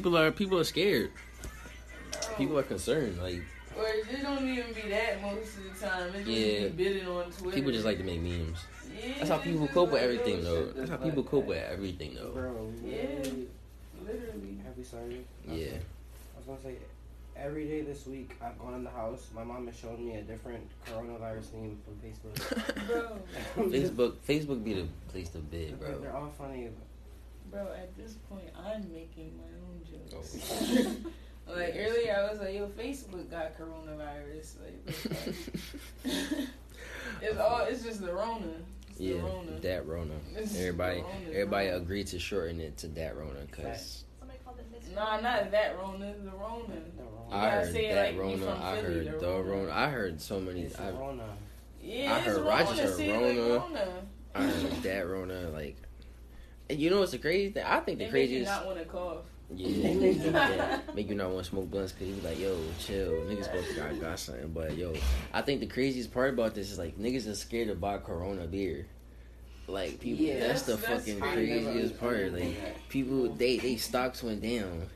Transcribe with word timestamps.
People 0.00 0.16
are 0.16 0.30
people 0.32 0.58
are 0.58 0.64
scared. 0.64 1.10
People 2.38 2.58
are 2.58 2.62
concerned. 2.62 3.20
Like 3.20 3.42
Or 3.76 3.84
it 3.86 4.22
don't 4.22 4.48
even 4.48 4.72
be 4.72 4.88
that 4.88 5.20
most 5.20 5.58
of 5.58 5.78
the 5.78 5.86
time. 5.86 6.14
It 6.14 6.24
just 6.24 6.28
Yeah. 6.28 6.68
be 6.68 6.84
bidding 6.84 7.06
on 7.06 7.30
Twitter. 7.30 7.54
people 7.54 7.70
just 7.70 7.84
like 7.84 7.98
to 7.98 8.04
make 8.04 8.22
memes. 8.22 8.60
Yeah, 8.98 9.12
That's 9.18 9.28
how 9.28 9.36
people 9.36 9.68
cope 9.68 9.90
with 9.92 10.00
everything, 10.00 10.42
though. 10.42 10.72
That's 10.72 10.88
how 10.88 10.96
that's 10.96 11.04
people 11.10 11.22
cope 11.22 11.42
that. 11.44 11.48
with 11.48 11.64
everything, 11.70 12.14
though. 12.14 12.30
Bro, 12.30 12.72
Yeah. 12.82 12.96
literally- 12.96 13.48
Literally. 14.02 14.56
Have 14.64 14.76
we 14.78 14.84
started? 14.84 15.24
Yeah. 15.46 15.66
I 15.76 16.38
was 16.38 16.46
gonna 16.46 16.62
say, 16.62 16.76
every 17.36 17.68
day 17.68 17.82
this 17.82 18.06
week 18.06 18.36
I've 18.40 18.58
gone 18.58 18.72
in 18.72 18.84
the 18.84 18.90
house. 18.90 19.28
My 19.34 19.44
mom 19.44 19.66
has 19.66 19.76
shown 19.76 20.02
me 20.02 20.16
a 20.16 20.22
different 20.22 20.66
coronavirus 20.86 21.52
meme 21.52 21.76
from 21.84 21.94
Facebook. 22.00 22.86
Bro, 22.88 23.68
Facebook, 23.68 24.12
Facebook 24.26 24.64
be 24.64 24.72
the 24.80 24.86
place 25.12 25.28
to 25.28 25.38
be, 25.40 25.74
bro 25.78 25.88
They're 26.00 26.10
bro. 26.10 26.20
all 26.22 26.32
funny. 26.38 26.70
Bro, 27.50 27.66
at 27.72 27.96
this 27.96 28.14
point, 28.28 28.44
I'm 28.56 28.90
making 28.92 29.36
my 29.36 29.44
own 29.66 30.10
jokes. 30.10 30.36
Oh. 31.48 31.52
like 31.54 31.74
earlier, 31.76 32.16
I 32.16 32.30
was 32.30 32.40
like, 32.40 32.54
"Yo, 32.54 32.68
Facebook 32.68 33.30
got 33.30 33.56
coronavirus." 33.58 34.54
Like, 34.62 34.78
it's 37.22 37.38
all. 37.38 37.60
It's 37.68 37.82
just 37.82 38.00
the 38.00 38.12
Rona. 38.12 38.46
It's 38.88 38.98
the 38.98 39.04
Yeah, 39.04 39.20
Rona. 39.22 39.60
that 39.60 39.86
Rona. 39.86 40.14
It's 40.36 40.56
Everybody, 40.58 40.98
the 40.98 41.02
Rona, 41.04 41.30
everybody 41.32 41.68
bro. 41.68 41.76
agreed 41.78 42.06
to 42.08 42.18
shorten 42.18 42.60
it 42.60 42.76
to 42.78 42.88
that 42.88 43.16
Rona, 43.16 43.46
cause 43.52 44.04
Somebody 44.18 44.38
called 44.44 44.58
it 44.58 44.66
Miss 44.72 44.94
Nah, 44.94 45.20
not 45.20 45.50
that 45.50 45.76
Rona. 45.78 46.14
The 46.22 46.30
Rona. 46.30 46.66
The 46.96 47.02
Rona. 47.02 47.36
I 47.36 47.50
heard 47.50 47.72
say 47.72 47.92
that 47.94 48.06
like 48.14 48.18
Rona. 48.20 48.60
I 48.62 48.80
Philly, 48.80 48.94
heard 48.94 49.06
the 49.06 49.18
the 49.18 49.26
Rona. 49.26 49.50
Rona. 49.50 49.72
I 49.72 49.88
heard 49.90 50.20
so 50.20 50.40
many. 50.40 50.62
It's 50.62 50.78
I, 50.80 50.90
Rona. 50.90 51.24
Yeah, 51.82 52.12
I 52.14 52.16
it's 52.18 52.26
heard 52.26 52.36
Rona. 52.38 52.48
Rochester 52.50 52.88
Say 52.92 53.08
it 53.08 53.12
like 53.14 53.38
Rona. 53.38 53.58
Rona. 53.58 54.02
I 54.34 54.42
heard 54.44 54.82
that 54.82 55.06
Rona. 55.08 55.48
Like, 55.50 55.76
and 55.76 55.89
you 56.78 56.90
know 56.90 57.00
what's 57.00 57.12
the 57.12 57.18
crazy 57.18 57.50
thing? 57.52 57.64
I 57.66 57.80
think 57.80 57.98
the 57.98 58.04
They 58.06 58.10
make 58.12 58.30
you 58.30 58.44
craziest. 58.44 58.50
not 58.52 58.66
want 58.66 58.78
to 58.78 58.84
cough. 58.84 59.16
Yeah, 59.52 59.94
make 59.94 60.00
you, 60.22 60.30
yeah, 60.30 60.80
make 60.94 61.08
you 61.08 61.14
not 61.16 61.30
want 61.30 61.44
to 61.44 61.50
smoke 61.50 61.70
blunts 61.70 61.92
because 61.92 62.14
be 62.14 62.20
like, 62.28 62.38
yo, 62.38 62.56
chill. 62.78 63.10
Niggas 63.26 63.44
supposed 63.44 63.68
to 63.70 63.74
got, 63.74 64.00
got 64.00 64.18
something. 64.18 64.48
But, 64.52 64.76
yo, 64.76 64.94
I 65.32 65.42
think 65.42 65.60
the 65.60 65.66
craziest 65.66 66.12
part 66.14 66.34
about 66.34 66.54
this 66.54 66.70
is, 66.70 66.78
like, 66.78 66.96
niggas 66.98 67.28
are 67.28 67.34
scared 67.34 67.68
to 67.68 67.74
buy 67.74 67.98
Corona 67.98 68.46
beer. 68.46 68.86
Like, 69.66 69.98
people, 70.00 70.24
Yeah, 70.24 70.38
that's, 70.46 70.62
the 70.62 70.76
that's- 70.76 71.04
that's 71.06 71.18
fucking 71.18 71.20
craziest 71.20 71.98
part. 71.98 72.32
Like, 72.32 72.88
people, 72.88 73.28
they, 73.34 73.56
they 73.58 73.76
stocks 73.76 74.22
went 74.22 74.42
down. 74.42 74.86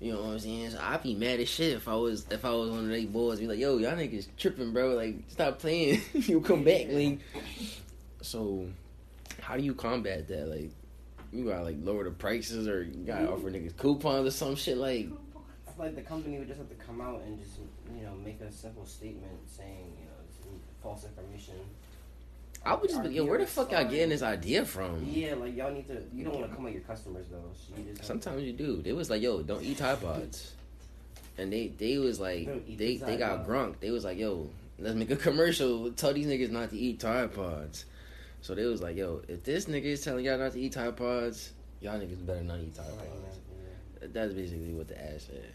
You 0.00 0.14
know 0.14 0.22
what 0.22 0.30
I'm 0.30 0.38
saying? 0.40 0.70
So 0.70 0.80
I'd 0.82 1.00
be 1.04 1.14
mad 1.14 1.38
as 1.38 1.48
shit 1.48 1.74
if 1.74 1.86
I 1.86 1.94
was 1.94 2.26
if 2.28 2.44
I 2.44 2.50
was 2.50 2.70
one 2.70 2.80
of 2.80 2.88
they 2.88 3.04
boys. 3.04 3.38
Be 3.38 3.46
like, 3.46 3.60
yo, 3.60 3.78
y'all 3.78 3.92
niggas 3.92 4.26
tripping, 4.36 4.72
bro. 4.72 4.96
Like, 4.96 5.14
stop 5.28 5.60
playing. 5.60 6.00
you 6.12 6.40
come 6.40 6.64
back, 6.64 6.86
like. 6.88 7.20
So, 8.20 8.66
how 9.40 9.56
do 9.56 9.62
you 9.62 9.74
combat 9.74 10.26
that? 10.26 10.48
Like, 10.48 10.70
you 11.32 11.46
gotta 11.46 11.64
like 11.64 11.76
lower 11.82 12.04
the 12.04 12.10
prices, 12.10 12.68
or 12.68 12.82
you 12.82 13.04
gotta 13.04 13.30
offer 13.30 13.50
niggas 13.50 13.76
coupons 13.76 14.28
or 14.28 14.30
some 14.30 14.54
shit. 14.54 14.76
Like, 14.76 15.08
I 15.66 15.72
feel 15.72 15.86
like 15.86 15.94
the 15.94 16.02
company 16.02 16.38
would 16.38 16.48
just 16.48 16.58
have 16.58 16.68
to 16.68 16.74
come 16.74 17.00
out 17.00 17.22
and 17.22 17.38
just 17.38 17.58
you 17.96 18.02
know 18.02 18.14
make 18.24 18.40
a 18.40 18.52
simple 18.52 18.84
statement 18.84 19.38
saying 19.46 19.92
you 19.98 20.06
know 20.06 20.12
it's 20.28 20.38
false 20.82 21.04
information. 21.04 21.54
I 22.64 22.74
would 22.74 22.88
just 22.88 23.02
be, 23.02 23.08
yo, 23.08 23.24
where 23.24 23.38
the 23.38 23.46
fuck 23.46 23.72
y'all 23.72 23.84
getting 23.84 24.10
this 24.10 24.22
idea 24.22 24.64
from? 24.64 25.04
Yeah, 25.04 25.34
like 25.34 25.56
y'all 25.56 25.72
need 25.72 25.88
to. 25.88 26.00
You 26.14 26.24
don't 26.24 26.38
want 26.38 26.48
to 26.48 26.56
come 26.56 26.66
at 26.66 26.72
your 26.72 26.82
customers 26.82 27.26
though. 27.28 27.50
So 27.54 27.74
you 27.76 27.94
Sometimes 28.02 28.42
you 28.42 28.52
do. 28.52 28.82
They 28.82 28.92
was 28.92 29.10
like, 29.10 29.20
yo, 29.20 29.42
don't 29.42 29.64
eat 29.64 29.78
Tide 29.78 30.00
Pods, 30.00 30.52
and 31.38 31.52
they 31.52 31.68
they 31.78 31.98
was 31.98 32.20
like, 32.20 32.46
they 32.66 32.98
the 32.98 33.04
they 33.04 33.16
got 33.16 33.48
grunk. 33.48 33.80
They 33.80 33.90
was 33.90 34.04
like, 34.04 34.18
yo, 34.18 34.48
let's 34.78 34.94
make 34.94 35.10
a 35.10 35.16
commercial. 35.16 35.90
Tell 35.92 36.12
these 36.12 36.26
niggas 36.26 36.50
not 36.50 36.70
to 36.70 36.78
eat 36.78 37.00
Tide 37.00 37.34
Pods. 37.34 37.86
So 38.42 38.54
they 38.54 38.64
was 38.66 38.82
like, 38.82 38.96
yo, 38.96 39.22
if 39.28 39.44
this 39.44 39.66
nigga 39.66 39.84
is 39.84 40.02
telling 40.02 40.24
y'all 40.24 40.36
not 40.38 40.52
to 40.52 40.60
eat 40.60 40.72
Tide 40.72 40.96
Pods, 40.96 41.52
y'all 41.80 41.98
niggas 41.98 42.24
better 42.26 42.42
not 42.42 42.58
eat 42.58 42.74
Tide 42.74 42.84
Right, 42.98 43.08
Pods. 43.08 43.38
man, 44.02 44.10
That's 44.12 44.34
basically 44.34 44.72
what 44.74 44.88
the 44.88 45.00
ad 45.00 45.20
said. 45.22 45.52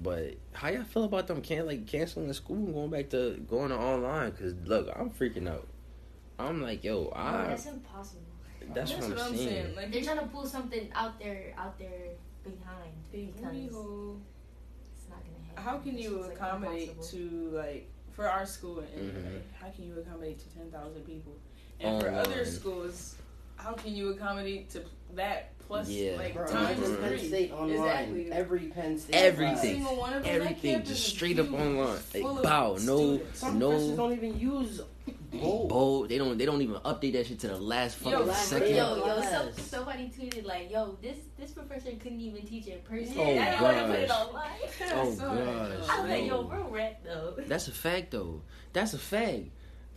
But 0.00 0.34
how 0.52 0.68
y'all 0.68 0.84
feel 0.84 1.04
about 1.04 1.26
them 1.26 1.40
can 1.42 1.66
like 1.66 1.86
canceling 1.86 2.28
the 2.28 2.34
school 2.34 2.56
and 2.56 2.74
going 2.74 2.90
back 2.90 3.10
to 3.10 3.32
going 3.48 3.70
to 3.70 3.76
online? 3.76 4.32
Cause 4.32 4.54
look, 4.64 4.88
I'm 4.94 5.10
freaking 5.10 5.48
out. 5.48 5.66
I'm 6.38 6.62
like, 6.62 6.84
yo, 6.84 7.04
No, 7.04 7.10
I. 7.16 7.46
that's 7.48 7.66
impossible. 7.66 8.22
That's, 8.74 8.92
what 8.92 9.18
I'm 9.18 9.34
saying. 9.36 9.74
Like, 9.74 9.90
They're 9.90 10.02
trying 10.02 10.18
to 10.18 10.26
pull 10.26 10.44
something 10.46 10.88
out 10.94 11.18
there, 11.18 11.54
out 11.56 11.78
there 11.78 12.10
behind 12.44 12.92
because 13.10 13.34
booty 13.42 13.64
it's 13.64 13.74
not 15.08 15.20
gonna 15.24 15.46
happen. 15.48 15.64
How 15.64 15.78
can 15.78 15.96
you 15.98 16.10
just, 16.18 16.28
like, 16.28 16.36
accommodate 16.36 16.88
impossible. 16.90 17.18
to 17.18 17.50
like 17.56 17.88
for 18.12 18.28
our 18.28 18.44
school 18.46 18.80
and 18.80 19.10
Mhm. 19.10 19.32
like, 19.34 19.54
how 19.54 19.68
can 19.70 19.84
you 19.86 19.98
accommodate 19.98 20.38
to 20.40 20.48
ten 20.54 20.70
thousand 20.70 21.02
people? 21.06 21.32
And 21.80 22.02
for 22.02 22.08
other 22.10 22.44
schools, 22.44 23.14
how 23.56 23.74
can 23.74 23.94
you 23.94 24.10
accommodate 24.10 24.70
to 24.70 24.82
that 25.14 25.50
plus 25.66 25.88
Yeah. 25.88 26.16
like 26.16 26.34
Bro, 26.34 26.46
times 26.48 26.78
imagine 26.78 26.96
Penn 26.96 27.08
three? 27.18 27.28
State 27.28 27.52
online. 27.52 27.70
Exactly. 27.78 28.32
Every 28.32 28.60
Penn 28.68 28.98
State. 28.98 29.14
Everything. 29.16 29.52
class. 29.54 29.62
Single 29.62 29.96
one 29.96 30.12
of 30.14 30.22
them, 30.24 30.34
Everything 30.42 30.84
just 30.84 31.06
straight 31.08 31.38
up 31.38 31.52
online. 31.52 31.98
Like, 32.14 32.42
bow, 32.42 32.76
no- 32.80 33.16
students. 33.16 33.38
Some 33.38 33.58
No. 33.58 33.68
professors 33.70 33.96
don't 33.96 34.12
even 34.12 34.38
use 34.40 34.80
Bolt. 35.30 35.68
Bolt. 35.68 36.08
They 36.08 36.16
don't. 36.18 36.36
They 36.38 36.46
don't 36.46 36.60
even 36.62 36.76
update 36.76 37.12
that 37.12 37.26
shit 37.26 37.38
to 37.40 37.48
the 37.48 37.56
last 37.58 38.00
Yo, 38.02 38.10
fucking 38.12 38.26
last 38.28 38.48
second. 38.48 38.68
day 38.68 38.76
Yo, 38.76 38.96
yo, 39.06 39.22
so, 39.22 39.50
somebody 39.62 40.08
tweeted 40.10 40.44
like, 40.46 40.70
"Yo, 40.70 40.96
this 41.02 41.16
this 41.38 41.50
professor 41.50 41.90
couldn't 42.02 42.20
even 42.20 42.46
teach 42.46 42.66
in 42.66 42.78
person. 42.80 43.14
Oh, 43.18 43.22
I 43.22 43.50
don't 43.50 43.62
want 43.62 43.76
to 43.76 43.84
put 43.86 43.98
it 44.00 44.10
online." 44.10 44.50
Oh, 44.94 45.14
Sorry. 45.14 45.44
gosh. 45.44 45.88
I 45.90 46.00
was 46.00 46.10
like, 46.10 46.26
"Yo, 46.26 46.42
we're 46.46 46.62
wrecked 46.74 47.04
though." 47.04 47.34
That's 47.46 47.68
a 47.68 47.72
fact, 47.72 48.10
though. 48.10 48.40
That's 48.72 48.94
a 48.94 48.98
fact. 48.98 49.44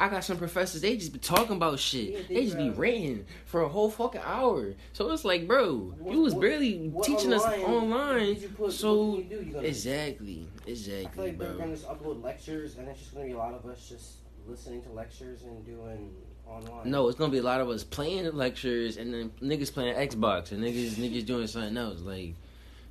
I 0.02 0.10
got 0.10 0.24
some 0.24 0.38
professors. 0.38 0.82
They 0.82 0.98
just 0.98 1.14
be 1.14 1.20
talking 1.20 1.58
about 1.58 1.78
shit. 1.80 2.10
Yeah, 2.12 2.20
they 2.28 2.34
they 2.34 2.44
just 2.46 2.58
be 2.58 2.70
ranting 2.72 3.26
for 3.46 3.62
a 3.62 3.70
whole 3.70 3.90
fucking 3.92 4.22
hour. 4.24 4.74
So 4.94 5.12
it's 5.12 5.24
like, 5.24 5.48
bro, 5.48 5.94
What- 6.00 6.12
you 6.14 6.22
was 6.22 6.34
what- 6.34 6.42
barely 6.42 6.90
What 6.90 7.06
teaching 7.06 7.32
us 7.34 7.44
online. 7.46 8.36
put, 8.58 8.74
so- 8.74 9.18
you 9.18 9.24
do? 9.26 9.36
You 9.46 9.54
gonna, 9.54 9.68
Exactly. 9.68 10.48
I 10.62 10.64
feel 10.66 10.72
Exactly, 10.74 11.24
like 11.28 11.38
they're 11.38 11.50
bro. 11.50 11.58
gonna 11.60 11.76
just 11.76 11.88
upload 11.88 12.24
lectures, 12.24 12.78
and 12.78 12.88
it's 12.88 13.00
just 13.00 13.14
gonna 13.14 13.26
be 13.28 13.34
a 13.34 13.38
lot 13.38 13.54
of 13.54 13.64
us 13.68 13.88
just 13.88 14.14
listening 14.48 14.82
to 14.84 14.90
lectures 14.92 15.44
and 15.44 15.64
doing 15.66 16.12
online. 16.48 16.90
No, 16.90 17.08
it's 17.08 17.18
gonna 17.20 17.32
be 17.32 17.38
a 17.38 17.44
lot 17.44 17.62
of 17.62 17.70
us 17.70 17.84
playing 17.84 18.24
the 18.24 18.32
lectures 18.32 18.98
and 18.98 19.14
then 19.14 19.30
niggas 19.40 19.72
playing 19.72 19.96
Xbox 19.96 20.52
and 20.52 20.64
niggas 20.64 20.94
niggas 20.96 21.26
doing 21.28 21.46
something 21.46 21.78
else. 21.78 22.02
Like, 22.02 22.34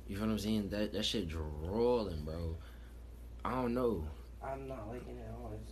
you 0.07 0.15
feel 0.15 0.25
what 0.27 0.31
I'm 0.31 0.39
saying? 0.39 0.69
That 0.69 0.93
that 0.93 1.03
shit 1.03 1.27
drooling, 1.27 2.23
bro. 2.23 2.55
I 3.43 3.51
don't 3.61 3.73
know. 3.73 4.05
I'm 4.43 4.67
not 4.67 4.87
liking 4.87 5.17
it 5.17 5.25
at 5.27 5.35
all. 5.35 5.51
It's 5.61 5.70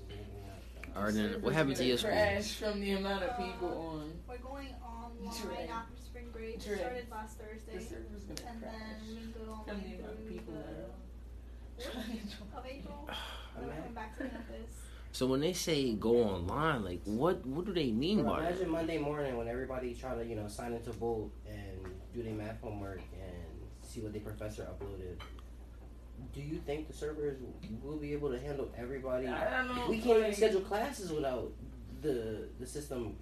just 0.94 1.16
making 1.16 1.22
me 1.22 1.22
not. 1.24 1.24
Alright, 1.26 1.34
then 1.34 1.42
what 1.42 1.54
happened 1.54 1.76
to 1.76 1.80
gonna 1.82 1.90
your 1.90 1.98
school? 1.98 2.12
Crash 2.12 2.54
from 2.56 2.80
the 2.82 2.92
amount 2.92 3.24
of 3.24 3.38
people 3.38 3.70
um, 3.70 4.00
on. 4.02 4.14
We're 4.28 4.38
going 4.38 4.76
online 4.84 5.42
Dread. 5.42 5.70
after 5.70 5.94
spring 6.04 6.30
break. 6.32 6.64
Dread. 6.64 6.80
Started 6.80 7.06
last 7.12 7.38
The 7.38 7.44
Thursday. 7.46 7.80
server's 7.80 8.24
gonna 8.24 8.50
And 8.52 8.64
then 8.64 8.72
we 9.10 9.16
can 9.16 9.34
go 9.34 9.44
from 9.66 9.76
online 9.76 9.90
the 9.90 9.96
amount 9.98 10.20
of 10.20 10.28
people 10.30 10.54
that 10.54 11.86
are. 11.86 12.60
of 12.60 12.66
April. 12.66 13.10
We're 13.60 13.68
coming 13.74 13.94
back 13.94 14.18
to 14.18 14.24
campus. 14.26 14.76
So 15.12 15.26
when 15.26 15.40
they 15.40 15.54
say 15.54 15.94
go 15.94 16.24
online, 16.24 16.84
like 16.84 17.02
what 17.06 17.46
what 17.46 17.66
do 17.66 17.74
they 17.74 17.92
mean 17.92 18.22
Bro, 18.22 18.32
by 18.32 18.42
that? 18.42 18.52
imagine 18.52 18.70
Monday 18.70 18.98
morning 19.00 19.38
when 19.38 19.48
everybody 19.48 19.94
try 19.96 20.16
to 20.16 20.24
you 20.26 20.36
know 20.36 20.48
sign 20.48 20.74
into 20.74 20.92
Bolt 20.92 21.32
and 21.48 21.80
do 22.14 22.22
their 22.24 22.34
math 22.34 22.62
homework 22.62 23.02
and 23.20 23.34
see 23.82 24.02
what 24.02 24.14
their 24.14 24.22
professor 24.22 24.64
uploaded. 24.64 25.18
Do 26.34 26.42
you 26.42 26.58
think 26.66 26.88
the 26.88 26.94
servers 26.94 27.38
will 27.84 27.98
be 27.98 28.14
able 28.14 28.32
to 28.32 28.40
handle 28.40 28.70
everybody? 28.78 29.28
I 29.28 29.66
don't 29.66 29.76
know. 29.76 29.90
We 29.90 30.00
can't 30.00 30.20
even 30.20 30.34
schedule 30.34 30.62
classes 30.62 31.12
without 31.12 31.52
the 32.02 32.48
the 32.60 32.66
system 32.68 33.16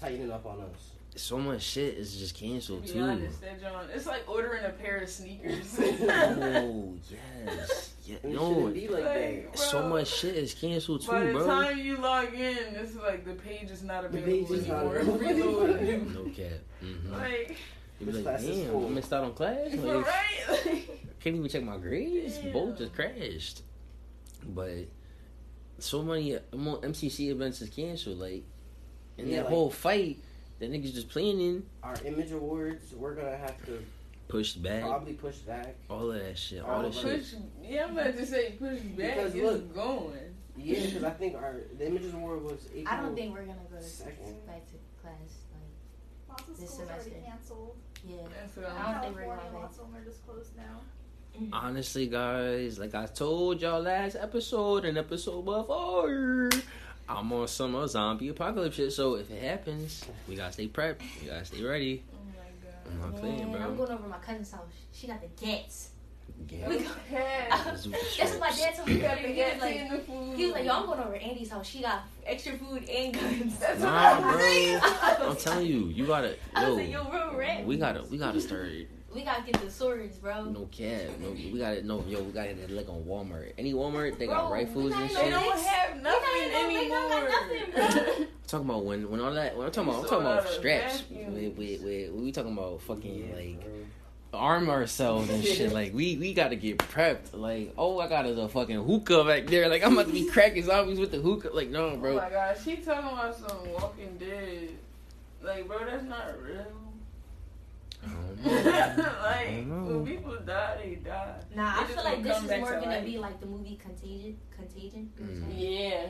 tightening 0.00 0.30
up 0.30 0.44
on 0.46 0.60
us. 0.60 0.90
So 1.16 1.38
much 1.38 1.62
shit 1.62 1.94
is 1.94 2.16
just 2.16 2.34
canceled 2.34 2.86
To 2.86 2.92
be 2.92 2.98
too. 2.98 3.04
honest, 3.04 3.40
that 3.42 3.60
John, 3.60 3.86
it's 3.94 4.04
like 4.06 4.24
ordering 4.28 4.64
a 4.64 4.70
pair 4.70 4.96
of 4.98 5.08
sneakers. 5.08 5.78
oh 5.80 6.94
yes, 7.46 7.92
yeah, 8.04 8.16
it 8.16 8.24
no. 8.24 8.66
be 8.68 8.88
like 8.88 9.04
Like, 9.04 9.52
that. 9.52 9.58
So 9.58 9.88
much 9.88 10.08
shit 10.08 10.34
is 10.34 10.54
canceled 10.54 11.02
too, 11.02 11.10
bro. 11.10 11.20
By 11.20 11.26
too, 11.26 11.32
the 11.38 11.38
bro. 11.44 11.46
time 11.46 11.78
you 11.78 11.96
log 11.98 12.34
in, 12.34 12.56
it's 12.74 12.96
like 12.96 13.24
the 13.24 13.34
page 13.34 13.70
is 13.70 13.84
not 13.84 14.10
The 14.10 14.18
available 14.18 14.48
page 14.48 14.58
is 14.58 14.66
not 14.66 14.86
anymore. 14.86 14.96
available 14.96 15.62
anymore. 15.76 16.24
No 16.24 16.30
cap. 16.32 16.52
Mm-hmm. 16.82 17.12
like, 17.12 17.56
You 18.00 18.06
be 18.06 18.12
like, 18.12 18.22
class 18.24 18.42
is 18.42 18.58
damn. 18.66 18.84
I 18.86 18.88
missed 18.88 19.12
out 19.12 19.24
on 19.24 19.34
class. 19.34 19.72
Like, 19.74 20.06
right? 20.06 20.88
can't 21.20 21.36
even 21.36 21.48
check 21.48 21.62
my 21.62 21.76
grades. 21.78 22.38
Damn. 22.38 22.52
Both 22.52 22.78
just 22.78 22.92
crashed. 22.94 23.62
But 24.46 24.88
so 25.78 26.02
many 26.02 26.36
mo- 26.52 26.80
MCC 26.80 27.30
events 27.30 27.60
is 27.62 27.70
canceled. 27.70 28.18
Like, 28.18 28.42
and 29.18 29.28
Yeah, 29.28 29.36
that 29.36 29.44
like- 29.44 29.54
whole 29.54 29.70
fight 29.70 30.18
that 30.58 30.70
niggas 30.70 30.92
just 30.94 31.08
playing 31.08 31.40
in 31.40 31.66
Our 31.82 31.94
image 32.04 32.32
awards, 32.32 32.92
we're 32.94 33.14
gonna 33.14 33.36
have 33.36 33.64
to 33.66 33.82
pushed 34.28 34.62
back. 34.62 34.82
probably 34.82 35.14
push 35.14 35.36
back. 35.38 35.76
All 35.88 36.10
of 36.10 36.18
that 36.20 36.36
shit. 36.38 36.62
All 36.62 36.70
All 36.76 36.82
that 36.82 36.88
of 36.88 36.94
shit. 36.94 37.20
push, 37.20 37.34
yeah, 37.62 37.84
I'm 37.86 37.96
about 37.96 38.16
to 38.16 38.26
say 38.26 38.52
push 38.58 38.80
back. 38.80 39.16
Because 39.16 39.34
It's 39.34 39.44
look- 39.44 39.74
going. 39.74 40.18
Yeah, 40.56 40.84
because 40.86 41.02
I 41.04 41.10
think 41.10 41.34
our 41.36 41.62
the 41.78 41.86
images 41.86 42.14
award 42.14 42.42
was 42.44 42.66
April. 42.74 42.86
I 42.88 43.00
don't 43.02 43.14
think 43.16 43.32
we're 43.34 43.42
gonna 43.44 43.58
go 43.70 43.76
to 43.76 43.82
Second. 43.82 44.46
back 44.46 44.64
to 44.66 44.74
class. 45.02 45.14
Like, 46.28 46.56
This 46.58 46.70
semester. 46.70 47.10
canceled. 47.24 47.76
Yeah. 48.08 48.16
That's 48.40 48.56
what 48.56 48.66
I 48.66 48.68
I'm 48.70 48.92
don't 48.94 49.02
think 49.02 49.14
we're 49.16 49.22
California, 49.22 49.50
going 49.50 49.52
back. 49.52 49.62
lots 49.62 49.78
of 49.78 49.92
them 49.92 49.96
are 50.00 50.04
just 50.04 50.26
closed 50.26 50.56
now. 50.56 50.80
Honestly, 51.52 52.06
guys, 52.06 52.78
like 52.78 52.94
I 52.94 53.06
told 53.06 53.60
y'all 53.60 53.80
last 53.80 54.14
episode 54.16 54.84
and 54.84 54.96
episode 54.96 55.44
before, 55.44 56.48
I'm 57.08 57.32
on 57.32 57.48
some 57.48 57.74
uh, 57.74 57.86
zombie 57.88 58.28
apocalypse 58.28 58.76
shit. 58.76 58.92
So 58.92 59.16
if 59.16 59.30
it 59.30 59.42
happens, 59.42 60.04
we 60.28 60.36
gotta 60.36 60.52
stay 60.52 60.68
prepped. 60.68 61.00
We 61.20 61.26
gotta 61.28 61.44
stay 61.44 61.62
ready. 61.64 62.04
Oh 62.12 62.18
my 62.24 62.32
god. 62.62 63.04
I'm 63.04 63.12
not 63.12 63.20
playing, 63.20 63.50
Man, 63.52 63.62
I'm 63.62 63.76
going 63.76 63.90
over 63.90 64.02
to 64.04 64.08
my 64.08 64.18
cousin's 64.18 64.52
house. 64.52 64.66
She 64.92 65.08
got 65.08 65.20
the 65.20 65.44
gats. 65.44 65.90
Yeah. 66.48 66.68
We 66.68 66.76
Okay. 66.76 67.46
That's 67.50 67.86
what 67.86 68.40
my 68.40 68.50
dad 68.50 68.74
told 68.76 68.88
me. 68.88 68.94
You 68.94 69.00
gotta 69.00 69.20
He 69.20 69.26
was 69.28 69.34
get 69.36 69.60
like, 69.60 69.90
the 69.90 69.98
food. 69.98 70.36
he 70.36 70.44
was 70.46 70.54
like, 70.54 70.64
yo, 70.64 70.72
I'm 70.72 70.86
going 70.86 71.00
over 71.00 71.12
to 71.14 71.22
Andy's 71.22 71.50
house. 71.50 71.66
She 71.66 71.80
got 71.82 72.02
extra 72.26 72.56
food 72.58 72.88
and 72.88 73.12
guns. 73.14 73.58
That's 73.58 73.80
what 73.80 73.88
I'm 73.88 74.22
bro. 74.22 74.38
saying. 74.38 74.80
I'm 75.02 75.36
telling 75.36 75.66
you, 75.66 75.86
you 75.88 76.06
gotta. 76.06 76.36
I 76.54 76.68
was 76.68 76.76
like, 76.78 76.90
Yo, 76.90 77.02
yo, 77.02 77.10
bro, 77.10 77.36
rat. 77.36 77.64
we 77.64 77.76
gotta, 77.76 78.02
we 78.10 78.18
gotta 78.18 78.40
start. 78.40 78.68
We 79.14 79.22
gotta 79.22 79.42
get 79.42 79.60
the 79.62 79.70
swords, 79.70 80.16
bro. 80.18 80.44
No 80.44 80.66
cap. 80.72 81.02
No, 81.20 81.30
we 81.30 81.58
gotta. 81.58 81.82
No, 81.86 82.04
yo, 82.06 82.22
we 82.22 82.32
gotta 82.32 82.52
get 82.54 82.70
like 82.70 82.88
on 82.88 83.02
Walmart. 83.04 83.52
Any 83.58 83.72
Walmart, 83.72 84.18
they 84.18 84.26
got 84.26 84.50
rifles 84.50 84.92
and 84.92 85.00
not 85.00 85.08
They 85.08 85.14
shit. 85.14 85.30
don't 85.30 85.58
have 85.60 86.02
nothing 86.02 86.52
not 86.52 86.62
even- 86.62 86.68
we 86.68 86.76
anymore. 86.78 86.98
don't 87.10 87.74
nothing, 87.74 88.26
talking 88.48 88.68
about 88.68 88.84
when, 88.84 89.10
when 89.10 89.20
all 89.20 89.32
that. 89.32 89.56
When 89.56 89.66
I'm 89.66 89.72
talking 89.72 89.90
about, 89.90 90.02
I'm 90.04 90.08
talking 90.10 90.26
about 90.26 90.48
straps. 90.48 91.00
vacuum. 91.02 91.34
With, 91.34 91.56
with, 91.56 91.82
with, 91.82 92.10
we 92.12 92.32
talking 92.32 92.52
about 92.52 92.80
fucking 92.82 93.28
Yeah, 93.30 93.36
like 93.36 93.60
bro. 93.60 93.70
Arm 94.34 94.68
ourselves 94.70 95.30
and 95.30 95.42
shit. 95.44 95.72
Like 95.74 95.92
we 95.94 96.16
we 96.16 96.34
gotta 96.34 96.56
get 96.56 96.78
prepped. 96.78 97.32
Like 97.32 97.72
oh, 97.78 97.98
I 98.00 98.08
got 98.08 98.26
a 98.26 98.48
fucking 98.48 98.84
hookah 98.84 99.24
back 99.24 99.46
there. 99.46 99.68
Like 99.68 99.84
I'm 99.84 99.92
about 99.94 100.06
to 100.06 100.12
be 100.12 100.26
cracking 100.26 100.64
zombies 100.64 100.98
with 100.98 101.10
the 101.10 101.18
hookah. 101.18 101.50
Like 101.52 101.70
no, 101.70 101.90
Oh 101.90 101.96
bro. 101.96 102.16
my 102.16 102.30
gosh, 102.30 102.64
she 102.64 102.76
talking 102.76 103.10
about 103.10 103.34
some 103.36 103.72
Walking 103.72 104.16
Dead. 104.18 104.68
Like, 105.42 105.66
bro, 105.68 105.78
that's 105.84 106.04
not 106.04 106.40
real. 106.42 106.64
I 108.06 108.08
don't 108.08 108.44
know. 108.96 109.12
like, 109.22 109.48
don't 109.48 109.68
know. 109.88 109.96
when 109.98 110.06
people 110.06 110.36
die, 110.44 110.76
they 110.82 110.94
die. 110.96 111.34
Nah, 111.54 111.76
They 111.76 111.82
I 111.82 111.86
feel 111.86 112.04
like 112.04 112.22
this 112.22 112.36
is 112.42 112.50
more 112.60 112.72
gonna 112.74 112.86
life. 112.86 113.04
be 113.04 113.18
like 113.18 113.40
the 113.40 113.46
movie 113.46 113.78
Contagion. 113.82 114.36
Contagion. 114.56 115.10
Mm. 115.20 115.44
Yeah. 115.56 116.06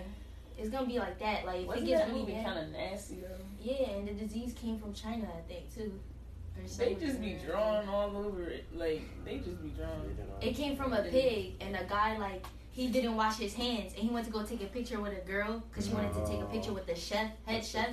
It's 0.58 0.68
gonna 0.70 0.86
be 0.86 0.98
like 0.98 1.18
that. 1.20 1.46
Like 1.46 1.62
if 1.62 1.66
Wasn't 1.66 1.84
it 1.86 1.90
gets 1.90 2.00
that 2.02 2.08
really 2.10 2.20
movie 2.20 2.42
kind 2.44 2.58
of 2.58 2.68
nasty 2.70 3.16
though? 3.16 3.44
Yeah, 3.60 3.90
and 3.90 4.06
the 4.08 4.12
disease 4.12 4.54
came 4.60 4.78
from 4.78 4.92
China, 4.94 5.26
I 5.36 5.40
think 5.52 5.74
too. 5.74 5.92
Or 6.56 6.62
They 6.62 6.68
somewhere. 6.68 6.94
just 7.00 7.20
be 7.20 7.36
drawing 7.44 7.88
all 7.88 8.16
over 8.16 8.44
it. 8.44 8.64
Like, 8.74 9.02
they 9.24 9.38
just 9.38 9.62
be 9.62 9.70
drawing. 9.70 10.16
It 10.40 10.54
came 10.54 10.76
from 10.76 10.92
a 10.92 11.02
pig, 11.02 11.54
and 11.60 11.74
a 11.76 11.84
guy 11.84 12.16
like 12.18 12.44
he 12.72 12.88
didn't 12.88 13.16
wash 13.16 13.38
his 13.38 13.54
hands, 13.54 13.92
and 13.94 14.02
he 14.02 14.08
went 14.10 14.26
to 14.26 14.32
go 14.32 14.42
take 14.44 14.62
a 14.62 14.66
picture 14.66 15.00
with 15.00 15.12
a 15.12 15.26
girl 15.26 15.62
because 15.70 15.86
she 15.86 15.92
wanted 15.94 16.12
to 16.14 16.26
take 16.26 16.40
a 16.40 16.46
picture 16.46 16.72
with 16.72 16.86
the 16.86 16.94
chef, 16.94 17.30
head 17.46 17.62
That's 17.62 17.68
chef, 17.68 17.90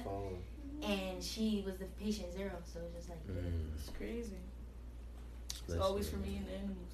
and 0.83 1.23
she 1.23 1.63
was 1.65 1.77
the 1.77 1.85
patient 2.03 2.33
zero. 2.33 2.51
So 2.71 2.79
it 2.79 2.85
was 2.85 2.93
just 2.95 3.09
like, 3.09 3.19
Mm, 3.27 3.73
It's 3.77 3.89
crazy. 3.97 4.37
It's 5.49 5.61
listen, 5.67 5.81
always 5.81 6.09
for 6.09 6.17
me 6.17 6.37
and 6.37 6.47
the 6.47 6.53
animals. 6.53 6.90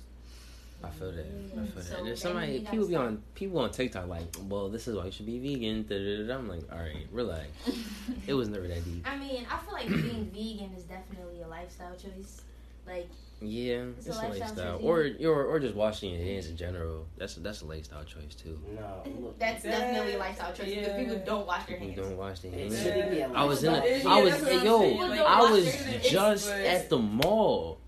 I 0.84 0.90
feel 0.92 1.12
that. 1.12 1.26
I 1.26 1.30
Yeah. 1.60 1.66
feel 1.72 1.82
So 1.84 1.96
that. 1.96 2.04
There's 2.06 2.22
somebody 2.22 2.60
people 2.60 2.88
be 2.88 2.96
on 2.96 3.22
people 3.34 3.60
on 3.60 3.72
TikTok 3.72 4.08
like, 4.08 4.36
well, 4.48 4.70
this 4.70 4.88
is 4.88 4.96
why 4.96 5.06
you 5.06 5.12
should 5.12 5.26
be 5.26 5.40
vegan. 5.40 5.84
Da, 5.88 5.98
da, 5.98 6.18
da, 6.22 6.28
da. 6.28 6.36
I'm 6.38 6.48
like, 6.48 6.72
all 6.72 6.78
right, 6.80 7.08
relax. 7.12 7.48
It 8.28 8.34
was 8.34 8.48
never 8.50 8.68
that 8.68 8.84
deep. 8.86 9.06
I 9.10 9.18
mean, 9.18 9.46
I 9.52 9.58
feel 9.58 9.74
like 9.74 9.88
being 9.88 10.30
vegan 10.34 10.74
is 10.78 10.84
definitely 10.84 11.42
a 11.42 11.48
lifestyle 11.48 11.96
choice. 11.96 12.42
Like, 12.86 13.08
Yeah, 13.42 13.84
It's 13.98 14.08
it's, 14.08 14.16
a 14.16 14.20
a 14.20 14.22
lifestyle 14.30 14.40
lifestyle, 14.40 14.78
choice, 14.80 14.86
or 15.22 15.28
or 15.30 15.46
or 15.46 15.60
just 15.60 15.76
washing 15.76 16.14
your 16.14 16.24
hands 16.24 16.48
in 16.48 16.56
general. 16.58 17.06
That's 17.18 17.36
that's 17.36 17.62
a 17.62 17.66
lifestyle 17.66 18.04
choice 18.04 18.34
too. 18.36 18.60
No, 18.76 19.04
look, 19.22 19.40
that's 19.40 19.64
That- 19.64 19.72
definitely 19.72 20.14
a 20.14 20.20
lifestyle 20.20 20.54
choice 20.54 20.74
because 20.74 20.96
people 20.96 21.22
don't 21.26 21.46
wash 21.48 21.66
their 21.68 21.78
You 21.78 21.84
hands. 21.92 21.96
don't 21.98 22.18
wash 22.18 22.40
their 22.40 22.52
hands. 22.52 22.82
shouldn't 22.82 23.12
be 23.12 23.20
a 23.22 23.30
I 23.30 23.44
was 23.44 23.64
in 23.64 23.74
a, 23.74 23.78
Yeah, 23.86 24.10
I 24.10 24.22
was 24.24 24.42
that's 24.42 24.64
yo. 24.64 24.78
Like, 24.80 25.20
I 25.22 25.52
was 25.52 25.66
just 26.10 26.50
at 26.50 26.90
the 26.90 26.98
mall. 27.00 27.80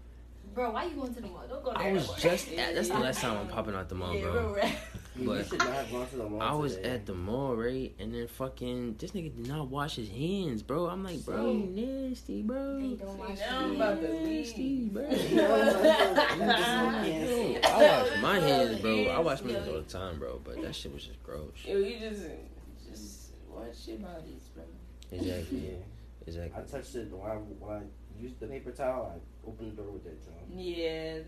Bro, 0.60 0.72
why 0.72 0.84
you 0.84 0.96
going 0.98 1.14
to 1.14 1.22
the 1.22 1.28
mall? 1.30 1.46
Don't 1.48 1.64
go 1.64 1.72
there. 1.72 1.88
I 1.88 1.94
was 1.94 2.10
no 2.10 2.16
just 2.18 2.52
at. 2.52 2.76
That's 2.76 2.90
the 2.90 3.00
last 3.00 3.22
time 3.22 3.38
I'm 3.38 3.48
popping 3.56 3.76
out 3.76 3.88
the 3.88 3.96
mall, 3.96 4.14
yeah, 4.14 4.24
bro. 4.24 4.54
right. 4.56 4.78
but- 5.16 5.48
should 5.48 5.58
not 5.60 5.70
have 5.70 5.90
gone 5.90 6.06
to 6.10 6.16
the 6.18 6.28
mall. 6.28 6.42
I 6.42 6.52
was 6.52 6.76
today. 6.76 6.90
at 6.90 7.06
the 7.06 7.14
mall, 7.14 7.56
right? 7.56 7.96
And 7.98 8.14
then 8.14 8.28
fucking 8.28 8.98
this 9.00 9.12
nigga 9.12 9.34
did 9.38 9.48
not 9.48 9.70
wash 9.70 9.96
his 9.96 10.10
hands, 10.10 10.62
bro. 10.62 10.88
I'm 10.88 11.02
like, 11.02 11.24
bro, 11.24 11.50
you 11.50 12.10
nasty, 12.10 12.42
bro. 12.42 12.78
Hey, 12.78 12.96
don't 12.96 13.18
wash 13.18 13.38
your 13.38 13.48
I'm 13.50 13.76
about 13.78 14.02
to 14.02 14.08
hands. 14.08 14.28
Nasty, 14.28 14.86
bro. 14.90 15.06
I 15.06 15.08
wash 17.80 18.22
my 18.22 18.40
hands, 18.42 18.80
bro. 18.82 19.06
I 19.06 19.20
wash 19.20 19.42
my 19.42 19.52
hands 19.54 19.68
all 19.70 19.74
the 19.76 19.84
time, 19.84 20.20
bro. 20.20 20.42
But 20.44 20.62
that 20.62 20.76
shit 20.76 20.94
was 20.94 21.06
just 21.06 21.24
gross. 21.24 21.54
Yo, 21.64 21.78
you 21.78 22.00
just, 22.00 22.24
just 22.92 23.32
watch 23.48 23.88
your 23.88 24.00
bodies, 24.00 24.50
bro. 24.54 24.66
Exactly. 25.10 25.70
Yeah. 25.70 26.28
Exactly. 26.28 26.52
I 26.62 26.66
touched 26.66 26.96
it 26.96 27.10
when 27.14 27.32
I 27.32 27.36
when 27.36 27.78
I 27.78 27.82
used 28.22 28.42
the 28.42 28.48
paper 28.48 28.72
towel. 28.72 29.16
I 29.16 29.20
opened 29.50 29.72
the 29.78 29.82
door 29.82 29.92
with 29.92 30.04
that 30.06 30.24
John. 30.24 30.34
Yeah, 30.58 31.20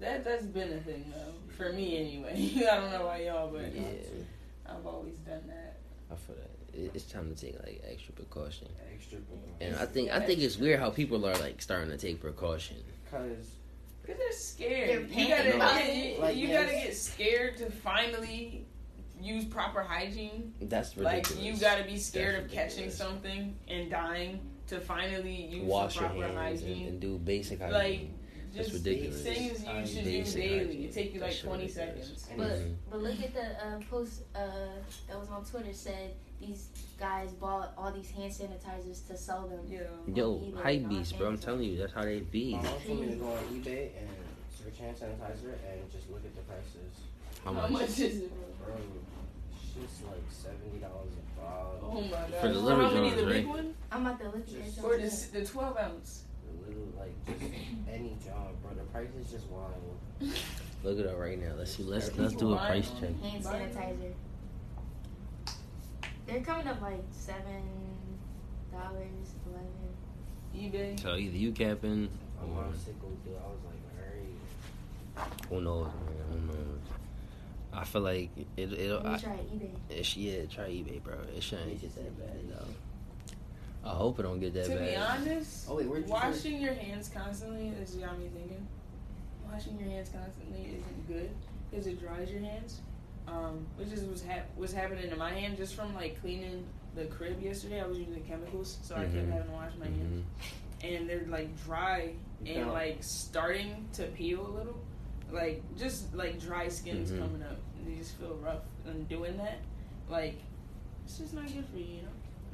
that 0.00 0.24
that's 0.24 0.46
been 0.46 0.72
a 0.72 0.80
thing 0.80 1.12
though 1.14 1.34
for 1.56 1.72
me 1.72 1.98
anyway. 1.98 2.52
I 2.70 2.76
don't 2.76 2.90
know 2.92 3.06
why 3.06 3.22
y'all, 3.22 3.50
but 3.50 3.74
Yeah, 3.74 3.82
I've 4.66 4.86
always 4.86 5.16
done 5.18 5.42
that. 5.48 5.76
I 6.10 6.16
feel 6.16 6.36
that. 6.36 6.50
It's 6.94 7.04
time 7.04 7.34
to 7.34 7.40
take 7.40 7.58
like 7.64 7.82
extra 7.90 8.12
precaution. 8.14 8.68
Extra 8.94 9.18
And 9.60 9.74
I 9.76 9.86
think 9.86 10.10
I 10.10 10.20
think 10.20 10.40
it's 10.40 10.56
weird 10.56 10.78
how 10.78 10.90
people 10.90 11.26
are 11.26 11.36
like 11.38 11.60
starting 11.60 11.90
to 11.90 11.98
take 11.98 12.20
precaution. 12.20 12.76
because 13.04 13.46
Cause 14.06 14.16
they're 14.16 14.32
scared. 14.32 15.10
They're 15.10 15.20
you 15.20 15.28
gotta, 15.28 15.50
get- 15.50 16.20
Like, 16.20 16.36
you 16.36 16.48
yes. 16.48 16.64
gotta 16.64 16.76
get 16.76 16.96
scared 16.96 17.56
to 17.58 17.70
finally 17.70 18.64
use 19.20 19.44
proper 19.44 19.82
hygiene. 19.82 20.54
That's 20.62 20.96
Like 20.96 21.26
ridiculous. 21.28 21.44
you 21.44 21.56
gotta 21.60 21.84
be 21.84 21.98
scared 21.98 22.42
of 22.42 22.50
catching 22.50 22.90
something 22.90 23.56
and 23.68 23.90
dying 23.90 24.40
to 24.70 24.80
finally 24.80 25.46
use 25.46 25.64
wash 25.64 25.94
some 25.94 26.04
your 26.04 26.10
proper 26.28 26.38
hands 26.38 26.62
and, 26.62 26.70
hygiene. 26.70 26.88
and 26.88 27.00
do 27.00 27.18
basic 27.18 27.58
hygiene. 27.60 27.74
like 27.74 28.10
That's 28.54 28.68
just 28.70 28.84
ridiculous. 28.86 29.22
things 29.22 29.64
you 29.64 29.86
should 29.86 30.04
do 30.04 30.24
daily. 30.40 30.84
It 30.86 30.92
take 30.92 31.14
you 31.14 31.20
like 31.20 31.32
shit 31.32 31.44
twenty 31.44 31.66
ridiculous. 31.66 32.06
seconds. 32.22 32.28
And 32.30 32.38
But 32.38 32.50
Mhm. 32.50 32.74
but 32.90 33.00
look 33.02 33.20
at 33.20 33.34
the 33.34 33.46
uh, 33.66 33.80
post 33.90 34.22
uh, 34.34 34.40
that 35.08 35.18
was 35.18 35.28
on 35.28 35.44
Twitter 35.44 35.72
said 35.72 36.14
these 36.40 36.68
guys 36.98 37.32
bought 37.32 37.74
all 37.76 37.92
these 37.92 38.10
hand 38.12 38.32
sanitizers 38.32 39.06
to 39.08 39.16
sell 39.16 39.46
them. 39.48 39.60
Yeah. 39.68 39.80
Yo, 40.14 40.38
eBay, 40.38 40.62
hype 40.62 40.82
on 40.84 40.88
beast, 40.88 41.18
bro. 41.18 41.26
I'm 41.28 41.38
telling 41.38 41.64
you, 41.64 41.76
that's 41.78 41.92
how 41.92 42.02
they 42.04 42.20
be. 42.20 42.54
my 42.54 42.62
mom 42.62 42.72
told 42.86 43.00
me 43.00 43.08
to 43.08 43.14
go 43.16 43.28
on 43.32 43.44
eBay 43.54 43.90
and 43.98 44.08
search 44.56 44.78
hand 44.78 44.96
sanitizer 44.96 45.52
and 45.68 45.92
just 45.92 46.08
look 46.10 46.24
at 46.24 46.34
the 46.34 46.42
prices. 46.42 46.92
How 47.44 47.52
How 47.54 47.60
much? 47.68 47.70
much 47.72 47.98
is 47.98 48.22
it, 48.22 48.30
bro? 48.64 48.74
Bro, 48.74 48.76
shit's 49.80 50.02
like 50.02 50.24
seventy 50.30 50.78
dollars 50.78 51.12
a 51.14 51.42
Oh 51.82 52.00
my 52.02 52.08
god. 52.10 52.34
For 52.40 52.48
the 52.48 52.54
How 52.54 52.60
little 52.60 52.90
many? 52.92 53.10
Johns, 53.10 53.20
The 53.20 53.26
big 53.26 53.46
right? 53.46 53.48
one 53.48 53.74
I'm 53.90 54.06
about 54.06 54.18
to 54.20 54.26
look 54.26 54.48
at 54.48 54.54
it. 54.54 54.84
or 54.84 54.96
the 54.98 55.26
the 55.40 55.44
twelve 55.46 55.76
ounce? 55.78 56.24
The 56.46 56.68
little 56.68 56.88
like 56.98 57.14
just 57.26 57.52
any 57.88 58.16
job, 58.24 58.48
bro. 58.62 58.74
The 58.74 58.82
price 58.90 59.08
is 59.18 59.30
just 59.30 59.46
wild. 59.48 59.74
Look 60.82 60.98
at 60.98 61.04
it 61.04 61.10
up 61.10 61.18
right 61.18 61.38
now. 61.40 61.52
Let's 61.58 61.76
see. 61.76 61.82
Let's 61.82 62.16
let's 62.16 62.34
do 62.34 62.54
a 62.54 62.56
price 62.56 62.90
check. 63.00 63.10
hand 63.22 63.44
sanitizer. 63.44 64.12
They're 66.26 66.40
coming 66.40 66.66
up 66.68 66.80
like 66.80 67.02
seven 67.10 67.62
dollars, 68.72 69.34
eleven. 69.46 69.90
eBay. 70.96 71.00
So 71.00 71.16
either 71.16 71.36
you 71.36 71.52
capping, 71.52 72.08
My 72.40 72.44
or 72.46 72.64
mom 72.64 72.74
said 72.76 72.94
go 73.00 73.08
do. 73.24 73.30
it. 73.32 73.42
I 73.42 73.46
was 73.48 73.58
like, 73.66 75.18
alright. 75.18 75.48
who 75.48 75.60
knows, 75.60 75.86
man? 75.86 76.40
Who 76.40 76.46
knows? 76.46 76.80
I 77.72 77.84
feel 77.84 78.02
like 78.02 78.30
it. 78.56 78.72
It. 78.72 78.90
Let 78.90 79.04
me 79.04 79.10
I, 79.14 79.16
try 79.18 79.32
eBay. 79.32 79.70
it 79.90 80.16
yeah, 80.16 80.44
try 80.46 80.64
eBay, 80.68 81.02
bro. 81.02 81.14
It 81.36 81.42
shouldn't 81.42 81.80
get 81.80 81.94
that 81.94 82.18
bad 82.18 82.48
though. 82.50 83.88
I 83.88 83.94
hope 83.94 84.18
it 84.18 84.24
don't 84.24 84.40
get 84.40 84.52
that 84.54 84.68
bad. 84.68 84.78
To 84.78 84.84
be 84.84 84.96
honest, 84.96 85.66
Oh 85.68 85.76
wait, 85.76 85.86
where'd 85.86 86.06
you 86.06 86.12
washing 86.12 86.60
your 86.60 86.74
hands 86.74 87.08
constantly 87.14 87.68
is 87.68 87.90
got 87.94 88.18
me 88.18 88.26
thinking. 88.34 88.66
Washing 89.50 89.78
your 89.78 89.88
hands 89.88 90.10
constantly 90.10 90.60
isn't 90.78 91.08
good 91.08 91.30
because 91.70 91.86
it 91.86 92.00
dries 92.00 92.30
your 92.30 92.40
hands. 92.40 92.80
Um, 93.28 93.64
which 93.76 93.88
is 93.92 94.02
what's, 94.02 94.22
hap- 94.22 94.48
what's 94.56 94.72
happening 94.72 95.08
to 95.08 95.16
my 95.16 95.30
hand 95.32 95.56
just 95.56 95.74
from 95.76 95.94
like 95.94 96.20
cleaning 96.20 96.64
the 96.96 97.04
crib 97.04 97.40
yesterday. 97.40 97.80
I 97.80 97.86
was 97.86 97.98
using 97.98 98.22
chemicals, 98.24 98.78
so 98.82 98.96
I 98.96 99.02
kept 99.02 99.14
Mhm. 99.14 99.30
having 99.32 99.46
to 99.46 99.52
wash 99.52 99.72
my 99.78 99.86
hands, 99.86 100.24
Mhm. 100.82 100.94
and 100.96 101.08
they're 101.08 101.26
like 101.28 101.48
dry 101.64 102.12
and 102.44 102.72
like 102.72 102.98
starting 103.02 103.86
to 103.92 104.04
peel 104.08 104.44
a 104.44 104.50
little, 104.50 104.80
like 105.32 105.62
just 105.76 106.14
like 106.14 106.40
dry 106.40 106.68
skin's 106.68 107.10
Mhm. 107.10 107.18
coming 107.20 107.42
up. 107.42 107.56
And 107.78 107.92
you 107.92 107.96
just 107.98 108.16
feel 108.16 108.36
rough 108.42 108.62
and 108.86 109.08
doing 109.08 109.36
that, 109.38 109.58
like 110.08 110.36
it's 111.04 111.18
just 111.18 111.34
not 111.34 111.46
good 111.46 111.64
for 111.72 111.78
you, 111.78 111.84
you 111.84 112.02
know. 112.02 112.08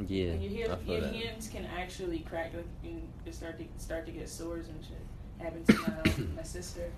Yeah, 0.06 0.32
And 0.32 0.42
your, 0.42 0.66
I 0.66 0.68
hands, 0.70 0.84
feel 0.84 0.92
your 0.92 1.00
that. 1.02 1.14
hands 1.14 1.48
can 1.48 1.64
actually 1.66 2.18
crack. 2.20 2.52
Like 2.54 2.66
you 2.84 2.90
can 2.90 3.02
just 3.24 3.38
start 3.38 3.58
to 3.58 3.64
start 3.82 4.06
to 4.06 4.12
get 4.12 4.28
sores 4.28 4.68
and 4.68 4.84
shit. 4.84 4.98
Happened 5.38 5.66
to 5.68 5.74
my 5.78 6.24
my 6.36 6.42
sister. 6.42 6.90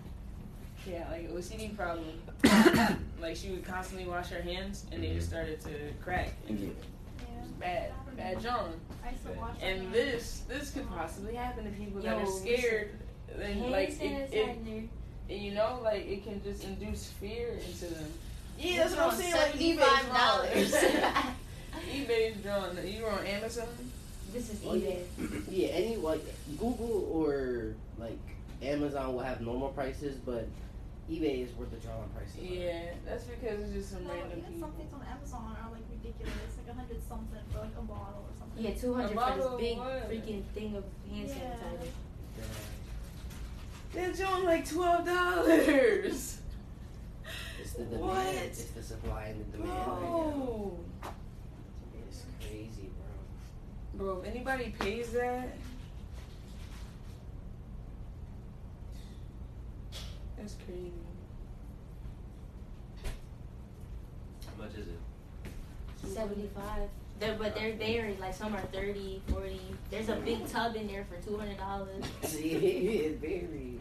Yeah, 0.86 1.08
like 1.10 1.28
OCD 1.30 1.76
problem. 1.76 2.20
like 3.20 3.36
she 3.36 3.50
would 3.50 3.64
constantly 3.64 4.06
wash 4.06 4.28
her 4.28 4.40
hands, 4.42 4.84
and 4.92 5.02
they 5.02 5.12
just 5.14 5.26
Mhm. 5.26 5.30
started 5.30 5.60
to 5.62 5.92
crack. 6.02 6.32
And 6.48 6.58
it 6.60 6.76
Yeah. 7.20 7.40
was 7.42 7.50
bad, 7.52 7.92
bad 8.16 8.40
John. 8.40 8.72
I 9.04 9.10
used 9.10 9.24
to 9.26 9.32
wash 9.32 9.60
my 9.60 9.66
And 9.66 9.92
this 9.92 10.40
this 10.48 10.70
could 10.70 10.88
possibly 10.88 11.34
happen 11.34 11.64
to 11.64 11.70
people 11.70 12.00
that 12.02 12.16
are 12.16 12.26
scared. 12.26 12.90
And 13.40 13.70
like 13.70 13.90
it, 13.90 14.32
it, 14.32 14.64
sanitizer. 14.64 14.88
And 15.28 15.38
you 15.40 15.52
know, 15.52 15.80
like 15.82 16.06
it 16.06 16.24
can 16.24 16.42
just 16.42 16.64
induce 16.64 17.06
fear 17.20 17.58
into 17.66 17.86
them. 17.86 18.10
Yeah, 18.58 18.78
that's 18.84 18.96
what 18.96 19.12
I'm 19.12 19.18
saying. 19.18 19.32
Like 19.32 19.52
Seventy-five 19.52 19.88
eBay's 20.04 20.70
dollars. 20.72 20.74
eBay's 21.94 22.36
drawn. 22.42 22.76
You 22.86 23.02
were 23.04 23.10
on 23.10 23.26
Amazon. 23.26 23.66
this 24.32 24.50
is 24.50 24.60
Oh, 24.66 24.72
eBay. 24.74 25.02
Yeah, 25.50 25.68
any 25.68 25.96
like 25.96 26.22
Google 26.58 27.08
or 27.12 27.74
like 27.98 28.18
Amazon 28.62 29.12
will 29.14 29.20
have 29.22 29.40
normal 29.40 29.68
prices, 29.68 30.16
but 30.26 30.48
eBay 31.10 31.44
is 31.44 31.54
worth 31.54 31.70
the 31.70 31.76
drawing 31.78 32.08
prices. 32.10 32.36
Yeah, 32.42 32.80
that's 33.06 33.24
because 33.24 33.60
it's 33.60 33.72
just 33.72 33.90
some 33.92 34.04
No, 34.04 34.10
random 34.14 34.38
even 34.38 34.52
people. 34.52 34.60
some 34.68 34.72
things 34.76 34.92
on 34.92 35.02
Amazon 35.06 35.56
are 35.62 35.70
like 35.70 35.82
ridiculous, 35.90 36.34
like 36.58 36.74
a 36.74 36.78
hundred 36.78 37.00
something 37.08 37.38
for 37.52 37.60
like 37.60 37.76
a 37.78 37.82
bottle 37.82 38.24
or 38.26 38.34
something. 38.38 38.64
Yeah, 38.64 38.74
two 38.74 38.92
hundred 38.94 39.16
A 39.16 39.32
for 39.32 39.58
this 39.58 39.60
big 39.60 39.78
freaking 39.78 40.42
thing 40.54 40.76
of 40.76 40.84
hand 41.10 41.28
Yeah. 41.28 41.34
sanitizer. 41.34 41.88
Yeah. 42.38 42.44
That's 43.94 44.20
only 44.20 44.46
like 44.46 44.68
twelve 44.68 45.06
dollars. 45.06 46.40
It's 47.60 47.72
the 47.72 47.84
demand. 47.84 48.00
What? 48.00 48.26
It's 48.26 48.64
the 48.64 48.82
supply 48.82 49.24
and 49.26 49.40
the 49.52 49.58
demand 49.58 49.78
right 49.78 49.86
now. 49.86 50.00
Bro. 50.00 50.78
It's 52.08 52.22
crazy, 52.40 52.90
bro. 53.94 54.06
Bro, 54.14 54.22
if 54.22 54.28
anybody 54.28 54.74
pays 54.78 55.10
that, 55.12 55.56
that's 60.36 60.56
crazy. 60.66 60.92
How 64.56 64.64
much 64.64 64.72
is 64.74 64.88
it? 64.88 66.14
75. 66.14 66.88
They're, 67.18 67.36
but 67.36 67.54
they're 67.54 67.74
varied. 67.74 68.20
Like 68.20 68.34
some 68.34 68.54
are 68.54 68.60
30, 68.60 69.22
40. 69.28 69.60
There's 69.90 70.08
a 70.08 70.16
big 70.16 70.46
tub 70.48 70.76
in 70.76 70.86
there 70.86 71.04
for 71.04 71.16
$200. 71.30 72.04
See, 72.24 72.50
it 72.52 73.20
varied. 73.20 73.80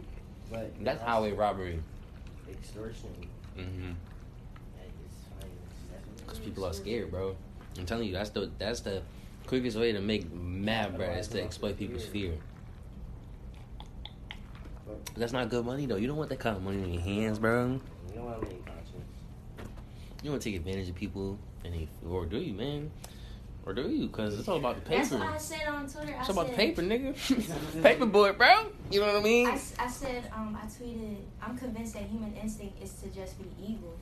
But 0.51 0.71
That's 0.83 1.01
highway 1.01 1.33
robbery. 1.33 1.79
extortion. 2.49 3.09
Mm-hmm. 3.57 3.91
That 4.77 4.87
is 4.87 5.17
fine. 5.39 5.49
It's 6.13 6.21
Because 6.21 6.39
people 6.39 6.65
are 6.65 6.73
scared, 6.73 7.11
bro. 7.11 7.35
I'm 7.77 7.85
telling 7.85 8.07
you, 8.07 8.13
that's 8.13 8.31
the 8.31 8.49
that's 8.57 8.79
the 8.79 9.01
quickest 9.45 9.77
way 9.77 9.91
to 9.91 10.01
make 10.01 10.31
mad, 10.33 10.97
bro, 10.97 11.07
is 11.11 11.27
to 11.29 11.41
exploit 11.41 11.77
people's 11.77 12.05
fear. 12.05 12.33
But 14.87 15.05
that's 15.15 15.33
not 15.33 15.49
good 15.49 15.65
money, 15.65 15.85
though. 15.85 15.97
You 15.97 16.07
don't 16.07 16.17
want 16.17 16.29
that 16.29 16.39
kind 16.39 16.55
of 16.55 16.63
money 16.63 16.81
in 16.81 16.93
your 16.93 17.03
hands, 17.03 17.39
bro. 17.39 17.79
You 18.09 18.15
don't 18.15 18.25
want 18.25 18.41
to 18.41 18.47
make 18.47 18.65
conscience. 18.65 18.93
You 20.23 20.31
want 20.31 20.41
to 20.41 20.49
take 20.49 20.57
advantage 20.57 20.89
of 20.89 20.95
people, 20.95 21.37
and 21.63 21.73
they, 21.73 21.87
or 22.07 22.25
do 22.25 22.37
you, 22.37 22.53
man? 22.53 22.89
Or 23.67 23.73
do 23.73 23.81
you? 23.89 24.07
Because 24.07 24.39
it's 24.39 24.47
all 24.47 24.55
about 24.55 24.75
the 24.75 24.81
paper. 24.81 24.95
That's 24.97 25.09
paper. 25.09 25.23
what 25.25 25.33
I 25.33 25.37
said 25.37 25.67
on 25.67 25.89
Twitter. 25.89 26.15
I 26.15 26.19
It's 26.21 26.29
all 26.29 26.35
about 26.39 26.45
said, 26.47 26.53
the 26.53 26.57
paper, 26.57 26.81
nigga. 26.83 27.83
paper 27.83 28.05
boy, 28.05 28.31
bro. 28.31 28.67
You 28.89 29.01
know 29.01 29.07
what 29.07 29.15
I 29.17 29.21
mean? 29.21 29.47
I 29.49 29.57
said, 29.57 30.31
um, 30.33 30.57
I 30.61 30.65
tweeted, 30.67 31.17
I'm 31.41 31.57
convinced 31.57 31.93
that 31.95 32.03
human 32.03 32.33
instinct 32.41 32.81
is 32.81 32.93
to 32.93 33.09
just 33.09 33.37
be 33.37 33.49
evil. 33.61 33.93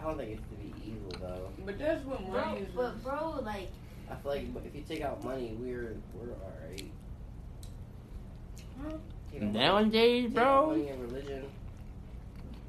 I 0.00 0.02
don't 0.06 0.18
think 0.18 0.32
it's 0.32 0.42
to 0.42 0.54
be 0.56 0.74
evil 0.84 1.12
though. 1.20 1.50
But 1.64 1.78
that's 1.78 2.04
what 2.04 2.18
Bro, 2.28 2.44
money 2.44 2.60
is. 2.62 2.68
but 2.74 3.00
bro, 3.04 3.38
like, 3.44 3.68
I 4.10 4.16
feel 4.16 4.32
like 4.32 4.46
if 4.66 4.74
you 4.74 4.82
take 4.88 5.02
out 5.02 5.22
money, 5.22 5.56
we're 5.60 5.94
we're 6.12 6.32
alright. 6.32 6.90
Huh? 8.82 8.96
Take 9.30 9.42
out 9.42 9.46
money- 9.46 9.58
Nowadays, 9.58 10.30
take 10.34 10.38
out 10.42 10.64
bro. 10.64 10.66
Money 10.76 10.88
and 10.88 11.02
religion. 11.02 11.44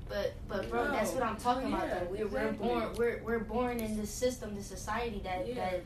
But 0.10 0.33
but 0.48 0.69
bro, 0.69 0.86
No. 0.86 0.91
that's 0.91 1.12
what 1.12 1.24
I'm 1.24 1.38
talking 1.38 1.67
about. 1.67 1.89
Though 1.89 2.07
we're, 2.12 2.25
exactly. 2.25 2.67
we're 2.67 2.79
born 2.79 2.93
we're 2.98 3.22
we're 3.24 3.39
born 3.39 3.79
in 3.79 3.98
this 3.98 4.10
system, 4.10 4.55
this 4.55 4.67
society 4.67 5.22
that 5.24 5.48
Yeah. 5.48 5.55
that 5.55 5.81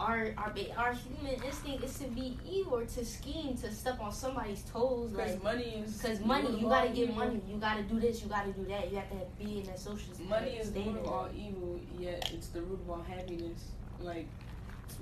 our 0.00 0.32
our 0.38 0.52
our 0.76 0.92
human 0.92 1.42
instinct 1.42 1.82
is 1.82 1.98
to 1.98 2.04
be 2.06 2.38
evil 2.48 2.76
or 2.78 2.84
to 2.84 3.04
scheme 3.04 3.56
to 3.58 3.70
step 3.72 4.00
on 4.00 4.12
somebody's 4.12 4.62
toes, 4.62 5.10
Because 5.10 5.32
like. 5.32 5.42
money 5.42 5.64
is. 5.84 6.00
Cause 6.00 6.20
money, 6.20 6.50
you 6.60 6.68
gotta 6.68 6.90
get 6.90 7.08
evil. 7.10 7.16
money. 7.16 7.40
You 7.48 7.56
gotta 7.58 7.82
do 7.82 7.98
this. 7.98 8.22
You 8.22 8.28
gotta 8.28 8.52
do 8.52 8.64
that. 8.66 8.90
You 8.92 8.96
have 8.98 9.10
to 9.10 9.16
be 9.44 9.58
in 9.58 9.64
that 9.66 9.78
social. 9.78 10.12
Money 10.28 10.50
is 10.52 10.72
the 10.72 10.80
root 10.82 10.98
of 10.98 11.06
all 11.06 11.28
evil, 11.36 11.80
yet 11.98 12.30
it's 12.32 12.48
the 12.48 12.62
root 12.62 12.78
of 12.80 12.90
all 12.90 13.02
happiness. 13.02 13.60
Like, 14.00 14.28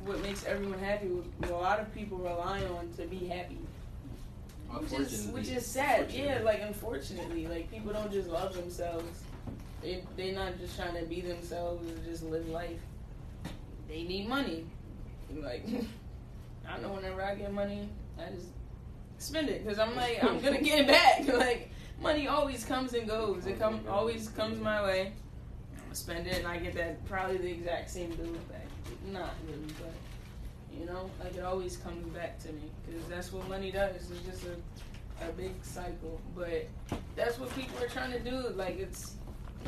what 0.06 0.20
makes 0.22 0.44
everyone 0.46 0.78
happy, 0.78 1.08
what 1.08 1.50
a 1.50 1.54
lot 1.56 1.78
of 1.78 1.94
people 1.94 2.16
rely 2.16 2.62
on 2.64 2.88
to 2.96 3.02
be 3.06 3.26
happy. 3.26 3.58
Which 4.70 4.92
is, 4.92 5.26
which 5.28 5.48
is 5.48 5.64
sad. 5.64 6.10
Yeah, 6.10 6.40
like, 6.44 6.60
unfortunately. 6.62 7.46
Like, 7.46 7.70
people 7.70 7.92
don't 7.92 8.12
just 8.12 8.28
love 8.28 8.54
themselves. 8.54 9.22
They, 9.82 10.02
they're 10.16 10.34
not 10.34 10.58
just 10.58 10.76
trying 10.76 10.94
to 10.94 11.04
be 11.04 11.20
themselves 11.20 11.88
and 11.88 12.04
just 12.04 12.22
live 12.24 12.48
life. 12.48 12.80
They 13.88 14.02
need 14.02 14.28
money. 14.28 14.66
Like, 15.34 15.64
I 16.68 16.80
know 16.80 16.90
whenever 16.90 17.22
I 17.22 17.34
get 17.36 17.52
money, 17.52 17.88
I 18.18 18.30
just 18.30 18.48
spend 19.18 19.48
it. 19.48 19.64
Because 19.64 19.78
I'm 19.78 19.94
like, 19.96 20.22
I'm 20.22 20.40
going 20.40 20.54
to 20.54 20.62
get 20.62 20.80
it 20.80 20.86
back. 20.86 21.26
Like, 21.38 21.70
money 22.00 22.28
always 22.28 22.64
comes 22.64 22.94
and 22.94 23.08
goes. 23.08 23.46
It 23.46 23.58
come 23.58 23.80
always 23.88 24.28
comes 24.28 24.60
my 24.60 24.82
way. 24.82 25.12
I'm 25.74 25.82
gonna 25.82 25.94
spend 25.94 26.26
it 26.26 26.38
and 26.38 26.46
I 26.46 26.58
get 26.58 26.74
that 26.74 27.04
probably 27.06 27.38
the 27.38 27.50
exact 27.50 27.90
same 27.90 28.10
bill 28.10 28.32
back. 28.50 28.66
Not 29.10 29.34
really, 29.46 29.72
but 29.80 29.92
you 30.78 30.86
know, 30.86 31.10
like 31.22 31.34
it 31.36 31.42
always 31.44 31.76
comes 31.78 32.04
back 32.14 32.38
to 32.40 32.48
me 32.52 32.62
because 32.86 33.02
that's 33.08 33.32
what 33.32 33.48
money 33.48 33.70
does. 33.70 33.94
It's 33.96 34.20
just 34.26 34.44
a 34.44 34.56
a 35.28 35.32
big 35.32 35.52
cycle. 35.62 36.20
But 36.36 36.66
that's 37.14 37.38
what 37.38 37.54
people 37.56 37.82
are 37.82 37.88
trying 37.88 38.12
to 38.12 38.20
do. 38.20 38.48
Like 38.54 38.78
it's 38.78 39.14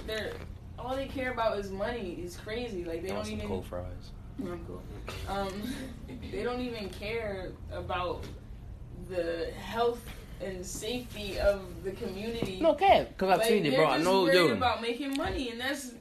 they're 0.07 0.33
all 0.79 0.95
they 0.95 1.07
care 1.07 1.33
about 1.33 1.59
is 1.59 1.71
money. 1.71 2.19
It's 2.23 2.37
crazy. 2.37 2.85
Like 2.85 3.03
they 3.03 3.09
don't 3.09 3.29
even. 3.29 3.47
cold 3.49 3.67
fries. 3.67 3.85
I'm 4.41 4.61
cool. 4.67 4.83
Um, 5.29 5.53
they 6.31 6.43
don't 6.45 6.61
even 6.61 6.89
care 6.91 7.51
about 7.73 8.25
the 9.09 9.51
health 9.59 10.01
and 10.41 10.65
safety 10.65 11.39
of 11.41 11.63
the 11.83 11.91
community. 11.93 12.61
No 12.61 12.75
cap, 12.75 13.17
cause 13.17 13.31
I've 13.31 13.39
Like, 13.41 13.49
tweeted, 13.49 13.71
they're 13.71 13.81
bro. 13.81 13.87
I 13.89 13.99
know, 13.99 14.23
worried 14.23 14.35
yo. 14.35 14.49
about 14.51 14.81
making 14.83 15.17
money, 15.17 15.51
and 15.51 15.61
that's 15.61 15.93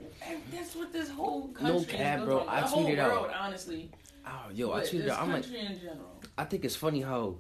that's 0.54 0.76
what 0.76 0.92
this 0.94 1.10
whole 1.10 1.48
country 1.48 1.74
No 1.74 1.80
is 1.80 1.86
cap, 1.88 2.18
built 2.18 2.28
bro. 2.28 2.40
on. 2.42 2.50
I 2.50 2.62
the 2.62 2.68
whole 2.68 2.86
tweeted 2.86 3.00
out. 3.00 3.12
world, 3.22 3.32
honestly. 3.40 3.90
Oh, 4.30 4.50
yo, 4.54 4.72
I 4.72 4.80
But 4.82 4.90
tweeted. 4.90 5.18
I'm 5.22 5.32
like, 5.32 5.46
in 5.46 5.80
general. 5.80 6.22
I 6.38 6.44
think 6.44 6.66
it's 6.66 6.76
funny 6.76 7.02
how 7.02 7.38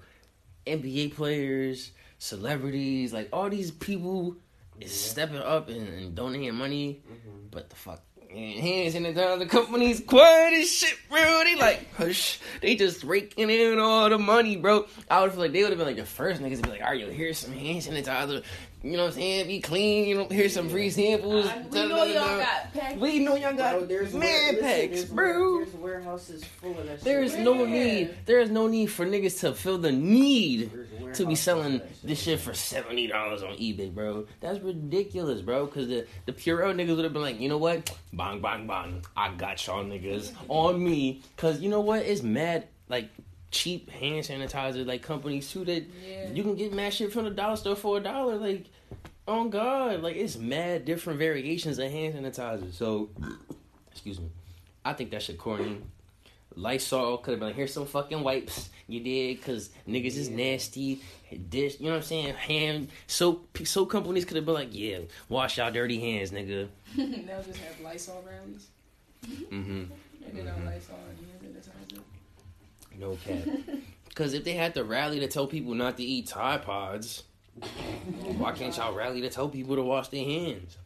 NBA 0.65 1.13
players, 1.15 1.91
celebrities, 2.17 3.11
like 3.13 3.29
all 3.33 3.49
these 3.49 3.71
people 3.71 4.37
is 4.79 4.91
Yeah. 4.91 5.11
stepping 5.11 5.37
up 5.37 5.69
and, 5.69 5.87
and 5.87 6.15
donating 6.15 6.55
money, 6.55 7.01
Mhm. 7.09 7.51
but 7.51 7.69
the 7.69 7.75
fuck 7.75 8.01
hands 8.31 8.95
in 8.95 9.03
the 9.03 9.25
other 9.25 9.45
companies 9.45 10.01
quiet 10.01 10.53
as 10.53 10.71
shit, 10.71 10.97
bro. 11.09 11.41
They 11.43 11.55
like 11.55 11.93
hush. 11.95 12.39
They 12.61 12.75
just 12.75 13.03
raking 13.03 13.49
in 13.49 13.79
all 13.79 14.09
the 14.09 14.17
money, 14.17 14.55
bro. 14.57 14.85
I 15.09 15.21
would 15.21 15.31
feel 15.31 15.41
like 15.41 15.53
they 15.53 15.61
would 15.63 15.69
have 15.69 15.77
been 15.77 15.87
like 15.87 15.95
the 15.97 16.05
first 16.05 16.41
niggas 16.41 16.57
to 16.57 16.63
be 16.63 16.69
like, 16.71 16.81
"All 16.81 16.87
right, 16.89 16.99
yo, 16.99 17.09
here's 17.09 17.37
some 17.39 17.53
hand 17.53 17.81
sanitizer. 17.81 18.43
You 18.83 18.91
know 18.95 19.03
what 19.05 19.07
I'm 19.07 19.13
saying? 19.13 19.47
Be 19.47 19.59
clean. 19.59 20.07
You 20.07 20.15
know, 20.17 20.27
here's 20.29 20.53
some 20.53 20.69
free 20.69 20.89
samples. 20.91 21.47
I- 21.47 21.57
we 21.69 21.79
know 21.87 21.89
da- 21.89 22.05
da- 22.05 22.13
y'all 22.13 22.37
got 22.37 22.73
packed. 22.73 22.97
We 22.99 23.19
know 23.19 23.35
y'all 23.35 23.53
got 23.55 23.77
Bro, 23.79 23.85
there's 23.87 24.13
man 24.13 24.21
ware- 24.21 24.61
packs, 24.61 24.93
there's 24.93 25.05
bro. 25.05 25.57
There's 25.59 25.73
warehouses 25.73 26.43
full 26.43 26.77
of 26.77 26.85
that 26.85 27.01
There's 27.01 27.31
shit. 27.31 27.39
no 27.41 27.63
Yeah. 27.65 27.83
need. 27.83 28.09
There 28.25 28.39
is 28.39 28.51
no 28.51 28.67
need 28.67 28.87
for 28.87 29.05
niggas 29.05 29.39
to 29.41 29.53
feel 29.55 29.77
the 29.79 29.91
need 29.91 30.71
There's 30.71 30.86
to 31.13 31.25
be 31.25 31.35
selling 31.35 31.79
full 31.79 31.87
of 31.87 32.01
that 32.01 32.07
this 32.07 32.21
shit 32.21 32.39
for 32.39 32.53
seventy 32.53 33.07
dollars 33.07 33.43
on 33.43 33.53
eBay, 33.57 33.93
bro. 33.93 34.25
That's 34.41 34.59
ridiculous, 34.59 35.41
bro. 35.41 35.65
Because 35.65 35.87
the 35.87 36.05
the 36.25 36.33
Purell 36.33 36.73
niggas 36.75 36.95
would 36.95 37.03
have 37.03 37.13
been 37.13 37.21
like, 37.21 37.39
you 37.39 37.49
know 37.49 37.57
what? 37.57 37.95
Bang, 38.13 38.41
bang, 38.41 38.67
bang. 38.67 39.03
I 39.15 39.33
got 39.35 39.65
y'all 39.65 39.83
niggas 39.83 40.33
on 40.47 40.83
me. 40.83 41.21
Because 41.35 41.59
you 41.61 41.69
know 41.69 41.81
what? 41.81 42.01
It's 42.03 42.21
mad 42.23 42.67
like 42.89 43.09
cheap 43.51 43.89
hand 43.89 44.25
sanitizer 44.25 44.85
like 44.85 45.01
companies 45.01 45.49
too 45.51 45.63
that 45.65 45.83
Yeah. 46.05 46.29
you 46.31 46.43
can 46.43 46.55
get 46.55 46.73
mad 46.73 46.93
shit 46.93 47.11
from 47.13 47.23
the 47.25 47.31
dollar 47.31 47.55
store 47.55 47.75
for 47.75 47.97
a 47.97 48.01
dollar. 48.01 48.35
Like, 48.35 48.65
oh 49.27 49.47
god, 49.47 50.01
like 50.01 50.15
it's 50.15 50.37
mad 50.37 50.85
different 50.85 51.19
variations 51.19 51.79
of 51.79 51.89
hand 51.91 52.15
sanitizer. 52.15 52.73
So, 52.73 53.09
excuse 53.91 54.19
me, 54.19 54.27
I 54.83 54.93
think 54.93 55.11
that 55.11 55.23
shit 55.23 55.37
corny. 55.37 55.77
Lysol 56.55 57.19
could 57.19 57.31
have 57.31 57.39
been 57.39 57.49
like, 57.49 57.55
here's 57.55 57.73
some 57.73 57.85
fucking 57.85 58.23
wipes. 58.23 58.69
You 58.89 59.01
did, 59.01 59.41
cause 59.43 59.69
niggas 59.87 60.15
is 60.17 60.29
nasty. 60.29 61.01
Dish, 61.49 61.79
you 61.79 61.87
know 61.87 61.91
what 61.91 61.97
I'm 61.97 62.03
saying? 62.03 62.35
Hand 62.35 62.87
soap, 63.05 63.57
soap 63.65 63.89
companies 63.89 64.23
could 64.23 64.37
have 64.37 64.45
been 64.45 64.53
like, 64.53 64.69
yeah, 64.71 64.99
wash 65.27 65.57
your 65.57 65.69
dirty 65.71 65.99
hands, 65.99 66.31
nigga. 66.31 66.69
They'll 66.95 67.43
just 67.43 67.59
have 67.59 67.79
Lysol 67.81 68.23
rallies. 68.25 68.67
Mm-hmm. 69.51 69.83
And 70.25 70.37
then 70.37 70.45
Mhm. 70.45 70.55
on 70.57 70.65
Lysol 70.65 70.95
and 71.09 71.17
hand 71.43 71.63
sanitizer. 71.63 71.99
No 72.97 73.17
cap. 73.25 73.77
Cause 74.15 74.33
if 74.33 74.43
they 74.45 74.53
had 74.53 74.73
to 74.75 74.83
rally 74.83 75.19
to 75.19 75.27
tell 75.27 75.47
people 75.47 75.73
not 75.75 75.97
to 75.97 76.03
eat 76.03 76.27
Tide 76.27 76.63
Pods, 76.63 77.23
why 78.37 78.53
can't 78.53 78.75
y'all 78.77 78.95
rally 78.95 79.21
to 79.21 79.29
tell 79.29 79.49
people 79.49 79.75
to 79.75 79.83
wash 79.83 80.07
their 80.07 80.23
hands? 80.23 80.77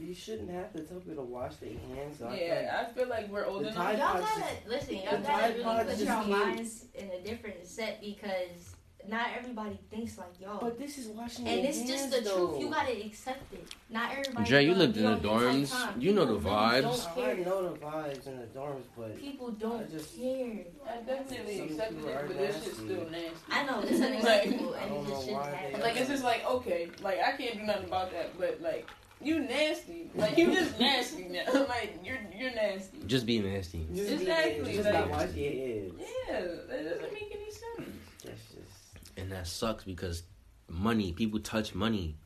You 0.00 0.14
shouldn't 0.14 0.50
have 0.50 0.72
to 0.72 0.80
tell 0.82 0.98
people 1.00 1.24
to 1.24 1.30
wash 1.30 1.56
their 1.56 1.70
hands. 1.94 2.22
I 2.22 2.34
Yeah, 2.40 2.84
I 2.88 2.92
feel 2.92 3.08
like 3.08 3.28
we're 3.30 3.44
old 3.46 3.64
The 3.64 3.68
enough. 3.68 3.98
Y'all 3.98 3.98
gotta 3.98 4.22
just- 4.40 4.66
listen. 4.68 4.94
Y'all 4.96 5.18
gotta 5.20 5.52
really 5.54 5.84
put 5.94 5.98
your 5.98 6.24
minds 6.24 6.84
in 6.94 7.10
a 7.10 7.20
different 7.20 7.66
set 7.66 8.00
because 8.00 8.74
not 9.08 9.28
everybody 9.36 9.78
thinks 9.90 10.16
like 10.18 10.40
y'all. 10.40 10.58
But 10.60 10.78
this 10.78 10.98
is 10.98 11.08
washing 11.08 11.46
and 11.48 11.60
your 11.60 11.68
it's 11.70 11.82
just 11.82 12.10
the 12.10 12.20
though. 12.22 12.48
truth. 12.48 12.60
You 12.60 12.70
gotta 12.70 13.04
accept 13.06 13.52
it. 13.52 13.66
Not 13.90 14.12
everybody. 14.12 14.48
Jay, 14.48 14.62
you 14.64 14.74
lived 14.74 14.96
in 14.96 15.04
the 15.04 15.08
on 15.12 15.22
your 15.22 15.32
type 15.40 15.42
dorms. 15.54 15.70
time. 15.70 16.00
You 16.00 16.12
know 16.12 16.24
the 16.26 16.38
vibes. 16.48 16.82
Don't 17.14 17.24
I 17.28 17.32
know 17.34 17.68
the 17.72 17.78
vibes 17.78 18.26
in 18.26 18.36
the 18.40 18.46
dorms, 18.46 18.82
but 18.96 19.18
People 19.18 19.50
don't 19.52 19.82
I 19.82 19.84
just- 19.84 20.16
care. 20.18 20.64
I 20.86 20.96
definitely 21.02 21.56
Some 21.58 21.66
accepted 21.70 21.98
it, 22.04 22.04
but 22.26 22.28
this 22.38 22.54
nasty. 22.54 22.64
shit's 22.64 22.76
still 22.78 23.10
nasty. 23.10 23.30
I 23.50 23.62
know 23.66 23.80
it's 23.80 24.00
unacceptable, 24.00 24.74
I 24.74 24.78
and 24.80 24.90
don't 24.94 25.04
it 25.04 25.08
just 25.08 25.24
shouldn't 25.26 25.44
happen. 25.46 25.80
Like 25.80 25.96
it's 26.00 26.08
just 26.08 26.24
like 26.24 26.44
okay, 26.46 26.88
like 27.02 27.18
I 27.20 27.32
can't 27.36 27.58
do 27.58 27.62
nothing 27.64 27.84
about 27.84 28.10
that, 28.12 28.38
but 28.38 28.60
like 28.60 28.86
you 29.22 29.40
nasty, 29.40 30.10
like 30.14 30.36
you 30.38 30.52
just 30.52 30.78
nasty 30.78 31.24
now. 31.28 31.44
like 31.68 31.98
you're 32.04 32.18
you're 32.36 32.54
nasty. 32.54 32.98
Just 33.06 33.26
be 33.26 33.38
nasty. 33.40 33.86
just 33.94 34.08
be- 34.08 34.14
Exactly, 34.14 34.72
just 34.74 34.84
like- 34.84 34.94
not 34.94 35.10
wash 35.10 35.34
your 35.34 35.52
hands. 35.52 35.92
Yeah, 35.98 36.40
that 36.68 36.84
doesn't 36.84 37.12
make 37.12 37.32
any 37.34 37.50
sense. 37.50 37.90
That's 38.24 38.40
just 38.48 39.16
And 39.16 39.30
that 39.32 39.46
sucks 39.46 39.84
because 39.84 40.22
money, 40.68 41.12
people 41.12 41.40
touch 41.40 41.74
money. 41.74 42.16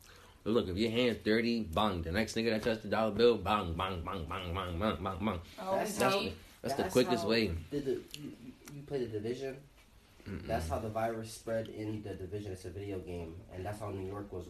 But 0.43 0.51
look, 0.53 0.67
if 0.67 0.77
your 0.77 0.91
hand's 0.91 1.17
dirty, 1.23 1.63
bang. 1.63 2.01
The 2.03 2.11
next 2.11 2.35
nigga 2.35 2.51
that 2.51 2.61
touched 2.63 2.83
the 2.83 2.89
dollar 2.89 3.11
bill, 3.11 3.37
bang, 3.37 3.73
bang, 3.73 4.03
bang, 4.05 4.25
bang, 4.29 4.53
bang, 4.53 4.79
bang, 4.79 4.97
bang, 5.03 5.17
bang. 5.25 5.39
I 5.59 5.65
always 5.65 5.97
That's 5.97 6.13
That's 6.13 6.15
the, 6.15 6.31
that's 6.61 6.75
the 6.75 6.83
quickest 6.83 7.23
how- 7.23 7.29
way. 7.29 7.51
Did 7.71 7.85
the 7.85 7.91
you, 8.19 8.31
you 8.75 8.81
play 8.85 8.99
the 8.99 9.07
division? 9.07 9.57
Mm-mm. 10.29 10.45
That's 10.47 10.67
how 10.69 10.79
the 10.79 10.89
virus 10.89 11.31
spread 11.31 11.67
in 11.67 12.01
the 12.03 12.13
division. 12.15 12.51
It's 12.51 12.65
a 12.65 12.69
video 12.69 12.97
game, 12.99 13.35
and 13.53 13.65
that's 13.65 13.79
how 13.79 13.89
New 13.91 14.07
York 14.07 14.31
was 14.33 14.45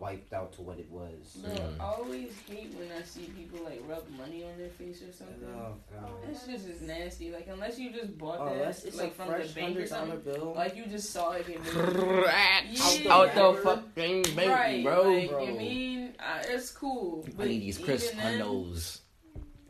wiped 0.00 0.32
out 0.32 0.50
to 0.54 0.62
what 0.62 0.78
it 0.78 0.90
was. 0.90 1.36
Bro, 1.44 1.52
Mm. 1.52 1.80
I 1.80 1.84
always 1.84 2.32
hate 2.48 2.74
when 2.74 2.88
I 2.98 3.02
see 3.02 3.24
people 3.36 3.60
like 3.64 3.82
rub 3.86 4.08
money 4.18 4.42
on 4.42 4.56
their 4.58 4.70
face 4.70 5.02
or 5.02 5.12
something. 5.12 5.46
Oh 5.54 5.74
god. 5.92 6.10
That's 6.26 6.46
just 6.46 6.66
as 6.68 6.80
nasty. 6.80 7.30
Like 7.30 7.48
unless 7.52 7.78
you 7.78 7.92
just 7.92 8.16
bought 8.16 8.38
Oh, 8.40 8.46
that 8.46 8.54
unless 8.54 8.84
it's 8.84 8.96
like 8.96 9.14
from 9.14 9.28
the 9.28 9.34
bank 9.34 9.46
or 9.46 9.54
hundred 9.54 9.88
dollar 9.90 10.06
something. 10.10 10.32
bill. 10.32 10.54
Like 10.56 10.74
you 10.76 10.86
just 10.86 11.10
saw 11.10 11.32
it 11.32 11.46
get 11.46 11.62
moved. 11.62 12.26
out, 12.26 12.64
Yeah. 13.04 13.12
out 13.14 13.34
the 13.34 13.60
fucking 13.62 14.22
bank, 14.34 14.48
right, 14.50 14.82
bro. 14.82 15.02
Like, 15.12 15.28
Bro. 15.30 15.46
I 15.46 15.50
mean, 15.52 16.14
uh, 16.18 16.42
it's 16.48 16.70
cool. 16.70 17.26
I 17.38 17.44
need 17.44 17.60
these 17.60 17.76
even 17.78 17.86
crisp 17.86 18.14
then, 18.16 18.40
hundos. 18.40 19.00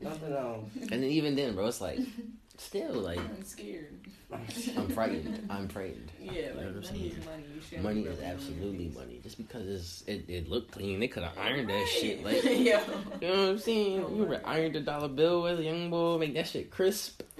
Nothing 0.00 0.32
else. 0.32 0.64
And 0.80 1.02
then 1.02 1.04
even 1.04 1.34
then, 1.36 1.54
bro, 1.54 1.66
it's 1.66 1.80
like 1.80 1.98
still 2.56 2.92
like 2.94 3.18
I'm 3.18 3.42
scared. 3.44 3.98
I'm 4.32 4.88
frightened. 4.88 5.46
I'm 5.50 5.68
frightened. 5.68 6.12
Yeah, 6.20 6.50
like 6.54 6.74
money 6.74 7.06
is 7.08 7.24
money. 7.24 7.82
Money 7.82 8.00
is 8.02 8.18
it 8.18 8.22
your 8.22 8.30
absolutely 8.30 8.88
money. 8.94 9.20
Just 9.22 9.38
because 9.38 9.66
it's, 9.66 10.04
it, 10.06 10.24
it 10.28 10.48
looked 10.48 10.70
clean, 10.70 11.00
they 11.00 11.08
could 11.08 11.22
have 11.22 11.36
ironed 11.36 11.68
that 11.68 11.88
shit. 11.88 12.22
Like, 12.22 12.44
Yo. 12.44 12.50
you 12.52 12.70
know 12.70 12.80
what 13.20 13.22
I'm 13.22 13.58
saying? 13.58 14.04
Oh 14.04 14.16
you 14.16 14.38
ironed 14.44 14.76
a 14.76 14.80
dollar 14.80 15.08
bill 15.08 15.42
with 15.42 15.58
a 15.58 15.64
young 15.64 15.90
boy, 15.90 16.18
make 16.18 16.34
that 16.34 16.46
shit 16.46 16.70
crisp. 16.70 17.22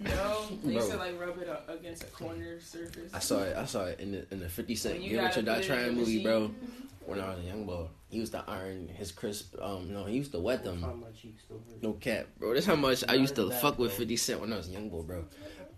No, 0.00 0.46
they 0.62 0.74
used 0.74 0.90
to 0.90 0.96
like 0.96 1.20
rub 1.20 1.38
it 1.38 1.48
against 1.68 2.04
a 2.04 2.06
corner 2.06 2.60
surface. 2.60 3.12
I 3.12 3.18
saw 3.18 3.42
it. 3.42 3.56
I 3.56 3.64
saw 3.64 3.84
it 3.86 3.98
in 3.98 4.12
the 4.12 4.26
in 4.30 4.38
the 4.38 4.48
Fifty 4.48 4.76
Cent 4.76 4.94
When 4.94 5.02
you 5.02 5.10
Get 5.10 5.24
Rich 5.24 5.34
gotta 5.34 5.40
or 5.40 5.42
Die 5.42 5.58
it 5.58 5.64
Trying 5.64 5.94
movie, 5.96 6.22
bro. 6.22 6.50
When 7.04 7.20
I 7.20 7.30
was 7.30 7.38
a 7.40 7.42
young 7.42 7.64
boy, 7.66 7.86
he 8.10 8.18
used 8.18 8.32
to 8.32 8.42
iron 8.48 8.88
his 8.88 9.12
crisp. 9.12 9.54
Um, 9.60 9.92
no, 9.92 10.04
he 10.04 10.16
used 10.16 10.32
to 10.32 10.38
wet 10.40 10.64
them. 10.64 10.82
How 10.82 10.92
my 10.94 11.10
cheeks 11.10 11.42
still 11.44 11.58
hurt. 11.68 11.82
No 11.82 11.92
cap, 11.94 12.26
bro. 12.38 12.54
That's 12.54 12.66
how 12.66 12.76
much 12.76 13.04
I 13.08 13.14
used 13.14 13.36
to 13.36 13.50
fuck 13.50 13.78
with. 13.78 13.92
Fifty 13.92 14.16
Cent 14.16 14.40
when 14.40 14.52
I 14.52 14.56
was 14.56 14.68
a 14.68 14.72
young 14.72 14.88
boy, 14.88 15.02
bro. 15.02 15.24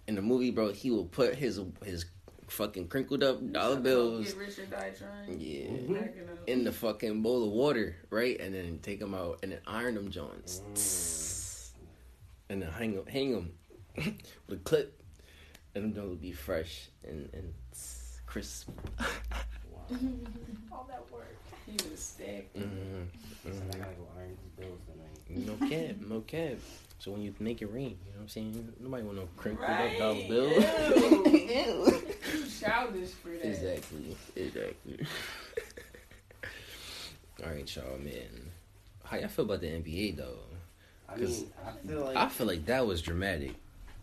In 0.06 0.14
the 0.14 0.22
movie, 0.22 0.50
bro, 0.50 0.72
he 0.72 0.90
will 0.90 1.06
put 1.06 1.34
his 1.34 1.60
his 1.84 2.04
fucking 2.48 2.88
crinkled 2.88 3.22
up 3.22 3.52
dollar 3.52 3.76
bills, 3.78 4.26
Get 4.28 4.36
rich 4.36 4.58
or 4.58 4.66
die 4.66 4.90
trying. 4.90 5.40
yeah, 5.40 5.66
Mhm. 5.68 5.94
Backing 5.94 6.28
up. 6.28 6.48
in 6.48 6.64
the 6.64 6.72
fucking 6.72 7.22
bowl 7.22 7.44
of 7.46 7.52
water, 7.52 7.94
right, 8.10 8.40
and 8.40 8.52
then 8.54 8.80
take 8.82 8.98
them 8.98 9.14
out 9.14 9.38
and 9.44 9.52
then 9.52 9.60
iron 9.68 9.94
them 9.94 10.10
joints, 10.10 10.60
Mm. 10.60 11.72
and 12.50 12.62
then 12.62 12.70
hang 12.72 12.94
them, 12.96 13.06
hang 13.06 13.32
them 13.32 13.52
with 14.48 14.58
a 14.58 14.62
clip, 14.64 15.00
and 15.76 15.84
them 15.84 15.94
joints 15.94 16.08
will 16.08 16.16
be 16.16 16.32
fresh 16.32 16.88
and 17.04 17.30
and 17.32 17.54
crisp. 18.26 18.68
All 20.72 20.86
that 20.88 21.04
work. 21.12 21.36
He 21.70 21.76
was 21.90 22.00
stacked. 22.00 22.56
Mm-hmm. 22.56 23.04
So 23.44 23.50
I 23.72 23.78
gotta 23.78 23.94
go 23.94 24.06
iron 24.18 24.36
these 24.42 24.66
bills 24.66 24.80
tonight. 24.90 25.46
No 25.46 25.54
cap, 25.68 25.96
no 26.08 26.20
cap. 26.22 26.56
So 26.98 27.12
when 27.12 27.22
you 27.22 27.34
make 27.40 27.62
it 27.62 27.72
rain, 27.72 27.90
you 27.90 27.90
know 27.90 28.16
what 28.16 28.22
I'm 28.22 28.28
saying? 28.28 28.72
Nobody 28.80 29.02
want 29.04 29.16
no 29.16 29.28
crinkled 29.36 29.68
Right. 29.68 29.92
up 29.92 29.98
dollar 29.98 30.28
bill. 30.28 30.50
Ew. 30.50 31.26
Ew. 31.26 32.02
You 32.32 32.44
childish 32.60 33.10
for 33.10 33.30
that. 33.30 33.46
Exactly. 33.46 34.16
Exactly. 34.36 34.98
All 37.42 37.50
right, 37.50 37.74
y'all, 37.76 37.98
man. 37.98 38.50
How 39.04 39.16
y'all 39.16 39.28
feel 39.28 39.46
about 39.46 39.60
the 39.62 39.68
NBA 39.68 40.16
though? 40.16 40.38
I 41.08 41.16
'Cause 41.16 41.40
mean, 41.40 41.50
I 41.66 41.86
feel 41.88 42.04
like 42.04 42.16
I 42.16 42.28
feel 42.28 42.46
like 42.46 42.66
that 42.66 42.86
was 42.86 43.00
dramatic. 43.02 43.54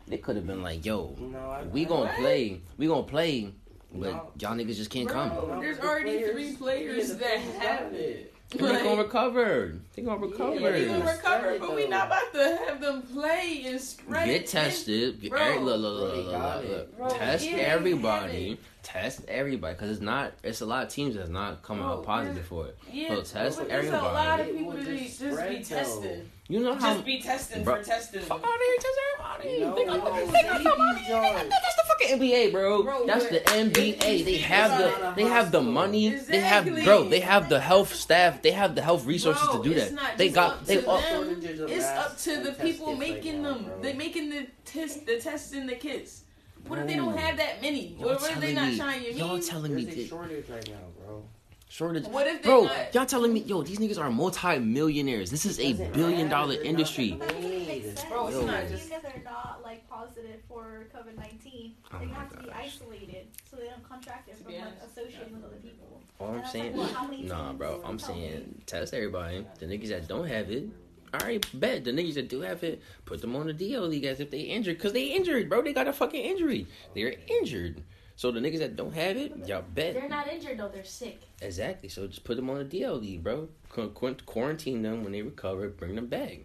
They 0.08 0.18
could 0.18 0.36
have 0.38 0.48
been 0.48 0.64
like, 0.64 0.86
"Yo, 0.86 1.16
no, 1.20 1.38
I, 1.52 1.64
we 1.64 1.86
gonna 1.86 2.06
What? 2.08 2.16
play, 2.16 2.62
we 2.78 2.88
gonna 2.88 3.04
play, 3.04 3.54
but 3.94 4.12
No. 4.12 4.32
y'all 4.39 4.56
niggas 4.56 4.75
just 4.75 4.89
can't 4.91 5.08
Bro, 5.08 5.15
come." 5.15 5.29
No, 5.50 5.62
there's 5.62 5.77
the 5.77 5.88
already 5.88 6.12
players- 6.20 6.32
three 6.32 6.56
players 6.56 7.08
that 7.10 7.20
players 7.20 7.41
have 7.62 7.62
got 7.91 7.94
it. 7.94 8.34
They 8.50 8.60
gonna 8.60 9.03
recover. 9.03 9.74
They 9.94 10.01
gonna 10.03 10.25
recover. 10.25 10.56
Yeah, 10.56 10.72
they 10.72 10.86
Yeah. 10.86 10.98
gonna 11.00 11.12
recover, 11.12 11.60
but 11.60 11.75
we 11.75 11.88
not 11.88 12.08
about 12.08 12.34
to 12.34 12.58
have 12.65 12.79
them 12.79 13.01
play 13.01 13.63
and 13.65 13.82
spread 13.82 14.25
Get 14.25 14.48
tested. 14.48 15.20
Get, 15.20 15.32
Bro. 15.32 15.60
look, 15.60 15.63
look, 15.63 15.79
look, 15.82 16.15
look, 16.15 16.25
look, 16.27 16.70
look. 16.70 16.98
Bro, 16.98 17.10
Test 17.10 17.46
everybody. 17.48 18.58
Have 18.88 19.03
Test 19.03 19.22
everybody, 19.27 19.74
because 19.74 19.91
it's 19.91 20.01
not. 20.01 20.34
It's 20.44 20.62
a 20.62 20.65
lot 20.65 20.84
of 20.86 20.89
teams 20.89 21.15
that's 21.15 21.29
not 21.29 21.62
coming 21.64 21.83
Bro, 21.83 21.92
out 21.94 22.00
oh, 22.00 22.03
positive 22.03 22.46
for 22.46 22.68
it. 22.68 22.77
Yeah, 22.92 23.09
So 23.16 23.22
test 23.22 23.59
but 23.59 23.70
there's 23.70 23.88
a 23.90 23.92
lot 23.92 24.40
of 24.40 24.48
people 24.48 24.72
It 24.74 24.85
that 24.85 24.85
just, 24.85 25.00
just 25.03 25.20
just 25.20 25.20
be 25.20 25.31
spread, 25.31 25.66
testing. 25.66 26.31
You 26.50 26.59
know 26.62 26.75
how 26.75 26.94
Just 26.94 27.05
be 27.05 27.22
testing 27.22 27.64
Bro. 27.64 27.75
for 27.77 27.83
testing. 27.83 28.22
Fuck 28.22 28.38
out 28.38 28.44
there, 28.44 28.75
test 28.77 28.98
everybody. 29.20 29.59
No, 29.59 29.75
they 29.75 29.85
got, 29.85 29.98
no, 30.03 30.25
they 30.31 30.44
got 30.44 30.57
see 30.57 30.64
somebody. 30.64 30.96
these 31.00 31.07
They 31.07 31.12
got- 31.14 31.50
That's 31.50 31.75
the 31.75 31.83
fucking 31.88 32.20
NBA, 32.20 32.51
bro. 32.53 32.83
Bro, 32.83 33.05
That's 33.07 33.25
the 33.27 33.40
NBA. 33.40 34.24
They 34.25 34.38
have 34.38 34.77
the 34.77 35.14
they 35.16 35.24
have 35.24 35.51
the 35.51 35.59
hospital. 35.59 35.62
money. 35.64 36.09
They 36.09 36.40
have 36.40 36.83
bro. 36.85 37.03
They 37.09 37.20
have 37.20 37.50
the 37.50 37.59
health 37.59 37.94
staff. 37.94 38.42
They 38.42 38.51
have 38.51 38.75
the 38.75 38.81
health 38.81 39.05
resources 39.05 39.46
Bro, 39.48 39.64
to 39.64 39.70
do 39.70 39.75
that. 39.75 40.18
They 40.18 40.29
got 40.29 40.66
they 40.66 40.77
to 40.77 40.88
all, 40.90 41.01
them. 41.01 41.25
Shortages 41.25 41.59
of 41.59 41.70
It's 41.72 41.85
up 41.85 42.18
to 42.20 42.40
the 42.42 42.51
people 42.53 42.96
making 42.96 43.44
them. 43.44 43.70
They 43.81 43.92
making 43.94 44.29
the 44.29 44.48
test, 44.64 45.05
the 45.05 45.20
testing 45.20 45.68
the 45.68 45.75
kids. 45.75 46.24
What 46.68 46.80
if 46.80 46.88
they 46.88 46.96
don't 46.96 47.18
have 47.18 47.38
that 47.38 47.62
many? 47.62 47.88
Y'all 48.00 48.10
What, 48.10 48.22
what 48.22 48.32
if 48.32 48.40
they 48.40 48.53
telling 48.53 48.56
not 48.56 48.68
me- 48.72 48.77
trying? 48.77 49.03
You 49.03 49.12
Y'all 49.12 49.40
telling 49.40 49.75
me 49.75 49.86
There's 49.86 49.98
a 49.98 50.08
shortage 50.08 50.50
right 50.50 50.68
now, 50.70 50.75
bro. 51.06 51.24
shortage. 51.70 52.06
What 52.06 52.27
if 52.27 52.44
Bro, 52.44 52.64
not? 52.66 52.94
y'all 52.96 53.06
telling 53.06 53.34
me, 53.34 53.42
yo, 53.42 53.62
these 53.64 53.77
niggas 53.80 54.00
are 54.00 54.10
multi-millionaires. 54.10 55.30
This 55.32 55.46
is 55.46 55.60
a 55.60 55.74
billion 55.74 56.27
matter. 56.27 56.30
dollar 56.30 56.53
They're 56.56 56.64
industry. 56.64 57.12
gonna 57.12 57.25
that 57.25 57.36
doesn't 57.36 57.51
make 57.51 57.68
Wait. 57.70 57.84
sense. 57.86 58.03
Bro, 58.06 58.27
it's 58.27 58.36
Even 58.36 58.48
not 58.48 58.68
just- 58.70 58.92
if 58.92 59.01
they're 59.01 59.22
not 59.24 59.62
like 59.64 59.88
positive 59.90 60.40
for 60.48 60.88
COVID 60.96 61.16
nineteen, 61.18 61.75
Oh 61.94 62.00
they 62.00 62.06
my 62.06 62.14
have 62.16 62.30
to 62.32 62.44
be 62.44 62.51
isolated 62.51 63.27
so 63.50 63.58
they 63.58 63.66
don't 63.68 63.88
contract 63.88 64.30
it 64.30 64.38
from 64.38 64.48
be 64.51 64.58
like 64.58 64.68
honest, 64.68 64.86
associating 64.98 65.34
with 65.34 65.46
other 65.46 65.56
people. 65.58 66.01
All 66.20 66.30
I'm 66.34 66.46
saying, 66.48 66.75
like, 66.75 66.88
what, 66.88 66.96
how 66.96 67.08
many 67.08 67.24
nah, 67.24 67.53
bro. 67.53 67.82
I'm 67.86 67.98
Tell 67.98 68.16
me. 68.16 68.22
saying 68.22 68.62
test 68.66 68.94
everybody. 68.94 69.46
The 69.60 69.66
niggas 69.68 69.90
that 69.90 70.08
don't 70.08 70.27
have 70.27 70.50
it, 70.50 70.68
all 71.13 71.20
right, 71.25 71.46
bet 71.53 71.83
the 71.83 71.91
niggas 71.91 72.15
that 72.15 72.29
do 72.29 72.41
have 72.41 72.63
it, 72.63 72.81
put 73.05 73.22
them 73.22 73.35
on 73.35 73.48
the 73.48 73.53
DL 73.53 73.87
league 73.89 74.05
as 74.05 74.20
if 74.20 74.29
they 74.31 74.41
injured, 74.41 74.79
cause 74.79 74.93
they 74.93 75.05
injured, 75.05 75.50
bro. 75.50 75.61
They 75.61 75.74
got 75.74 75.87
a 75.87 75.93
fucking 75.93 76.22
injury. 76.22 76.67
They're 76.93 77.15
injured. 77.27 77.81
So 78.15 78.31
the 78.31 78.39
niggas 78.39 78.59
that 78.59 78.75
don't 78.75 78.93
have 78.96 79.15
it, 79.15 79.48
y'all 79.48 79.63
bet 79.75 79.93
They're 79.93 80.09
not 80.09 80.27
injured 80.27 80.57
though. 80.57 80.70
They're 80.70 80.83
sick. 80.83 81.22
exactly. 81.41 81.87
So 81.87 82.07
just 82.07 82.24
put 82.24 82.35
them 82.35 82.50
on 82.50 82.57
the 82.57 82.65
DL 82.65 83.00
league, 83.00 83.24
bro. 83.24 83.48
Qu- 83.70 83.89
qu- 83.89 84.15
quarantine 84.25 84.81
them 84.81 85.03
when 85.03 85.11
they 85.11 85.22
recover, 85.22 85.70
bring 85.70 85.93
them 85.96 86.07
back. 86.07 86.39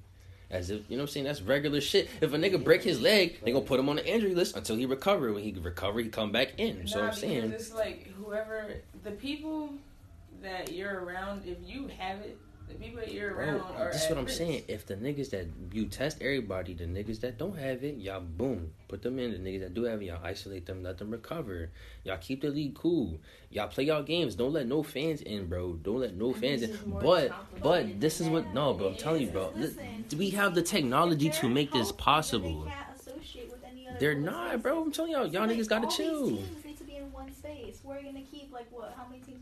As 0.50 0.68
if 0.68 0.82
you 0.90 0.98
know 0.98 1.04
what 1.04 1.08
I'm 1.08 1.12
saying. 1.14 1.24
That's 1.24 1.40
regular 1.40 1.80
shit. 1.80 2.10
If 2.20 2.34
a 2.34 2.36
nigga 2.36 2.62
break 2.62 2.82
his 2.82 3.00
leg, 3.00 3.38
they 3.42 3.52
gonna 3.52 3.64
put 3.64 3.80
him 3.80 3.88
on 3.88 3.96
the 3.96 4.06
injury 4.06 4.34
list 4.34 4.54
until 4.54 4.76
he 4.76 4.84
recover. 4.84 5.32
When 5.32 5.42
he 5.42 5.52
recover, 5.52 6.00
he 6.00 6.10
come 6.10 6.30
back 6.30 6.58
in. 6.58 6.86
So 6.86 7.00
nah, 7.00 7.06
I'm 7.06 7.12
saying. 7.14 7.48
because 7.48 7.68
it's 7.68 7.74
like 7.74 8.06
whoever 8.18 8.82
the 9.02 9.12
people 9.12 9.72
that 10.42 10.72
you're 10.72 11.02
around. 11.04 11.44
If 11.46 11.56
you 11.64 11.88
have 11.98 12.18
it, 12.18 12.36
the 12.72 12.78
people 12.78 13.00
that 13.00 13.12
you're 13.12 13.32
Bro, 13.34 13.44
around 13.44 13.60
are. 13.76 13.92
this 13.92 14.04
is 14.04 14.08
what 14.08 14.18
I'm 14.18 14.24
risk. 14.26 14.38
saying. 14.38 14.62
If 14.68 14.86
the 14.86 14.96
niggas 14.96 15.30
that 15.30 15.46
you 15.72 15.86
test 15.86 16.18
everybody, 16.20 16.74
the 16.74 16.84
niggas 16.84 17.20
that 17.20 17.38
don't 17.38 17.58
have 17.58 17.84
it, 17.84 17.96
y'all 17.96 18.20
boom, 18.20 18.70
put 18.88 19.02
them 19.02 19.18
in. 19.18 19.32
The 19.32 19.38
niggas 19.38 19.60
that 19.60 19.74
do 19.74 19.84
have 19.84 20.02
it, 20.02 20.06
y'all 20.06 20.20
isolate 20.24 20.66
them, 20.66 20.82
let 20.82 20.98
them 20.98 21.10
recover. 21.10 21.70
Y'all 22.04 22.18
keep 22.20 22.42
the 22.42 22.48
league 22.50 22.74
cool. 22.74 23.18
Y'all 23.50 23.68
play 23.68 23.84
y'all 23.84 24.02
games. 24.02 24.34
Don't 24.34 24.52
let 24.52 24.66
no 24.66 24.82
fans 24.82 25.20
in, 25.22 25.46
bro. 25.46 25.74
Don't 25.74 26.00
let 26.00 26.14
no 26.14 26.32
fans 26.32 26.62
in. 26.62 26.76
But 27.00 27.32
but 27.62 28.00
this 28.00 28.20
is 28.20 28.28
what 28.28 28.52
no, 28.54 28.74
bro. 28.74 28.88
I'm 28.88 28.96
telling 28.96 29.22
you, 29.22 29.28
bro. 29.28 29.52
Listen, 29.56 30.04
We 30.16 30.30
have 30.30 30.54
the 30.54 30.62
technology 30.62 31.30
to 31.30 31.48
make 31.48 31.72
this 31.72 31.92
possible. 31.92 32.64
They 32.64 32.70
can't 32.70 32.86
associate 32.98 33.50
with 33.50 33.60
any 33.64 33.88
other 33.88 33.98
They're 33.98 34.14
not, 34.14 34.62
bro. 34.62 34.82
I'm 34.82 34.92
telling 34.92 35.12
y'all, 35.12 35.26
y'all 35.26 35.46
like, 35.46 35.56
niggas 35.56 35.68
gotta 35.68 35.88
chill. 35.88 36.28
These 36.28 36.38
teams 36.38 36.64
need 36.64 36.78
to 36.78 36.84
be 36.84 36.96
in 36.96 37.12
one 37.12 37.32
space. 37.34 37.80
We're 37.84 38.02
gonna 38.02 38.22
keep 38.30 38.52
like 38.52 38.66
what? 38.70 38.94
How 38.96 39.06
many 39.08 39.20
teams 39.22 39.38
are 39.38 39.40
there? 39.40 39.41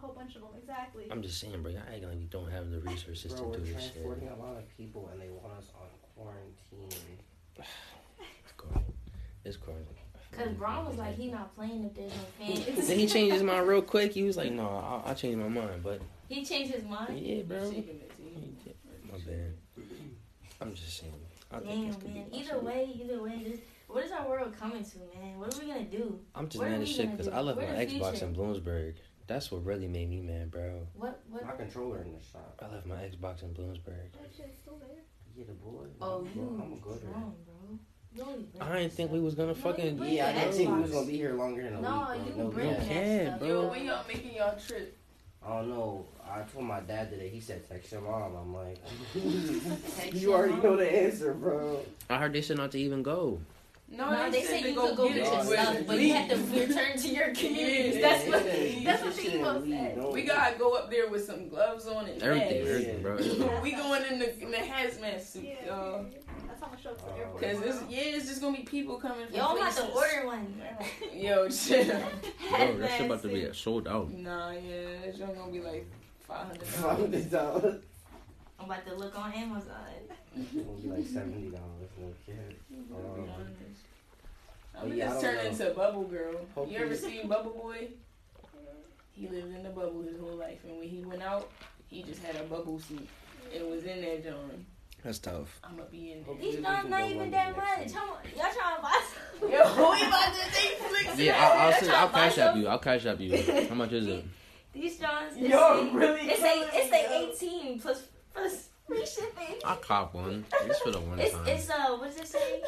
whole 0.00 0.12
bunch 0.14 0.34
of 0.36 0.42
them, 0.42 0.50
exactly. 0.58 1.04
I'm 1.10 1.22
just 1.22 1.38
saying, 1.40 1.62
bro. 1.62 1.72
Y'all 1.72 1.82
acting 1.86 2.08
like 2.08 2.18
you 2.20 2.26
don't 2.30 2.50
have 2.50 2.70
the 2.70 2.80
resources 2.80 3.32
Bro, 3.32 3.40
to 3.42 3.48
we're 3.48 3.56
do 3.58 3.60
this 3.72 3.82
shit. 3.84 3.92
transporting 3.92 4.28
a 4.28 4.36
lot 4.36 4.56
of 4.56 4.76
people 4.76 5.08
and 5.12 5.20
they 5.20 5.28
want 5.30 5.52
us 5.58 5.70
on 5.80 5.86
quarantine. 6.16 7.18
It's 7.58 8.52
cool. 8.56 8.82
It's 9.44 9.56
cool. 9.56 9.74
Cause 10.32 10.48
Bron 10.52 10.86
was 10.86 10.96
like, 10.96 11.16
he 11.16 11.26
not 11.30 11.54
playing 11.56 11.84
if 11.84 11.94
there's 11.94 12.12
no 12.12 12.54
fans. 12.74 12.86
Then 12.88 12.98
he 12.98 13.06
changed 13.06 13.34
his 13.34 13.42
mind 13.42 13.66
real 13.66 13.82
quick. 13.82 14.12
He 14.12 14.22
was 14.22 14.36
like, 14.36 14.52
"No, 14.52 14.62
I'll, 14.68 15.02
I'll 15.06 15.14
change 15.14 15.36
my 15.36 15.48
mind." 15.48 15.82
But 15.82 16.00
he 16.28 16.44
changed 16.44 16.72
his 16.72 16.84
mind. 16.84 17.18
yeah, 17.18 17.42
bro. 17.42 17.68
Shaking 17.68 17.96
it 18.00 18.12
to 18.16 18.22
you. 18.22 18.74
My 19.10 19.18
bad. 19.18 19.52
I'm 20.60 20.72
just 20.74 20.98
saying. 21.00 21.12
I 21.50 21.58
think 21.58 21.68
Damn, 21.68 21.86
this 21.88 21.96
could 21.96 22.14
be 22.14 22.20
man. 22.20 22.26
Either 22.32 22.58
way, 22.60 22.88
either 23.02 23.22
way, 23.22 23.42
this, 23.44 23.58
what 23.88 24.04
is 24.04 24.12
our 24.12 24.28
world 24.28 24.54
coming 24.56 24.84
to, 24.84 24.98
man? 25.20 25.36
What 25.40 25.52
are 25.52 25.58
we 25.58 25.66
gonna 25.66 25.82
do? 25.82 26.20
I'm 26.36 26.46
just 26.48 26.58
what 26.58 26.68
are 26.68 26.70
mad 26.70 26.82
as 26.82 26.88
we 26.88 26.94
shit 26.94 27.04
gonna 27.06 27.16
because 27.16 27.26
do? 27.26 27.32
I 27.32 27.40
left 27.40 27.58
We're 27.58 27.66
my 27.66 27.84
the 27.84 27.86
Xbox 27.92 28.10
future. 28.12 28.26
in 28.26 28.34
Bloomsburg. 28.36 28.94
That's 29.30 29.52
what 29.52 29.64
really 29.64 29.86
made 29.86 30.10
me 30.10 30.20
mad, 30.22 30.50
bro. 30.50 30.88
What? 30.94 31.20
What? 31.30 31.46
My 31.46 31.52
controller 31.52 32.02
in 32.02 32.10
the 32.12 32.18
shop. 32.32 32.60
I 32.60 32.74
left 32.74 32.84
my 32.84 32.96
Xbox 32.96 33.44
in 33.44 33.50
Bloomsburg. 33.50 34.10
That 34.10 34.28
shit's 34.36 34.58
still 34.60 34.76
there. 34.80 35.04
Yeah, 35.36 35.44
the 35.46 35.52
boy. 35.52 35.84
Oh, 36.02 36.18
I'm, 36.18 36.24
you 36.36 36.60
I'm 36.60 36.72
a 36.72 36.76
good 36.78 36.98
strong, 36.98 37.36
bro. 37.46 37.78
You 38.12 38.44
I 38.60 38.78
didn't 38.80 38.92
think 38.94 39.12
we 39.12 39.20
was 39.20 39.36
gonna 39.36 39.50
No, 39.50 39.54
fucking. 39.54 40.02
Yeah, 40.02 40.30
I 40.30 40.32
didn't 40.32 40.54
think 40.54 40.74
we 40.74 40.80
was 40.82 40.90
gonna 40.90 41.06
be 41.06 41.16
here 41.16 41.34
longer 41.34 41.62
than 41.62 41.74
a 41.76 41.80
No, 41.80 42.08
week. 42.12 42.26
you 42.26 42.32
bro. 42.32 42.42
No, 42.44 42.50
bring 42.50 42.66
yeah. 42.70 42.74
that 42.80 42.86
Yeah, 42.90 43.26
stuff. 43.28 43.38
bro. 43.38 43.48
Yo, 43.48 43.68
when 43.70 43.84
y'all 43.84 44.04
making 44.08 44.34
y'all 44.34 44.58
trip? 44.58 44.98
I 45.46 45.48
don't 45.58 45.68
know. 45.70 46.06
I 46.28 46.40
told 46.52 46.64
my 46.64 46.80
dad 46.80 47.10
today. 47.10 47.28
He 47.28 47.38
said, 47.40 47.68
"Text 47.68 47.92
your 47.92 48.00
mom." 48.00 48.34
I'm 48.34 48.52
like, 48.52 48.78
"You 50.12 50.34
already 50.34 50.54
mom. 50.54 50.62
know 50.64 50.76
the 50.76 50.92
answer, 51.04 51.34
bro." 51.34 51.78
I 52.10 52.18
heard 52.18 52.32
they 52.32 52.42
said 52.42 52.56
not 52.56 52.72
to 52.72 52.80
even 52.80 53.04
go. 53.04 53.40
No, 53.92 54.08
No, 54.10 54.30
they 54.30 54.42
said 54.42 54.60
say 54.62 54.68
you 54.68 54.74
go 54.76 54.88
could 54.88 54.96
go 54.98 55.08
get 55.08 55.16
get 55.16 55.24
your 55.32 55.44
stuff, 55.44 55.74
with 55.74 55.86
but 55.88 55.92
you 55.94 56.02
leave. 56.02 56.14
have 56.14 56.28
to 56.28 56.60
return 56.60 56.96
to 56.96 57.08
your 57.08 57.34
communities. 57.34 57.96
Yeah, 57.96 58.08
That's 58.08 58.26
what 58.28 58.44
Yeah, 58.46 58.52
that's 58.52 58.76
you 58.80 58.86
what 58.86 59.16
the 59.16 59.22
shouldn't 59.22 59.68
said. 59.68 59.96
don't- 59.96 60.12
We 60.12 60.22
gotta 60.22 60.58
go 60.58 60.74
up 60.74 60.90
there 60.90 61.08
with 61.08 61.24
some 61.24 61.48
gloves 61.48 61.86
on 61.88 62.06
and 62.06 62.22
Everything, 62.22 62.64
masks. 62.64 62.70
everything, 62.70 63.02
bro. 63.02 63.60
we 63.62 63.72
going 63.72 64.04
in 64.04 64.18
the 64.20 64.40
in 64.40 64.50
the 64.52 64.58
hazmat 64.58 65.20
suit, 65.20 65.42
Yeah, 65.44 65.66
y'all. 65.66 66.06
That's 66.46 66.60
how 66.62 66.68
much 66.70 66.82
show 66.84 66.90
up 66.90 66.98
to 66.98 67.04
the 67.04 67.18
airport. 67.18 67.42
Cause 67.42 67.50
it's 67.62 67.78
tomorrow. 67.78 67.86
yeah, 67.90 68.00
it's 68.16 68.28
just 68.28 68.40
gonna 68.40 68.56
be 68.56 68.62
people 68.62 68.96
coming 69.00 69.26
from 69.26 69.34
Yo, 69.36 69.44
I'm 69.44 69.56
about 69.56 69.72
to 69.72 69.86
order 69.88 70.26
one. 70.26 70.62
Yo, 71.12 71.48
chill. 71.48 71.84
Bro, 71.84 72.76
that 72.78 72.90
shit 72.96 73.06
about 73.06 73.22
to 73.22 73.28
be 73.28 73.42
a 73.42 73.52
sold 73.54 73.88
out. 73.88 74.10
Nah, 74.12 74.50
yeah, 74.52 74.60
it's 75.04 75.18
just 75.18 75.34
gonna 75.34 75.50
be 75.50 75.60
like 75.60 75.90
five 76.20 76.46
hundred 76.80 77.30
dollars. 77.30 77.82
Hundred 78.66 78.84
dollars. 78.86 78.86
I'm 78.86 78.86
about 78.86 78.86
to 78.86 78.94
look 78.96 79.18
on 79.18 79.32
Amazon. 79.32 79.74
It's 80.36 80.52
gonna 80.52 80.64
be 80.78 80.88
like 80.88 81.06
seventy 81.06 81.48
dollars. 81.50 81.90
No 81.98 82.06
kid. 82.26 82.56
Um, 82.72 83.28
I'm 84.82 84.88
But 84.88 84.96
yeah, 84.96 85.06
I 85.06 85.08
just 85.10 85.22
don't 85.22 85.34
turn 85.36 85.46
into 85.46 85.70
Bubble 85.74 86.04
Girl. 86.04 86.34
Hopefully- 86.54 86.76
You 86.76 86.84
ever 86.84 86.94
seen 86.96 87.28
Bubble 87.28 87.50
Boy? 87.52 87.88
He 89.12 89.28
lived 89.28 89.54
in 89.54 89.62
the 89.62 89.68
bubble 89.70 90.02
his 90.02 90.18
whole 90.18 90.36
life, 90.36 90.60
and 90.64 90.78
when 90.78 90.88
he 90.88 91.04
went 91.04 91.22
out, 91.22 91.50
he 91.88 92.02
just 92.02 92.22
had 92.22 92.36
a 92.36 92.44
bubble 92.44 92.78
suit. 92.80 93.06
And 93.54 93.68
was 93.70 93.84
in 93.84 94.00
there, 94.00 94.18
John. 94.20 94.64
That's 95.04 95.18
tough. 95.18 95.58
I'm 95.64 95.76
gonna 95.76 95.88
be 95.90 96.12
in 96.12 96.18
there. 96.18 96.24
Hopefully 96.26 96.50
These 96.50 96.56
we 96.58 96.62
guns 96.64 96.88
not 96.88 97.10
even 97.10 97.30
that 97.32 97.56
much. 97.56 97.78
week. 97.80 97.92
How 97.94 98.06
mu- 98.06 98.12
y'all 98.36 98.52
trying 98.54 98.76
to 98.76 98.82
buy 98.82 99.02
some? 99.40 99.50
Yo, 99.50 99.90
we 99.92 100.06
about 100.06 100.34
to 100.34 100.52
take 100.52 100.72
flicks. 100.78 101.18
Yeah, 101.18 101.36
I'll, 101.36 101.52
I'll, 101.58 101.70
That's 101.70 101.88
I'll 101.88 102.08
cash 102.08 102.38
up 102.38 102.54
them. 102.54 102.62
you. 102.62 102.68
I'll 102.68 102.78
cash 102.78 103.06
up 103.06 103.20
you. 103.20 103.66
How 103.68 103.74
much 103.74 103.92
is 103.92 104.06
it? 104.06 104.24
These 104.72 104.98
Johns, 105.00 105.36
it's 105.36 105.48
Yo, 105.48 105.90
really? 105.92 106.20
it's 106.20 106.40
a, 106.42 106.70
it's 106.72 107.42
a 107.42 107.46
18 107.46 107.80
plus 107.80 108.04
plus 108.34 108.68
free 108.86 109.06
shipping. 109.06 109.56
I'll 109.64 109.76
cop 109.76 110.14
one. 110.14 110.44
Just 110.66 110.82
for 110.82 110.90
the 110.90 111.00
one 111.00 111.18
It's 111.18 111.32
time. 111.34 111.46
it's 111.46 111.70
uh 111.70 111.96
what 111.96 112.10
does 112.10 112.20
it 112.20 112.28
say? 112.28 112.62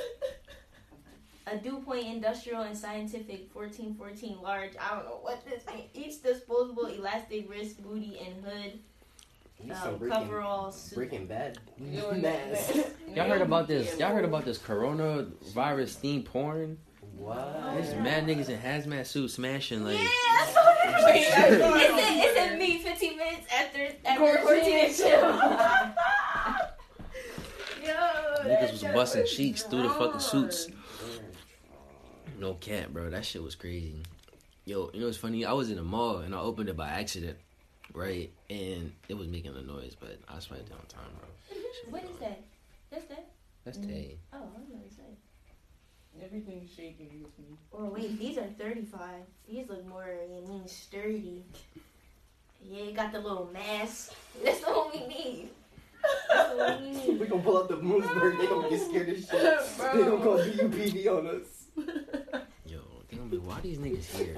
A 1.49 1.57
DuPont 1.57 2.05
Industrial 2.07 2.63
and 2.63 2.77
Scientific 2.77 3.51
1414 3.53 4.41
large. 4.43 4.73
I 4.81 4.95
don't 4.95 5.05
know 5.07 5.19
what 5.23 5.45
this 5.45 5.65
means. 5.67 5.89
Each 5.95 6.23
disposable 6.23 6.87
elastic 6.87 7.51
wrist, 7.51 7.83
booty, 7.83 8.19
and 8.25 8.45
hood. 8.45 8.79
Need 9.63 9.77
some 9.77 9.95
Um, 9.95 9.99
Breaking, 9.99 10.19
coverall 10.19 10.73
suit. 10.73 10.95
Breaking 10.97 11.27
Bad. 11.27 11.59
Y'all 13.15 13.29
heard 13.29 13.43
about 13.43 13.67
this? 13.69 13.99
Y'all 13.99 14.13
heard 14.13 14.25
about 14.25 14.45
this 14.45 14.59
coronavirus 14.69 15.97
themed 15.99 16.25
porn? 16.27 16.79
What? 17.23 17.75
There's 17.75 17.95
mad 17.97 18.27
niggas 18.27 18.49
in 18.49 18.59
hazmat 18.59 19.07
suits 19.07 19.35
smashing 19.35 19.85
like. 19.85 19.97
yeah, 19.97 20.05
I 20.05 20.47
saw 20.53 20.63
that. 20.65 21.05
Wait, 21.05 21.23
It's 21.23 21.37
it. 21.37 22.39
it's 22.39 22.53
in 22.53 22.59
me 22.59 22.79
15 22.79 23.17
minutes 23.17 23.47
after 23.57 23.89
after 24.05 24.39
Quarantine. 24.43 24.65
14 24.65 24.85
and 24.87 24.97
chill. 24.97 25.21
Yo, 27.85 27.95
Niggas 28.45 28.73
was 28.73 28.83
busting 28.83 29.27
cheeks 29.27 29.63
through 29.63 29.83
the 29.85 29.91
fucking 29.91 30.21
suits. 30.21 30.69
No 32.39 32.55
cap, 32.55 32.89
bro. 32.91 33.09
That 33.11 33.25
shit 33.25 33.43
was 33.43 33.55
crazy. 33.55 33.95
Yo, 34.65 34.91
you 34.93 35.01
know 35.01 35.07
what's 35.07 35.19
funny? 35.19 35.45
I 35.45 35.53
was 35.53 35.71
in 35.71 35.79
a 35.79 35.83
mall 35.83 36.19
and 36.19 36.35
I 36.35 36.39
opened 36.41 36.69
it 36.69 36.77
by 36.77 36.89
accident, 36.89 37.37
right? 37.93 38.31
And 38.51 38.93
it 39.09 39.17
was 39.17 39.29
making 39.29 39.55
a 39.57 39.63
noise, 39.63 39.97
but 39.99 40.19
I 40.29 40.35
was 40.37 40.51
right 40.51 40.69
down 40.69 40.79
time, 40.89 41.05
bro. 41.19 41.29
What 41.91 42.05
is 42.05 42.17
that? 42.21 42.41
That's 42.91 43.05
that? 43.07 43.27
That's 43.65 43.79
Tay. 43.79 44.19
Oh, 44.33 44.39
I 44.39 44.59
was 44.59 44.69
gonna 44.69 44.91
say. 44.91 45.02
Everything's 46.21 46.71
shaking 46.75 47.23
with 47.23 47.39
me. 47.39 47.57
Or 47.71 47.87
wait, 47.91 48.19
these 48.19 48.37
are 48.39 48.47
35. 48.59 49.11
These 49.49 49.69
look 49.69 49.87
more, 49.87 50.09
you 50.29 50.47
mean, 50.49 50.67
sturdy. 50.69 51.45
Yeah, 52.65 52.85
you 52.85 52.93
got 52.93 53.13
the 53.13 53.21
little 53.21 53.51
mask. 53.53 54.13
That's 54.45 54.61
the 54.61 54.67
one 54.71 54.91
we 54.93 55.07
need. 55.07 55.49
We 57.07 57.15
we 57.19 57.27
gonna 57.27 57.43
pull 57.43 57.57
up 57.59 57.69
the 57.69 57.77
Bloomsburg. 57.77 58.39
They 58.39 58.47
gonna 58.47 58.69
get 58.69 58.81
scared 58.81 59.09
as 59.09 59.29
shit. 59.29 59.33
They 59.95 60.03
gonna 60.05 60.23
call 60.23 60.39
DUPD 60.39 61.07
on 61.09 61.27
us. 61.29 61.67
Yo, 62.67 62.81
they 63.09 63.17
gonna 63.17 63.29
be 63.29 63.39
why 63.39 63.61
these 63.61 63.79
niggas 63.79 64.07
here? 64.17 64.37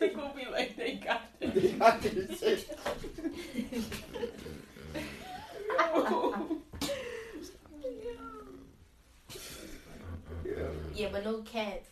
they 0.00 0.08
gonna 0.10 0.34
be 0.34 0.46
like 0.50 0.76
they 0.76 0.94
got 0.94 1.22
They 1.40 1.46
this. 1.48 1.72
got 1.72 2.00
this 2.02 2.40
shit. 2.40 2.78
Yeah. 10.94 11.02
Yeah, 11.02 11.08
but 11.12 11.24
no 11.24 11.38
cat. 11.42 11.84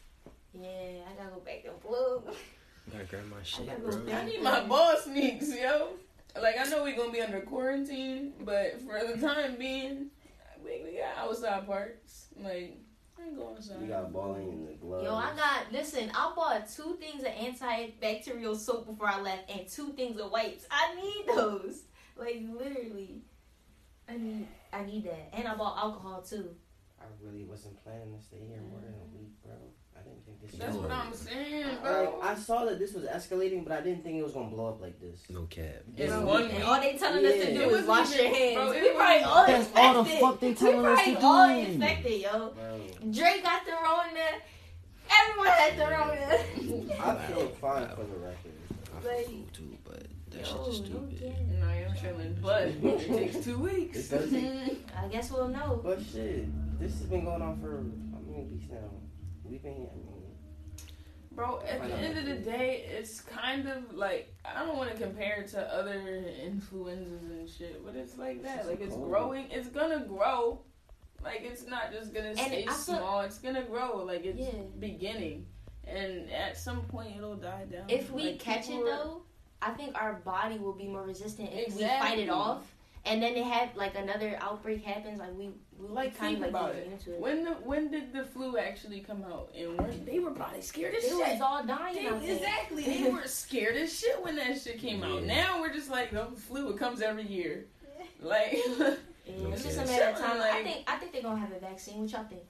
Yeah, 0.53 0.69
I 1.09 1.17
gotta 1.17 1.35
go 1.35 1.41
back 1.41 1.65
to 1.65 1.71
blue. 1.87 2.23
Gotta 2.91 3.05
grab 3.05 3.23
my 3.31 3.43
shit, 3.43 3.67
gotta 3.67 3.81
bro. 3.81 3.99
go 3.99 4.13
I 4.13 4.25
need 4.25 4.43
my 4.43 4.61
ball 4.65 4.97
sneaks, 4.97 5.49
yo. 5.55 5.91
Like 6.41 6.57
I 6.59 6.65
know 6.65 6.85
we 6.85 6.93
gonna 6.93 7.13
be 7.13 7.21
under 7.21 7.41
quarantine, 7.41 8.33
but 8.41 8.81
for 8.83 9.01
the 9.07 9.21
time 9.21 9.57
being, 9.57 10.11
we, 10.65 10.83
we 10.85 10.99
got 10.99 11.29
outside 11.29 11.67
parks. 11.67 12.27
Like 12.37 12.79
I 13.21 13.27
ain't 13.27 13.37
going 13.37 13.57
outside. 13.57 13.81
We 13.81 13.87
got 13.87 14.13
balling 14.13 14.49
in 14.49 14.67
the 14.67 14.73
gloves. 14.73 15.05
Yo, 15.05 15.15
I 15.15 15.33
got, 15.37 15.73
listen, 15.73 16.11
I 16.15 16.33
bought 16.35 16.69
two 16.71 16.97
things 17.01 17.23
of 17.23 17.29
antibacterial 17.31 18.57
soap 18.57 18.87
before 18.87 19.09
I 19.09 19.21
left 19.21 19.51
and 19.51 19.69
two 19.69 19.93
things 19.93 20.19
of 20.19 20.31
wipes. 20.31 20.67
I 20.71 20.95
need 20.95 21.27
those. 21.35 21.83
Like, 22.17 22.43
literally. 22.53 23.23
I 24.09 24.17
need, 24.17 24.47
I 24.73 24.85
need 24.85 25.05
that. 25.05 25.31
And 25.33 25.47
I 25.47 25.55
bought 25.55 25.79
alcohol 25.79 26.23
too. 26.23 26.51
I 27.01 27.05
really 27.23 27.45
wasn't 27.45 27.83
planning 27.83 28.15
to 28.17 28.23
stay 28.23 28.39
here 28.49 28.61
more 28.71 28.81
than 28.81 28.95
a 28.95 29.17
week, 29.17 29.33
bro. 29.45 29.55
I 29.97 30.03
didn't 30.03 30.25
think 30.25 30.41
this. 30.41 30.53
That's 30.59 30.75
Yo. 30.75 30.83
what 30.83 30.91
I'm 30.91 31.13
saying, 31.13 31.67
Like 31.67 31.83
bro. 31.83 32.21
I 32.23 32.35
saw 32.35 32.65
that 32.67 32.79
this 32.79 32.93
was 32.95 33.05
escalating, 33.05 33.65
but 33.65 33.73
I 33.73 33.81
didn't 33.81 34.03
think 34.03 34.17
it 34.19 34.23
was 34.23 34.33
gonna 34.33 34.49
blow 34.51 34.69
up 34.69 34.81
like 34.81 34.99
this. 35.01 35.21
No 35.29 35.43
cap. 35.45 35.83
It's 35.97 36.11
Bro, 36.13 36.25
one 36.27 36.43
And 36.45 36.53
week. 36.55 36.67
all 36.69 36.81
they 36.81 36.97
telling 36.97 37.25
us 37.27 37.33
to 37.35 37.55
do 37.55 37.61
It 37.61 37.67
is 37.67 37.71
wasn't 37.73 37.89
wash 37.89 38.17
your 38.17 38.35
hands. 38.35 38.55
bro, 38.55 38.71
we 38.71 38.79
probably 38.81 38.97
wasn't- 38.97 39.27
all 39.27 39.47
That's 39.47 39.67
infected. 39.67 39.97
all 39.97 40.03
the 40.05 40.11
fuck 40.11 40.41
they 40.41 40.55
telling 40.55 40.87
us 40.87 40.99
to 41.01 41.05
do. 41.05 41.11
We 41.11 41.17
probably 41.17 41.27
all 41.27 41.49
do. 41.65 41.71
infected, 41.73 42.21
yo. 42.21 42.49
Bro, 42.51 42.81
Drake 43.11 43.43
got 43.43 43.65
the 43.67 43.73
Rona. 43.73 44.29
Everyone 45.21 45.49
had 45.49 45.77
the 45.77 45.85
Rona. 45.85 47.03
I 47.03 47.27
feel 47.27 47.49
fine 47.61 47.89
for 47.89 48.05
the 48.05 48.19
record. 48.19 48.53
I 48.93 49.07
Like- 49.17 49.27
feel 49.27 49.45
too, 49.53 49.71
but 49.80 49.80
that 50.31 50.39
Yo, 50.41 50.45
shit 50.45 50.65
just 50.67 50.83
no 50.83 50.87
stupid. 51.09 51.19
kidding. 51.19 51.61
No, 51.61 51.67
I'm 51.67 51.97
chilling, 51.97 52.39
but 52.43 52.63
it 52.83 53.07
takes 53.07 53.45
two 53.45 53.59
weeks. 53.59 54.11
It 54.13 54.19
does 54.19 54.31
take- 54.31 54.87
I 54.97 55.09
guess 55.09 55.31
we'll 55.31 55.49
know. 55.49 55.81
But 55.83 56.01
shit, 56.13 56.47
this 56.79 56.93
has 56.99 57.03
been 57.03 57.25
going 57.25 57.43
on 57.43 57.61
for 57.61 57.85
how 58.13 58.21
many 58.31 58.45
weeks 58.45 58.67
now? 58.71 58.79
We've 59.45 59.63
been, 59.63 59.75
here. 59.75 59.89
I 59.93 59.97
mean, 59.97 60.07
Bro, 61.33 61.61
at 61.69 61.81
the 61.87 61.95
end 61.95 62.19
of 62.19 62.27
the 62.27 62.37
day, 62.37 62.85
it's 62.91 63.21
kind 63.21 63.69
of 63.69 63.95
like 63.95 64.35
I 64.45 64.65
don't 64.65 64.77
want 64.77 64.91
to 64.91 64.97
compare 64.97 65.41
it 65.43 65.49
to 65.53 65.61
other 65.73 65.95
influenzas 66.45 67.23
and 67.31 67.49
shit, 67.49 67.85
but 67.85 67.95
it's 67.97 68.19
like 68.19 68.43
that. 68.43 68.67
Like 68.67 68.81
it's 68.81 68.97
growing. 68.97 69.47
It's 69.51 69.69
gonna 69.69 70.01
grow. 70.07 70.61
Like 71.23 71.43
it's 71.43 71.67
not 71.67 71.93
just 71.93 72.13
gonna 72.13 72.35
stay 72.37 72.65
feel- 72.65 72.75
small. 72.75 73.21
It's 73.21 73.39
gonna 73.39 73.63
grow. 73.63 74.05
Like 74.05 74.25
it's 74.25 74.39
Yeah. 74.41 74.61
beginning, 74.81 75.47
and 75.87 76.29
at 76.33 76.59
some 76.59 76.83
point 76.83 77.17
it'll 77.17 77.37
die 77.37 77.65
down. 77.71 77.85
If 77.89 78.11
we 78.11 78.31
Like, 78.33 78.39
catch 78.41 78.69
it 78.69 78.85
though, 78.85 79.23
I 79.63 79.71
think 79.73 80.01
our 80.01 80.15
body 80.15 80.59
will 80.59 80.73
be 80.73 80.87
more 80.87 81.03
resistant 81.03 81.51
if 81.53 81.75
we 81.77 81.83
fight 81.85 82.19
it 82.19 82.31
off. 82.31 82.63
And 83.07 83.23
then 83.23 83.33
they 83.33 83.43
had 83.43 83.75
like 83.77 83.95
another 83.97 84.37
outbreak 84.43 84.85
happens, 84.85 85.19
like 85.21 85.35
we 85.37 85.49
we 85.79 85.89
Like 85.89 86.19
kind 86.19 86.35
of 86.37 86.41
like 86.43 86.51
about 86.51 86.75
get 86.75 86.83
it. 86.83 86.93
into 86.93 87.15
it. 87.15 87.21
When 87.21 87.45
the 87.45 87.53
when 87.53 87.91
did 87.91 88.13
the 88.13 88.25
flu 88.25 88.59
actually 88.59 89.01
come 89.01 89.25
out? 89.25 89.51
And 89.57 89.79
when 89.79 90.05
they 90.05 90.19
were 90.19 90.33
probably 90.33 90.61
scared 90.61 90.95
as 90.95 91.03
They 91.05 91.09
shit. 91.09 91.19
was 91.19 91.41
all 91.41 91.65
dying 91.65 91.95
They- 91.97 92.07
out 92.09 92.21
there. 92.21 92.37
exactly. 92.37 92.85
They 92.85 93.11
were 93.11 93.27
scared 93.27 93.77
as 93.77 93.99
shit 93.99 94.23
when 94.23 94.37
that 94.37 94.61
shit 94.61 94.79
came 94.79 95.03
out. 95.03 95.23
Now 95.23 95.61
we're 95.63 95.73
just 95.73 95.91
like 95.91 96.13
oh, 96.13 96.29
the 96.35 96.41
flu. 96.41 96.71
It 96.71 96.79
comes 96.79 97.01
every 97.01 97.27
year. 97.27 97.65
Like 98.23 98.53
Yeah, 98.53 98.97
it's 99.27 99.63
just 99.63 99.79
a 99.79 99.87
matter 99.87 100.11
of 100.11 100.19
time. 100.19 100.41
I 100.43 100.63
think 100.63 100.85
I 100.87 100.97
think 100.97 101.13
they're 101.13 101.23
gonna 101.23 101.41
have 101.41 101.53
a 101.53 101.59
vaccine. 101.59 102.01
What 102.03 102.11
y'all 102.13 102.25
think? 102.25 102.43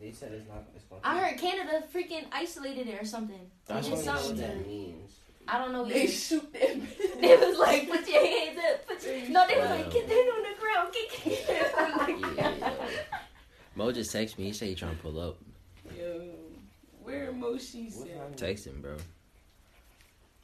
they 0.00 0.12
said 0.12 0.32
it's 0.32 0.48
not. 0.48 0.64
It's. 0.74 0.84
I 1.04 1.18
heard 1.18 1.38
Canada 1.38 1.84
freaking 1.94 2.24
isolated 2.32 2.88
it 2.88 3.02
or 3.02 3.04
something. 3.04 3.50
They 3.66 3.74
That's 3.74 3.88
did 3.88 3.98
I 4.08 4.14
don't 4.16 4.24
what 4.26 4.36
that 4.38 4.66
means. 4.66 5.12
I 5.50 5.58
don't 5.58 5.72
know. 5.72 5.84
they 5.84 6.02
Either. 6.02 6.12
shoot 6.12 6.52
them. 6.52 6.86
They 7.20 7.36
was 7.36 7.58
like, 7.58 7.88
put 7.90 8.08
your 8.08 8.24
hands 8.24 8.58
up. 8.70 8.86
Put 8.86 9.04
your... 9.04 9.28
No, 9.30 9.46
they 9.48 9.58
was 9.58 9.70
like, 9.70 9.90
get 9.90 10.06
that 10.08 10.32
on 10.36 10.42
the 10.42 10.60
ground. 10.60 10.94
Get, 10.94 11.24
get 11.24 11.46
that 11.48 12.00
on 12.00 12.06
the 12.06 12.36
Yeah. 12.36 12.58
ground. 12.58 12.82
Mo 13.74 13.92
just 13.92 14.12
text 14.12 14.38
me. 14.38 14.44
He 14.46 14.52
said 14.52 14.68
he 14.68 14.74
trying 14.74 14.96
to 14.96 15.02
pull 15.02 15.18
up. 15.20 15.38
Yo, 15.98 16.22
where 17.02 17.32
Moshi 17.32 17.84
What 17.90 18.06
said 18.08 18.16
time? 18.18 18.34
Text 18.34 18.66
him, 18.66 18.80
bro. 18.82 18.96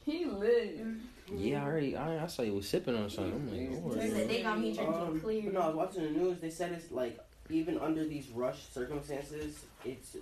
he 0.05 0.25
lived. 0.25 1.01
Yeah, 1.33 1.63
I 1.63 1.65
already. 1.67 1.95
I, 1.97 2.23
I 2.23 2.27
saw 2.27 2.41
you 2.43 2.53
was 2.55 2.67
sipping 2.69 2.95
on 2.95 3.09
something. 3.09 3.33
I'm 3.33 3.51
like, 3.51 3.83
oh, 3.83 4.27
They 4.27 4.41
got 4.43 4.59
me 4.59 4.73
drinking 4.73 4.93
Um, 4.95 5.19
clear. 5.21 5.41
but 5.45 5.53
no, 5.53 5.61
I 5.61 5.67
was 5.67 5.75
watching 5.75 6.03
the 6.03 6.09
news. 6.19 6.39
They 6.39 6.49
said 6.49 6.71
it's 6.71 6.91
like 6.91 7.19
even 7.49 7.77
under 7.79 8.05
these 8.05 8.29
rushed 8.29 8.73
circumstances, 8.73 9.65
it's 9.83 10.15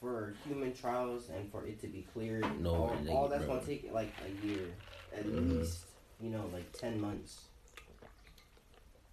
for 0.00 0.34
human 0.46 0.72
trials 0.74 1.28
and 1.34 1.50
for 1.52 1.66
it 1.66 1.80
to 1.82 1.86
be 1.86 2.06
cleared. 2.14 2.44
No, 2.60 2.70
all, 2.70 2.96
all 3.10 3.28
that's 3.28 3.44
bro. 3.44 3.56
gonna 3.56 3.66
take 3.66 3.90
like 3.92 4.12
a 4.26 4.46
year, 4.46 4.66
at 5.14 5.24
Mhm. 5.26 5.58
least. 5.60 5.80
You 6.20 6.30
know, 6.30 6.48
like 6.52 6.70
ten 6.72 7.00
months. 7.00 7.42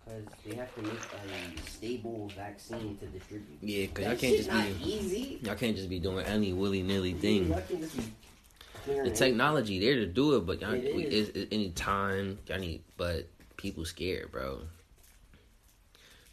Because 0.06 0.24
they 0.46 0.56
have 0.56 0.74
to 0.76 0.82
make 0.84 0.94
a 0.94 1.70
stable 1.70 2.30
vaccine 2.36 2.98
to 3.00 3.06
distribute. 3.08 3.58
Yeah, 3.62 3.88
cause 3.88 4.06
That 4.06 4.10
y'all 4.12 4.16
can't 4.18 4.38
just 4.38 4.50
be 4.84 4.90
easy. 4.90 5.40
y'all 5.44 5.56
can't 5.56 5.76
just 5.76 5.90
be 5.90 6.00
doing 6.00 6.26
any 6.26 6.54
willy 6.54 6.82
nilly 6.82 7.14
thing. 7.14 7.50
Y'all 7.50 7.62
can 7.62 7.82
just 7.82 7.98
be 7.98 8.04
The 8.86 9.12
technology 9.12 9.80
there 9.80 9.96
to 9.96 10.06
do 10.06 10.38
it, 10.38 10.46
but 10.46 10.62
y'all 10.62 10.74
It 10.74 10.86
is. 10.86 11.28
it's, 11.30 11.38
it's 11.38 11.54
any 11.54 11.72
time 11.72 12.40
y'all 12.48 12.58
need. 12.60 12.84
But 12.96 13.28
people 13.58 13.84
scared, 13.84 14.32
bro. 14.32 14.62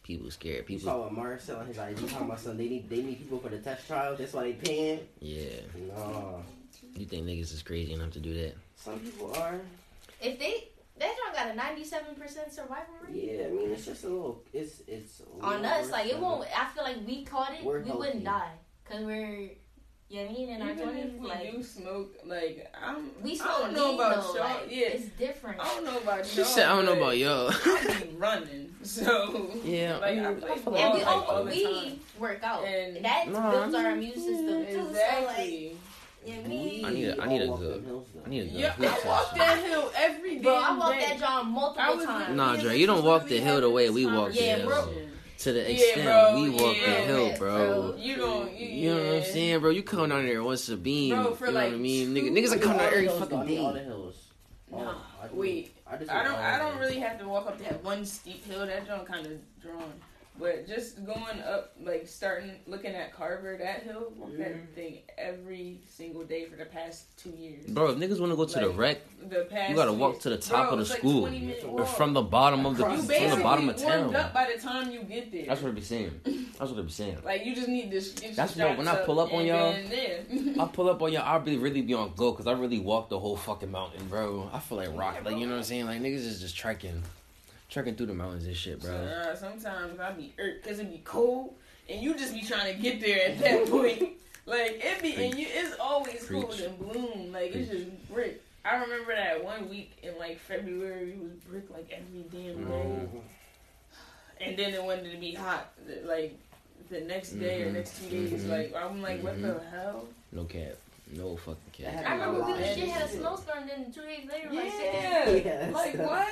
People 0.04 0.30
scared. 0.30 0.66
People. 0.66 0.72
You 0.74 0.78
People, 0.78 0.92
saw 0.92 1.00
what 1.02 1.12
Marcel 1.12 1.56
on 1.58 1.66
his 1.66 1.78
IG 1.78 1.96
talking 2.08 2.26
about 2.26 2.38
something. 2.38 2.58
They 2.58 2.68
need 2.68 2.88
they 2.88 3.02
need 3.02 3.18
people 3.18 3.40
for 3.40 3.48
the 3.48 3.58
test 3.58 3.88
trials. 3.88 4.18
That's 4.18 4.32
why 4.32 4.44
they 4.44 4.52
paying. 4.52 5.00
yeah. 5.18 5.48
No, 5.88 6.42
You 6.94 7.06
think 7.06 7.26
niggas 7.26 7.52
is 7.52 7.62
crazy 7.62 7.92
enough 7.92 8.12
to 8.12 8.20
do 8.20 8.32
that? 8.34 8.54
some 8.76 9.00
people 9.00 9.34
are. 9.34 9.58
If 10.22 10.38
they 10.38 10.68
that 10.98 11.08
joint 11.16 11.34
got 11.34 11.50
a 11.50 11.54
ninety-seven 11.56 12.14
percent 12.14 12.52
survival 12.52 12.94
rate 13.02 13.24
Yeah, 13.38 13.46
I 13.46 13.48
mean 13.48 13.70
it's 13.72 13.86
just 13.86 14.04
a 14.04 14.08
little. 14.08 14.42
It's 14.52 14.82
it's 14.86 15.20
a 15.20 15.44
on 15.44 15.64
us, 15.64 15.90
like 15.90 16.06
it 16.08 16.18
won't. 16.18 16.46
I 16.56 16.66
feel 16.72 16.84
like 16.84 16.98
we 17.06 17.24
caught 17.24 17.52
it, 17.52 17.64
We're 17.64 17.80
we 17.80 17.90
wouldn't 17.90 18.24
die 18.24 18.52
because 18.84 19.04
we're. 19.04 19.50
You 20.10 20.20
know 20.20 20.26
what 20.26 20.30
I 20.30 20.34
mean? 20.34 20.48
In 20.50 20.62
our 20.62 20.70
Even 20.70 20.84
twenties, 20.84 21.04
if 21.14 21.20
we 21.20 21.26
like 21.26 21.50
do 21.50 21.62
smoke, 21.62 22.14
like 22.26 22.72
I'm, 22.80 23.10
we 23.22 23.34
smoke 23.36 23.48
I 23.50 23.58
smoke 23.58 23.74
don't 23.74 23.74
know 23.74 23.94
about 23.94 24.24
y'all. 24.34 24.44
Like, 24.44 24.66
yeah, 24.68 24.86
it's 24.88 25.06
different. 25.18 25.58
I 25.60 25.64
don't 25.64 25.84
know 25.84 25.96
about 25.98 26.36
y'all. 26.36 26.44
said, 26.44 26.66
I 26.68 26.76
don't 26.76 26.84
know 26.84 26.92
about 26.92 27.16
y'all. 27.16 27.50
I 27.50 28.00
be 28.04 28.14
running, 28.16 28.63
so 28.88 29.50
Yeah, 29.64 29.96
like 29.98 30.02
I 30.04 30.16
mm, 30.16 30.26
I, 30.26 30.28
mean, 30.30 30.40
play 30.40 30.50
I 30.50 30.54
feel 30.56 30.72
ball 30.72 30.76
and 30.76 30.94
we 30.94 31.04
like, 31.04 31.08
all, 31.08 31.22
all 31.22 31.44
we 31.44 31.98
work 32.18 32.42
out. 32.44 32.64
And- 32.64 33.04
that 33.04 33.28
Nah, 33.28 33.50
builds 33.50 33.74
I 33.74 33.84
our 33.84 33.90
immune 33.92 34.14
system 34.14 34.66
too. 34.66 34.72
So 34.72 34.78
like, 34.82 34.88
Exactly. 34.92 35.76
you 36.26 36.34
know 36.36 36.40
what 36.42 36.48
I 36.90 36.92
need 36.92 37.04
a- 37.08 37.22
I 37.22 37.26
need 37.28 37.42
a 37.42 37.48
All 37.50 37.56
good- 37.56 37.74
them 37.74 37.84
hills, 37.84 38.06
though. 38.14 38.22
I 38.24 38.28
need 38.28 38.40
a 38.40 38.44
good 38.44 38.52
Yeah, 38.54 38.74
I 38.78 39.06
walk 39.08 39.24
test. 39.24 39.34
that 39.36 39.64
hill 39.64 39.92
every 39.96 40.36
day. 40.36 40.42
Bro, 40.42 40.54
I 40.54 40.76
walked 40.78 41.00
that 41.00 41.18
John 41.18 41.46
multiple 41.50 41.96
was 41.96 42.04
times. 42.06 42.36
Nah, 42.36 42.44
literally- 42.52 42.62
Dre, 42.68 42.78
you 42.78 42.86
don't 42.86 43.04
walk 43.04 43.28
the 43.28 43.40
hill 43.40 43.60
the 43.60 43.70
way 43.70 43.90
we 43.90 44.04
this 44.04 44.14
walk 44.14 44.32
the 44.32 44.42
Yeah, 44.42 44.56
hill. 44.56 44.66
bro. 44.68 44.88
To 45.38 45.52
the 45.52 45.60
Yeah, 45.60 45.66
extent 45.66 46.04
bro, 46.06 46.42
we 46.42 46.48
walk 46.50 46.76
yeah, 46.76 46.86
the 46.86 47.00
hill, 47.02 47.38
bro. 47.38 47.56
bro. 47.90 47.94
You 47.98 48.16
don't. 48.16 48.52
You, 48.56 48.66
You 48.66 48.94
know 48.94 49.04
what 49.04 49.16
I'm 49.16 49.24
saying, 49.24 49.60
bro? 49.60 49.70
You 49.70 49.82
come 49.82 50.08
down 50.08 50.24
there 50.26 50.42
once 50.42 50.68
a 50.68 50.76
beam. 50.76 51.14
Bro, 51.14 51.34
for 51.34 51.46
you 51.46 51.52
know 51.52 51.58
like 51.60 51.70
what 51.70 51.74
I 51.74 51.78
mean? 51.78 52.14
Nigga, 52.14 52.30
niggas 52.32 52.52
are 52.54 52.58
coming 52.58 52.78
down 52.78 52.90
the 52.90 52.96
every 52.96 53.08
fucking 53.08 53.38
I 53.38 53.46
do 53.46 53.58
all 53.58 53.72
day. 53.72 53.78
the 53.80 53.84
hills. 53.84 54.16
Nah, 54.70 54.78
Oh, 54.78 55.04
I 55.22 55.26
do- 55.28 55.34
wait. 55.34 55.74
I, 55.86 55.94
I 55.94 55.98
do 55.98 56.04
don't. 56.06 56.16
I 56.16 56.58
don't 56.58 56.78
really 56.78 56.98
have 57.00 57.18
to 57.18 57.28
walk 57.28 57.46
up 57.46 57.58
that 57.58 57.82
one 57.84 58.04
steep 58.04 58.44
hill. 58.44 58.66
That 58.66 58.86
joint 58.86 59.06
kind 59.06 59.26
of 59.26 59.32
drawn. 59.62 59.92
But 60.36 60.66
just 60.66 61.04
going 61.06 61.38
up, 61.46 61.74
like 61.80 62.08
starting 62.08 62.56
looking 62.66 62.90
at 62.92 63.12
Carver, 63.14 63.56
that 63.56 63.84
hill, 63.84 64.12
walk 64.16 64.30
Mhm. 64.30 64.38
that 64.38 64.74
thing 64.74 64.98
every 65.16 65.78
single 65.88 66.24
day 66.24 66.46
for 66.46 66.56
the 66.56 66.64
past 66.64 67.04
two 67.16 67.30
years. 67.30 67.66
Bro, 67.68 67.90
if 67.92 67.98
niggas 67.98 68.18
want 68.18 68.32
to 68.32 68.36
go 68.36 68.44
to 68.44 68.58
the 68.58 68.66
Like, 68.66 68.76
rec, 68.78 68.98
The 69.28 69.44
past 69.48 69.70
You 69.70 69.76
gotta 69.76 69.92
walk 69.92 70.20
to 70.20 70.30
the 70.30 70.36
top 70.36 70.64
Bro, 70.68 70.70
of 70.72 70.78
the 70.78 70.82
it's 70.82 70.90
like 70.90 70.98
school. 70.98 71.20
20 71.22 71.38
minute 71.38 71.64
Or 71.64 71.68
or 71.68 71.74
walk. 71.84 71.96
from 71.96 72.12
the 72.14 72.22
bottom 72.22 72.66
of 72.66 72.76
the 72.76 72.82
Across 72.82 72.96
you 72.96 72.98
from 73.04 73.08
basically 73.08 73.36
the 73.36 73.42
bottom 73.42 73.68
of 73.68 73.76
warmed 73.82 74.12
town. 74.12 74.16
up 74.16 74.34
by 74.34 74.52
the 74.54 74.60
time 74.60 74.90
you 74.90 75.02
get 75.04 75.30
there. 75.32 75.46
That's 75.46 75.62
what 75.62 75.68
I 75.68 75.72
be 75.72 75.80
saying. 75.80 76.20
That's 76.58 76.70
what 76.70 76.78
I 76.78 76.82
be 76.82 76.90
saying. 76.90 77.18
Like 77.24 77.46
you 77.46 77.54
just 77.54 77.68
need 77.68 77.90
this. 77.92 78.10
Get 78.12 78.34
That's 78.36 78.56
what- 78.56 78.76
when 78.76 78.88
I 78.88 78.96
pull 79.06 79.20
up 79.20 79.32
on 79.32 79.46
y'all. 79.46 79.72
I 79.74 80.68
pull 80.72 80.90
up 80.90 81.00
on 81.00 81.12
y'all, 81.12 81.22
I'll 81.22 81.40
be 81.40 81.56
really 81.56 81.80
be 81.82 81.94
on 81.94 82.12
go 82.16 82.32
because 82.32 82.46
I 82.48 82.52
really 82.52 82.80
walked 82.80 83.10
the 83.10 83.18
whole 83.20 83.36
fucking 83.36 83.70
mountain, 83.70 84.06
bro. 84.08 84.50
I 84.52 84.58
feel 84.58 84.78
like 84.78 84.94
rock, 84.96 85.24
like 85.24 85.36
you 85.38 85.46
know 85.46 85.52
what 85.52 85.58
I'm 85.58 85.64
saying. 85.64 85.86
Like 85.86 86.00
niggas 86.02 86.26
is 86.26 86.40
just 86.40 86.56
trekking, 86.56 87.02
trekking 87.74 87.96
through 87.96 88.06
the 88.06 88.14
mountains 88.14 88.46
and 88.46 88.56
shit, 88.56 88.80
So, 88.80 88.88
bro. 88.88 88.96
uh, 88.96 89.34
sometimes 89.34 89.98
I 89.98 90.12
be 90.12 90.32
irked 90.38 90.62
because 90.62 90.78
it 90.78 90.90
be 90.90 91.02
cold 91.04 91.54
and 91.90 92.00
you 92.00 92.14
just 92.14 92.32
be 92.32 92.40
trying 92.42 92.72
to 92.74 92.80
get 92.80 93.00
there 93.00 93.28
at 93.30 93.38
that 93.40 93.66
point. 93.70 94.10
Like 94.46 94.80
it 94.84 95.02
be 95.02 95.14
and 95.16 95.34
you 95.36 95.46
it's 95.50 95.74
always 95.80 96.24
cold 96.30 96.50
Preach. 96.50 96.60
and 96.60 96.78
bloom. 96.78 97.32
Like 97.32 97.54
it's 97.54 97.70
just 97.70 97.86
brick. 98.12 98.40
I 98.64 98.76
remember 98.76 99.14
that 99.14 99.42
one 99.42 99.68
week 99.68 99.98
in 100.02 100.16
like 100.18 100.38
February 100.38 101.10
it 101.12 101.18
was 101.20 101.32
brick 101.48 101.64
like 101.70 101.90
every 101.90 102.22
damn 102.30 102.64
day. 102.64 102.70
Mhm. 102.70 103.20
And 104.40 104.56
then 104.56 104.72
it 104.74 104.82
wanted 104.82 105.10
to 105.10 105.18
be 105.18 105.32
hot 105.34 105.72
like 106.04 106.38
the 106.90 107.00
next 107.00 107.30
day 107.32 107.62
or 107.62 107.70
Mhm. 107.70 107.74
next 107.74 107.98
two 108.00 108.08
days. 108.10 108.44
Mhm. 108.44 108.50
Like 108.50 108.74
I'm 108.76 109.02
like, 109.02 109.20
what 109.22 109.40
the 109.42 109.60
hell? 109.70 110.06
No 110.30 110.44
cap, 110.44 110.74
no 111.12 111.36
fucking 111.36 111.58
cap. 111.72 112.04
I 112.06 112.14
remember 112.14 112.44
we 112.44 112.52
Yeah. 112.52 112.74
shit 112.74 112.88
had 112.88 113.02
a 113.02 113.08
snowstorm, 113.08 113.66
then 113.66 113.90
two 113.92 114.02
days 114.02 114.28
later, 114.30 114.48
like, 114.52 114.64
Yeah. 114.72 115.30
Yes. 115.30 115.72
Like 115.80 115.98
what? 115.98 116.28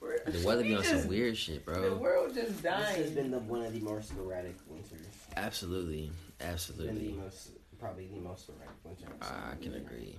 We're- 0.00 0.18
The 0.26 0.46
weather 0.46 0.62
be 0.62 0.74
on 0.74 0.82
just- 0.84 1.00
some 1.02 1.08
weird 1.08 1.36
shit, 1.36 1.64
bro. 1.64 1.80
The 1.90 1.96
world 1.96 2.34
just 2.34 2.62
dying. 2.62 2.96
This 2.96 3.06
has 3.06 3.10
been 3.12 3.30
the, 3.30 3.38
one 3.38 3.62
of 3.64 3.72
the 3.72 3.80
more 3.80 4.02
sporadic 4.02 4.56
winters. 4.68 5.06
Absolutely, 5.36 6.10
It's 6.40 6.66
been 6.68 6.86
the 6.86 6.92
absolutely. 6.92 7.12
most, 7.12 7.50
probably 7.78 8.06
the 8.08 8.20
most 8.20 8.42
sporadic 8.42 8.74
winter. 8.84 9.06
Ah, 9.22 9.52
I 9.52 9.62
can 9.62 9.74
agree. 9.74 10.16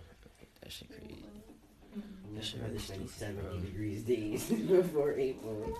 That 0.61 0.71
shit 0.71 0.89
crazy. 0.89 1.23
I've 1.95 2.35
That 2.35 2.43
shit 2.43 2.55
never 2.61 2.67
had 2.73 2.79
this 2.79 2.89
really 2.89 3.07
stupid, 3.07 3.19
70 3.19 3.41
bro. 3.41 3.57
degrees 3.59 4.03
days 4.03 4.43
before 4.67 5.13
April. 5.13 5.77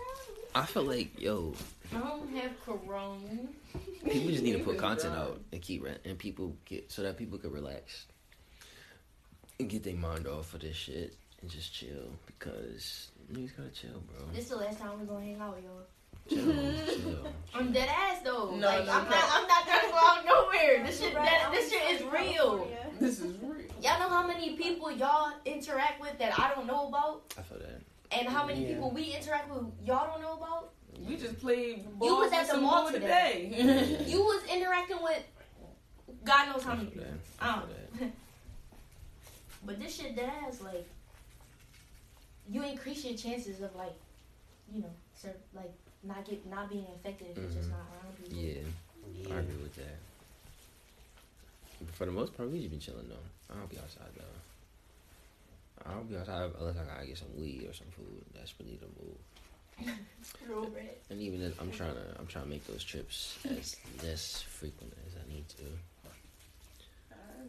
I 0.55 0.65
feel 0.65 0.83
like 0.83 1.19
yo, 1.19 1.53
I 1.93 1.99
don't 1.99 2.33
have 2.35 2.51
corona. 2.65 3.19
people 4.05 4.29
just 4.31 4.41
need 4.43 4.53
to 4.53 4.63
put 4.63 4.77
content 4.79 5.13
out 5.13 5.39
and 5.51 5.61
keep 5.61 5.83
rent 5.83 5.99
and 6.05 6.17
people 6.17 6.55
get 6.65 6.91
so 6.91 7.03
that 7.03 7.17
people 7.17 7.37
can 7.37 7.51
relax 7.51 8.05
and 9.59 9.69
get 9.69 9.83
their 9.83 9.95
mind 9.95 10.25
off 10.27 10.53
of 10.53 10.61
this 10.61 10.75
shit 10.75 11.15
and 11.41 11.49
just 11.51 11.73
chill 11.73 12.09
because 12.25 13.09
niggas 13.31 13.55
gotta 13.57 13.69
chill, 13.69 14.01
bro. 14.07 14.25
This 14.33 14.45
is 14.45 14.49
the 14.49 14.55
last 14.57 14.79
time 14.79 14.99
we're 14.99 15.05
gonna 15.05 15.25
hang 15.25 15.39
out, 15.39 15.57
yo. 15.63 15.69
Chill, 16.29 16.43
chill. 16.45 17.27
I'm 17.55 17.71
dead 17.71 17.87
ass 17.89 18.21
though. 18.23 18.51
No, 18.55 18.67
like 18.67 18.85
no, 18.85 18.91
I'm 18.93 19.03
no. 19.05 19.09
not. 19.09 19.29
I'm 19.31 19.47
not 19.47 19.65
trying 19.65 19.85
to 19.85 19.91
go 19.91 19.97
out 19.97 20.25
nowhere. 20.25 20.83
This 20.85 20.99
shit. 20.99 21.15
Right, 21.15 21.25
That, 21.25 21.51
this 21.51 21.69
shit 21.71 21.95
is 21.95 22.03
real. 22.11 22.67
This 22.99 23.19
is 23.19 23.33
real. 23.41 23.61
Y'all 23.81 23.99
know 23.99 24.09
how 24.09 24.25
many 24.27 24.55
people 24.57 24.91
y'all 24.91 25.31
interact 25.45 26.01
with 26.01 26.17
that 26.19 26.37
I 26.37 26.53
don't 26.53 26.67
know 26.67 26.87
about, 26.87 27.21
I 27.37 27.41
feel 27.43 27.59
that. 27.59 27.81
and 28.11 28.27
how 28.27 28.45
many 28.45 28.63
Yeah. 28.63 28.73
people 28.73 28.91
we 28.91 29.03
interact 29.15 29.49
with 29.53 29.63
y'all 29.85 30.07
don't 30.11 30.21
know 30.21 30.33
about. 30.33 30.71
We 31.07 31.15
just 31.15 31.39
played 31.39 31.85
You 32.01 32.15
was 32.15 32.31
at 32.33 32.47
the 32.49 32.57
mall 32.57 32.89
today. 32.91 33.53
today. 33.55 34.03
You 34.07 34.21
was 34.21 34.43
interacting 34.51 34.97
with 35.01 35.23
God 36.25 36.49
knows 36.53 36.63
how 36.63 36.71
I 36.71 36.75
many 36.77 36.89
feel 36.89 37.03
people. 37.03 37.17
that. 37.39 37.45
I 37.45 37.49
uh-huh. 37.49 37.61
don't. 37.61 37.99
that. 37.99 38.11
but 39.65 39.79
this 39.79 39.95
shit 39.95 40.15
dead 40.15 40.31
ass 40.47 40.59
like 40.61 40.87
you 42.49 42.63
increase 42.63 43.03
your 43.05 43.17
chances 43.17 43.61
of 43.61 43.75
like, 43.75 43.93
you 44.73 44.81
know, 44.81 44.89
sir, 45.15 45.33
like 45.53 45.71
not 46.03 46.25
get 46.25 46.45
not 46.49 46.69
being 46.69 46.85
infected 46.93 47.27
if 47.31 47.37
you're 47.37 47.45
just 47.51 47.69
Mhm. 47.69 47.71
not 47.71 47.87
around 48.03 48.17
people. 48.17 48.37
Yeah, 48.37 48.61
Yeah. 49.13 49.35
I 49.35 49.39
agree 49.39 49.55
with 49.63 49.75
that. 49.75 49.97
But 51.79 51.95
for 51.95 52.05
the 52.05 52.11
most 52.11 52.35
part, 52.35 52.49
we 52.49 52.59
just 52.59 52.71
been 52.71 52.79
chilling 52.79 53.07
though. 53.09 53.53
I 53.53 53.57
don't 53.59 53.69
be 53.69 53.77
outside 53.79 54.11
though. 54.15 54.23
I 55.85 55.93
don't 55.93 56.09
be 56.09 56.17
outside 56.17 56.51
unless 56.59 56.77
I 56.77 56.85
gotta 56.85 57.05
get 57.05 57.17
some 57.17 57.35
weed 57.37 57.65
or 57.69 57.73
some 57.73 57.87
food. 57.91 58.23
That's 58.33 58.53
really 58.59 58.77
the 58.77 58.87
move. 58.97 59.17
Real 60.47 60.65
bread. 60.65 60.95
And 61.09 61.21
even 61.21 61.39
then, 61.39 61.53
I'm 61.59 61.71
trying 61.71 61.93
to 61.93 62.19
I'm 62.19 62.27
trying 62.27 62.45
to 62.45 62.49
make 62.49 62.65
those 62.67 62.83
trips 62.83 63.37
as 63.49 63.75
less 64.03 64.41
frequent 64.41 64.93
as 65.07 65.13
I 65.15 65.31
need 65.33 65.47
to. 65.49 65.63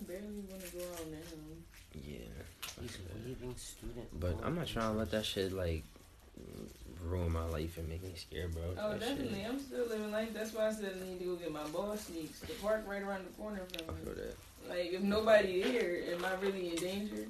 I 0.01 0.05
barely 0.05 0.41
want 0.49 0.61
to 0.65 0.77
go 0.77 0.85
out 0.95 1.11
now. 1.11 2.01
Yeah. 2.05 2.19
I 2.79 2.83
He's 2.83 2.99
a 2.99 3.29
leaving 3.29 3.57
student. 3.57 4.21
But 4.21 4.39
I'm 4.45 4.55
not 4.55 4.67
trying 4.67 4.93
to 4.93 4.99
let 4.99 5.11
that 5.11 5.25
shit 5.25 5.53
like 5.53 5.83
ruin 7.05 7.33
my 7.33 7.45
life 7.45 7.79
and 7.79 7.89
make 7.89 8.03
me 8.03 8.13
scared, 8.17 8.53
bro. 8.53 8.63
Oh, 8.81 8.91
That 8.93 9.01
definitely. 9.01 9.41
Shit. 9.41 9.49
I'm 9.49 9.59
still 9.61 9.87
living 9.87 10.13
life. 10.13 10.33
That's 10.33 10.53
why 10.53 10.69
I 10.69 10.73
said 10.73 10.93
I 11.01 11.05
need 11.09 11.19
to 11.21 11.25
go 11.25 11.37
get 11.37 11.53
my 11.53 11.67
ball 11.69 11.97
sneaks. 11.97 12.41
The 12.41 12.53
park 12.55 12.85
right 12.87 13.03
around 13.03 13.25
the 13.27 13.33
corner 13.41 13.61
I 13.75 13.77
from 13.83 13.97
feel 13.97 14.15
me. 14.15 14.21
that. 14.23 14.37
Like, 14.69 14.93
if 14.93 15.03
nobody 15.03 15.63
here, 15.63 16.05
am 16.15 16.25
I 16.25 16.35
really 16.35 16.71
in 16.71 16.77
danger? 16.77 17.27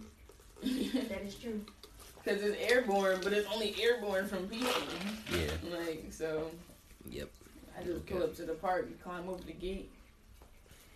That 0.63 1.23
is 1.23 1.35
true. 1.37 1.61
Because 2.25 2.43
it's 2.43 2.71
airborne, 2.73 3.21
but 3.23 3.33
it's 3.33 3.49
only 3.55 3.75
airborne 3.81 4.27
from 4.27 4.49
people. 4.49 4.69
Yeah. 5.33 5.53
Like, 5.79 6.07
so 6.11 6.51
Yep. 7.09 7.31
I 7.79 7.85
just 7.85 8.05
pull 8.07 8.23
up 8.25 8.35
to 8.37 8.43
the 8.43 8.53
park 8.55 8.87
and 8.87 9.01
climb 9.03 9.29
over 9.31 9.43
the 9.45 9.53
gate. 9.53 9.91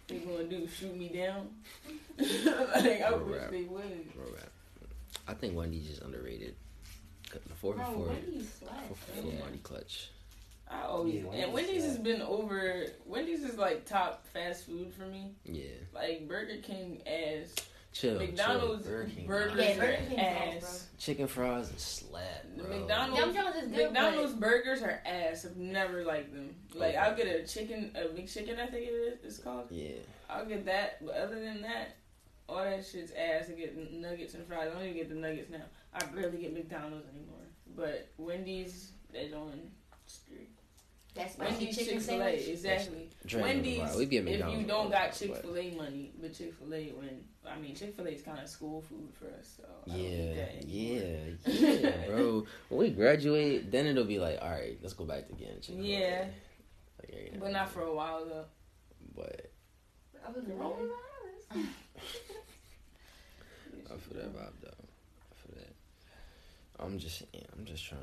They 0.08 0.18
gonna 0.18 0.44
do 0.44 0.66
shoot 0.68 0.96
me 0.96 1.08
down? 1.08 1.48
like 2.18 3.00
I 3.02 3.10
Bro, 3.10 3.24
wish 3.26 3.40
rap. 3.40 3.50
they 3.50 3.62
would. 3.62 4.14
Bro, 4.14 4.24
rap. 4.34 4.50
I 5.28 5.34
think 5.34 5.56
Wendy's 5.56 5.88
is 5.90 5.98
underrated. 6.00 6.54
The 7.30 7.38
four 7.54 7.74
Bro, 7.74 7.84
for 7.86 7.92
four, 7.92 8.06
Wendy's 8.08 8.52
slaps, 8.58 8.74
four 8.88 8.96
for 8.96 9.12
bro. 9.12 9.22
four 9.22 9.32
Yeah. 9.32 9.44
mighty 9.44 9.58
clutch. 9.58 10.10
I 10.70 10.82
always 10.82 11.14
Yeah, 11.14 11.20
and 11.20 11.28
Wendy's, 11.28 11.52
Wendy's 11.52 11.84
has 11.84 11.98
been 11.98 12.22
over. 12.22 12.86
Wendy's 13.06 13.42
is 13.42 13.56
like 13.58 13.84
top 13.86 14.26
fast 14.28 14.66
food 14.66 14.92
for 14.92 15.06
me. 15.06 15.32
Yeah. 15.44 15.64
Like 15.94 16.26
Burger 16.28 16.58
King 16.62 17.02
ass. 17.06 17.54
Chill. 17.92 18.18
McDonald's 18.18 18.84
chill. 18.84 18.92
Burger 18.92 19.10
King, 19.14 19.26
burgers 19.26 19.56
nah. 19.56 19.62
Yeah, 19.62 19.72
are 19.72 19.76
Burger 19.78 19.96
King's 20.08 20.18
ass. 20.20 20.64
ass, 20.64 20.88
Chicken 20.98 21.26
fries 21.26 21.68
and 21.70 21.78
slap. 21.78 22.44
Bro. 22.56 22.68
McDonald's- 22.78 23.36
is 23.56 23.62
good, 23.68 23.92
McDonald's 23.92 24.32
burgers 24.34 24.82
are 24.82 25.02
ass. 25.04 25.44
I've 25.44 25.56
never 25.56 26.04
liked 26.04 26.32
them. 26.32 26.54
Like 26.74 26.90
Okay. 26.90 26.96
I'll 26.96 27.14
get 27.16 27.26
a 27.26 27.46
chicken, 27.46 27.94
a 27.94 28.08
big 28.08 28.28
chicken. 28.28 28.58
I 28.58 28.66
think 28.66 28.86
it 28.86 28.92
is. 28.92 29.24
It's 29.24 29.38
called. 29.38 29.70
Yeah. 29.70 29.96
I'll 30.30 30.46
get 30.46 30.64
that. 30.66 31.04
But 31.04 31.16
other 31.16 31.38
than 31.38 31.60
that, 31.62 31.96
all 32.48 32.64
that 32.64 32.84
shit's 32.86 33.12
ass. 33.12 33.48
I 33.50 33.52
get 33.52 33.76
nuggets 33.92 34.34
and 34.34 34.46
fries. 34.46 34.68
I 34.70 34.74
don't 34.74 34.82
even 34.84 34.96
get 34.96 35.08
the 35.10 35.14
nuggets 35.14 35.50
now. 35.50 35.64
I 35.92 36.04
barely 36.06 36.38
get 36.38 36.54
McDonald's 36.54 37.06
anymore. 37.08 37.36
But 37.76 38.10
Wendy's, 38.16 38.92
they 39.12 39.28
doing 39.28 39.70
street. 40.06 40.50
That 41.14 41.30
spicy 41.30 41.52
Wendy's 41.52 41.76
chicken 41.76 41.94
Chick 41.94 42.02
Fil 42.02 42.22
A, 42.22 42.24
sandwich. 42.24 42.48
exactly. 42.48 43.10
Drink 43.26 43.46
Wendy's, 43.46 43.78
Wow, 43.80 43.98
we 43.98 44.06
be 44.06 44.18
at 44.18 44.26
if 44.26 44.58
you 44.58 44.66
don't 44.66 44.90
got 44.90 45.12
Chick 45.12 45.36
Fil 45.36 45.56
A 45.58 45.70
money, 45.72 46.12
but 46.20 46.32
Chick 46.32 46.54
Fil 46.54 46.74
A 46.74 46.88
when 46.92 47.24
I 47.46 47.58
mean 47.58 47.74
Chick 47.74 47.94
Fil 47.94 48.06
A 48.06 48.10
is 48.10 48.22
kind 48.22 48.38
of 48.38 48.48
school 48.48 48.80
food 48.80 49.12
for 49.18 49.26
us. 49.26 49.58
So 49.58 49.64
I 49.86 49.90
don't 49.90 50.00
Yeah, 50.00 50.34
that 50.34 50.64
yeah, 50.66 51.10
yeah, 51.46 52.06
bro. 52.08 52.46
When 52.70 52.78
we 52.80 52.90
graduate, 52.90 53.70
then 53.70 53.86
it'll 53.86 54.04
be 54.04 54.18
like, 54.18 54.38
all 54.40 54.50
right, 54.50 54.78
let's 54.80 54.94
go 54.94 55.04
back 55.04 55.28
to 55.28 55.34
getting 55.34 55.60
chicken. 55.60 55.84
Yeah. 55.84 56.24
Like, 56.98 57.10
every 57.14 57.30
now 57.32 57.40
But 57.40 57.52
not 57.52 57.70
for 57.70 57.82
a 57.82 57.94
while 57.94 58.24
though. 58.24 58.44
But 59.14 59.50
I 60.26 60.30
was 60.30 60.44
rolling 60.46 60.88
my 60.88 60.94
eyes. 61.58 61.66
I 63.90 63.96
feel 63.98 64.22
that 64.22 64.34
vibe 64.34 64.52
though. 64.62 64.68
I 64.70 65.34
feel 65.36 65.56
that. 65.56 65.74
I'm 66.84 66.98
just, 66.98 67.22
yeah, 67.34 67.42
I'm 67.56 67.66
just 67.66 67.84
trying. 67.86 68.00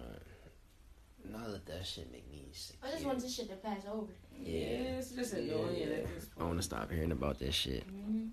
Not 1.32 1.49
let 1.49 1.65
that 1.67 1.86
shit 1.86 2.12
make 2.12 2.29
me 2.32 2.47
sick. 2.51 2.77
I 2.84 2.91
just 2.91 3.05
want 3.05 3.19
this 3.19 3.36
shit 3.36 3.49
to 3.49 3.55
pass 3.55 3.84
over. 3.91 4.12
Yeah. 4.41 4.97
it's 4.97 5.12
just 5.12 5.34
annoying 5.34 5.75
Yeah. 5.77 5.95
at 5.97 6.08
this 6.15 6.27
I 6.39 6.43
want 6.43 6.58
to 6.58 6.63
stop 6.63 6.91
hearing 6.91 7.12
about 7.12 7.39
this 7.39 7.53
shit. 7.55 7.86
Mm-hmm. 7.88 8.27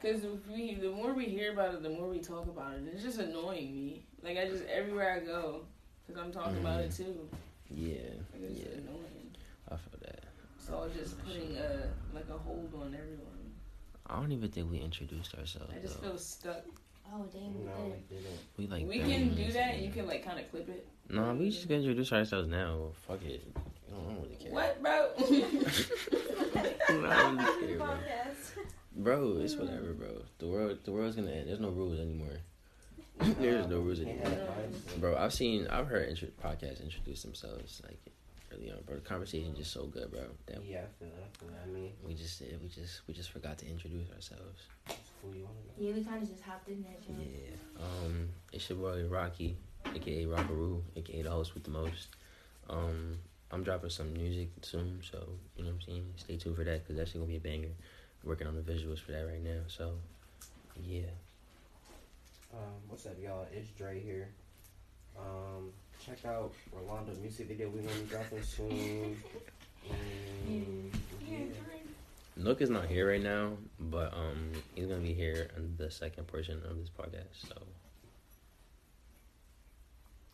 Because 0.00 0.22
we, 0.48 0.74
the 0.74 0.90
more 0.90 1.14
we 1.14 1.24
hear 1.24 1.52
about 1.52 1.74
it, 1.74 1.82
the 1.82 1.88
more 1.90 2.08
we 2.08 2.18
talk 2.20 2.46
about 2.46 2.74
it. 2.74 2.84
It's 2.92 3.02
just 3.02 3.18
annoying 3.18 3.74
me. 3.74 4.04
Like 4.22 4.38
I 4.38 4.46
just 4.48 4.64
everywhere 4.66 5.20
I 5.20 5.26
go, 5.26 5.62
because 6.06 6.22
I'm 6.22 6.30
talking 6.32 6.58
about 6.58 6.80
it 6.80 6.90
mm-hmm. 6.90 7.04
too. 7.04 7.28
Yeah, 7.68 7.96
Like, 8.32 8.50
it's 8.50 8.60
yeah, 8.60 8.74
annoying. 8.78 9.36
I 9.68 9.76
feel 9.76 9.98
that. 10.02 10.22
So 10.58 10.84
it's 10.84 10.96
just 10.98 11.24
putting 11.24 11.56
a 11.56 11.88
like 12.14 12.28
a 12.28 12.38
hold 12.38 12.72
on 12.74 12.94
everyone. 12.94 13.52
I 14.06 14.16
don't 14.20 14.30
even 14.32 14.50
think 14.50 14.70
we 14.70 14.78
introduced 14.78 15.34
ourselves. 15.34 15.72
I 15.76 15.80
just 15.80 16.00
though. 16.00 16.10
feel 16.10 16.18
stuck. 16.18 16.62
Oh 17.12 17.26
damn, 17.32 17.58
we 17.58 17.64
No, 17.64 17.70
better. 17.72 17.84
we 18.10 18.16
didn't. 18.16 18.38
we 18.56 18.66
like. 18.66 18.86
we 18.88 18.98
can 19.00 19.34
do 19.34 19.52
that. 19.52 19.74
in. 19.76 19.84
You 19.84 19.90
can 19.90 20.06
like 20.06 20.24
kind 20.24 20.38
of 20.38 20.48
clip 20.50 20.68
it. 20.68 20.86
No, 21.08 21.34
we 21.34 21.50
just 21.50 21.68
gonna 21.68 21.80
introduce 21.80 22.12
ourselves 22.12 22.48
now. 22.48 22.90
Fuck 23.06 23.22
it. 23.24 23.42
I 23.56 23.60
don't, 23.90 24.06
I 24.06 24.12
don't 24.12 24.22
really 24.22 24.36
care. 24.36 24.52
What, 24.52 24.82
bro? 24.82 25.10
I 25.18 25.22
don't 27.22 27.38
really 27.38 27.66
care, 27.66 27.76
bro. 27.78 27.96
Bro, 28.98 29.38
it's 29.42 29.54
whatever, 29.56 29.92
bro. 29.92 30.22
The 30.38 30.46
world, 30.48 30.78
the 30.84 30.90
world's 30.90 31.16
gonna 31.16 31.30
end. 31.30 31.48
There's 31.48 31.60
no 31.60 31.68
rules 31.70 32.00
anymore. 32.00 32.38
There's 33.40 33.66
no 33.66 33.78
rules 33.78 34.00
anymore. 34.00 34.32
Bro, 34.98 35.16
I've 35.16 35.32
seen, 35.32 35.66
I've 35.68 35.86
heard 35.86 36.08
intro- 36.08 36.28
podcasts 36.42 36.82
introduce 36.82 37.22
themselves 37.22 37.80
like 37.84 37.98
early 38.52 38.70
on, 38.70 38.78
bro. 38.86 38.96
The 38.96 39.00
conversation 39.02 39.54
just 39.54 39.72
so 39.72 39.84
good, 39.86 40.10
bro. 40.10 40.22
That 40.46 40.64
Yeah, 40.64 40.80
I 40.80 40.88
feel 40.98 41.08
that. 41.14 41.24
I 41.24 41.38
feel 41.38 41.48
that. 41.48 41.64
I 41.66 41.70
mean, 41.72 41.92
we 42.06 42.14
just, 42.14 42.40
we 42.40 42.68
just, 42.68 43.02
we 43.06 43.14
just 43.14 43.30
forgot 43.30 43.58
to 43.58 43.66
introduce 43.68 44.10
ourselves. 44.10 44.62
who 45.22 45.32
you 45.38 45.44
want 45.44 45.56
to 45.76 45.82
know? 45.82 45.88
Yeah, 45.88 45.94
we 45.96 46.04
kind 46.04 46.22
of 46.22 46.28
just 46.28 46.42
hopped 46.42 46.68
in 46.68 46.82
there. 46.82 46.92
Yeah. 47.08 47.82
Um, 47.82 48.28
it's 48.52 48.68
your 48.68 48.78
boy 48.78 49.04
Rocky, 49.08 49.56
aka 49.96 50.26
Rockaroo, 50.26 50.82
aka 50.96 51.22
the 51.22 51.30
host 51.30 51.54
with 51.54 51.64
the 51.64 51.70
most. 51.70 52.08
Um, 52.68 53.18
I'm 53.50 53.62
dropping 53.62 53.90
some 53.90 54.12
music 54.12 54.48
soon, 54.62 55.00
so 55.02 55.18
you 55.56 55.64
know 55.64 55.70
what 55.70 55.76
I'm 55.76 55.80
saying. 55.82 56.04
Stay 56.16 56.36
tuned 56.36 56.56
for 56.56 56.64
that 56.64 56.82
because 56.82 56.96
that's 56.96 57.12
gonna 57.12 57.26
be 57.26 57.36
a 57.36 57.40
banger. 57.40 57.74
Working 58.24 58.46
on 58.46 58.56
the 58.56 58.60
visuals 58.60 58.98
for 58.98 59.12
that 59.12 59.22
right 59.22 59.42
now, 59.42 59.60
so 59.68 59.92
yeah. 60.84 61.02
Um, 62.52 62.74
what's 62.88 63.06
up, 63.06 63.16
y'all? 63.22 63.46
It's 63.52 63.70
Dre 63.70 64.00
here. 64.00 64.28
Um, 65.18 65.70
check 66.04 66.24
out 66.26 66.52
Rolando 66.72 67.12
music 67.20 67.48
video 67.48 67.68
we're 67.68 67.82
gonna 67.82 68.00
be 68.00 68.06
dropping 68.06 68.42
soon. 68.42 69.16
Yeah. 70.48 71.38
Nook 72.36 72.60
is 72.60 72.70
not 72.70 72.86
here 72.86 73.08
right 73.08 73.22
now, 73.22 73.52
but 73.78 74.12
um, 74.12 74.50
he's 74.74 74.86
gonna 74.86 75.00
be 75.00 75.14
here 75.14 75.48
in 75.56 75.74
the 75.76 75.90
second 75.90 76.26
portion 76.26 76.60
of 76.68 76.76
this 76.76 76.90
podcast. 76.90 77.48
So 77.48 77.54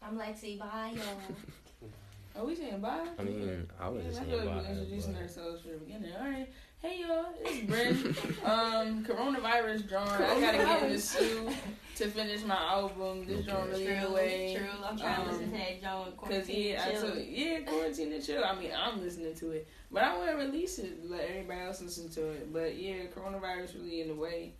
I'm 0.04 0.16
like, 0.16 0.36
say 0.36 0.56
bye, 0.56 0.92
y'all. 0.94 1.90
Are 2.42 2.46
we 2.46 2.54
saying 2.54 2.80
bye? 2.80 3.06
I 3.18 3.22
mean, 3.22 3.68
I 3.78 3.88
was 3.88 4.02
Yeah, 4.04 4.08
just 4.10 4.22
I 4.22 4.24
saying 4.24 4.46
like 4.46 4.64
bye. 4.64 4.70
introducing 4.70 5.12
but- 5.12 5.22
ourselves 5.22 5.60
from 5.62 5.70
the 5.72 5.76
beginning. 5.78 6.12
All 6.18 6.26
right. 6.28 6.48
Hey 6.80 7.00
y'all, 7.06 7.26
it's 7.40 7.64
Bryn. 7.70 7.94
um, 8.44 9.04
coronavirus 9.04 9.88
drawn. 9.88 10.08
I 10.08 10.40
gotta 10.40 10.58
get 10.58 10.82
in 10.82 10.92
the 10.94 10.98
stew 10.98 11.48
to 11.96 12.08
finish 12.08 12.42
my 12.42 12.56
album. 12.56 13.24
This 13.24 13.40
Okay. 13.40 13.50
drawn 13.50 13.68
really 13.68 13.86
True, 13.86 14.06
away. 14.08 14.56
true. 14.58 14.66
I'm 14.84 14.98
trying 14.98 15.20
Um, 15.20 15.26
to 15.26 15.30
listen 15.32 15.52
to 15.52 15.58
that 15.58 15.80
joint. 15.82 16.16
Cause 16.16 16.28
Quarantine 16.28 16.70
yeah, 16.72 16.84
I 16.84 16.90
chill. 16.90 17.00
told 17.02 17.18
yeah, 17.24 17.60
quarantine 17.60 18.12
and 18.14 18.24
chill. 18.24 18.44
I 18.44 18.58
mean, 18.58 18.70
I'm 18.76 19.00
listening 19.00 19.34
to 19.36 19.50
it, 19.52 19.68
but 19.92 20.02
I 20.02 20.16
want 20.16 20.30
to 20.30 20.36
release 20.38 20.78
it, 20.80 21.08
let 21.08 21.20
everybody 21.28 21.60
else 21.60 21.82
listen 21.82 22.08
to 22.10 22.30
it. 22.30 22.52
But 22.52 22.76
yeah, 22.76 22.94
coronavirus 23.14 23.74
really 23.76 24.00
in 24.00 24.08
the 24.08 24.14
way. 24.16 24.54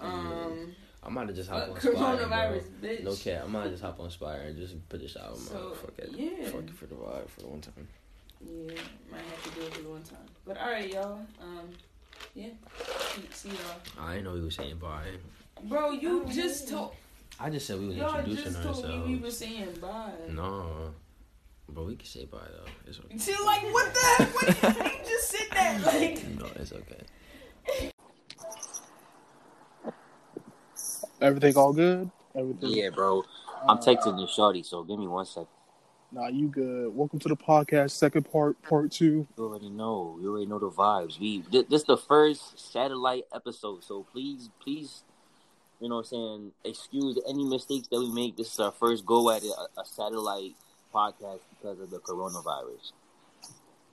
Um, 0.00 0.74
I 1.04 1.08
might 1.08 1.26
have 1.26 1.34
just 1.36 1.50
hop 1.50 1.66
but 1.68 1.70
on 1.70 1.80
Spire, 1.80 1.94
coronavirus, 1.94 2.64
bro. 2.80 2.90
bitch. 2.90 3.02
No 3.04 3.14
cap, 3.16 3.42
I 3.44 3.46
might 3.48 3.70
just 3.70 3.82
hop 3.82 3.98
on 4.00 4.10
Spire 4.10 4.40
and 4.42 4.56
just 4.56 4.88
put 4.88 5.00
this 5.00 5.16
album 5.16 5.40
So, 5.40 5.56
out. 5.70 5.76
Fuck 5.78 5.92
it, 5.98 6.10
yeah. 6.16 6.48
fuck 6.48 6.62
it 6.62 6.70
for 6.70 6.86
the 6.86 6.94
vibe 6.94 7.28
for 7.28 7.40
the 7.40 7.46
one 7.48 7.60
time. 7.60 7.88
Yeah, 8.40 8.74
might 9.10 9.20
have 9.20 9.42
to 9.44 9.50
do 9.60 9.66
it 9.66 9.74
for 9.74 9.82
the 9.82 9.88
one 9.88 10.02
time. 10.02 10.18
But 10.46 10.58
all 10.58 10.70
right, 10.70 10.88
y'all. 10.92 11.20
Um, 11.40 11.70
yeah, 12.34 12.48
see, 13.14 13.22
see 13.32 13.48
y'all. 13.48 14.04
I 14.06 14.12
didn't 14.14 14.24
know 14.24 14.34
we 14.34 14.42
were 14.42 14.50
saying 14.50 14.76
bye. 14.76 15.06
Bro, 15.64 15.90
you 15.92 16.24
Oh, 16.26 16.30
just 16.32 16.68
told 16.68 16.94
I 17.40 17.50
just 17.50 17.66
said 17.66 17.78
we 17.80 17.86
was 17.88 17.96
y'all 17.96 18.16
introducing 18.18 18.52
just 18.52 18.62
told 18.62 18.84
me 18.88 18.98
we 18.98 19.18
were 19.18 19.26
ourselves. 19.26 19.36
saying 19.38 19.68
bye. 19.80 20.12
No, 20.30 20.92
but 21.68 21.84
we 21.84 21.96
can 21.96 22.06
say 22.06 22.24
bye 22.26 22.38
though. 22.38 22.70
It's 22.88 22.98
okay. 23.00 23.18
See, 23.18 23.34
like 23.44 23.62
what 23.72 23.92
the 23.92 24.00
heck? 24.24 24.34
What 24.34 24.46
do 24.60 24.84
you, 24.84 24.90
you 24.98 25.04
just 25.04 25.28
sit 25.30 25.50
there 25.50 25.78
like? 25.86 26.28
No, 26.38 26.46
it's 26.56 26.72
okay. 26.72 27.90
Everything 31.22 31.56
all 31.56 31.72
good? 31.72 32.10
Everything? 32.34 32.70
Yeah, 32.70 32.90
bro. 32.90 33.22
I'm 33.62 33.78
uh, 33.78 33.80
texting 33.80 34.16
the 34.16 34.26
shorty, 34.26 34.64
so 34.64 34.82
give 34.82 34.98
me 34.98 35.06
one 35.06 35.24
second. 35.24 35.46
Nah, 36.10 36.26
you 36.26 36.48
good. 36.48 36.94
Welcome 36.94 37.20
to 37.20 37.28
the 37.28 37.36
podcast, 37.36 37.92
second 37.92 38.30
part, 38.30 38.60
part 38.62 38.90
two. 38.90 39.28
You 39.38 39.44
already 39.44 39.70
know. 39.70 40.18
You 40.20 40.32
already 40.32 40.46
know 40.46 40.58
the 40.58 40.68
vibes. 40.68 41.20
We 41.20 41.42
thi- 41.42 41.66
this 41.70 41.84
the 41.84 41.96
first 41.96 42.58
satellite 42.72 43.22
episode, 43.32 43.84
so 43.84 44.04
please, 44.12 44.50
please, 44.60 45.04
you 45.80 45.88
know 45.88 45.96
what 45.96 46.00
I'm 46.00 46.04
saying. 46.06 46.52
Excuse 46.64 47.20
any 47.28 47.44
mistakes 47.44 47.86
that 47.88 48.00
we 48.00 48.12
make. 48.12 48.36
This 48.36 48.52
is 48.52 48.58
our 48.58 48.72
first 48.72 49.06
go 49.06 49.30
at 49.30 49.44
it, 49.44 49.52
a, 49.76 49.80
a 49.80 49.84
satellite 49.84 50.56
podcast 50.92 51.40
because 51.50 51.78
of 51.78 51.90
the 51.90 52.00
coronavirus. 52.00 52.90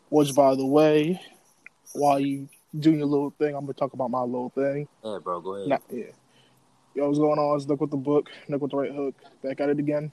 Which, 0.09 0.33
by 0.33 0.55
the 0.55 0.65
way, 0.65 1.21
while 1.93 2.19
you 2.19 2.49
doing 2.77 2.97
your 2.97 3.07
little 3.07 3.29
thing, 3.37 3.55
I'm 3.55 3.65
gonna 3.65 3.73
talk 3.73 3.93
about 3.93 4.09
my 4.09 4.21
little 4.21 4.49
thing. 4.49 4.87
Yeah, 5.05 5.19
bro. 5.23 5.41
Go 5.41 5.53
ahead. 5.53 5.79
Yeah. 5.91 6.05
Yo, 6.99 7.07
what's 7.07 7.17
going 7.17 7.39
on? 7.39 7.55
It's 7.55 7.65
Nick 7.65 7.79
with 7.79 7.91
the 7.91 7.95
book, 7.95 8.29
Nick 8.49 8.59
with 8.59 8.71
the 8.71 8.77
right 8.77 8.91
hook. 8.91 9.15
Back 9.41 9.61
at 9.61 9.69
it 9.69 9.79
again. 9.79 10.11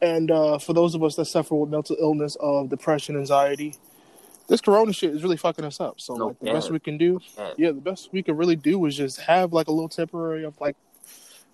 And 0.00 0.30
uh, 0.30 0.58
for 0.58 0.72
those 0.72 0.94
of 0.94 1.02
us 1.04 1.16
that 1.16 1.26
suffer 1.26 1.54
with 1.54 1.68
mental 1.68 1.98
illness 2.00 2.34
of 2.40 2.70
depression, 2.70 3.14
anxiety, 3.14 3.74
this 4.48 4.62
corona 4.62 4.94
shit 4.94 5.10
is 5.10 5.22
really 5.22 5.36
fucking 5.36 5.66
us 5.66 5.78
up. 5.78 6.00
So 6.00 6.14
No 6.14 6.26
like 6.28 6.38
the 6.40 6.52
best 6.52 6.70
we 6.70 6.78
can 6.80 6.96
do, 6.96 7.20
Yeah. 7.36 7.50
yeah, 7.58 7.68
the 7.72 7.82
best 7.82 8.08
we 8.10 8.22
can 8.22 8.38
really 8.38 8.56
do 8.56 8.86
is 8.86 8.96
just 8.96 9.20
have 9.20 9.52
like 9.52 9.68
a 9.68 9.70
little 9.70 9.90
temporary 9.90 10.44
of 10.44 10.58
like 10.62 10.76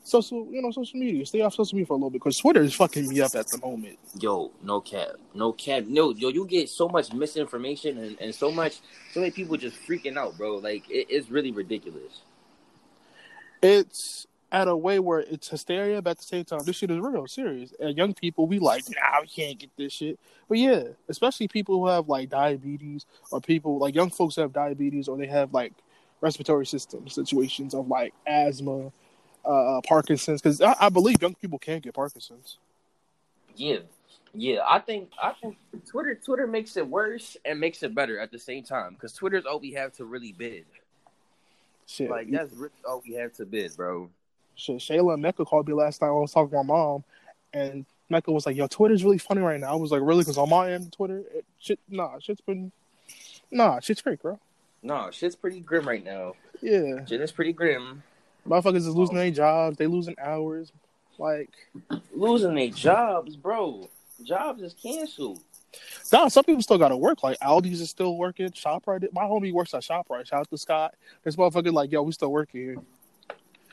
social, 0.05 0.47
you 0.53 0.63
know, 0.63 0.71
social 0.71 1.01
media. 1.01 1.27
Stay 1.27 1.41
off 1.41 1.55
social 1.55 1.75
media 1.75 1.87
for 1.87 1.95
a 1.95 1.97
little 1.97 2.11
bit 2.11 2.21
because 2.21 2.39
Twitter 2.39 2.63
is 2.63 2.75
fucking 2.75 3.09
me 3.09 3.21
up 3.23 3.35
at 3.35 3.49
the 3.49 3.59
moment. 3.59 3.99
Yo, 4.21 4.53
no 4.63 4.81
cap, 4.81 5.15
no 5.35 5.53
cap, 5.53 5.83
no. 5.89 6.11
Yo, 6.13 6.29
you 6.29 6.47
get 6.47 6.69
so 6.69 6.89
much 6.89 7.13
misinformation 7.13 7.99
and, 7.99 8.17
and 8.21 8.33
so 8.33 8.53
much, 8.53 8.83
so 9.13 9.19
many 9.19 9.33
people 9.33 9.57
just 9.57 9.77
freaking 9.85 10.17
out, 10.17 10.39
bro. 10.39 10.59
Like 10.59 10.89
it, 10.89 11.09
it's 11.11 11.29
really 11.29 11.51
ridiculous. 11.51 12.21
It's 13.62 14.27
at 14.53 14.68
a 14.68 14.77
way 14.77 14.98
where 14.98 15.20
it's 15.20 15.48
hysteria, 15.48 16.03
but 16.03 16.11
at 16.11 16.18
the 16.18 16.25
same 16.25 16.44
time, 16.44 16.61
this 16.64 16.77
shit 16.77 16.90
is 16.90 16.98
real, 16.98 17.27
serious. 17.27 17.72
And 17.81 17.96
young 17.96 18.12
people, 18.12 18.46
we 18.46 18.59
like, 18.59 18.85
nah, 18.90 19.22
we 19.22 19.27
can't 19.27 19.59
get 19.59 19.70
this 19.79 19.94
shit. 19.94 20.20
But 20.46 20.59
yeah, 20.59 20.83
especially 21.09 21.48
people 21.48 21.81
who 21.81 21.87
have 21.88 22.09
like 22.09 22.29
diabetes 22.29 23.07
or 23.31 23.40
people 23.40 23.79
like 23.79 23.94
young 23.94 24.11
folks 24.11 24.37
have 24.37 24.53
diabetes 24.53 25.09
or 25.09 25.16
they 25.16 25.27
have 25.27 25.55
like 25.55 25.72
respiratory 26.20 26.66
system 26.66 27.09
situations 27.09 27.75
of 27.75 27.88
like 27.88 28.12
asthma, 28.27 28.92
uh, 29.46 29.81
Parkinson's. 29.88 30.42
Because 30.42 30.61
I, 30.61 30.77
I 30.79 30.88
believe 30.90 31.22
young 31.22 31.35
people 31.35 31.59
can 31.59 31.81
get 31.81 31.94
Parkinson's. 31.94 32.59
Yeah, 33.57 33.79
yeah. 34.35 34.61
I 34.68 34.81
think 34.81 35.12
I 35.20 35.33
think 35.33 35.57
Twitter 35.90 36.14
Twitter 36.14 36.46
makes 36.46 36.77
it 36.77 36.87
worse 36.87 37.38
and 37.46 37.59
makes 37.59 37.83
it 37.83 37.94
better 37.94 38.18
at 38.18 38.31
the 38.31 38.38
same 38.38 38.64
time 38.64 38.94
because 38.94 39.14
Twitter's 39.14 39.46
all 39.46 39.61
we 39.61 39.72
have 39.72 39.92
to 39.94 40.05
really 40.05 40.33
bid. 40.33 40.66
Shit, 41.93 42.09
Like 42.11 42.31
that's 42.31 42.53
really 42.55 42.71
all 42.89 43.03
we 43.07 43.15
have 43.15 43.35
to 43.35 43.45
bid, 43.45 43.77
bro. 43.77 44.09
shit. 44.55 44.79
Shayla 44.79 45.13
and 45.15 45.23
Mecca 45.23 45.45
called 45.45 45.69
me 45.69 45.75
last 45.75 46.01
night. 46.01 46.09
I 46.09 46.13
was 46.13 46.33
talking 46.33 46.51
to 46.51 46.57
my 46.57 46.63
mom, 46.63 47.05
and 47.53 47.85
Mecca 48.09 48.33
was 48.33 48.47
like, 48.47 48.57
"Yo, 48.57 48.67
Twitter's 48.67 49.05
really 49.05 49.19
funny 49.19 49.43
right 49.43 49.61
now." 49.61 49.73
I 49.73 49.77
was 49.77 49.91
like, 49.93 50.01
"Really?" 50.01 50.23
Because 50.23 50.39
on 50.39 50.49
my 50.49 50.73
end, 50.73 50.91
Twitter, 50.93 51.23
it, 51.35 51.45
shit, 51.59 51.79
nah, 51.91 52.19
shit's 52.19 52.41
been, 52.41 52.73
nah, 53.51 53.79
shit's 53.81 54.01
great, 54.01 54.23
bro. 54.23 54.39
No, 54.83 55.11
shit's 55.11 55.37
pretty 55.37 55.61
grim 55.61 55.87
right 55.87 56.03
now. 56.03 56.33
Yeah, 56.63 57.05
Shit 57.05 57.21
is 57.21 57.31
pretty 57.31 57.53
grim. 57.53 58.03
motherfuckers 58.49 58.77
is 58.77 58.89
losing 58.89 59.17
oh. 59.17 59.21
their 59.21 59.31
jobs. 59.31 59.77
They 59.77 59.87
losing 59.87 60.17
hours. 60.19 60.73
Like, 61.19 61.51
Losing 62.15 62.55
their 62.55 62.71
jobs, 62.71 63.37
bro. 63.37 63.89
Jobs 64.25 64.63
is 64.63 64.75
canceled. 64.75 65.41
Nah, 66.13 66.29
some 66.29 66.45
people 66.45 66.63
still 66.63 66.79
got 66.79 66.89
to 66.89 66.97
work. 66.97 67.23
Like 67.23 67.39
Aldi's 67.41 67.81
is 67.81 67.91
still 67.91 68.17
working. 68.17 68.49
Shoprite, 68.51 69.07
my 69.13 69.23
homie 69.23 69.53
works 69.53 69.75
at 69.75 69.83
Shoprite. 69.83 70.27
Shout 70.27 70.41
out 70.41 70.51
to 70.51 70.59
Scott. 70.59 70.95
This 71.25 71.37
motherfucker 71.37 71.73
like, 71.73 71.93
yo, 71.93 72.03
we 72.03 72.13
still 72.13 72.33
working 72.33 72.61
here. 72.61 72.77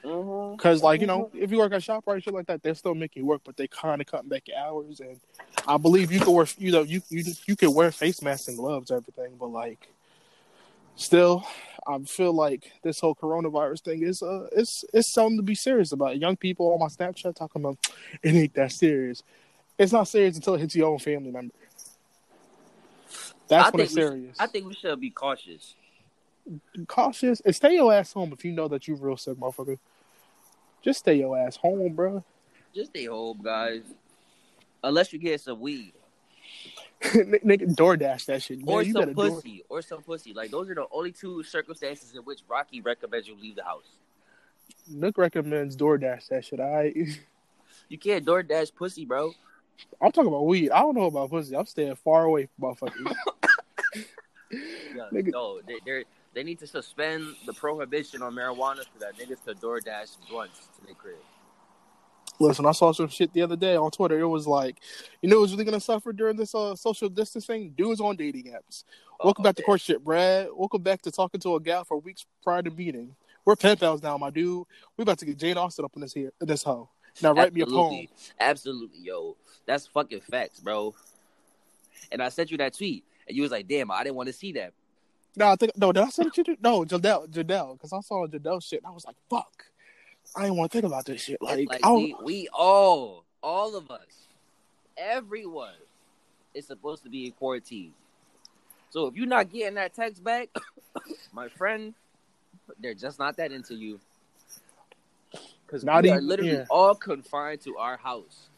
Mm-hmm. 0.03 0.55
Cause 0.57 0.81
like 0.81 1.01
you 1.01 1.07
know, 1.07 1.29
if 1.33 1.51
you 1.51 1.57
work 1.57 1.73
at 1.73 1.81
Shoprite, 1.81 2.23
shit 2.23 2.33
like 2.33 2.47
that, 2.47 2.63
they're 2.63 2.75
still 2.75 2.95
making 2.95 3.25
work, 3.25 3.41
but 3.43 3.57
they 3.57 3.67
kind 3.67 3.99
of 3.99 4.07
cutting 4.07 4.29
back 4.29 4.43
hours. 4.57 5.01
And 5.01 5.19
I 5.67 5.77
believe 5.77 6.11
you 6.11 6.19
can 6.19 6.33
wear, 6.33 6.45
you 6.57 6.71
know, 6.71 6.83
you 6.83 7.01
you 7.09 7.23
you 7.45 7.55
can 7.55 7.73
wear 7.73 7.91
face 7.91 8.21
masks 8.21 8.47
and 8.47 8.57
gloves, 8.57 8.91
and 8.91 9.01
everything, 9.01 9.35
but 9.37 9.47
like, 9.47 9.89
still, 10.95 11.45
I 11.85 11.97
feel 11.99 12.33
like 12.33 12.71
this 12.81 12.99
whole 12.99 13.15
coronavirus 13.15 13.81
thing 13.81 14.03
is 14.03 14.21
uh, 14.21 14.47
it's 14.53 14.85
it's 14.93 15.11
something 15.11 15.37
to 15.37 15.43
be 15.43 15.55
serious 15.55 15.91
about. 15.91 16.17
Young 16.17 16.37
people 16.37 16.71
on 16.73 16.79
my 16.79 16.87
Snapchat 16.87 17.35
talking 17.35 17.61
about 17.61 17.77
it 18.23 18.33
ain't 18.35 18.53
that 18.53 18.71
serious. 18.71 19.23
It's 19.77 19.93
not 19.93 20.07
serious 20.07 20.35
until 20.35 20.55
it 20.55 20.59
hits 20.59 20.75
your 20.75 20.91
own 20.91 20.99
family 20.99 21.31
member. 21.31 21.53
That's 23.49 23.67
I 23.67 23.71
when 23.71 23.81
it's 23.81 23.93
we- 23.95 24.01
serious. 24.01 24.37
I 24.39 24.47
think 24.47 24.67
we 24.67 24.73
should 24.75 24.99
be 24.99 25.09
cautious. 25.09 25.75
cautious 26.87 27.41
and 27.41 27.55
stay 27.55 27.75
your 27.75 27.91
ass 27.93 28.13
home 28.13 28.31
if 28.33 28.45
you 28.45 28.51
know 28.51 28.67
that 28.69 28.87
you 28.87 28.95
real 28.95 29.17
sick, 29.17 29.37
motherfucker. 29.37 29.77
Just 30.81 30.99
stay 30.99 31.15
your 31.15 31.37
ass 31.37 31.57
home, 31.57 31.93
bro. 31.93 32.23
Just 32.73 32.91
stay 32.91 33.05
home, 33.05 33.39
guys. 33.43 33.81
Unless 34.83 35.11
you 35.11 35.19
get 35.19 35.41
some 35.41 35.59
weed. 35.59 35.93
nigga 37.01 37.73
DoorDash 37.75 38.25
that 38.25 38.41
shit. 38.43 38.59
Man, 38.65 38.67
or 38.75 38.83
some 38.83 38.93
better 38.93 39.13
door- 39.13 39.29
pussy, 39.29 39.63
or 39.69 39.81
some 39.81 40.01
pussy. 40.01 40.33
Like 40.33 40.51
those 40.51 40.69
are 40.69 40.75
the 40.75 40.85
only 40.91 41.11
two 41.11 41.43
circumstances 41.43 42.13
in 42.15 42.21
which 42.21 42.39
Rocky 42.47 42.81
recommends 42.81 43.27
you 43.27 43.35
leave 43.39 43.55
the 43.55 43.63
house. 43.63 43.85
Nick 44.89 45.17
recommends 45.17 45.75
DoorDash 45.75 46.27
that 46.29 46.45
shit. 46.45 46.59
I 46.59 46.93
You 47.89 47.97
can't 47.97 48.25
DoorDash 48.25 48.75
pussy, 48.75 49.05
bro. 49.05 49.33
I'm 50.01 50.11
talking 50.11 50.27
about 50.27 50.45
weed. 50.45 50.71
I 50.71 50.79
don't 50.81 50.95
know 50.95 51.05
about 51.05 51.29
pussy. 51.29 51.55
I'm 51.55 51.65
staying 51.65 51.95
far 51.95 52.25
away 52.25 52.47
from 52.59 52.75
motherfuckers. 52.75 53.15
Yeah, 54.51 55.07
no, 55.11 55.61
they 55.65 55.79
they 55.85 56.03
they 56.33 56.43
need 56.43 56.59
to 56.59 56.67
suspend 56.67 57.35
the 57.45 57.53
prohibition 57.53 58.21
on 58.21 58.33
marijuana 58.33 58.83
for 58.91 58.99
that 58.99 59.17
niggas 59.17 59.43
could 59.45 59.59
DoorDash 59.59 60.17
blunts 60.29 60.69
to 60.79 60.85
their 60.85 60.95
crib. 60.95 61.15
Listen, 62.41 62.65
I 62.65 62.71
saw 62.71 62.93
some 62.93 63.09
shit 63.09 63.33
the 63.33 63.41
other 63.41 63.57
day 63.57 63.75
on 63.75 63.91
Twitter. 63.91 64.17
It 64.17 64.27
was 64.27 64.47
like, 64.47 64.77
you 65.21 65.29
know 65.29 65.39
who's 65.39 65.51
really 65.51 65.65
gonna 65.65 65.79
suffer 65.79 66.13
during 66.13 66.37
this 66.37 66.55
uh, 66.55 66.75
social 66.75 67.09
distancing? 67.09 67.71
Dudes 67.71 67.99
on 67.99 68.15
dating 68.15 68.45
apps. 68.45 68.85
Welcome 69.21 69.43
back 69.43 69.55
to 69.55 69.63
Oh, 69.63 69.65
courtship, 69.65 70.03
Brad. 70.03 70.47
Welcome 70.53 70.81
back 70.81 71.01
to 71.01 71.11
talking 71.11 71.41
to 71.41 71.55
a 71.55 71.59
gal 71.59 71.83
for 71.83 71.97
weeks 71.99 72.25
prior 72.41 72.61
to 72.61 72.71
meeting. 72.71 73.15
We're 73.43 73.57
pen 73.57 73.77
pals 73.77 74.01
now, 74.01 74.17
my 74.17 74.29
dude. 74.29 74.65
We 74.95 75.01
about 75.01 75.17
to 75.19 75.25
get 75.25 75.37
Jane 75.37 75.57
Austen 75.57 75.83
up 75.83 75.91
in 75.95 76.01
this 76.01 76.13
here 76.13 76.31
in 76.39 76.47
this 76.47 76.63
hoe. 76.63 76.89
Now 77.21 77.33
write 77.33 77.53
me 77.53 77.61
a 77.61 77.65
poem. 77.65 78.07
Absolutely, 78.39 78.99
yo. 78.99 79.35
That's 79.65 79.87
fucking 79.87 80.21
facts, 80.21 80.59
bro. 80.59 80.95
And 82.11 82.23
I 82.23 82.29
sent 82.29 82.51
you 82.51 82.57
that 82.57 82.77
tweet, 82.77 83.03
and 83.29 83.37
you 83.37 83.43
was 83.43 83.51
like, 83.51 83.67
"Damn, 83.67 83.91
I 83.91 84.03
didn't 84.03 84.15
want 84.15 84.27
to 84.27 84.33
see 84.33 84.51
that." 84.53 84.73
No, 85.35 85.47
I 85.47 85.55
think 85.55 85.77
no. 85.77 85.91
Did 85.91 86.03
I 86.03 86.09
send 86.09 86.27
it 86.27 86.33
to 86.33 86.51
you? 86.51 86.57
No, 86.61 86.83
Jadel, 86.83 87.27
Jadel, 87.27 87.73
because 87.73 87.93
I 87.93 88.01
saw 88.01 88.27
Jadel 88.27 88.61
shit. 88.61 88.81
And 88.83 88.87
I 88.87 88.91
was 88.91 89.05
like, 89.05 89.15
fuck. 89.29 89.63
I 90.35 90.43
didn't 90.43 90.57
want 90.57 90.71
to 90.71 90.75
think 90.75 90.85
about 90.85 91.05
this 91.05 91.21
shit. 91.21 91.41
Like, 91.41 91.67
Like, 91.69 91.85
we, 91.85 92.15
we 92.23 92.49
all, 92.53 93.23
all 93.41 93.75
of 93.75 93.89
us, 93.89 94.27
everyone 94.97 95.73
is 96.53 96.67
supposed 96.67 97.03
to 97.03 97.09
be 97.09 97.25
in 97.25 97.31
quarantine. 97.31 97.93
So 98.89 99.07
if 99.07 99.15
you're 99.15 99.27
not 99.27 99.51
getting 99.51 99.75
that 99.75 99.93
text 99.93 100.23
back, 100.23 100.49
my 101.33 101.47
friend, 101.47 101.93
they're 102.79 102.93
just 102.93 103.17
not 103.17 103.37
that 103.37 103.51
into 103.51 103.75
you. 103.75 103.99
Because 105.65 105.83
Not 105.83 106.03
we 106.03 106.09
are 106.09 106.19
literally 106.19 106.53
yeah. 106.53 106.65
all 106.69 106.95
confined 106.95 107.61
to 107.61 107.77
our 107.77 107.97
house. 107.97 108.49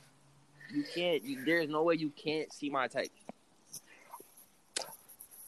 You 0.74 0.86
can't. 0.96 1.22
You, 1.24 1.44
there's 1.44 1.68
no 1.68 1.84
way 1.84 1.96
you 1.96 2.10
can't 2.16 2.52
see 2.54 2.70
my 2.70 2.88
text. 2.88 3.12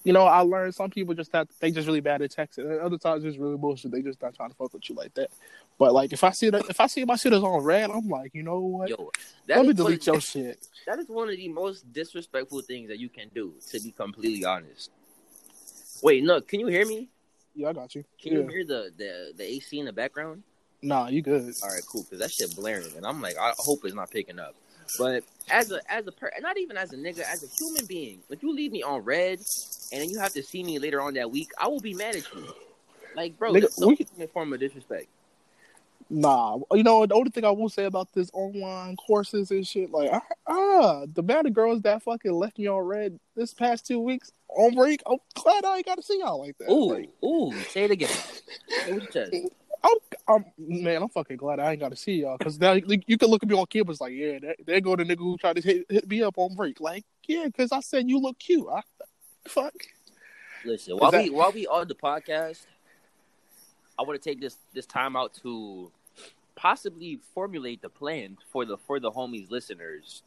You 0.04 0.12
know, 0.14 0.24
I 0.26 0.40
learned 0.42 0.76
some 0.76 0.90
people 0.90 1.14
just 1.14 1.32
have 1.34 1.48
they 1.60 1.72
just 1.72 1.88
really 1.88 2.02
bad 2.02 2.22
at 2.22 2.32
texting. 2.32 2.70
And 2.70 2.80
other 2.82 2.98
times 2.98 3.24
it's 3.24 3.38
really 3.38 3.58
bullshit. 3.58 3.92
They 3.92 4.02
just 4.02 4.22
not 4.22 4.36
trying 4.36 4.50
to 4.50 4.56
fuck 4.56 4.74
with 4.74 4.90
you 4.90 4.96
like 4.96 5.14
that. 5.14 5.30
But 5.80 5.94
like 5.94 6.12
if 6.14 6.24
I 6.24 6.32
see 6.32 6.50
that 6.50 6.70
if 6.70 6.80
I 6.80 6.88
see 6.88 7.06
my 7.06 7.16
shit 7.16 7.34
is 7.34 7.42
on 7.44 7.64
red, 7.64 7.90
I'm 7.90 8.10
like, 8.10 8.34
you 8.36 8.44
know 8.44 8.60
what? 8.60 8.90
Yo, 8.90 9.12
that 9.48 9.58
Let 9.58 9.66
me 9.66 9.72
is 9.74 9.78
one- 9.80 9.86
delete 9.92 10.08
your 10.08 10.20
shit. 10.22 10.68
That 10.88 11.00
is 11.00 11.08
one 11.08 11.30
of 11.30 11.38
the 11.38 11.48
most 11.48 11.92
disrespectful 11.94 12.62
things 12.62 12.90
that 12.90 13.00
you 13.00 13.10
can 13.10 13.30
do. 13.34 13.54
To 13.72 13.80
be 13.80 13.92
completely 13.92 14.44
honest. 14.46 14.92
Wait, 16.02 16.24
no. 16.24 16.42
Can 16.42 16.60
you 16.60 16.68
hear 16.68 16.86
me? 16.86 17.10
Yeah, 17.56 17.70
I 17.70 17.74
got 17.74 17.96
you. 17.96 18.04
Can 18.22 18.34
Yeah. 18.34 18.40
you 18.40 18.48
hear 18.48 18.66
the, 18.66 18.92
the 18.98 19.32
the 19.38 19.44
AC 19.44 19.80
in 19.80 19.86
the 19.86 19.94
background? 19.94 20.44
Nah, 20.82 21.08
you 21.08 21.22
good. 21.22 21.54
All 21.64 21.70
right, 21.70 21.82
cool. 21.90 22.04
Because 22.04 22.20
that 22.20 22.32
shit 22.32 22.54
blaring, 22.58 22.94
and 22.98 23.06
I'm 23.06 23.22
like, 23.22 23.38
I 23.38 23.54
hope 23.58 23.86
it's 23.86 23.96
not 23.96 24.12
picking 24.12 24.38
up. 24.40 24.54
But 24.98 25.24
as 25.50 25.72
a 25.72 25.80
as 25.92 26.08
a 26.08 26.12
per, 26.12 26.32
not 26.42 26.58
even 26.58 26.78
as 26.78 26.94
a 26.94 26.98
nigga, 26.98 27.20
as 27.20 27.44
a 27.44 27.48
human 27.60 27.86
being, 27.86 28.20
if 28.30 28.42
you 28.44 28.54
leave 28.54 28.72
me 28.72 28.84
on 28.84 29.02
red, 29.02 29.40
and 29.92 30.02
then 30.02 30.10
you 30.10 30.20
have 30.20 30.34
to 30.34 30.44
see 30.44 30.64
me 30.64 30.80
later 30.80 31.02
on 31.02 31.14
that 31.16 31.30
week, 31.32 31.52
I 31.58 31.68
will 31.68 31.80
be 31.80 31.94
mad 31.94 32.16
at 32.16 32.34
you. 32.34 32.54
Like, 33.16 33.38
bro, 33.38 33.54
Nigga, 33.54 33.76
the 33.76 33.88
we- 33.88 33.98
ultimate 34.00 34.34
form 34.34 34.54
of 34.54 34.60
disrespect. 34.60 35.08
Nah, 36.10 36.60
you 36.74 36.84
know 36.84 37.06
the 37.06 37.16
only 37.16 37.32
thing 37.32 37.46
I 37.46 37.50
will 37.50 37.70
say 37.70 37.86
about 37.86 38.12
this 38.14 38.30
online 38.34 38.96
courses 38.98 39.50
and 39.52 39.66
shit, 39.66 39.90
like 39.90 40.12
I, 40.12 40.20
ah, 40.48 41.06
the 41.12 41.22
amount 41.22 41.48
of 41.48 41.54
girls 41.54 41.82
that 41.84 42.04
fucking 42.04 42.32
left 42.32 42.60
me 42.60 42.68
on 42.68 42.82
red 42.82 43.20
this 43.36 43.54
past 43.54 43.88
two 43.88 44.00
weeks 44.00 44.32
on 44.50 44.76
break. 44.76 45.02
I'm 45.10 45.18
glad 45.34 45.66
I 45.66 45.78
ain't 45.78 45.86
got 45.86 45.96
to 45.96 46.04
see 46.04 46.20
y'all 46.20 46.40
like 46.40 46.58
that. 46.60 46.70
Ooh, 46.70 46.94
Like, 46.94 47.10
ooh, 47.24 47.52
say 47.70 47.86
it 47.86 47.92
again. 47.92 48.10
Say 49.84 49.90
it 49.92 50.02
with 50.02 50.04
your 50.12 50.12
chest. 50.12 50.24
I'm, 50.28 50.46
I'm, 50.58 50.84
man, 50.84 51.02
I'm 51.02 51.10
fucking 51.10 51.38
glad 51.38 51.60
I 51.60 51.72
ain't 51.72 51.80
got 51.80 51.90
to 51.90 51.96
see 51.96 52.22
y'all 52.22 52.38
because 52.38 52.60
now 52.60 52.74
you, 52.74 53.02
you 53.08 53.18
can 53.18 53.30
look 53.30 53.44
at 53.44 53.50
me 53.50 53.56
on 53.56 53.66
campus 53.66 54.00
like, 54.02 54.14
yeah, 54.14 54.40
there, 54.40 54.56
there 54.66 54.82
go 54.82 54.96
the 54.96 55.04
nigga 55.04 55.20
who 55.20 55.38
tried 55.38 55.58
to 55.58 55.62
hit, 55.62 55.86
hit 55.90 56.10
me 56.10 56.24
up 56.24 56.38
on 56.38 56.56
break. 56.56 56.80
Like, 56.80 57.06
yeah, 57.28 57.46
because 57.46 57.72
I 57.72 57.82
said 57.82 58.10
you 58.10 58.20
look 58.20 58.40
cute. 58.40 58.68
I, 58.72 58.82
fuck. 59.48 59.74
Listen, 60.66 60.98
while 60.98 61.12
that- 61.12 61.24
we 61.24 61.30
while 61.30 61.52
we 61.52 61.68
on 61.68 61.88
the 61.88 61.96
podcast, 61.96 62.66
I 64.00 64.04
want 64.04 64.22
to 64.22 64.30
take 64.30 64.40
this 64.40 64.58
this 64.74 64.86
time 64.86 65.16
out 65.16 65.34
to 65.44 65.92
possibly 66.56 67.20
formulate 67.34 67.82
the 67.82 67.90
plan 67.90 68.38
for 68.52 68.66
the 68.66 68.78
for 68.78 69.00
the 69.00 69.12
homies 69.12 69.50
listeners 69.52 70.24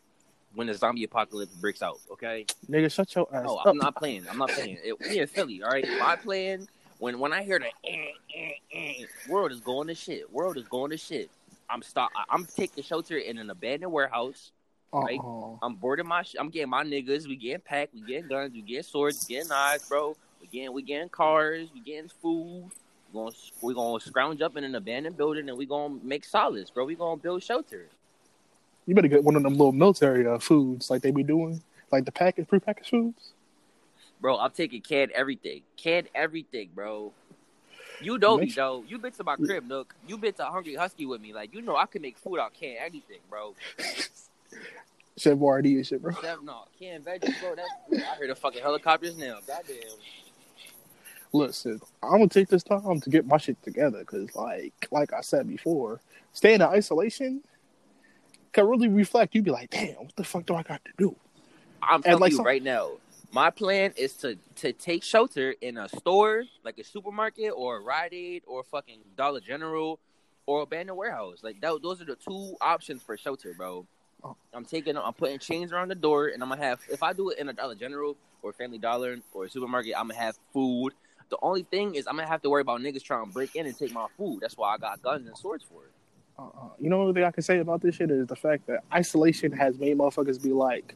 when 0.54 0.66
the 0.66 0.74
zombie 0.74 1.04
apocalypse 1.04 1.54
breaks 1.54 1.82
out. 1.82 1.98
Okay, 2.12 2.44
Nigga, 2.70 2.92
shut 2.92 3.14
your 3.14 3.34
ass 3.34 3.44
no, 3.46 3.56
up. 3.56 3.66
I'm 3.66 3.78
not 3.78 3.96
playing. 3.96 4.26
I'm 4.30 4.38
not 4.38 4.50
playing. 4.50 4.78
It, 4.84 4.98
we 5.00 5.20
in 5.20 5.26
Philly, 5.26 5.62
all 5.62 5.70
right. 5.70 5.86
My 5.98 6.16
plan 6.16 6.68
when 6.98 7.18
when 7.18 7.32
I 7.32 7.42
hear 7.42 7.58
the 7.58 7.66
eh, 7.66 8.12
eh, 8.34 8.50
eh, 8.72 9.04
world 9.28 9.52
is 9.52 9.60
going 9.60 9.88
to 9.88 9.94
shit, 9.94 10.32
world 10.32 10.56
is 10.56 10.66
going 10.68 10.90
to 10.90 10.96
shit. 10.96 11.30
I'm 11.68 11.82
stop. 11.82 12.10
I'm 12.30 12.44
taking 12.44 12.84
shelter 12.84 13.18
in 13.18 13.38
an 13.38 13.50
abandoned 13.50 13.92
warehouse. 13.92 14.52
right? 14.92 15.18
Uh-uh. 15.18 15.56
I'm 15.62 15.74
boarding 15.74 16.06
my. 16.06 16.22
Sh- 16.22 16.36
I'm 16.38 16.48
getting 16.48 16.70
my 16.70 16.84
niggas. 16.84 17.26
We 17.26 17.36
getting 17.36 17.60
packed. 17.60 17.94
We 17.94 18.00
getting 18.02 18.28
guns. 18.28 18.52
We 18.52 18.62
getting 18.62 18.82
swords. 18.84 19.26
We 19.28 19.34
getting 19.34 19.48
knives, 19.48 19.88
bro. 19.88 20.16
We 20.40 20.46
getting 20.46 20.72
we 20.72 20.82
getting 20.82 21.08
cars. 21.08 21.68
We 21.74 21.80
getting 21.80 22.08
food. 22.22 22.70
We 23.12 23.20
gonna 23.20 23.34
we 23.62 23.74
gonna 23.74 24.00
scrounge 24.00 24.40
up 24.42 24.56
in 24.56 24.64
an 24.64 24.74
abandoned 24.74 25.16
building 25.16 25.48
and 25.48 25.58
we 25.58 25.66
gonna 25.66 25.98
make 26.02 26.24
solids, 26.24 26.70
bro. 26.70 26.84
We 26.84 26.94
gonna 26.94 27.16
build 27.16 27.42
shelter. 27.42 27.88
You 28.86 28.94
better 28.94 29.08
get 29.08 29.24
one 29.24 29.34
of 29.34 29.42
them 29.42 29.54
little 29.54 29.72
military 29.72 30.26
uh, 30.26 30.38
foods 30.38 30.90
like 30.90 31.02
they 31.02 31.10
be 31.10 31.24
doing, 31.24 31.60
like 31.90 32.04
the 32.04 32.12
package, 32.12 32.46
prepackaged 32.46 32.88
foods. 32.88 33.32
Bro, 34.26 34.38
I'm 34.38 34.50
taking 34.50 34.80
canned 34.80 35.12
everything. 35.12 35.62
Canned 35.76 36.08
everything, 36.12 36.70
bro. 36.74 37.12
You 38.02 38.18
know 38.18 38.36
me, 38.36 38.46
though. 38.46 38.82
You 38.88 38.98
been 38.98 39.12
to 39.12 39.22
my 39.22 39.36
crib, 39.36 39.68
Nook. 39.68 39.94
You 40.08 40.18
been 40.18 40.32
to 40.32 40.46
Hungry 40.46 40.74
Husky 40.74 41.06
with 41.06 41.20
me. 41.20 41.32
Like, 41.32 41.54
you 41.54 41.62
know 41.62 41.76
I 41.76 41.86
can 41.86 42.02
make 42.02 42.18
food 42.18 42.40
out 42.40 42.52
canned 42.52 42.78
anything, 42.80 43.20
bro. 43.30 43.54
Chef 45.16 45.38
Boyardee 45.38 45.76
and 45.76 45.86
shit, 45.86 46.02
bro. 46.02 46.10
Except, 46.10 46.42
no, 46.42 46.64
canned 46.76 47.04
veggies, 47.04 47.40
bro. 47.40 47.54
That's, 47.54 48.02
I 48.04 48.16
heard 48.16 48.28
the 48.28 48.34
fucking 48.34 48.62
helicopters 48.62 49.16
now. 49.16 49.38
Goddamn. 49.46 49.76
Listen, 51.32 51.80
I'm 52.02 52.18
gonna 52.18 52.26
take 52.26 52.48
this 52.48 52.64
time 52.64 53.00
to 53.00 53.08
get 53.08 53.28
my 53.28 53.36
shit 53.36 53.62
together 53.62 54.00
because, 54.00 54.34
like, 54.34 54.88
like 54.90 55.12
I 55.12 55.20
said 55.20 55.46
before, 55.46 56.00
staying 56.32 56.56
in 56.56 56.62
isolation 56.62 57.42
can 58.52 58.66
really 58.66 58.88
reflect. 58.88 59.36
You'd 59.36 59.44
be 59.44 59.52
like, 59.52 59.70
damn, 59.70 59.94
what 59.94 60.16
the 60.16 60.24
fuck 60.24 60.46
do 60.46 60.56
I 60.56 60.64
got 60.64 60.84
to 60.84 60.90
do? 60.98 61.14
I'm 61.80 62.02
telling 62.02 62.20
like 62.20 62.32
you 62.32 62.38
some- 62.38 62.46
right 62.46 62.62
now, 62.62 62.90
my 63.32 63.50
plan 63.50 63.92
is 63.96 64.14
to 64.14 64.36
to 64.56 64.72
take 64.72 65.02
shelter 65.02 65.54
in 65.60 65.76
a 65.76 65.88
store, 65.88 66.44
like 66.64 66.78
a 66.78 66.84
supermarket 66.84 67.52
or 67.54 67.78
a 67.78 67.80
Rite 67.80 68.14
Aid 68.14 68.42
or 68.46 68.62
fucking 68.64 69.00
Dollar 69.16 69.40
General 69.40 69.98
or 70.46 70.62
abandoned 70.62 70.96
warehouse. 70.96 71.40
Like 71.42 71.60
that, 71.60 71.78
those 71.82 72.00
are 72.00 72.04
the 72.04 72.16
two 72.16 72.56
options 72.60 73.02
for 73.02 73.16
shelter, 73.16 73.54
bro. 73.56 73.86
I'm 74.52 74.64
taking, 74.64 74.96
I'm 74.96 75.12
putting 75.12 75.38
chains 75.38 75.72
around 75.72 75.88
the 75.88 75.94
door, 75.94 76.28
and 76.28 76.42
I'm 76.42 76.48
gonna 76.48 76.62
have. 76.62 76.80
If 76.90 77.02
I 77.02 77.12
do 77.12 77.30
it 77.30 77.38
in 77.38 77.48
a 77.48 77.52
Dollar 77.52 77.74
General 77.74 78.16
or 78.42 78.52
Family 78.52 78.78
Dollar 78.78 79.16
or 79.32 79.44
a 79.44 79.50
supermarket, 79.50 79.94
I'm 79.96 80.08
gonna 80.08 80.18
have 80.20 80.36
food. 80.52 80.92
The 81.28 81.38
only 81.42 81.64
thing 81.64 81.94
is, 81.94 82.06
I'm 82.06 82.16
gonna 82.16 82.28
have 82.28 82.42
to 82.42 82.50
worry 82.50 82.62
about 82.62 82.80
niggas 82.80 83.02
trying 83.02 83.26
to 83.26 83.32
break 83.32 83.54
in 83.54 83.66
and 83.66 83.76
take 83.76 83.92
my 83.92 84.06
food. 84.16 84.40
That's 84.40 84.56
why 84.56 84.74
I 84.74 84.78
got 84.78 85.02
guns 85.02 85.26
and 85.26 85.36
swords 85.36 85.64
for 85.64 85.84
it. 85.84 85.92
Uh, 86.38 86.68
you 86.78 86.90
know, 86.90 87.12
thing 87.12 87.24
I 87.24 87.30
can 87.30 87.42
say 87.42 87.58
about 87.58 87.80
this 87.80 87.94
shit 87.94 88.10
is 88.10 88.26
the 88.26 88.36
fact 88.36 88.66
that 88.66 88.84
isolation 88.92 89.52
has 89.52 89.78
made 89.78 89.96
motherfuckers 89.96 90.42
be 90.42 90.52
like, 90.52 90.94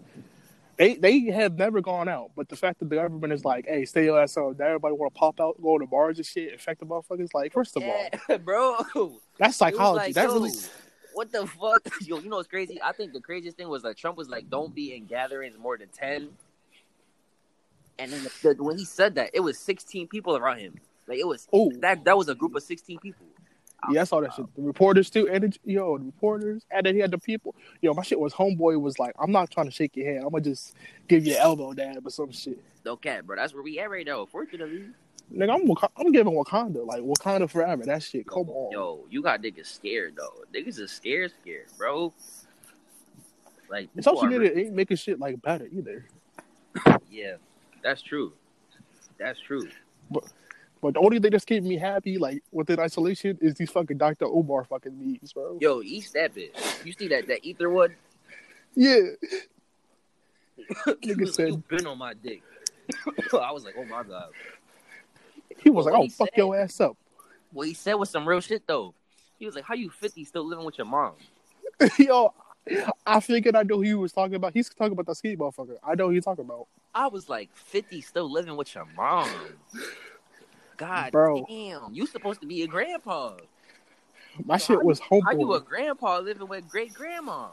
they 0.80 0.94
they 0.94 1.20
have 1.26 1.58
never 1.58 1.82
gone 1.82 2.08
out, 2.08 2.30
but 2.34 2.48
the 2.48 2.56
fact 2.56 2.78
that 2.78 2.88
the 2.88 2.96
government 2.96 3.34
is 3.34 3.44
like, 3.44 3.66
hey, 3.68 3.84
stay 3.84 4.04
your 4.06 4.18
ass 4.20 4.34
home. 4.34 4.56
Now 4.58 4.64
everybody 4.66 4.94
want 4.94 5.12
to 5.14 5.18
pop 5.18 5.38
out, 5.38 5.60
go 5.62 5.78
to 5.78 5.86
bars 5.86 6.16
and 6.16 6.24
shit, 6.26 6.54
affect 6.54 6.80
the 6.80 6.86
motherfuckers. 6.86 7.28
Like, 7.34 7.52
first 7.52 7.76
of 7.76 7.82
all, 7.82 8.08
Yeah, 8.30 8.36
bro. 8.44 8.76
that's 9.38 9.56
psychology. 9.56 10.06
like, 10.06 10.14
that 10.14 10.28
really. 10.28 10.50
What 11.12 11.30
the 11.32 11.46
fuck? 11.46 11.86
Yo, 12.06 12.18
you 12.18 12.30
know 12.30 12.36
what's 12.36 12.48
crazy? 12.48 12.80
I 12.82 12.92
think 12.92 13.12
the 13.12 13.20
craziest 13.20 13.58
thing 13.58 13.68
was 13.68 13.82
that 13.82 13.98
Trump 13.98 14.16
was 14.16 14.30
like, 14.30 14.48
"Don't 14.48 14.74
be 14.74 14.94
in 14.94 15.04
gatherings 15.04 15.58
more 15.58 15.76
than 15.76 15.88
10. 15.88 16.30
And 17.98 18.10
then 18.12 18.22
the, 18.42 18.54
when 18.64 18.78
he 18.78 18.86
said 18.86 19.16
that, 19.16 19.30
it 19.34 19.40
was 19.40 19.58
sixteen 19.58 20.08
people 20.08 20.34
around 20.36 20.60
him. 20.60 20.80
Like 21.06 21.18
it 21.18 21.26
was 21.26 21.46
Oh, 21.52 21.70
that 21.80 22.04
that 22.04 22.16
was 22.16 22.28
a 22.30 22.34
group 22.34 22.54
of 22.54 22.62
sixteen 22.62 22.98
people. 22.98 23.26
Yeah, 23.90 24.02
I 24.02 24.04
saw 24.04 24.20
that 24.20 24.34
shit. 24.34 24.44
The 24.56 24.62
reporters 24.62 25.08
too, 25.10 25.28
and 25.28 25.44
the, 25.44 25.58
yo, 25.64 25.96
the 25.98 26.04
reporters, 26.04 26.64
and 26.70 26.84
then 26.84 26.94
he 26.94 27.00
had 27.00 27.10
the 27.10 27.18
people. 27.18 27.54
Yo, 27.80 27.94
my 27.94 28.02
shit 28.02 28.20
was 28.20 28.34
homeboy 28.34 28.80
was 28.80 28.98
like, 28.98 29.14
I'm 29.18 29.32
not 29.32 29.50
trying 29.50 29.66
to 29.66 29.72
shake 29.72 29.96
your 29.96 30.06
hand. 30.12 30.24
I'm 30.24 30.30
gonna 30.30 30.42
just 30.44 30.74
give 31.08 31.24
you 31.26 31.32
an 31.34 31.40
elbow 31.40 31.72
dad, 31.72 31.98
or 32.04 32.10
some 32.10 32.30
shit. 32.30 32.62
No 32.84 32.96
cat, 32.96 33.26
bro. 33.26 33.36
That's 33.36 33.54
where 33.54 33.62
we 33.62 33.78
at 33.78 33.90
right 33.90 34.06
now. 34.06 34.26
Fortunately, 34.26 34.86
Nigga, 35.34 35.54
I'm 35.54 35.66
Wak- 35.66 35.92
I'm 35.96 36.10
giving 36.10 36.32
Wakanda 36.34 36.84
like 36.84 37.02
Wakanda 37.02 37.48
forever. 37.48 37.84
That 37.84 38.02
shit, 38.02 38.26
come 38.26 38.48
on. 38.50 38.72
yo, 38.72 39.04
you 39.10 39.22
got 39.22 39.40
niggas 39.40 39.66
scared 39.66 40.16
though. 40.16 40.44
Niggas 40.52 40.78
is 40.80 40.90
scared, 40.90 41.32
scared, 41.40 41.66
bro. 41.78 42.12
Like 43.70 43.88
social 44.00 44.22
people 44.22 44.36
are- 44.36 44.40
media 44.40 44.58
ain't 44.66 44.74
making 44.74 44.96
shit 44.96 45.20
like 45.20 45.40
better 45.40 45.68
either. 45.72 46.04
yeah, 47.10 47.36
that's 47.82 48.02
true. 48.02 48.32
That's 49.18 49.38
true. 49.38 49.68
But 50.10 50.24
the 50.82 50.98
only 51.00 51.18
thing 51.20 51.30
that's 51.30 51.44
keeping 51.44 51.68
me 51.68 51.76
happy, 51.76 52.16
like 52.18 52.42
within 52.52 52.80
isolation, 52.80 53.36
is 53.40 53.54
these 53.54 53.70
fucking 53.70 53.98
Dr. 53.98 54.24
Umar 54.26 54.64
fucking 54.64 54.92
memes, 54.98 55.32
bro. 55.32 55.58
Yo, 55.60 55.82
eat 55.82 56.08
that 56.14 56.34
bitch. 56.34 56.84
You 56.84 56.92
see 56.92 57.08
that 57.08 57.26
that 57.28 57.44
ether 57.44 57.68
one? 57.70 57.94
Yeah, 58.74 59.00
Nigga 60.86 61.20
was 61.20 61.38
like, 61.38 61.48
said- 61.50 61.68
been 61.68 61.86
on 61.86 61.98
my 61.98 62.14
dick. 62.14 62.42
I 63.32 63.52
was 63.52 63.64
like, 63.64 63.74
oh 63.78 63.84
my 63.84 64.02
god. 64.02 64.30
He 65.62 65.70
was 65.70 65.84
Well, 65.86 65.94
like, 65.94 66.04
"Oh, 66.04 66.08
fuck 66.08 66.28
said- 66.30 66.38
your 66.38 66.56
ass 66.56 66.80
up." 66.80 66.96
What 67.52 67.66
he 67.66 67.74
said 67.74 67.94
was 67.94 68.08
some 68.10 68.26
real 68.28 68.40
shit 68.40 68.62
though. 68.66 68.94
He 69.38 69.46
was 69.46 69.54
like, 69.54 69.64
how 69.64 69.74
you 69.74 69.90
50 69.90 70.24
still 70.24 70.46
living 70.46 70.64
with 70.64 70.76
your 70.78 70.86
mom? 70.86 71.14
Yo, 71.98 72.32
I 73.06 73.20
figured 73.20 73.56
I 73.56 73.62
know 73.62 73.76
who 73.76 73.82
he 73.82 73.94
was 73.94 74.12
talking 74.12 74.34
about. 74.34 74.52
He's 74.52 74.68
talking 74.68 74.92
about 74.92 75.06
the 75.06 75.14
ski 75.14 75.34
motherfucker. 75.34 75.76
I 75.82 75.94
know 75.94 76.08
who 76.08 76.14
he's 76.14 76.24
talking 76.24 76.44
about. 76.44 76.66
I 76.94 77.06
was 77.08 77.28
like, 77.28 77.48
50 77.54 78.02
still 78.02 78.30
living 78.30 78.54
with 78.56 78.74
your 78.74 78.84
mom. 78.96 79.30
God 80.80 81.12
Bro. 81.12 81.44
damn. 81.46 81.92
You 81.92 82.06
supposed 82.06 82.40
to 82.40 82.46
be 82.46 82.62
a 82.62 82.66
grandpa. 82.66 83.36
My 84.46 84.56
shit 84.56 84.82
was 84.82 84.98
home. 84.98 85.22
How 85.26 85.32
you 85.32 85.52
a 85.52 85.60
grandpa 85.60 86.18
living 86.20 86.48
with 86.48 86.68
great 86.70 86.94
grandma? 86.94 87.48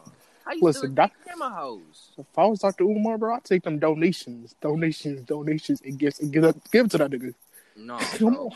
How 0.46 0.54
you 0.54 0.62
Listen, 0.62 0.96
doc- 0.96 1.12
grandma 1.26 1.50
house? 1.50 2.12
If 2.18 2.26
I 2.38 2.46
was 2.46 2.60
Dr. 2.60 2.86
Umar, 2.86 3.18
bro, 3.18 3.36
I'd 3.36 3.44
take 3.44 3.64
them 3.64 3.80
donations, 3.80 4.56
donations, 4.62 5.24
donations, 5.24 5.82
and 5.82 6.00
gifts 6.00 6.22
and 6.22 6.32
give 6.32 6.46
it, 6.46 6.56
give 6.72 6.90
to 6.92 6.98
that 7.00 7.12
nigga. 7.12 7.34
No, 7.76 8.00
bro. 8.20 8.50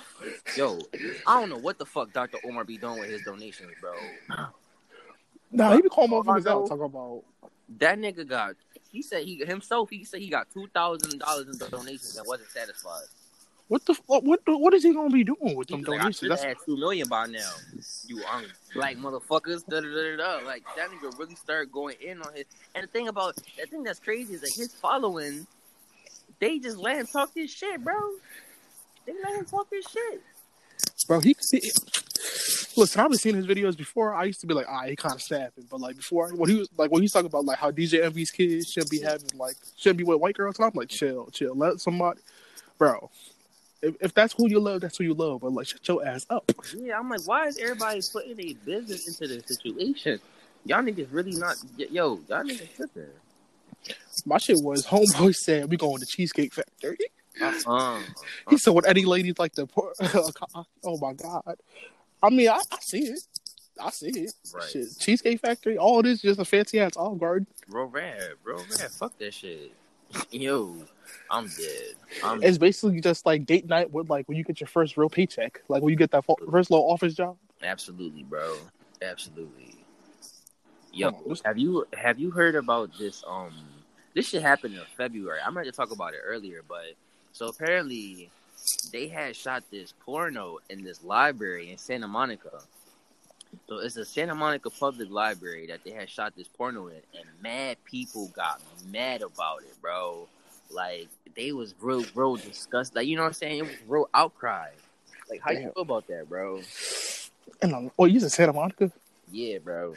Yo, 0.55 0.79
I 1.27 1.37
don't 1.37 1.49
know 1.49 1.57
what 1.57 1.77
the 1.77 1.85
fuck 1.85 2.13
Dr. 2.13 2.37
Umar 2.45 2.63
be 2.63 2.77
doing 2.77 2.97
with 2.97 3.09
his 3.09 3.23
donations, 3.23 3.73
bro. 3.81 3.91
Nah, 5.51 5.75
he 5.75 5.81
be 5.81 5.89
calling 5.89 6.11
motherfuckers 6.11 6.47
out 6.47 6.67
talking 6.67 6.85
about. 6.85 7.23
That 7.77 7.99
nigga 7.99 8.25
got. 8.25 8.55
He 8.89 9.01
said 9.01 9.23
he 9.23 9.43
himself. 9.45 9.89
He 9.89 10.05
said 10.05 10.21
he 10.21 10.29
got 10.29 10.49
two 10.49 10.67
thousand 10.73 11.19
dollars 11.19 11.47
in 11.47 11.57
donations 11.57 12.15
and 12.15 12.25
wasn't 12.25 12.49
satisfied. 12.51 13.03
What 13.71 13.85
the 13.85 13.97
what 14.05 14.25
what 14.25 14.41
what 14.45 14.73
is 14.73 14.83
he 14.83 14.93
gonna 14.93 15.09
be 15.09 15.23
doing 15.23 15.55
with 15.55 15.69
them 15.69 15.79
like, 15.83 15.87
I 15.87 15.97
donations? 15.99 16.17
should 16.17 16.31
That's 16.31 16.43
had 16.43 16.57
two 16.65 16.75
million 16.75 17.07
by 17.07 17.27
now. 17.27 17.53
You 18.05 18.21
um 18.25 18.43
black 18.73 18.97
motherfuckers. 18.97 19.65
Da, 19.65 19.79
da, 19.79 19.87
da, 19.87 20.17
da, 20.17 20.39
da. 20.39 20.45
Like 20.45 20.65
that 20.75 20.89
nigga 20.89 21.17
really 21.17 21.35
started 21.35 21.71
going 21.71 21.95
in 22.01 22.21
on 22.21 22.33
his. 22.35 22.47
And 22.75 22.83
the 22.83 22.87
thing 22.87 23.07
about 23.07 23.37
the 23.37 23.65
thing 23.67 23.83
that's 23.83 24.01
crazy 24.01 24.33
is 24.33 24.41
that 24.41 24.51
his 24.53 24.73
following, 24.73 25.47
they 26.39 26.59
just 26.59 26.79
let 26.79 26.97
him 26.97 27.07
talk 27.07 27.33
this 27.33 27.49
shit, 27.49 27.81
bro. 27.81 27.95
They 29.05 29.13
let 29.23 29.39
him 29.39 29.45
talk 29.45 29.69
this 29.69 29.85
shit. 29.89 30.21
bro. 31.07 31.21
He, 31.21 31.33
he 31.51 31.71
listen. 32.75 32.99
I've 32.99 33.09
been 33.09 33.19
seeing 33.19 33.37
his 33.37 33.47
videos 33.47 33.77
before. 33.77 34.13
I 34.13 34.25
used 34.25 34.41
to 34.41 34.47
be 34.47 34.53
like, 34.53 34.65
ah, 34.67 34.83
he 34.83 34.97
kind 34.97 35.15
of 35.15 35.21
snapping, 35.21 35.67
but 35.71 35.79
like 35.79 35.95
before, 35.95 36.35
when 36.35 36.49
he 36.49 36.57
was 36.57 36.67
like 36.75 36.91
when 36.91 37.01
he's 37.01 37.13
talking 37.13 37.27
about 37.27 37.45
like 37.45 37.57
how 37.57 37.71
DJ 37.71 38.03
Envy's 38.03 38.31
kids 38.31 38.69
shouldn't 38.69 38.91
be 38.91 38.99
having 38.99 39.29
like 39.35 39.55
shouldn't 39.77 39.97
be 39.97 40.03
with 40.03 40.19
white 40.19 40.35
girls, 40.35 40.59
and 40.59 40.65
I'm 40.65 40.73
like, 40.75 40.89
chill, 40.89 41.29
chill, 41.31 41.55
let 41.55 41.79
somebody, 41.79 42.19
bro. 42.77 43.09
If, 43.81 43.95
if 43.99 44.13
that's 44.13 44.33
who 44.33 44.49
you 44.49 44.59
love, 44.59 44.81
that's 44.81 44.97
who 44.97 45.03
you 45.03 45.13
love. 45.13 45.41
But 45.41 45.53
like, 45.53 45.67
shut 45.67 45.87
your 45.87 46.05
ass 46.05 46.25
up. 46.29 46.51
Yeah, 46.75 46.99
I'm 46.99 47.09
like, 47.09 47.25
why 47.25 47.47
is 47.47 47.57
everybody 47.57 48.01
putting 48.11 48.39
a 48.39 48.53
business 48.53 49.07
into 49.07 49.33
this 49.33 49.45
situation? 49.47 50.19
Y'all 50.65 50.81
niggas 50.81 51.07
really 51.11 51.31
not. 51.31 51.55
Yo, 51.77 52.19
y'all 52.27 52.43
niggas 52.43 52.75
tripping. 52.75 53.07
My 54.25 54.37
shit 54.37 54.57
was 54.61 54.85
homeboy 54.85 55.35
said 55.35 55.69
we 55.69 55.77
going 55.77 55.99
to 55.99 56.05
Cheesecake 56.05 56.53
Factory. 56.53 56.97
Uh-uh. 57.41 57.61
uh-uh. 57.65 58.01
He 58.49 58.57
said 58.57 58.71
what 58.71 58.87
any 58.87 59.05
ladies 59.05 59.39
like 59.39 59.53
to 59.53 59.65
pour. 59.65 59.93
oh 60.83 60.97
my 60.99 61.13
god. 61.13 61.55
I 62.21 62.29
mean, 62.29 62.49
I, 62.49 62.59
I 62.71 62.77
see 62.81 63.05
it. 63.05 63.19
I 63.79 63.89
see 63.89 64.09
it. 64.09 64.33
Right. 64.53 64.69
Shit, 64.69 64.87
Cheesecake 64.99 65.39
Factory. 65.39 65.77
All 65.77 66.03
this 66.03 66.21
just 66.21 66.39
a 66.39 66.45
fancy 66.45 66.79
ass 66.79 66.95
Olive 66.95 67.19
Garden. 67.19 67.47
Bro, 67.67 67.85
rad, 67.85 68.33
bro, 68.43 68.57
rad. 68.57 68.91
Fuck 68.91 69.17
that 69.17 69.33
shit. 69.33 69.71
Yo, 70.29 70.75
I'm 71.29 71.47
dead. 71.47 71.95
I'm 72.23 72.43
It's 72.43 72.57
basically 72.57 73.01
just 73.01 73.25
like 73.25 73.45
date 73.45 73.67
night 73.67 73.91
with 73.91 74.09
like 74.09 74.27
when 74.27 74.37
you 74.37 74.43
get 74.43 74.59
your 74.59 74.67
first 74.67 74.97
real 74.97 75.09
paycheck, 75.09 75.61
like 75.67 75.81
when 75.81 75.91
you 75.91 75.97
get 75.97 76.11
that 76.11 76.25
first 76.25 76.71
little 76.71 76.89
office 76.91 77.13
job. 77.13 77.37
absolutely, 77.63 78.23
bro. 78.23 78.57
Absolutely. 79.01 79.75
Yo, 80.93 81.09
on, 81.09 81.37
have 81.45 81.57
you 81.57 81.85
have 81.97 82.19
you 82.19 82.31
heard 82.31 82.55
about 82.55 82.91
this? 82.99 83.23
Um, 83.25 83.53
this 84.13 84.27
shit 84.27 84.41
happened 84.41 84.75
in 84.75 84.81
February. 84.97 85.39
I 85.45 85.49
meant 85.49 85.65
to 85.65 85.71
talk 85.71 85.91
about 85.91 86.13
it 86.13 86.19
earlier, 86.23 86.61
but 86.67 86.93
so 87.31 87.47
apparently 87.47 88.29
they 88.91 89.07
had 89.07 89.35
shot 89.35 89.63
this 89.71 89.93
porno 90.05 90.59
in 90.69 90.83
this 90.83 91.03
library 91.03 91.71
in 91.71 91.77
Santa 91.77 92.07
Monica. 92.07 92.59
So 93.67 93.77
it's 93.79 93.97
a 93.97 94.05
Santa 94.05 94.35
Monica 94.35 94.69
public 94.69 95.09
library 95.09 95.67
that 95.67 95.83
they 95.83 95.91
had 95.91 96.09
shot 96.09 96.33
this 96.35 96.47
porno 96.47 96.87
in, 96.87 97.01
and 97.17 97.25
mad 97.41 97.77
people 97.85 98.27
got 98.35 98.61
mad 98.91 99.21
about 99.21 99.61
it, 99.63 99.81
bro. 99.81 100.27
Like 100.73 101.09
they 101.35 101.51
was 101.51 101.75
real, 101.79 102.05
real 102.15 102.35
disgusted. 102.35 102.95
Like 102.95 103.07
you 103.07 103.15
know 103.15 103.23
what 103.23 103.29
I'm 103.29 103.33
saying? 103.33 103.59
It 103.59 103.63
was 103.63 103.75
real 103.87 104.09
outcry. 104.13 104.69
Like 105.29 105.41
how 105.41 105.51
you 105.51 105.71
feel 105.73 105.83
about 105.83 106.07
that, 106.07 106.27
bro? 106.27 106.61
And 107.61 107.73
uh, 107.73 107.77
I'm, 107.77 107.91
oh, 107.97 108.05
you 108.05 108.19
just 108.19 108.35
said 108.35 108.43
Santa 108.43 108.53
Monica. 108.53 108.91
Yeah, 109.31 109.59
bro. 109.59 109.95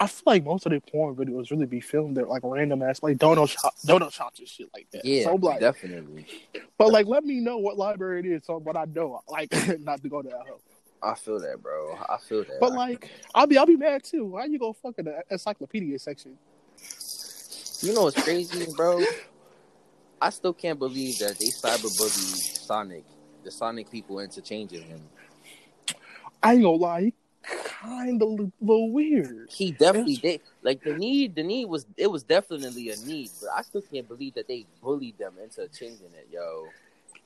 I 0.00 0.08
feel 0.08 0.22
like 0.26 0.44
most 0.44 0.66
of 0.66 0.72
the 0.72 0.80
porn 0.80 1.14
videos 1.14 1.50
really 1.52 1.66
be 1.66 1.80
filmed 1.80 2.18
at 2.18 2.28
like 2.28 2.42
random 2.44 2.82
ass 2.82 3.02
like 3.02 3.18
donut 3.18 3.50
shop, 3.50 3.74
donut 3.86 4.12
shops 4.12 4.40
and 4.40 4.48
shit 4.48 4.68
like 4.74 4.88
that. 4.90 5.04
Yeah, 5.04 5.24
so 5.24 5.36
like, 5.36 5.60
definitely. 5.60 6.26
but 6.76 6.90
like, 6.90 7.06
let 7.06 7.24
me 7.24 7.38
know 7.38 7.58
what 7.58 7.78
library 7.78 8.20
it 8.20 8.26
is, 8.26 8.44
so 8.44 8.58
but 8.58 8.76
I 8.76 8.86
know 8.86 9.22
like 9.28 9.52
not 9.80 10.02
to 10.02 10.08
go 10.08 10.22
to 10.22 10.28
that. 10.28 10.44
I 11.04 11.14
feel 11.14 11.38
that, 11.40 11.62
bro. 11.62 11.96
I 12.08 12.16
feel 12.18 12.44
that. 12.44 12.58
But 12.60 12.72
like, 12.72 13.10
I'll 13.34 13.46
be 13.46 13.58
I'll 13.58 13.66
be 13.66 13.76
mad 13.76 14.02
too. 14.02 14.24
Why 14.24 14.46
you 14.46 14.58
go 14.58 14.72
fucking 14.72 15.04
the 15.04 15.22
encyclopedia 15.30 15.98
section? 15.98 16.36
you 17.82 17.92
know 17.94 18.04
what's 18.04 18.22
crazy, 18.22 18.66
bro? 18.76 19.02
I 20.22 20.30
still 20.30 20.52
can't 20.52 20.78
believe 20.78 21.18
that 21.18 21.36
they 21.40 21.46
cyberbullied 21.46 22.64
Sonic, 22.64 23.02
the 23.42 23.50
Sonic 23.50 23.90
people, 23.90 24.20
into 24.20 24.40
changing 24.40 24.84
him. 24.84 25.00
I 26.40 26.52
ain't 26.52 26.62
gonna 26.62 26.76
lie, 26.76 27.00
he 27.02 27.14
kind 27.64 28.22
of 28.22 28.28
a 28.28 28.50
little 28.60 28.92
weird. 28.92 29.48
He 29.50 29.72
definitely 29.72 30.14
did. 30.14 30.40
Like 30.62 30.84
the 30.84 30.96
need, 30.96 31.34
the 31.34 31.42
need 31.42 31.64
was 31.64 31.86
it 31.96 32.08
was 32.08 32.22
definitely 32.22 32.90
a 32.90 32.96
need, 32.98 33.30
but 33.40 33.50
I 33.52 33.62
still 33.62 33.82
can't 33.82 34.06
believe 34.06 34.34
that 34.34 34.46
they 34.46 34.64
bullied 34.80 35.18
them 35.18 35.34
into 35.42 35.66
changing 35.76 36.12
it, 36.14 36.28
yo. 36.30 36.68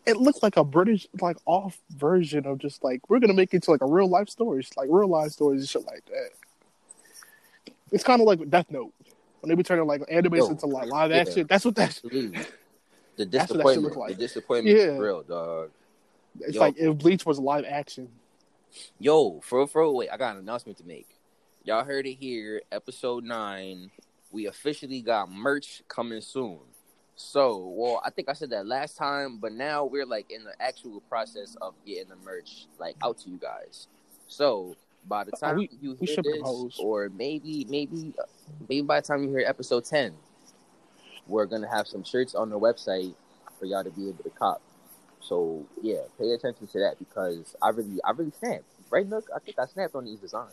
It 0.06 0.16
looks 0.16 0.42
like 0.42 0.56
a 0.56 0.64
British 0.64 1.06
like 1.20 1.36
off 1.44 1.78
version 1.90 2.46
of 2.46 2.56
just 2.56 2.82
like 2.82 3.10
we're 3.10 3.18
gonna 3.18 3.34
make 3.34 3.52
it 3.52 3.62
to 3.64 3.72
like 3.72 3.82
a 3.82 3.86
real 3.86 4.08
life 4.08 4.30
stories, 4.30 4.70
like 4.74 4.88
real 4.90 5.08
life 5.08 5.32
stories 5.32 5.60
and 5.60 5.68
shit 5.68 5.84
like 5.84 6.06
that. 6.06 6.30
It's 7.92 8.04
kind 8.04 8.22
of 8.22 8.26
like 8.26 8.48
Death 8.48 8.70
Note 8.70 8.94
when 9.40 9.50
they 9.50 9.54
be 9.54 9.62
turning 9.62 9.86
like 9.86 10.02
animation 10.10 10.46
Yo, 10.46 10.52
into 10.52 10.64
like 10.64 10.88
live 10.88 11.10
yeah. 11.10 11.18
action. 11.18 11.46
That's 11.46 11.66
what 11.66 11.74
that. 11.74 12.00
The 13.16 13.24
That's 13.24 13.50
what 13.50 13.58
that 13.58 13.64
shit 13.64 13.82
disappointment, 13.82 13.96
like. 13.96 14.08
the 14.10 14.14
disappointment 14.18 14.76
Yeah. 14.76 14.84
is 14.92 14.98
real, 14.98 15.22
dog. 15.22 15.70
It's 16.40 16.54
Yo. 16.54 16.60
like 16.60 16.76
if 16.76 16.98
Bleach 16.98 17.24
was 17.24 17.38
live 17.38 17.64
action. 17.66 18.08
Yo, 18.98 19.40
for 19.40 19.66
for 19.66 19.90
wait, 19.92 20.10
I 20.10 20.16
got 20.16 20.34
an 20.34 20.40
announcement 20.42 20.76
to 20.78 20.84
make. 20.84 21.08
Y'all 21.64 21.84
heard 21.84 22.06
it 22.06 22.14
here, 22.14 22.60
episode 22.70 23.24
nine. 23.24 23.90
We 24.30 24.46
officially 24.46 25.00
got 25.00 25.30
merch 25.30 25.82
coming 25.88 26.20
soon. 26.20 26.58
So, 27.18 27.72
well, 27.74 28.02
I 28.04 28.10
think 28.10 28.28
I 28.28 28.34
said 28.34 28.50
that 28.50 28.66
last 28.66 28.98
time, 28.98 29.38
but 29.38 29.52
now 29.52 29.86
we're 29.86 30.04
like 30.04 30.30
in 30.30 30.44
the 30.44 30.52
actual 30.60 31.00
process 31.08 31.56
of 31.62 31.72
getting 31.86 32.10
the 32.10 32.16
merch 32.16 32.66
like 32.78 32.96
out 33.02 33.16
to 33.20 33.30
you 33.30 33.38
guys. 33.38 33.88
So, 34.28 34.76
by 35.08 35.24
the 35.24 35.32
time 35.32 35.56
we- 35.56 35.70
you 35.80 35.94
hear 35.94 36.16
should 36.16 36.24
this, 36.24 36.34
propose. 36.36 36.78
or 36.78 37.08
maybe, 37.08 37.64
maybe, 37.70 38.12
uh, 38.18 38.24
maybe 38.68 38.82
by 38.82 39.00
the 39.00 39.06
time 39.06 39.22
you 39.24 39.30
hear 39.30 39.38
episode 39.46 39.86
ten, 39.86 40.14
we're 41.26 41.46
gonna 41.46 41.68
have 41.68 41.86
some 41.86 42.04
shirts 42.04 42.34
on 42.34 42.50
the 42.50 42.58
website 42.58 43.14
for 43.58 43.66
y'all 43.66 43.84
to 43.84 43.90
be 43.90 44.08
able 44.08 44.22
to 44.22 44.30
cop. 44.30 44.60
So 45.20 45.66
yeah, 45.82 46.02
pay 46.18 46.30
attention 46.32 46.66
to 46.68 46.78
that 46.80 46.98
because 46.98 47.56
I 47.62 47.70
really, 47.70 48.00
I 48.04 48.10
really 48.12 48.32
snapped. 48.38 48.64
Right, 48.88 49.08
look, 49.08 49.28
I 49.34 49.40
think 49.40 49.58
I 49.58 49.66
snapped 49.66 49.96
on 49.96 50.04
these 50.04 50.20
designs. 50.20 50.52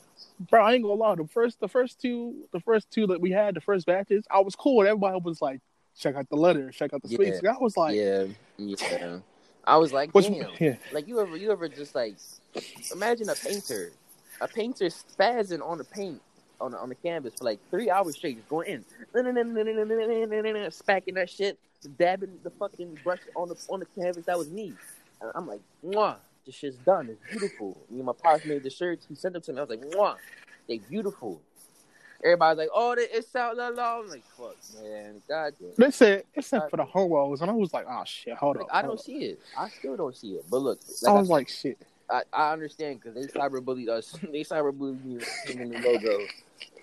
Bro, 0.50 0.64
I 0.64 0.74
ain't 0.74 0.84
gonna 0.84 0.96
lie. 0.96 1.16
The 1.16 1.28
first, 1.28 1.60
the 1.60 1.68
first 1.68 2.02
two, 2.02 2.48
the 2.52 2.60
first 2.60 2.90
two 2.90 3.06
that 3.08 3.22
we 3.22 3.30
had, 3.30 3.54
the 3.56 3.62
first 3.62 3.86
batches, 3.86 4.26
I 4.32 4.40
was 4.40 4.56
cool. 4.56 4.82
Everybody 4.82 5.20
was 5.24 5.40
like, 5.40 5.62
check 6.00 6.16
out 6.16 6.28
the 6.30 6.36
letter, 6.36 6.72
check 6.72 6.94
out 6.94 7.04
the 7.04 7.10
space. 7.10 7.40
I 7.48 7.58
was 7.60 7.78
like, 7.78 7.96
yeah, 7.96 8.26
yeah. 8.58 9.20
I 9.66 9.78
was 9.78 9.94
like, 9.94 10.12
damn. 10.12 10.50
yeah. 10.60 10.76
Like 10.92 11.08
you 11.08 11.22
ever, 11.22 11.38
you 11.38 11.52
ever 11.52 11.70
just 11.70 11.94
like 11.94 12.16
imagine 12.92 13.30
a 13.30 13.36
painter, 13.36 13.92
a 14.42 14.48
painter 14.48 14.86
spazzing 14.86 15.62
on 15.64 15.78
the 15.78 15.84
paint 15.84 16.20
on 16.64 16.72
the, 16.72 16.78
on 16.80 16.90
the 16.90 16.96
canvas 16.96 17.34
for 17.38 17.44
like 17.46 17.60
three 17.70 17.90
hours 17.90 18.16
straight, 18.16 18.38
just 18.38 18.50
going 18.50 18.68
in, 18.70 18.86
spacking 20.72 21.16
that 21.16 21.30
shit, 21.30 21.60
dabbing 21.98 22.40
the 22.44 22.50
fucking 22.52 22.98
brush 23.04 23.20
on 23.36 23.50
the 23.50 23.56
on 23.70 23.80
the 23.82 23.86
canvas. 24.02 24.26
That 24.26 24.38
was 24.38 24.50
me. 24.50 24.74
And 25.22 25.32
I'm 25.36 25.48
like, 25.48 25.62
mwah, 25.86 26.16
this 26.46 26.56
shit's 26.56 26.78
done. 26.78 27.10
It's 27.10 27.22
beautiful. 27.32 27.78
Me 27.90 27.98
and 27.98 28.06
my 28.06 28.14
pops 28.14 28.46
made 28.46 28.64
the 28.64 28.70
shirts. 28.70 29.06
He 29.08 29.16
sent 29.16 29.34
them 29.34 29.42
to 29.44 29.54
me. 29.54 29.60
I 29.60 29.62
was 29.64 29.70
like, 29.70 29.82
mwah, 29.82 30.16
they 30.68 30.78
beautiful. 30.80 31.42
Everybody's 32.24 32.58
like, 32.60 32.70
oh, 32.74 32.96
they, 32.96 33.02
it's 33.04 33.36
out 33.36 33.58
la 33.58 33.68
la. 33.68 34.00
I'm 34.00 34.08
like, 34.10 34.24
fuck, 34.38 34.56
man, 34.82 35.22
god 35.28 35.54
damn. 35.60 35.72
They 35.78 35.92
said 35.92 36.24
it 36.34 36.46
said 36.46 36.70
for 36.70 36.78
the 36.78 36.86
homos, 36.86 37.42
and 37.42 37.52
I 37.52 37.54
was 37.54 37.74
like, 37.74 37.86
oh 37.90 38.04
shit, 38.06 38.36
hold 38.36 38.56
Like, 38.58 38.66
on. 38.66 38.70
I 38.72 38.76
hold 38.76 38.84
don't 38.92 39.00
on. 39.00 39.04
see 39.04 39.18
it. 39.26 39.40
I 39.58 39.68
still 39.68 39.98
don't 39.98 40.16
see 40.16 40.36
it. 40.36 40.46
But 40.50 40.62
look, 40.62 40.80
I 41.06 41.12
like 41.12 41.16
I 41.18 41.20
was 41.20 41.30
like, 41.30 41.50
shit. 41.50 41.78
I, 42.10 42.22
I 42.32 42.54
understand 42.54 43.00
because 43.02 43.16
they 43.16 43.28
cyberbullied 43.32 43.90
us. 43.90 44.12
they 44.24 44.42
cyberbullied 44.44 45.04
me 45.04 45.20
in 45.50 45.70
the 45.70 45.80
logo. 45.80 46.20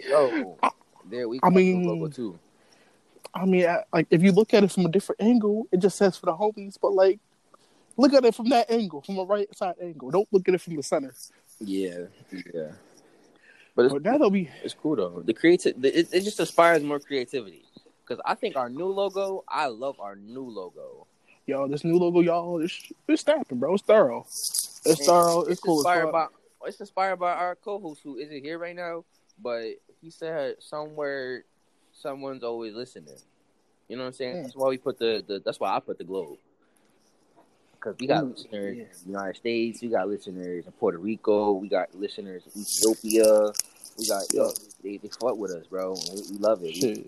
So 0.09 0.59
there 1.09 1.29
we. 1.29 1.41
I 1.43 1.51
mean- 1.51 1.85
logo 1.87 2.09
too. 2.09 2.39
I 3.33 3.45
mean, 3.45 3.65
I, 3.69 3.85
like 3.93 4.09
if 4.11 4.23
you 4.25 4.33
look 4.33 4.53
at 4.55 4.65
it 4.65 4.73
from 4.73 4.87
a 4.87 4.89
different 4.91 5.21
angle, 5.21 5.69
it 5.71 5.79
just 5.79 5.97
says 5.97 6.17
for 6.17 6.27
the 6.27 6.33
homies. 6.33 6.77
But 6.83 6.95
like, 6.95 7.21
look 7.97 8.13
at 8.13 8.25
it 8.25 8.35
from 8.35 8.49
that 8.49 8.69
angle, 8.69 9.03
from 9.03 9.19
a 9.19 9.25
right 9.25 9.47
side 9.57 9.77
angle. 9.81 10.11
Don't 10.11 10.27
look 10.33 10.49
at 10.49 10.55
it 10.55 10.61
from 10.61 10.75
the 10.75 10.83
center. 10.83 11.15
Yeah, 11.61 12.07
yeah. 12.33 12.73
But 13.77 13.85
it's, 13.85 13.93
But 13.95 14.03
now 14.03 14.19
that 14.19 14.31
we, 14.31 14.51
it's 14.65 14.75
cool 14.75 14.97
though. 14.97 15.23
The 15.25 15.33
creative, 15.33 15.85
it, 15.85 16.09
it 16.13 16.23
just 16.23 16.41
inspires 16.41 16.83
more 16.83 16.99
creativity. 16.99 17.63
because 18.03 18.21
I 18.27 18.35
think 18.35 18.57
our 18.57 18.69
new 18.69 18.87
logo. 18.87 19.45
I 19.49 19.67
love 19.67 20.01
our 20.01 20.17
new 20.17 20.43
logo. 20.43 21.07
Yo, 21.51 21.67
this 21.67 21.83
new 21.83 21.99
logo, 21.99 22.21
y'all, 22.21 22.61
it's 22.61 22.93
it's 23.09 23.23
snapping, 23.23 23.59
bro. 23.59 23.75
It's 23.75 23.83
thorough. 23.83 24.21
It's 24.21 24.85
And 24.87 24.97
thorough. 24.99 25.43
It's, 25.43 25.61
cool. 25.61 25.81
As 25.81 25.97
Inspired 25.97 26.13
by 26.13 26.27
it's 26.65 26.79
inspired 26.79 27.17
by 27.17 27.33
our 27.33 27.57
co-host 27.57 28.03
who 28.05 28.19
isn't 28.19 28.45
here 28.45 28.57
right 28.57 28.77
now, 28.77 29.05
but 29.43 29.65
he 30.01 30.11
said 30.11 30.55
somewhere 30.61 31.43
someone's 31.93 32.45
always 32.45 32.73
listening. 32.75 33.17
You 33.89 33.97
know 33.97 34.05
what 34.05 34.09
I'm 34.09 34.13
saying? 34.13 34.37
Yeah. 34.37 34.43
That's 34.43 34.55
why 34.55 34.69
we 34.69 34.79
put 34.79 35.01
the, 35.01 35.25
the 35.27 35.43
that's 35.45 35.59
why 35.59 35.75
I 35.75 35.81
put 35.81 35.99
the 35.99 36.05
globe. 36.05 36.39
Because 37.73 37.97
we 37.99 38.07
got 38.07 38.23
Ooh, 38.23 38.29
listeners 38.29 38.77
yeah. 38.77 38.83
in 38.85 38.89
the 39.07 39.11
United 39.11 39.37
States, 39.37 39.83
we 39.83 39.89
got 39.89 40.09
listeners 40.09 40.67
in 40.67 40.73
Puerto 40.79 40.99
Rico, 40.99 41.55
we 41.55 41.67
got 41.67 41.93
listeners 41.97 42.45
in 42.55 42.61
Ethiopia, 42.61 43.51
we 43.99 44.07
got 44.07 44.23
yo, 44.33 44.53
they, 44.85 44.99
they 44.99 45.09
fuck 45.21 45.37
with 45.37 45.51
us, 45.51 45.67
bro. 45.67 45.97
We, 46.15 46.23
we 46.31 46.39
love 46.39 46.63
it. 46.63 46.77
Shit. 46.77 47.05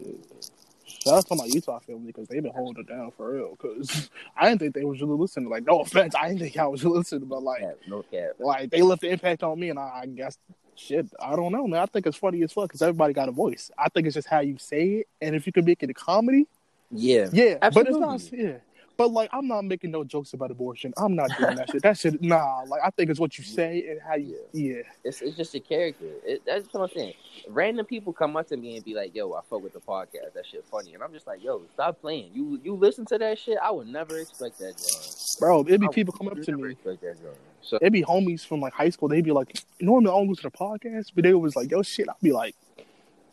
Shout 1.02 1.14
out 1.18 1.26
to 1.28 1.34
my 1.34 1.44
Utah 1.46 1.78
family 1.80 2.06
because 2.06 2.28
they've 2.28 2.42
been 2.42 2.52
holding 2.52 2.82
it 2.84 2.88
down 2.88 3.10
for 3.16 3.32
real. 3.34 3.50
Because 3.50 4.10
I 4.36 4.48
didn't 4.48 4.60
think 4.60 4.74
they 4.74 4.84
was 4.84 5.00
really 5.00 5.16
listening. 5.18 5.48
Like, 5.50 5.64
no 5.66 5.80
offense, 5.80 6.14
I 6.14 6.28
didn't 6.28 6.40
think 6.40 6.56
I 6.56 6.66
was 6.66 6.84
listening, 6.84 7.28
but 7.28 7.42
like, 7.42 7.60
Cap, 7.62 7.76
no 7.88 8.02
cap. 8.10 8.30
like 8.38 8.70
they 8.70 8.82
left 8.82 9.02
the 9.02 9.10
impact 9.10 9.42
on 9.42 9.58
me, 9.58 9.70
and 9.70 9.78
I, 9.78 10.00
I 10.02 10.06
guess 10.06 10.38
shit. 10.76 11.06
I 11.20 11.36
don't 11.36 11.52
know, 11.52 11.66
man. 11.66 11.80
I 11.80 11.86
think 11.86 12.06
it's 12.06 12.16
funny 12.16 12.42
as 12.42 12.52
fuck 12.52 12.64
because 12.64 12.82
everybody 12.82 13.12
got 13.14 13.28
a 13.28 13.32
voice. 13.32 13.70
I 13.78 13.88
think 13.88 14.06
it's 14.06 14.14
just 14.14 14.28
how 14.28 14.40
you 14.40 14.58
say 14.58 14.84
it, 15.00 15.08
and 15.20 15.34
if 15.34 15.46
you 15.46 15.52
can 15.52 15.64
make 15.64 15.82
it 15.82 15.90
a 15.90 15.94
comedy, 15.94 16.46
Yeah. 16.90 17.28
yeah. 17.32 17.58
But 17.60 17.86
it's 17.88 17.96
Absolutely. 17.96 18.00
not, 18.00 18.32
yeah. 18.32 18.56
But 19.02 19.10
like, 19.10 19.30
I'm 19.32 19.48
not 19.48 19.64
making 19.64 19.90
no 19.90 20.04
jokes 20.04 20.32
about 20.32 20.52
abortion. 20.52 20.94
I'm 20.96 21.16
not 21.16 21.28
doing 21.36 21.56
that 21.56 21.70
shit. 21.72 21.82
That 21.82 21.98
shit, 21.98 22.22
nah. 22.22 22.62
Like, 22.68 22.82
I 22.84 22.90
think 22.90 23.10
it's 23.10 23.18
what 23.18 23.36
you 23.36 23.42
say 23.42 23.84
and 23.88 24.00
how 24.00 24.14
you, 24.14 24.38
yeah. 24.52 24.82
It's 25.02 25.20
it's 25.20 25.36
just 25.36 25.56
a 25.56 25.58
character. 25.58 26.06
It, 26.24 26.42
that's 26.46 26.72
what 26.72 26.82
I'm 26.82 26.96
saying. 26.96 27.14
Random 27.48 27.84
people 27.84 28.12
come 28.12 28.36
up 28.36 28.46
to 28.50 28.56
me 28.56 28.76
and 28.76 28.84
be 28.84 28.94
like, 28.94 29.12
"Yo, 29.12 29.32
I 29.32 29.40
fuck 29.50 29.60
with 29.60 29.72
the 29.72 29.80
podcast. 29.80 30.34
That 30.34 30.46
shit 30.46 30.64
funny." 30.70 30.94
And 30.94 31.02
I'm 31.02 31.12
just 31.12 31.26
like, 31.26 31.42
"Yo, 31.42 31.62
stop 31.74 32.00
playing. 32.00 32.30
You 32.32 32.60
you 32.62 32.76
listen 32.76 33.04
to 33.06 33.18
that 33.18 33.40
shit. 33.40 33.58
I 33.60 33.72
would 33.72 33.88
never 33.88 34.20
expect 34.20 34.60
that, 34.60 34.76
John. 34.78 35.02
bro. 35.40 35.60
It'd 35.62 35.80
be 35.80 35.88
I 35.88 35.90
people 35.90 36.14
come 36.16 36.28
up 36.28 36.40
to 36.40 36.52
me. 36.56 36.70
Expect 36.70 37.00
that, 37.00 37.20
John. 37.20 37.34
So 37.60 37.78
It'd 37.82 37.92
be 37.92 38.04
homies 38.04 38.46
from 38.46 38.60
like 38.60 38.72
high 38.72 38.90
school. 38.90 39.08
They'd 39.08 39.24
be 39.24 39.32
like, 39.32 39.60
normally 39.80 40.12
I 40.12 40.14
don't 40.14 40.28
listen 40.28 40.48
to 40.48 40.56
podcasts, 40.56 41.10
but 41.12 41.24
they 41.24 41.34
was 41.34 41.56
like, 41.56 41.72
yo, 41.72 41.82
shit. 41.82 42.08
I'd 42.08 42.14
be 42.22 42.30
like, 42.30 42.54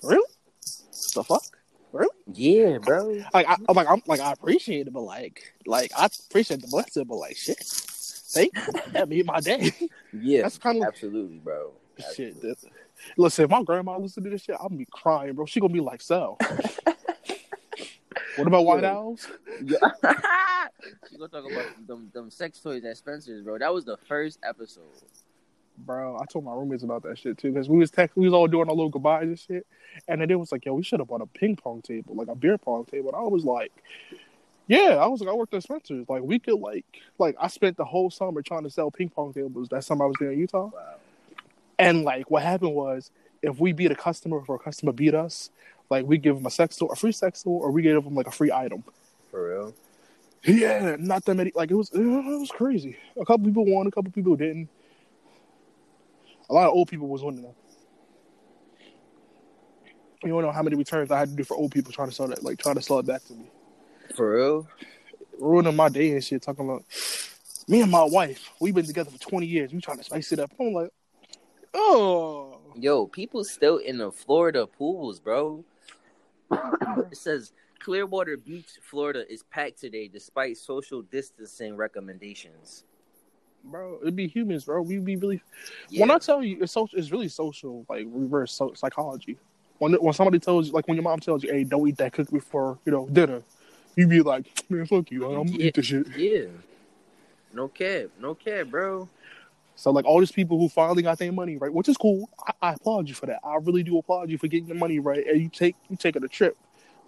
really? 0.02 0.34
The 1.14 1.24
fuck? 1.24 1.59
Yeah, 2.34 2.78
bro. 2.78 3.22
Like, 3.34 3.48
I, 3.48 3.58
I'm 3.68 3.76
like, 3.76 3.88
I'm 3.90 4.02
like, 4.06 4.20
I 4.20 4.32
appreciate 4.32 4.88
it, 4.88 4.94
but 4.94 5.02
like, 5.02 5.54
like 5.66 5.92
I 5.98 6.08
appreciate 6.30 6.62
the 6.62 6.68
blessing, 6.68 7.06
but 7.06 7.16
like, 7.18 7.38
shit. 7.38 7.64
Thank 8.32 8.56
you. 8.56 8.92
That 8.92 9.10
made 9.10 9.26
my 9.26 9.40
day. 9.40 9.72
Yeah, 10.12 10.42
That's 10.44 10.58
kind 10.58 10.78
of 10.78 10.88
absolutely, 10.88 11.38
bro. 11.38 11.72
shit. 11.98 12.06
Absolutely. 12.08 12.50
That's, 12.50 12.66
listen, 13.16 13.46
if 13.46 13.52
my 13.52 13.62
grandma 13.64 13.98
listen 13.98 14.24
to 14.24 14.30
this 14.30 14.42
shit, 14.42 14.56
I'm 14.60 14.70
gonna 14.70 14.78
be 14.78 14.88
crying, 14.92 15.34
bro. 15.34 15.46
She 15.46 15.60
gonna 15.60 15.72
be 15.72 15.80
like, 15.80 16.02
so. 16.02 16.36
what 18.36 18.48
about 18.48 18.66
white 18.66 18.84
Yo. 18.84 18.90
owls? 18.90 19.28
Yeah. 19.64 19.78
you 21.12 21.18
gonna 21.20 21.30
talk 21.30 21.52
about 21.52 21.88
them 21.88 22.10
them 22.14 22.32
sex 22.32 22.60
toys 22.60 22.84
at 22.86 22.98
Spencer's, 22.98 23.44
bro? 23.44 23.60
That 23.60 23.72
was 23.74 23.86
the 23.86 23.98
first 24.08 24.40
episode. 24.44 24.84
Bro, 25.86 26.18
I 26.22 26.26
told 26.26 26.46
my 26.46 26.54
roommates 26.54 26.84
about 26.84 27.04
that 27.04 27.18
shit 27.18 27.38
too 27.38 27.52
because 27.52 27.70
we 27.70 27.78
was 27.78 27.90
text, 27.90 28.16
we 28.18 28.26
was 28.26 28.34
all 28.34 28.48
doing 28.48 28.68
our 28.70 28.76
little 28.76 28.90
goodbyes 28.90 29.28
and 29.28 29.40
shit, 29.40 29.66
and 30.08 30.22
then 30.22 30.30
it 30.30 30.40
was 30.40 30.52
like, 30.52 30.66
yo, 30.66 30.74
we 30.74 30.84
should 30.84 31.00
have 31.00 31.08
bought 31.08 31.22
a 31.22 31.26
ping 31.26 31.56
pong 31.56 31.82
table, 31.82 32.16
like 32.16 32.28
a 32.28 32.36
beer 32.36 32.58
pong 32.58 32.86
table. 32.86 33.10
And 33.10 33.18
I 33.18 33.28
was 33.28 33.46
like, 33.46 33.72
yeah, 34.68 34.98
I 35.02 35.08
was 35.08 35.22
like, 35.22 35.30
I 35.30 35.34
worked 35.34 35.54
at 35.54 35.64
Spencer's, 35.64 36.08
like 36.10 36.22
we 36.22 36.38
could 36.38 36.60
like, 36.60 36.86
like 37.18 37.36
I 37.40 37.48
spent 37.48 37.78
the 37.78 37.86
whole 37.86 38.12
summer 38.12 38.42
trying 38.42 38.64
to 38.64 38.70
sell 38.70 38.92
ping 38.92 39.10
pong 39.10 39.34
tables. 39.34 39.70
That 39.70 39.84
summer 39.84 40.06
I 40.06 40.08
was 40.08 40.18
there 40.20 40.32
in 40.32 40.40
Utah, 40.40 40.66
Wow. 40.74 40.96
and 41.80 42.04
like 42.04 42.30
what 42.30 42.44
happened 42.44 42.76
was, 42.76 43.10
if 43.42 43.58
we 43.60 43.72
beat 43.72 43.90
a 43.92 43.96
customer 43.96 44.40
if 44.42 44.50
a 44.50 44.58
customer 44.58 44.92
beat 44.92 45.16
us, 45.16 45.50
like 45.90 46.06
we 46.06 46.18
give 46.18 46.36
them 46.36 46.46
a 46.46 46.52
sex 46.52 46.76
toy, 46.76 46.88
a 46.88 46.96
free 46.96 47.14
sex 47.14 47.42
toy, 47.44 47.52
or 47.52 47.72
we 47.72 47.82
give 47.82 48.04
them 48.04 48.16
like 48.16 48.28
a 48.28 48.32
free 48.32 48.52
item. 48.52 48.84
For 49.32 49.50
real. 49.50 49.74
Yeah, 50.44 50.98
not 51.00 51.26
that 51.26 51.36
many. 51.36 51.52
Like 51.56 51.72
it 51.72 51.76
was, 51.76 51.90
it 51.94 52.00
was 52.00 52.52
crazy. 52.52 52.98
A 53.20 53.26
couple 53.26 53.46
people 53.46 53.66
won, 53.66 53.88
a 53.88 53.92
couple 53.92 54.12
people 54.12 54.36
didn't. 54.36 54.70
A 56.50 56.54
lot 56.54 56.68
of 56.68 56.74
old 56.74 56.88
people 56.88 57.08
was 57.08 57.24
winning 57.24 57.44
though. 57.44 57.56
You 60.24 60.30
don't 60.30 60.42
know 60.42 60.52
how 60.52 60.64
many 60.64 60.76
returns 60.76 61.12
I 61.12 61.20
had 61.20 61.30
to 61.30 61.36
do 61.36 61.44
for 61.44 61.56
old 61.56 61.72
people 61.72 61.94
trying 61.94 62.10
to 62.10 62.14
sell 62.16 62.28
that, 62.28 62.44
like 62.44 62.58
trying 62.60 62.76
to 62.76 62.82
sell 62.82 63.00
it 63.00 63.06
back 63.06 63.24
to 63.26 63.34
me, 63.34 63.46
For 64.16 64.36
real. 64.36 64.68
ruining 65.40 65.76
my 65.76 65.88
day 65.90 66.12
and 66.12 66.24
shit. 66.24 66.42
Talking 66.42 66.66
about 66.66 66.84
me 67.68 67.82
and 67.82 67.92
my 67.92 68.04
wife, 68.04 68.50
we've 68.60 68.76
been 68.76 68.86
together 68.86 69.12
for 69.12 69.20
twenty 69.20 69.46
years. 69.48 69.72
We 69.72 69.80
trying 69.80 69.98
to 70.00 70.04
spice 70.04 70.32
it 70.34 70.40
up. 70.40 70.52
I'm 70.60 70.74
like, 70.74 70.90
oh, 71.74 72.58
Yo, 72.76 73.08
people 73.08 73.44
still 73.44 73.78
in 73.78 73.98
the 73.98 74.12
Florida 74.12 74.68
pools, 74.68 75.20
bro. 75.20 75.64
it 76.52 77.16
says 77.18 77.52
Clearwater 77.80 78.36
Beach, 78.38 78.68
Florida 78.82 79.24
is 79.32 79.44
packed 79.44 79.80
today 79.80 80.08
despite 80.10 80.58
social 80.58 81.02
distancing 81.02 81.78
recommendations. 81.78 82.84
Bro, 83.64 84.00
it'd 84.02 84.16
be 84.16 84.28
humans, 84.28 84.66
bro. 84.66 84.82
We'd 84.82 85.06
be 85.06 85.16
really. 85.16 85.42
Yeah. 85.90 86.02
When 86.02 86.12
I 86.12 86.18
tell 86.18 86.44
you, 86.44 86.58
it's 86.62 86.72
social, 86.74 86.98
it's 86.98 87.12
really 87.12 87.28
social, 87.28 87.86
like 87.90 88.06
reverse 88.10 88.52
so- 88.54 88.74
psychology. 88.74 89.38
When 89.80 89.94
when 89.94 90.14
somebody 90.14 90.40
tells 90.40 90.68
you, 90.68 90.74
like 90.74 90.88
when 90.88 90.96
your 90.96 91.04
mom 91.04 91.20
tells 91.20 91.44
you, 91.44 91.52
"Hey, 91.52 91.64
don't 91.64 91.88
eat 91.88 91.98
that 91.98 92.14
cookie 92.14 92.34
before 92.34 92.80
you 92.86 92.92
know 92.92 93.08
dinner," 93.08 93.42
you'd 93.96 94.10
be 94.10 94.22
like, 94.22 94.46
"Man, 94.70 94.86
fuck 94.86 95.10
you, 95.12 95.26
I'm 95.26 95.48
gonna 95.48 95.52
Yeah. 95.52 95.68
eat 95.68 95.76
this 95.76 95.86
shit." 95.86 96.08
yeah. 96.18 96.46
No 97.54 97.68
cap. 97.68 98.08
No 98.20 98.36
cap, 98.36 98.68
bro. 98.68 99.10
So 99.76 99.92
like 99.92 100.04
all 100.06 100.20
these 100.20 100.32
people 100.32 100.60
who 100.60 100.68
finally 100.68 101.02
got 101.02 101.18
their 101.18 101.32
money 101.32 101.56
right, 101.58 101.74
which 101.74 101.88
is 101.88 101.96
cool. 101.96 102.30
I, 102.46 102.52
I 102.62 102.74
applaud 102.74 103.08
you 103.08 103.16
for 103.16 103.28
that. 103.28 103.40
I 103.44 103.56
really 103.56 103.82
do 103.84 103.98
applaud 103.98 104.30
you 104.30 104.38
for 104.38 104.48
getting 104.48 104.68
your 104.68 104.78
money 104.78 105.00
right, 105.00 105.26
and 105.26 105.42
you 105.42 105.48
take 105.50 105.76
you 105.90 105.96
taking 105.96 106.24
a 106.24 106.28
trip, 106.28 106.58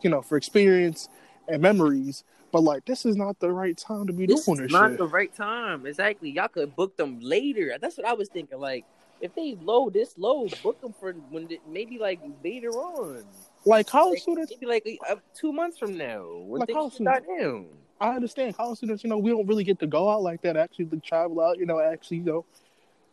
you 0.02 0.10
know, 0.10 0.22
for 0.22 0.38
experience 0.38 1.10
and 1.50 1.62
memories. 1.62 2.24
But 2.52 2.64
like, 2.64 2.86
this 2.86 3.06
is 3.06 3.16
not 3.16 3.40
the 3.40 3.52
right 3.52 3.78
time 3.78 4.08
to 4.08 4.14
be 4.14 4.26
This 4.26 4.46
doing 4.46 4.62
this 4.64 4.72
not 4.72 4.92
shit. 4.92 4.98
the 4.98 5.08
right 5.08 5.34
time. 5.34 5.86
Exactly. 5.86 6.32
Y'all 6.32 6.48
could 6.48 6.76
book 6.76 6.98
them 6.98 7.20
later. 7.22 7.78
That's 7.80 7.98
what 7.98 8.06
I 8.06 8.14
was 8.14 8.30
thinking. 8.30 8.60
Like, 8.60 8.86
if 9.22 9.34
they 9.36 9.56
low 9.62 9.90
this 9.90 10.18
low, 10.18 10.48
book 10.64 10.82
them 10.82 10.94
for 11.00 11.14
when 11.30 11.48
they, 11.48 11.60
maybe 11.68 11.98
like 11.98 12.20
later 12.44 12.70
on. 12.72 13.24
Like 13.66 13.88
college 13.88 14.14
Like, 14.16 14.22
students, 14.22 14.52
maybe 14.52 14.66
like 14.66 15.00
uh, 15.10 15.16
two 15.36 15.54
months 15.54 15.78
from 15.78 15.98
now 15.98 16.24
when 16.48 16.60
Like 16.62 16.70
college 16.72 16.94
start 16.94 17.26
down. 17.40 17.68
I 18.00 18.16
understand 18.16 18.58
college 18.58 18.78
students. 18.78 19.04
You 19.04 19.12
know, 19.12 19.20
we 19.20 19.30
don't 19.30 19.46
really 19.46 19.64
get 19.64 19.80
to 19.80 19.88
go 19.88 20.10
out 20.10 20.24
like 20.24 20.42
that. 20.42 20.58
Actually, 20.58 20.86
like, 20.86 21.04
travel 21.04 21.40
out. 21.40 21.60
You 21.60 21.68
know, 21.68 21.80
actually, 21.80 22.18
you 22.18 22.24
know, 22.24 22.46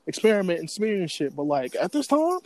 experiment 0.07 0.61
and 0.61 0.65
experience 0.65 1.13
shit. 1.13 1.37
But 1.37 1.45
like 1.45 1.77
at 1.77 1.93
this 1.93 2.07
time, 2.07 2.39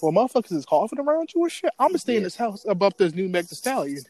well, 0.00 0.12
motherfuckers 0.12 0.52
is 0.52 0.66
coughing 0.66 0.98
around 0.98 1.30
you 1.34 1.42
and 1.44 1.52
shit. 1.52 1.70
I'm 1.78 1.88
gonna 1.88 1.98
stay 1.98 2.16
in 2.16 2.24
this 2.24 2.36
house 2.36 2.66
above 2.68 2.94
this 2.98 3.14
new 3.14 3.28
Meg 3.28 3.44
Stallion 3.46 4.02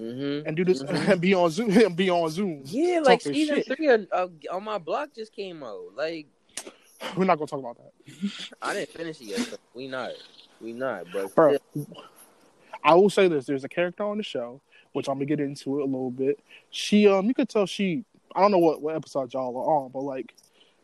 Mm-hmm. 0.00 0.46
and 0.46 0.56
do 0.56 0.64
this 0.64 0.82
Mhm. 0.82 1.08
and 1.12 1.20
be 1.20 1.34
on 1.34 1.50
Zoom 1.50 1.70
and 1.76 1.96
be 1.96 2.08
on 2.10 2.30
Zoom. 2.30 2.62
Yeah, 2.64 3.00
like 3.00 3.20
Talking 3.20 3.34
season 3.34 3.56
shit. 3.56 3.76
three 3.76 3.88
of, 3.88 4.06
of, 4.12 4.32
on 4.50 4.62
my 4.64 4.78
block 4.78 5.10
just 5.14 5.32
came 5.34 5.62
out. 5.62 5.82
Like 5.96 6.26
We're 7.16 7.24
not 7.24 7.38
gonna 7.38 7.46
talk 7.48 7.60
about 7.60 7.76
that. 7.78 7.92
I 8.62 8.74
didn't 8.74 8.90
finish 8.90 9.20
it 9.20 9.24
yet. 9.24 9.38
So 9.40 9.56
we 9.74 9.88
not, 9.88 10.10
we 10.60 10.72
not. 10.72 11.06
But 11.12 11.34
Bro, 11.34 11.56
I 12.84 12.94
will 12.94 13.10
say 13.10 13.28
this: 13.28 13.46
there's 13.46 13.64
a 13.64 13.68
character 13.68 14.04
on 14.04 14.18
the 14.18 14.22
show, 14.22 14.60
which 14.92 15.08
I'm 15.08 15.14
gonna 15.14 15.26
get 15.26 15.40
into 15.40 15.78
it 15.78 15.82
a 15.82 15.84
little 15.86 16.10
bit. 16.10 16.38
She, 16.70 17.06
um, 17.08 17.26
you 17.26 17.34
could 17.34 17.48
tell 17.48 17.66
she, 17.66 18.04
I 18.34 18.40
don't 18.40 18.50
know 18.50 18.58
what 18.58 18.80
what 18.82 18.94
episode 18.96 19.32
y'all 19.32 19.56
are 19.56 19.84
on, 19.84 19.90
but 19.90 20.00
like, 20.00 20.34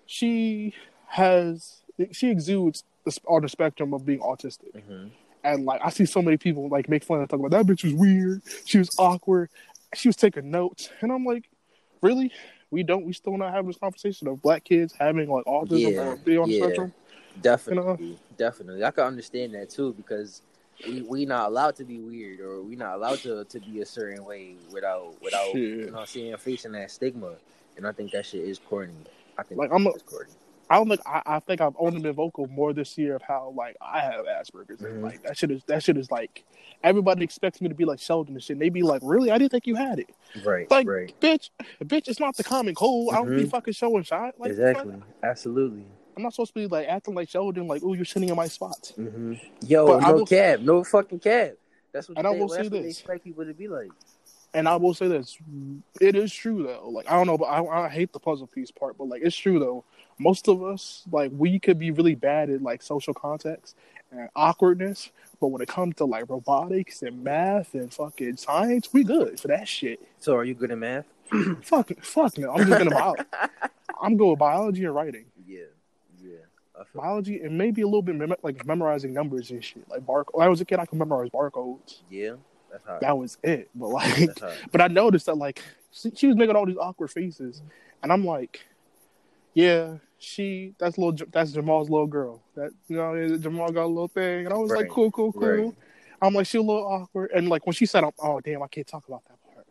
she 0.06 0.74
has, 1.08 1.82
she 2.12 2.30
exudes 2.30 2.84
this, 3.04 3.18
on 3.26 3.42
the 3.42 3.48
spectrum 3.48 3.92
of 3.94 4.04
being 4.06 4.20
autistic, 4.20 4.72
mhm. 4.74 5.10
And 5.44 5.64
like 5.64 5.80
I 5.84 5.90
see 5.90 6.06
so 6.06 6.22
many 6.22 6.36
people 6.36 6.68
like 6.68 6.88
make 6.88 7.04
fun 7.04 7.20
of 7.20 7.28
talk 7.28 7.38
about 7.38 7.50
that 7.52 7.66
bitch 7.66 7.84
was 7.84 7.94
weird, 7.94 8.42
she 8.64 8.78
was 8.78 8.90
awkward, 8.98 9.50
she 9.94 10.08
was 10.08 10.16
taking 10.16 10.50
notes, 10.50 10.88
and 11.00 11.12
I'm 11.12 11.24
like, 11.24 11.48
really? 12.02 12.32
We 12.70 12.82
don't. 12.82 13.04
We 13.06 13.12
still 13.12 13.36
not 13.36 13.52
having 13.52 13.68
this 13.68 13.78
conversation 13.78 14.26
of 14.26 14.42
black 14.42 14.64
kids 14.64 14.92
having 14.98 15.28
like 15.30 15.44
autism 15.44 15.92
Yeah, 15.94 16.00
or 16.00 16.16
being 16.16 16.38
on 16.38 16.48
the 16.48 16.54
yeah. 16.54 16.64
spectrum. 16.64 16.92
definitely, 17.40 18.18
definitely. 18.36 18.82
I 18.84 18.90
can 18.90 19.04
understand 19.04 19.54
that 19.54 19.70
too 19.70 19.92
because 19.92 20.42
we 20.88 21.02
we 21.02 21.24
not 21.24 21.48
allowed 21.48 21.76
to 21.76 21.84
be 21.84 22.00
weird 22.00 22.40
or 22.40 22.62
we 22.62 22.74
not 22.74 22.96
allowed 22.96 23.18
to, 23.20 23.44
to 23.44 23.60
be 23.60 23.80
a 23.80 23.86
certain 23.86 24.24
way 24.24 24.56
without 24.72 25.14
without 25.22 25.52
Shit. 25.52 25.54
you 25.62 25.86
know 25.86 25.92
what 25.92 26.00
I'm 26.00 26.06
saying 26.06 26.36
facing 26.38 26.72
that 26.72 26.90
stigma. 26.90 27.34
And 27.76 27.86
I 27.86 27.92
think 27.92 28.10
that 28.12 28.26
shit 28.26 28.40
is 28.42 28.58
corny. 28.58 28.92
I 29.38 29.42
think 29.44 29.58
Like, 29.60 29.70
I'm 29.72 29.86
a- 29.86 29.92
corny. 29.92 30.30
I 30.70 30.76
don't 30.76 30.88
think 30.88 31.00
I, 31.06 31.22
I 31.26 31.40
think 31.40 31.60
I've 31.60 31.74
only 31.78 32.00
been 32.00 32.14
vocal 32.14 32.46
more 32.48 32.72
this 32.72 32.96
year 32.96 33.16
of 33.16 33.22
how 33.22 33.52
like 33.56 33.76
I 33.80 34.00
have 34.00 34.24
Asperger's 34.24 34.82
and 34.82 34.94
Mhm. 35.00 35.02
like 35.02 35.22
that 35.22 35.36
shit 35.36 35.50
is 35.50 35.62
that 35.66 35.82
shit 35.82 35.96
is 35.96 36.10
like 36.10 36.44
everybody 36.82 37.22
expects 37.22 37.60
me 37.60 37.68
to 37.68 37.74
be 37.74 37.84
like 37.84 37.98
Sheldon 38.00 38.34
and 38.34 38.42
shit. 38.42 38.54
And 38.54 38.62
they 38.62 38.70
be 38.70 38.82
like, 38.82 39.00
really? 39.04 39.30
I 39.30 39.38
didn't 39.38 39.50
think 39.52 39.66
you 39.66 39.74
had 39.74 39.98
it. 39.98 40.10
Right, 40.44 40.70
Like, 40.70 40.86
right. 40.88 41.14
bitch, 41.20 41.50
bitch, 41.84 42.08
it's 42.08 42.20
not 42.20 42.36
the 42.36 42.44
common 42.44 42.74
cold. 42.74 43.12
I 43.14 43.16
don't 43.16 43.28
be 43.36 43.44
Mhm. 43.44 43.50
fucking 43.50 43.74
showing 43.74 44.02
shot. 44.02 44.34
Like, 44.38 44.50
exactly. 44.50 44.94
Absolutely. 45.22 45.84
I'm 46.16 46.22
not 46.22 46.32
supposed 46.32 46.52
to 46.54 46.60
be 46.60 46.66
like 46.66 46.86
acting 46.88 47.14
like 47.14 47.28
Sheldon. 47.28 47.66
Like, 47.66 47.82
oh, 47.84 47.92
you're 47.94 48.04
sitting 48.04 48.28
in 48.28 48.36
my 48.36 48.48
spots. 48.48 48.90
hmm 48.92 49.34
Yo, 49.66 49.86
But 49.86 50.00
no 50.00 50.14
will- 50.14 50.26
cap, 50.26 50.60
no 50.60 50.82
fucking 50.84 51.20
cap. 51.20 51.52
That's 51.92 52.08
what 52.08 52.18
And 52.18 52.26
I 52.26 52.32
they, 52.32 52.40
will 52.40 52.48
say 52.48 52.62
what 52.62 52.72
they 52.72 52.82
this. 52.82 52.98
expect 52.98 53.24
people 53.24 53.44
to 53.44 53.54
be 53.54 53.68
like. 53.68 53.90
And 54.52 54.68
I 54.68 54.76
will 54.76 54.94
say 54.94 55.08
this, 55.08 55.36
it 56.00 56.14
is 56.14 56.32
true 56.32 56.62
though. 56.64 56.88
Like, 56.88 57.10
I 57.10 57.14
don't 57.16 57.26
know, 57.26 57.36
but 57.38 57.46
I, 57.46 57.64
I 57.64 57.88
hate 57.88 58.12
the 58.12 58.20
puzzle 58.20 58.46
piece 58.46 58.70
part. 58.70 58.96
But 58.96 59.08
like, 59.08 59.22
it's 59.24 59.36
true 59.36 59.58
though. 59.58 59.84
Most 60.18 60.48
of 60.48 60.62
us 60.62 61.02
like 61.10 61.30
we 61.34 61.58
could 61.58 61.78
be 61.78 61.90
really 61.90 62.14
bad 62.14 62.50
at 62.50 62.62
like 62.62 62.82
social 62.82 63.14
context 63.14 63.76
and 64.10 64.28
awkwardness, 64.36 65.10
but 65.40 65.48
when 65.48 65.60
it 65.60 65.68
comes 65.68 65.96
to 65.96 66.04
like 66.04 66.24
robotics 66.28 67.02
and 67.02 67.22
math 67.24 67.74
and 67.74 67.92
fucking 67.92 68.36
science, 68.36 68.92
we 68.92 69.04
good 69.04 69.40
for 69.40 69.48
that 69.48 69.66
shit. 69.68 70.00
So, 70.20 70.34
are 70.36 70.44
you 70.44 70.54
good 70.54 70.70
at 70.70 70.78
math? 70.78 71.06
fuck, 71.62 71.90
fuck 72.02 72.38
no. 72.38 72.52
I'm 72.52 72.66
just 72.66 72.78
gonna 72.78 72.90
bio- 72.90 73.16
I'm 74.00 74.16
going 74.16 74.30
with 74.30 74.38
biology 74.38 74.84
and 74.84 74.94
writing. 74.94 75.24
Yeah, 75.46 75.64
yeah. 76.22 76.36
Biology 76.94 77.40
and 77.40 77.56
maybe 77.56 77.82
a 77.82 77.86
little 77.86 78.02
bit 78.02 78.14
mem- 78.14 78.34
like 78.42 78.64
memorizing 78.66 79.12
numbers 79.12 79.50
and 79.50 79.64
shit. 79.64 79.88
Like 79.88 80.04
bar. 80.06 80.24
When 80.32 80.46
I 80.46 80.50
was 80.50 80.60
a 80.60 80.64
kid, 80.64 80.78
I 80.78 80.86
could 80.86 80.98
memorize 80.98 81.30
barcodes. 81.30 82.00
yeah, 82.10 82.34
that's 82.70 82.84
hard. 82.84 83.00
That 83.00 83.16
was 83.18 83.38
it. 83.42 83.70
But 83.74 83.88
like, 83.88 84.28
but 84.72 84.80
I 84.80 84.88
noticed 84.88 85.26
that 85.26 85.36
like 85.36 85.62
she 85.92 86.26
was 86.26 86.36
making 86.36 86.56
all 86.56 86.66
these 86.66 86.76
awkward 86.76 87.10
faces, 87.10 87.62
and 88.02 88.12
I'm 88.12 88.24
like, 88.24 88.60
yeah, 89.54 89.96
she 90.18 90.74
that's 90.78 90.98
little 90.98 91.26
that's 91.32 91.52
Jamal's 91.52 91.88
little 91.90 92.06
girl. 92.06 92.42
That 92.56 92.70
you 92.88 92.96
know 92.96 93.38
Jamal 93.38 93.72
got 93.72 93.84
a 93.84 93.86
little 93.86 94.08
thing, 94.08 94.44
and 94.46 94.54
I 94.54 94.56
was 94.56 94.70
Right. 94.70 94.80
like, 94.82 94.90
cool, 94.90 95.10
cool, 95.10 95.32
cool. 95.32 95.48
Right. 95.48 95.74
I'm 96.22 96.32
like, 96.34 96.46
she 96.46 96.58
a 96.58 96.62
little 96.62 96.86
awkward, 96.86 97.30
and 97.34 97.48
like 97.48 97.66
when 97.66 97.74
she 97.74 97.86
said, 97.86 98.04
oh 98.18 98.40
damn, 98.40 98.62
I 98.62 98.68
can't 98.68 98.86
talk 98.86 99.06
about 99.08 99.22
that 99.24 99.36
part 99.54 99.66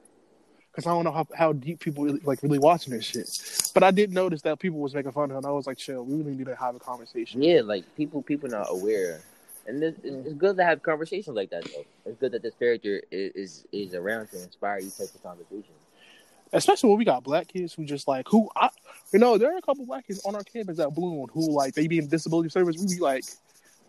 because 0.72 0.86
I 0.86 0.92
don't 0.92 1.04
know 1.04 1.12
how 1.12 1.28
how 1.36 1.54
deep 1.54 1.80
people 1.80 2.04
really, 2.04 2.20
like 2.24 2.44
really 2.44 2.60
watching 2.60 2.94
this 2.94 3.06
shit. 3.06 3.72
But 3.74 3.84
I 3.84 3.92
did 3.92 4.12
notice 4.14 4.42
that 4.44 4.60
people 4.60 4.80
was 4.80 4.94
making 4.94 5.12
fun 5.14 5.26
of 5.26 5.32
her, 5.32 5.38
and 5.38 5.46
I 5.46 5.52
was 5.52 5.66
like, 5.68 5.78
chill, 5.78 6.04
we 6.04 6.16
really 6.16 6.36
need 6.36 6.46
to 6.48 6.56
have 6.56 6.76
a 6.76 6.80
conversation. 6.80 7.42
Yeah, 7.42 7.62
like 7.62 7.84
people, 7.96 8.22
people 8.22 8.50
not 8.50 8.68
aware, 8.70 9.22
and 9.66 9.82
it's, 9.82 9.98
it's 10.04 10.28
it's 10.28 10.36
good 10.36 10.58
to 10.58 10.64
have 10.64 10.84
conversations 10.84 11.36
like 11.36 11.50
that. 11.50 11.64
Though 11.64 11.86
it's 12.06 12.20
good 12.20 12.34
that 12.34 12.44
this 12.44 12.54
character 12.60 13.02
is 13.10 13.32
is, 13.34 13.66
is 13.72 13.96
around 13.96 14.28
to 14.32 14.44
inspire 14.44 14.80
you 14.80 14.92
type 14.92 15.10
of 15.16 15.24
conversation. 15.24 15.74
especially 16.52 16.90
when 16.90 17.00
we 17.00 17.06
got 17.06 17.24
black 17.24 17.48
kids 17.48 17.74
who 17.74 17.84
just 17.86 18.08
like 18.08 18.28
who 18.28 18.48
I, 18.56 18.70
you 19.14 19.20
know, 19.20 19.38
there 19.38 19.54
are 19.54 19.58
a 19.58 19.62
couple 19.62 19.86
black 19.86 20.08
kids 20.08 20.26
on 20.26 20.36
our 20.36 20.44
campus 20.44 20.80
at 20.80 20.94
Bloom 20.94 21.28
who 21.32 21.52
like 21.52 21.74
they 21.74 21.88
be 21.88 22.00
in 22.00 22.08
disability 22.08 22.50
service. 22.50 22.78
We 22.78 22.96
be 22.96 23.02
like, 23.02 23.24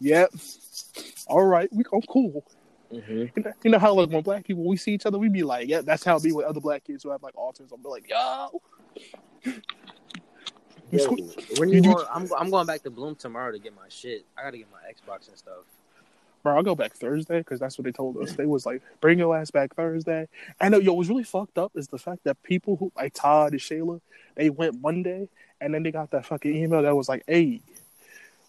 yep, 0.01 0.31
all 1.27 1.45
right, 1.45 1.69
we 1.73 1.83
go 1.85 2.01
cool. 2.03 2.45
Mm-hmm. 2.93 3.13
You 3.13 3.43
know, 3.43 3.53
you 3.65 3.71
know 3.71 3.79
how 3.79 3.95
like 3.95 4.11
when 4.11 4.23
black 4.23 4.45
people 4.45 4.65
we 4.65 4.77
see 4.77 4.93
each 4.93 5.07
other, 5.07 5.19
we 5.19 5.29
be 5.29 5.43
like, 5.43 5.69
yeah, 5.69 5.81
that's 5.81 6.05
how 6.05 6.17
it 6.17 6.23
be 6.23 6.33
with 6.33 6.47
other 6.47 6.61
black 6.61 6.85
kids 6.85 7.03
who 7.03 7.11
have 7.11 7.23
like 7.23 7.35
autism. 7.35 7.73
I'll 7.73 7.79
be 7.79 7.89
like, 7.89 8.09
yo, 8.09 8.61
You 10.91 11.01
Yo, 11.01 11.09
when 11.57 11.71
you 11.71 11.77
you 11.77 11.83
do- 11.83 12.05
I'm 12.13 12.29
I'm 12.39 12.51
going 12.51 12.67
back 12.67 12.83
to 12.83 12.91
Bloom 12.91 13.17
tomorrow 13.17 13.51
to 13.51 13.59
get 13.59 13.75
my 13.75 13.89
shit. 13.89 14.25
I 14.37 14.43
gotta 14.43 14.59
get 14.59 14.69
my 14.71 14.79
Xbox 14.93 15.29
and 15.29 15.37
stuff. 15.37 15.65
Bro, 16.45 16.55
I'll 16.55 16.63
go 16.63 16.77
back 16.77 16.93
Thursday 16.93 17.39
because 17.39 17.59
that's 17.59 17.77
what 17.77 17.87
they 17.87 17.91
told 17.91 18.19
us. 18.19 18.35
They 18.35 18.47
was 18.47 18.67
like, 18.67 18.83
bring 19.01 19.19
your 19.19 19.37
ass 19.37 19.51
back 19.51 19.75
Thursday. 19.75 20.29
And 20.61 20.73
know, 20.73 20.79
yo, 20.79 20.93
what's 20.93 21.09
really 21.09 21.25
fucked 21.25 21.59
up 21.59 21.73
is 21.75 21.89
the 21.89 21.99
fact 21.99 22.23
that 22.25 22.41
people 22.45 22.77
who 22.77 22.93
like 22.95 23.15
Todd 23.15 23.53
and 23.53 23.61
Shayla, 23.61 24.01
they 24.37 24.51
went 24.51 24.81
Monday 24.81 25.29
and 25.61 25.75
then 25.75 25.83
they 25.83 25.91
got 25.91 26.11
that 26.11 26.27
fucking 26.27 26.55
email 26.55 26.83
that 26.83 26.95
was 26.95 27.09
like, 27.09 27.25
hey, 27.27 27.63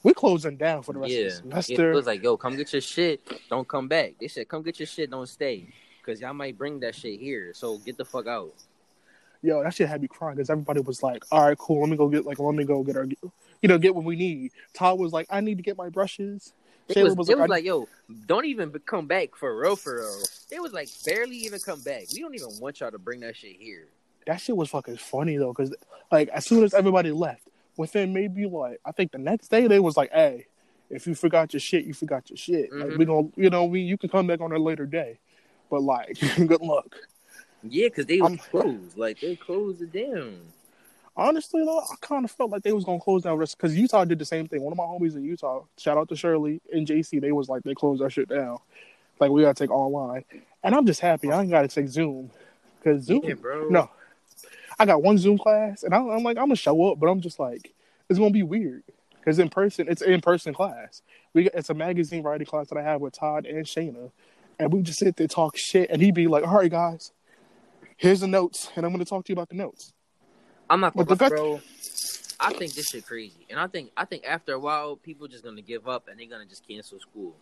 we're 0.03 0.13
closing 0.13 0.57
down 0.57 0.83
for 0.83 0.93
the 0.93 0.99
rest 0.99 1.13
Yeah, 1.13 1.19
of 1.19 1.25
the 1.25 1.31
semester. 1.31 1.91
It 1.91 1.95
was 1.95 2.05
like, 2.05 2.21
yo, 2.21 2.37
come 2.37 2.55
get 2.57 2.71
your 2.73 2.81
shit. 2.81 3.21
Don't 3.49 3.67
come 3.67 3.87
back. 3.87 4.15
They 4.19 4.27
said, 4.27 4.47
come 4.49 4.61
get 4.61 4.77
your 4.77 4.87
shit. 4.87 5.09
Don't 5.09 5.27
stay, 5.27 5.65
cause 6.05 6.19
y'all 6.19 6.33
might 6.33 6.57
bring 6.57 6.81
that 6.81 6.95
shit 6.95 7.19
here. 7.19 7.53
So 7.55 7.77
get 7.79 7.97
the 7.97 8.05
fuck 8.05 8.27
out. 8.27 8.53
Yo, 9.41 9.63
that 9.63 9.73
shit 9.73 9.87
had 9.87 10.01
me 10.01 10.07
crying 10.07 10.35
because 10.35 10.49
everybody 10.49 10.79
was 10.79 11.03
like, 11.03 11.23
"All 11.31 11.45
right, 11.45 11.57
cool. 11.57 11.81
Let 11.81 11.89
me 11.89 11.97
go 11.97 12.09
get 12.09 12.25
like, 12.25 12.39
let 12.39 12.55
me 12.55 12.63
go 12.63 12.81
get 12.81 12.97
our, 12.97 13.05
you 13.05 13.67
know, 13.69 13.77
get 13.77 13.93
what 13.93 14.03
we 14.03 14.15
need." 14.15 14.51
Todd 14.73 14.97
was 14.97 15.13
like, 15.13 15.27
"I 15.29 15.39
need 15.39 15.57
to 15.57 15.63
get 15.63 15.77
my 15.77 15.87
brushes." 15.87 16.53
It 16.89 17.03
was, 17.03 17.15
was 17.15 17.29
it 17.29 17.37
like, 17.37 17.49
was 17.49 17.51
I- 17.51 17.55
like, 17.55 17.63
yo, 17.65 17.87
don't 18.27 18.45
even 18.45 18.71
come 18.85 19.07
back 19.07 19.35
for 19.35 19.57
real, 19.59 19.75
for 19.75 19.95
real. 19.95 20.21
It 20.51 20.61
was 20.61 20.71
like 20.73 20.89
barely 21.05 21.37
even 21.37 21.59
come 21.59 21.81
back. 21.81 22.03
We 22.13 22.19
don't 22.21 22.35
even 22.35 22.49
want 22.59 22.79
y'all 22.79 22.91
to 22.91 22.99
bring 22.99 23.21
that 23.21 23.35
shit 23.35 23.55
here. 23.57 23.87
That 24.27 24.41
shit 24.41 24.55
was 24.55 24.69
fucking 24.69 24.97
funny 24.97 25.37
though, 25.37 25.53
because 25.53 25.73
like 26.11 26.29
as 26.29 26.45
soon 26.45 26.63
as 26.63 26.73
everybody 26.73 27.11
left, 27.11 27.47
within 27.77 28.13
maybe 28.13 28.45
like 28.45 28.79
I 28.85 28.91
think 28.91 29.11
the 29.11 29.17
next 29.17 29.47
day 29.49 29.67
they 29.67 29.79
was 29.79 29.97
like, 29.97 30.11
"Hey, 30.11 30.45
if 30.89 31.05
you 31.07 31.15
forgot 31.15 31.53
your 31.53 31.59
shit, 31.59 31.85
you 31.85 31.93
forgot 31.93 32.29
your 32.29 32.37
shit. 32.37 32.71
Like 32.73 32.89
Mhm. 32.89 32.97
we 32.97 33.05
gonna, 33.05 33.27
you 33.35 33.49
know, 33.49 33.65
we 33.65 33.81
you 33.81 33.97
can 33.97 34.09
come 34.09 34.27
back 34.27 34.41
on 34.41 34.51
a 34.51 34.57
later 34.59 34.85
day, 34.85 35.19
but 35.69 35.81
like, 35.81 36.17
good 36.37 36.61
luck." 36.61 36.95
Yeah, 37.63 37.89
cause 37.89 38.05
they 38.05 38.21
was 38.21 38.29
I'm- 38.31 38.37
closed. 38.37 38.97
Like 38.97 39.19
they 39.19 39.35
closed 39.35 39.81
it 39.81 39.91
down. 39.91 40.39
Honestly 41.17 41.63
though, 41.63 41.79
I 41.79 41.95
kind 42.01 42.25
of 42.25 42.31
felt 42.31 42.51
like 42.51 42.63
they 42.63 42.73
was 42.73 42.83
gonna 42.83 42.99
close 42.99 43.23
down 43.23 43.39
because 43.39 43.77
Utah 43.77 44.03
did 44.03 44.19
the 44.19 44.25
same 44.25 44.47
thing. 44.47 44.61
One 44.61 44.73
of 44.73 44.77
my 44.77 44.83
homies 44.83 45.15
in 45.15 45.23
Utah, 45.23 45.63
shout 45.77 45.97
out 45.97 46.09
to 46.09 46.15
Shirley 46.15 46.61
and 46.73 46.85
JC, 46.85 47.21
they 47.21 47.31
was 47.31 47.47
like 47.47 47.63
they 47.63 47.73
closed 47.73 48.01
that 48.01 48.11
shit 48.11 48.27
down. 48.27 48.57
Like 49.19 49.31
we 49.31 49.41
gotta 49.41 49.53
take 49.53 49.71
online, 49.71 50.25
and 50.61 50.75
I'm 50.75 50.85
just 50.85 50.99
happy 50.99 51.31
I 51.31 51.41
ain't 51.41 51.49
gotta 51.49 51.69
take 51.69 51.87
Zoom 51.87 52.31
because 52.79 53.03
Zoom. 53.03 53.21
Yeah, 53.23 53.35
bro. 53.35 53.69
No, 53.69 53.89
I 54.77 54.85
got 54.85 55.01
one 55.01 55.17
Zoom 55.17 55.37
class, 55.37 55.83
and 55.83 55.93
I'm, 55.93 56.09
I'm 56.09 56.23
like 56.23 56.37
I'm 56.37 56.45
gonna 56.45 56.57
show 56.57 56.91
up, 56.91 56.99
but 56.99 57.07
I'm 57.07 57.21
just 57.21 57.39
like 57.39 57.73
it's 58.09 58.19
gonna 58.19 58.31
be 58.31 58.43
weird 58.43 58.83
because 59.17 59.39
in 59.39 59.47
person 59.47 59.87
it's 59.87 60.01
in 60.01 60.19
person 60.19 60.53
class. 60.53 61.01
We 61.33 61.49
it's 61.49 61.69
a 61.69 61.73
magazine 61.73 62.23
writing 62.23 62.45
class 62.45 62.67
that 62.69 62.77
I 62.77 62.83
have 62.83 62.99
with 62.99 63.13
Todd 63.13 63.45
and 63.45 63.65
Shayna, 63.65 64.11
and 64.59 64.73
we 64.73 64.81
just 64.81 64.99
sit 64.99 65.15
there 65.15 65.27
talk 65.27 65.55
shit, 65.55 65.89
and 65.89 66.01
he'd 66.01 66.13
be 66.13 66.27
like, 66.27 66.45
"All 66.45 66.57
right, 66.57 66.69
guys, 66.69 67.13
here's 67.95 68.19
the 68.19 68.27
notes, 68.27 68.69
and 68.75 68.85
I'm 68.85 68.91
gonna 68.91 69.05
talk 69.05 69.23
to 69.25 69.31
you 69.31 69.35
about 69.35 69.47
the 69.47 69.55
notes." 69.55 69.93
I'm 70.69 70.79
not 70.79 70.95
gonna, 70.95 71.15
fact- 71.15 71.31
bro. 71.31 71.61
I 72.37 72.51
think 72.53 72.73
this 72.73 72.87
shit 72.87 73.05
crazy, 73.05 73.45
and 73.49 73.59
I 73.59 73.67
think 73.67 73.91
I 73.95 74.03
think 74.05 74.25
after 74.27 74.53
a 74.53 74.59
while, 74.59 74.97
people 74.97 75.27
just 75.27 75.43
gonna 75.43 75.61
give 75.61 75.87
up 75.87 76.07
and 76.09 76.19
they're 76.19 76.27
gonna 76.27 76.45
just 76.45 76.67
cancel 76.67 76.99
school. 76.99 77.33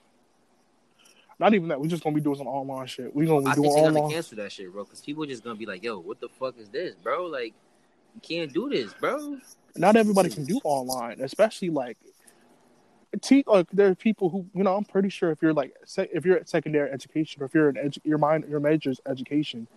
Not 1.40 1.54
even 1.56 1.68
that. 1.70 1.82
We're 1.82 1.88
just 1.88 2.04
gonna 2.04 2.16
be 2.16 2.22
doing 2.22 2.38
some 2.38 2.48
online 2.48 2.86
shit. 2.86 3.14
We're 3.14 3.26
gonna 3.26 3.42
be 3.46 3.52
I 3.52 3.56
doing 3.56 3.72
think 3.72 3.84
they're 3.84 3.92
gonna 3.92 4.14
cancel 4.14 4.38
that 4.38 4.52
shit, 4.52 4.72
bro, 4.72 4.84
because 4.84 5.02
people 5.02 5.26
just 5.26 5.44
gonna 5.44 5.56
be 5.56 5.66
like, 5.66 5.84
"Yo, 5.84 6.00
what 6.00 6.20
the 6.20 6.30
fuck 6.30 6.60
is 6.60 6.70
this, 6.70 6.96
bro? 6.96 7.26
Like, 7.26 7.54
you 8.14 8.22
can't 8.22 8.54
do 8.54 8.70
this, 8.70 8.94
bro." 8.94 9.40
Not 9.76 9.96
everybody 9.96 10.30
can 10.30 10.46
do 10.46 10.60
online, 10.64 11.22
especially 11.22 11.70
like. 11.70 11.98
Te- 13.22 13.44
like 13.46 13.70
there 13.72 13.90
are 13.90 13.96
people 13.96 14.30
who 14.30 14.48
you 14.56 14.64
know. 14.64 14.76
I'm 14.76 14.86
pretty 14.86 15.10
sure 15.10 15.30
if 15.32 15.40
you're 15.42 15.54
like 15.54 15.76
se- 15.86 16.10
if 16.12 16.26
you're 16.26 16.38
at 16.38 16.50
secondary 16.50 16.90
education 16.90 17.44
or 17.44 17.46
if 17.46 17.54
you're 17.54 17.70
in 17.70 17.76
edu- 17.76 18.00
your 18.04 18.18
mind 18.18 18.46
your 18.50 18.60
major's 18.60 19.00
education, 19.08 19.68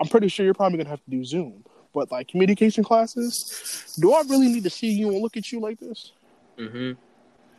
I'm 0.00 0.08
pretty 0.08 0.26
sure 0.26 0.44
you're 0.44 0.54
probably 0.54 0.78
gonna 0.78 0.90
have 0.90 1.04
to 1.04 1.10
do 1.10 1.24
Zoom. 1.24 1.64
But 1.92 2.10
like 2.10 2.28
communication 2.28 2.84
classes, 2.84 3.96
do 4.00 4.12
I 4.12 4.22
really 4.22 4.48
need 4.48 4.64
to 4.64 4.70
see 4.70 4.90
you 4.90 5.10
and 5.10 5.20
look 5.20 5.36
at 5.36 5.52
you 5.52 5.60
like 5.60 5.78
this 5.78 6.12
Mm-hmm. 6.58 6.92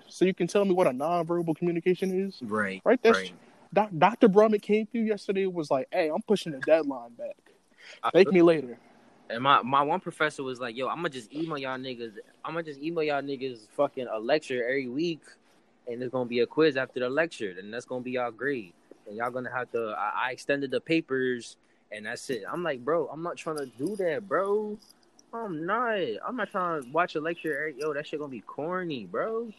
so 0.08 0.26
you 0.26 0.34
can 0.34 0.48
tell 0.48 0.64
me 0.66 0.74
what 0.74 0.88
a 0.88 0.92
nonverbal 0.92 1.56
communication 1.56 2.28
is? 2.28 2.38
Right. 2.42 2.82
Right. 2.86 3.02
That's 3.02 3.18
Right. 3.20 3.34
Doc- 3.74 3.90
Dr. 3.98 4.30
Brummett 4.30 4.62
came 4.62 4.86
through 4.86 5.02
yesterday. 5.02 5.48
Was 5.48 5.72
like, 5.72 5.88
hey, 5.92 6.10
I'm 6.10 6.22
pushing 6.22 6.52
the 6.52 6.60
deadline 6.60 7.12
back. 7.18 7.36
Thank 8.14 8.32
me 8.32 8.42
later. 8.42 8.78
And 9.30 9.42
my, 9.42 9.62
my 9.64 9.82
one 9.82 10.00
professor 10.00 10.44
was 10.44 10.60
like, 10.60 10.76
"Yo, 10.76 10.88
I'm 10.88 10.98
gonna 10.98 11.10
just 11.10 11.34
email 11.34 11.58
y'all 11.58 11.78
niggas. 11.78 12.14
I'm 12.46 12.54
gonna 12.54 12.64
just 12.64 12.80
email 12.82 13.04
y'all 13.04 13.22
niggas 13.22 13.68
fucking 13.76 14.08
a 14.12 14.20
lecture 14.20 14.62
every 14.64 14.88
week, 14.88 15.22
and 15.88 16.00
there's 16.00 16.12
gonna 16.12 16.30
be 16.30 16.42
a 16.42 16.46
quiz 16.46 16.78
after 16.78 17.00
the 17.00 17.10
lecture, 17.10 17.56
and 17.58 17.74
that's 17.74 17.86
gonna 17.86 18.02
be 18.04 18.12
y'all 18.12 18.30
grade. 18.32 18.74
And 19.08 19.16
y'all 19.18 19.32
gonna 19.32 19.50
have 19.52 19.72
to. 19.72 19.96
I, 19.98 20.28
I 20.28 20.32
extended 20.32 20.70
the 20.70 20.82
papers, 20.82 21.58
and 21.94 22.06
that's 22.06 22.30
it. 22.30 22.44
I'm 22.52 22.64
like, 22.64 22.84
bro, 22.84 23.08
I'm 23.08 23.24
not 23.24 23.38
trying 23.38 23.58
to 23.58 23.66
do 23.66 23.96
that, 23.98 24.28
bro. 24.28 24.78
I'm 25.34 25.66
not. 25.66 25.98
I'm 26.28 26.36
not 26.36 26.52
trying 26.52 26.84
to 26.84 26.90
watch 26.90 27.16
a 27.16 27.22
lecture. 27.22 27.72
Yo, 27.78 27.94
that 27.94 28.08
shit 28.08 28.20
gonna 28.20 28.30
be 28.30 28.42
corny, 28.42 29.06
bro. 29.06 29.52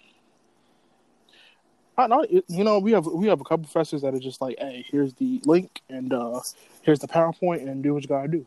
I 1.97 2.09
know, 2.09 2.27
you 2.49 2.65
know, 2.65 2.81
we 2.81 2.93
have 2.93 3.07
we 3.07 3.29
have 3.29 3.41
a 3.41 3.45
couple 3.45 3.65
professors 3.65 4.03
that 4.03 4.15
are 4.15 4.21
just 4.21 4.41
like, 4.41 4.57
hey, 4.59 4.85
here's 4.91 5.15
the 5.15 5.41
link 5.45 5.81
and 5.89 6.13
uh 6.13 6.41
here's 6.83 6.99
the 6.99 7.07
PowerPoint 7.07 7.69
and 7.69 7.83
do 7.83 7.95
what 7.95 8.03
you 8.03 8.09
gotta 8.09 8.29
do. 8.29 8.47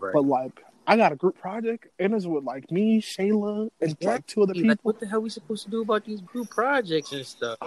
Right. 0.00 0.14
But 0.14 0.24
like, 0.24 0.64
I 0.86 0.96
got 0.96 1.12
a 1.12 1.16
group 1.16 1.38
project 1.38 1.88
and 1.98 2.14
it's 2.14 2.24
with 2.24 2.44
like 2.44 2.70
me, 2.70 3.02
Shayla, 3.02 3.70
and 3.80 3.96
like 4.00 4.26
two 4.26 4.42
other 4.42 4.54
Like, 4.54 4.62
people. 4.62 4.76
what 4.82 5.00
the 5.00 5.06
hell 5.06 5.18
are 5.18 5.22
we 5.22 5.30
supposed 5.30 5.64
to 5.64 5.70
do 5.70 5.82
about 5.82 6.04
these 6.06 6.22
group 6.22 6.48
projects 6.48 7.12
and 7.12 7.26
stuff? 7.26 7.58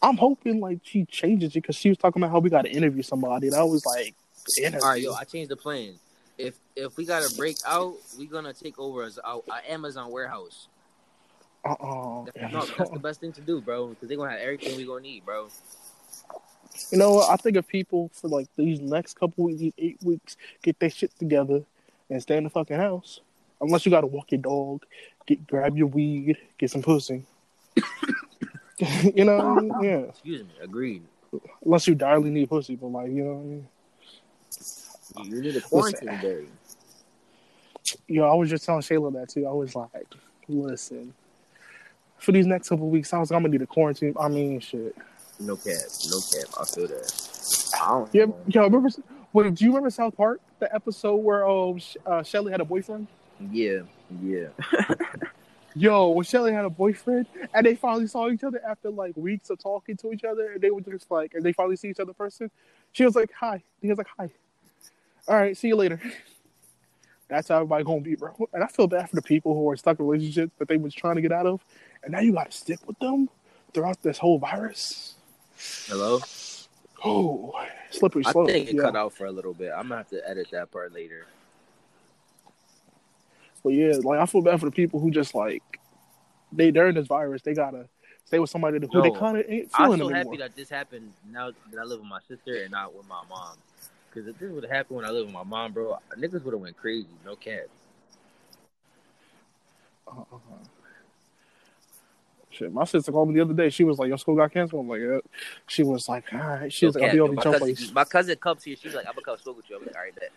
I'm 0.00 0.16
hoping 0.16 0.58
like 0.58 0.80
she 0.82 1.04
changes 1.04 1.52
it 1.52 1.62
because 1.62 1.76
she 1.76 1.88
was 1.88 1.98
talking 1.98 2.20
about 2.20 2.32
how 2.32 2.40
we 2.40 2.50
got 2.50 2.62
to 2.62 2.70
interview 2.70 3.02
somebody, 3.02 3.48
and 3.48 3.56
I 3.56 3.62
was 3.62 3.86
like. 3.86 4.16
All 4.74 4.80
right, 4.80 5.02
yo, 5.02 5.14
I 5.14 5.24
changed 5.24 5.50
the 5.50 5.56
plan. 5.56 5.94
If 6.38 6.54
if 6.74 6.96
we 6.96 7.04
gotta 7.04 7.32
break 7.36 7.56
out, 7.66 7.94
we 8.18 8.26
gonna 8.26 8.52
take 8.52 8.78
over 8.78 9.04
as 9.04 9.18
our, 9.18 9.42
our 9.50 9.60
Amazon 9.68 10.10
warehouse. 10.10 10.68
Uh 11.64 11.76
oh. 11.80 12.28
That's, 12.34 12.52
no, 12.52 12.66
that's 12.76 12.90
the 12.90 12.98
best 12.98 13.20
thing 13.20 13.32
to 13.32 13.40
do, 13.40 13.60
bro. 13.60 13.88
Because 13.88 14.08
they're 14.08 14.16
gonna 14.16 14.32
have 14.32 14.40
everything 14.40 14.76
we 14.76 14.84
gonna 14.84 15.02
need, 15.02 15.24
bro. 15.24 15.48
You 16.90 16.98
know 16.98 17.14
what? 17.14 17.30
I 17.30 17.36
think 17.36 17.56
if 17.56 17.68
people 17.68 18.10
for 18.12 18.28
like 18.28 18.48
these 18.56 18.80
next 18.80 19.18
couple 19.18 19.44
weeks, 19.44 19.60
these 19.60 19.72
eight 19.78 19.98
weeks, 20.02 20.36
get 20.62 20.78
their 20.80 20.90
shit 20.90 21.16
together 21.18 21.62
and 22.10 22.20
stay 22.20 22.36
in 22.36 22.44
the 22.44 22.50
fucking 22.50 22.76
house. 22.76 23.20
Unless 23.60 23.86
you 23.86 23.90
got 23.90 24.00
to 24.00 24.08
walk 24.08 24.32
your 24.32 24.40
dog, 24.40 24.84
get 25.26 25.46
grab 25.46 25.76
your 25.76 25.86
weed, 25.86 26.36
get 26.58 26.70
some 26.70 26.82
pussy. 26.82 27.24
you 29.14 29.24
know, 29.24 29.80
yeah. 29.82 29.98
Excuse 29.98 30.42
me. 30.42 30.50
Agreed. 30.60 31.02
Unless 31.64 31.86
you 31.86 31.94
direly 31.94 32.30
need 32.30 32.48
pussy, 32.48 32.74
but 32.74 32.88
like 32.88 33.10
you 33.10 33.22
know, 33.22 33.34
what 33.34 33.42
I 33.42 33.44
mean? 33.44 33.68
You 35.24 35.42
need 35.42 35.56
a 35.56 35.60
quarantine 35.60 36.18
day. 36.20 36.46
yo, 38.08 38.28
I 38.28 38.34
was 38.34 38.50
just 38.50 38.64
telling 38.64 38.82
Shayla 38.82 39.12
that 39.14 39.28
too. 39.28 39.46
I 39.46 39.52
was 39.52 39.74
like, 39.74 40.06
listen, 40.48 41.14
for 42.18 42.32
these 42.32 42.46
next 42.46 42.68
couple 42.68 42.88
weeks, 42.88 43.12
I 43.12 43.18
was 43.18 43.30
like, 43.30 43.36
I'm 43.36 43.42
gonna 43.42 43.52
need 43.52 43.62
a 43.62 43.66
quarantine. 43.66 44.14
I 44.18 44.28
mean, 44.28 44.60
shit. 44.60 44.96
No 45.40 45.56
cap. 45.56 45.74
No 46.08 46.20
cap. 46.20 46.48
I 46.60 46.64
feel 46.64 46.86
that. 46.88 47.70
I 47.80 47.88
don't 47.88 48.14
Yeah, 48.14 48.26
yo, 48.46 48.62
remember? 48.64 48.90
Wait, 49.32 49.54
do 49.54 49.64
you 49.64 49.70
remember 49.70 49.90
South 49.90 50.16
Park, 50.16 50.40
the 50.58 50.72
episode 50.74 51.16
where 51.16 51.48
um, 51.48 51.80
uh, 52.06 52.22
Shelly 52.22 52.52
had 52.52 52.60
a 52.60 52.64
boyfriend? 52.64 53.06
Yeah. 53.50 53.80
Yeah. 54.22 54.48
Yo, 55.74 56.10
when 56.10 56.24
Shelly 56.24 56.52
had 56.52 56.66
a 56.66 56.70
boyfriend 56.70 57.26
and 57.54 57.64
they 57.64 57.74
finally 57.74 58.06
saw 58.06 58.28
each 58.28 58.44
other 58.44 58.60
after 58.66 58.90
like 58.90 59.16
weeks 59.16 59.48
of 59.48 59.58
talking 59.58 59.96
to 59.96 60.12
each 60.12 60.22
other, 60.22 60.52
and 60.52 60.60
they 60.60 60.70
were 60.70 60.82
just 60.82 61.10
like, 61.10 61.32
and 61.34 61.42
they 61.42 61.52
finally 61.52 61.76
see 61.76 61.88
each 61.88 62.00
other 62.00 62.10
in 62.10 62.14
person. 62.14 62.50
She 62.92 63.04
was 63.04 63.16
like, 63.16 63.30
"Hi." 63.40 63.62
He 63.80 63.88
was 63.88 63.96
like, 63.96 64.08
"Hi." 64.18 64.30
All 65.28 65.36
right, 65.36 65.56
see 65.56 65.68
you 65.68 65.76
later. 65.76 66.00
That's 67.28 67.48
how 67.48 67.56
everybody 67.56 67.84
gonna 67.84 68.00
be, 68.00 68.14
bro. 68.14 68.34
And 68.52 68.62
I 68.62 68.66
feel 68.66 68.86
bad 68.86 69.08
for 69.08 69.16
the 69.16 69.22
people 69.22 69.54
who 69.54 69.68
are 69.70 69.76
stuck 69.76 69.98
in 69.98 70.06
relationships 70.06 70.52
that 70.58 70.68
they 70.68 70.76
was 70.76 70.94
trying 70.94 71.16
to 71.16 71.22
get 71.22 71.32
out 71.32 71.46
of, 71.46 71.64
and 72.02 72.12
now 72.12 72.20
you 72.20 72.32
got 72.32 72.50
to 72.50 72.56
stick 72.56 72.78
with 72.86 72.98
them 72.98 73.28
throughout 73.72 74.02
this 74.02 74.18
whole 74.18 74.38
virus. 74.38 75.14
Hello. 75.86 76.20
Oh, 77.04 77.54
slippery 77.90 78.22
I 78.26 78.32
think 78.32 78.68
it 78.68 78.74
yeah. 78.76 78.82
cut 78.82 78.96
out 78.96 79.12
for 79.12 79.26
a 79.26 79.32
little 79.32 79.54
bit. 79.54 79.72
I'm 79.74 79.88
gonna 79.88 79.96
have 79.96 80.08
to 80.10 80.28
edit 80.28 80.48
that 80.52 80.70
part 80.70 80.92
later. 80.92 81.26
But 83.64 83.70
yeah, 83.70 83.94
like 84.02 84.20
I 84.20 84.26
feel 84.26 84.42
bad 84.42 84.60
for 84.60 84.66
the 84.66 84.72
people 84.72 85.00
who 85.00 85.10
just 85.10 85.34
like 85.34 85.62
they 86.52 86.70
during 86.70 86.94
this 86.94 87.06
virus 87.06 87.42
they 87.42 87.54
gotta 87.54 87.88
stay 88.24 88.38
with 88.38 88.50
somebody 88.50 88.78
who 88.78 88.88
Yo, 88.92 89.02
they 89.02 89.18
kind 89.18 89.38
of 89.38 89.44
ain't 89.48 89.72
feeling 89.72 89.92
I'm 89.92 89.98
so 89.98 90.10
anymore. 90.10 90.12
happy 90.12 90.36
that 90.36 90.54
this 90.54 90.68
happened 90.68 91.12
now 91.30 91.50
that 91.70 91.80
I 91.80 91.84
live 91.84 92.00
with 92.00 92.08
my 92.08 92.20
sister 92.28 92.62
and 92.62 92.70
not 92.72 92.94
with 92.94 93.08
my 93.08 93.22
mom. 93.28 93.56
Because 94.12 94.28
if 94.28 94.38
this 94.38 94.50
would 94.50 94.64
have 94.64 94.72
happened 94.72 94.96
when 94.96 95.04
I 95.06 95.10
lived 95.10 95.26
with 95.26 95.34
my 95.34 95.42
mom, 95.42 95.72
bro, 95.72 95.96
niggas 96.18 96.44
would 96.44 96.52
have 96.52 96.60
went 96.60 96.76
crazy. 96.76 97.06
No 97.24 97.36
cap. 97.36 97.64
Uh-uh. 100.06 100.38
Shit, 102.50 102.70
my 102.70 102.84
sister 102.84 103.10
called 103.10 103.28
me 103.28 103.34
the 103.36 103.40
other 103.40 103.54
day. 103.54 103.70
She 103.70 103.82
was 103.82 103.98
like, 103.98 104.08
"Your 104.08 104.18
school 104.18 104.36
got 104.36 104.52
canceled." 104.52 104.82
I'm 104.82 104.88
like, 104.88 105.00
yeah. 105.00 105.20
She 105.66 105.82
was 105.82 106.06
like, 106.06 106.30
"All 106.34 106.38
right." 106.38 106.70
She 106.70 106.84
was 106.84 106.94
No 106.96 107.00
like, 107.00 107.08
"I'll 107.08 107.14
be 107.14 107.20
over 107.20 107.34
your 107.34 107.58
place." 107.58 107.92
my 107.92 108.04
cousin 108.04 108.36
comes 108.36 108.62
here. 108.62 108.76
She's 108.76 108.94
like, 108.94 109.06
I'm 109.06 109.14
gonna 109.14 109.24
come 109.24 109.38
school 109.38 109.54
with 109.54 109.70
you. 109.70 109.76
I'm 109.76 109.86
like, 109.86 109.96
all 109.96 110.02
right, 110.02 110.14
bet. 110.14 110.30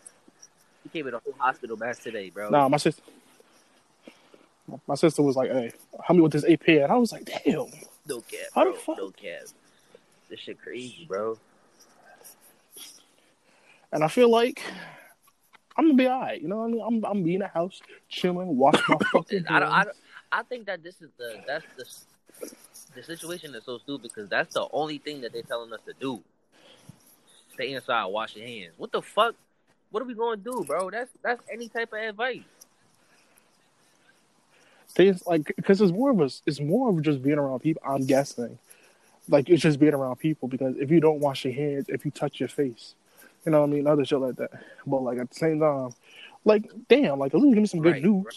He 0.84 0.90
came 0.90 1.08
in 1.08 1.12
the 1.12 1.20
whole 1.20 1.34
hospital 1.38 1.76
mass 1.76 2.00
today, 2.00 2.30
bro. 2.30 2.50
Nah, 2.52 2.70
my 2.70 2.78
sister. 2.78 3.02
My 4.88 4.96
sister 4.96 5.22
was 5.22 5.36
like, 5.36 5.52
"Hey, 5.52 5.72
help 6.04 6.16
me 6.16 6.22
with 6.22 6.32
this 6.32 6.46
AP," 6.46 6.68
and 6.70 6.92
I 6.92 6.96
was 6.96 7.12
like, 7.12 7.26
"Damn." 7.26 7.68
No 8.08 8.22
cap, 8.22 8.40
How 8.54 8.64
bro. 8.64 8.72
the 8.72 8.80
fuck? 8.80 8.98
No 8.98 9.12
cap. 9.12 9.42
This 10.30 10.40
shit 10.40 10.62
crazy, 10.62 11.06
bro. 11.08 11.38
And 13.92 14.04
I 14.04 14.08
feel 14.08 14.30
like 14.30 14.62
I'm 15.78 15.86
gonna 15.86 15.96
be 15.96 16.08
alright. 16.08 16.42
You 16.42 16.48
know 16.48 16.58
what 16.58 16.66
I 16.66 16.72
mean? 16.72 16.82
I'm 16.86 17.06
I'm 17.06 17.24
be 17.24 17.36
in 17.36 17.42
the 17.42 17.48
house 17.48 17.82
chilling, 18.10 18.58
watch 18.58 18.80
my 18.88 18.98
fucking. 19.12 19.46
I 19.48 19.60
don't, 19.60 19.70
I 19.70 19.84
don't. 19.86 19.98
I 20.32 20.44
think 20.44 20.66
that 20.66 20.84
this 20.84 21.02
is 21.02 21.10
the 21.18 21.42
that's 21.48 21.66
the 21.78 21.86
the 22.96 23.04
situation 23.04 23.54
is 23.56 23.64
so 23.66 23.78
stupid 23.78 24.04
because 24.14 24.30
that's 24.30 24.54
the 24.54 24.68
only 24.72 24.98
thing 24.98 25.22
that 25.22 25.34
they're 25.34 25.44
telling 25.44 25.72
us 25.74 25.82
to 25.86 25.94
do. 26.00 26.22
Stay 27.54 27.74
inside, 27.74 28.06
wash 28.06 28.36
your 28.36 28.46
hands. 28.46 28.74
What 28.78 28.92
the 28.92 29.02
fuck? 29.02 29.36
What 29.92 30.04
are 30.04 30.06
we 30.06 30.14
gonna 30.14 30.38
do, 30.38 30.64
bro? 30.66 30.90
That's 30.90 31.12
that's 31.24 31.42
any 31.52 31.70
type 31.70 31.94
of 31.94 32.00
advice. 32.00 32.42
things 34.96 35.26
like 35.28 35.54
because 35.56 35.82
it's 35.82 35.92
more 35.92 36.10
of 36.10 36.22
us. 36.22 36.42
it's 36.46 36.60
more 36.60 36.90
of 36.90 37.02
just 37.02 37.22
being 37.22 37.38
around 37.38 37.60
people. 37.60 37.82
I'm 37.86 38.06
guessing, 38.06 38.58
like 39.30 39.50
it's 39.50 39.62
just 39.62 39.80
being 39.80 39.94
around 39.94 40.16
people 40.18 40.48
because 40.48 40.76
if 40.78 40.90
you 40.90 41.00
don't 41.00 41.20
wash 41.20 41.46
your 41.46 41.54
hands, 41.54 41.86
if 41.90 42.06
you 42.06 42.12
touch 42.12 42.40
your 42.40 42.50
face, 42.50 42.96
you 43.46 43.52
know 43.52 43.62
what 43.62 43.70
I 43.70 43.74
mean, 43.74 43.88
other 43.88 44.06
shit 44.06 44.20
like 44.20 44.36
that. 44.38 44.52
But 44.86 45.02
like 45.04 45.18
at 45.20 45.30
the 45.30 45.36
same 45.36 45.60
time, 45.60 45.92
like 46.44 46.70
damn, 46.90 47.20
like 47.20 47.34
at 47.34 47.40
least 47.40 47.54
give 47.56 47.62
me 47.62 47.68
some 47.68 47.82
good 47.82 47.94
Right, 47.94 48.04
news. 48.04 48.26
right. 48.26 48.36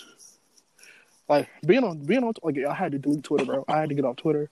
Like 1.28 1.50
being 1.66 1.84
on 1.84 1.98
being 1.98 2.24
on 2.24 2.32
like 2.42 2.56
I 2.58 2.74
had 2.74 2.92
to 2.92 2.98
delete 2.98 3.24
Twitter, 3.24 3.44
bro. 3.44 3.64
I 3.68 3.78
had 3.80 3.88
to 3.90 3.94
get 3.94 4.04
off 4.04 4.16
Twitter. 4.16 4.50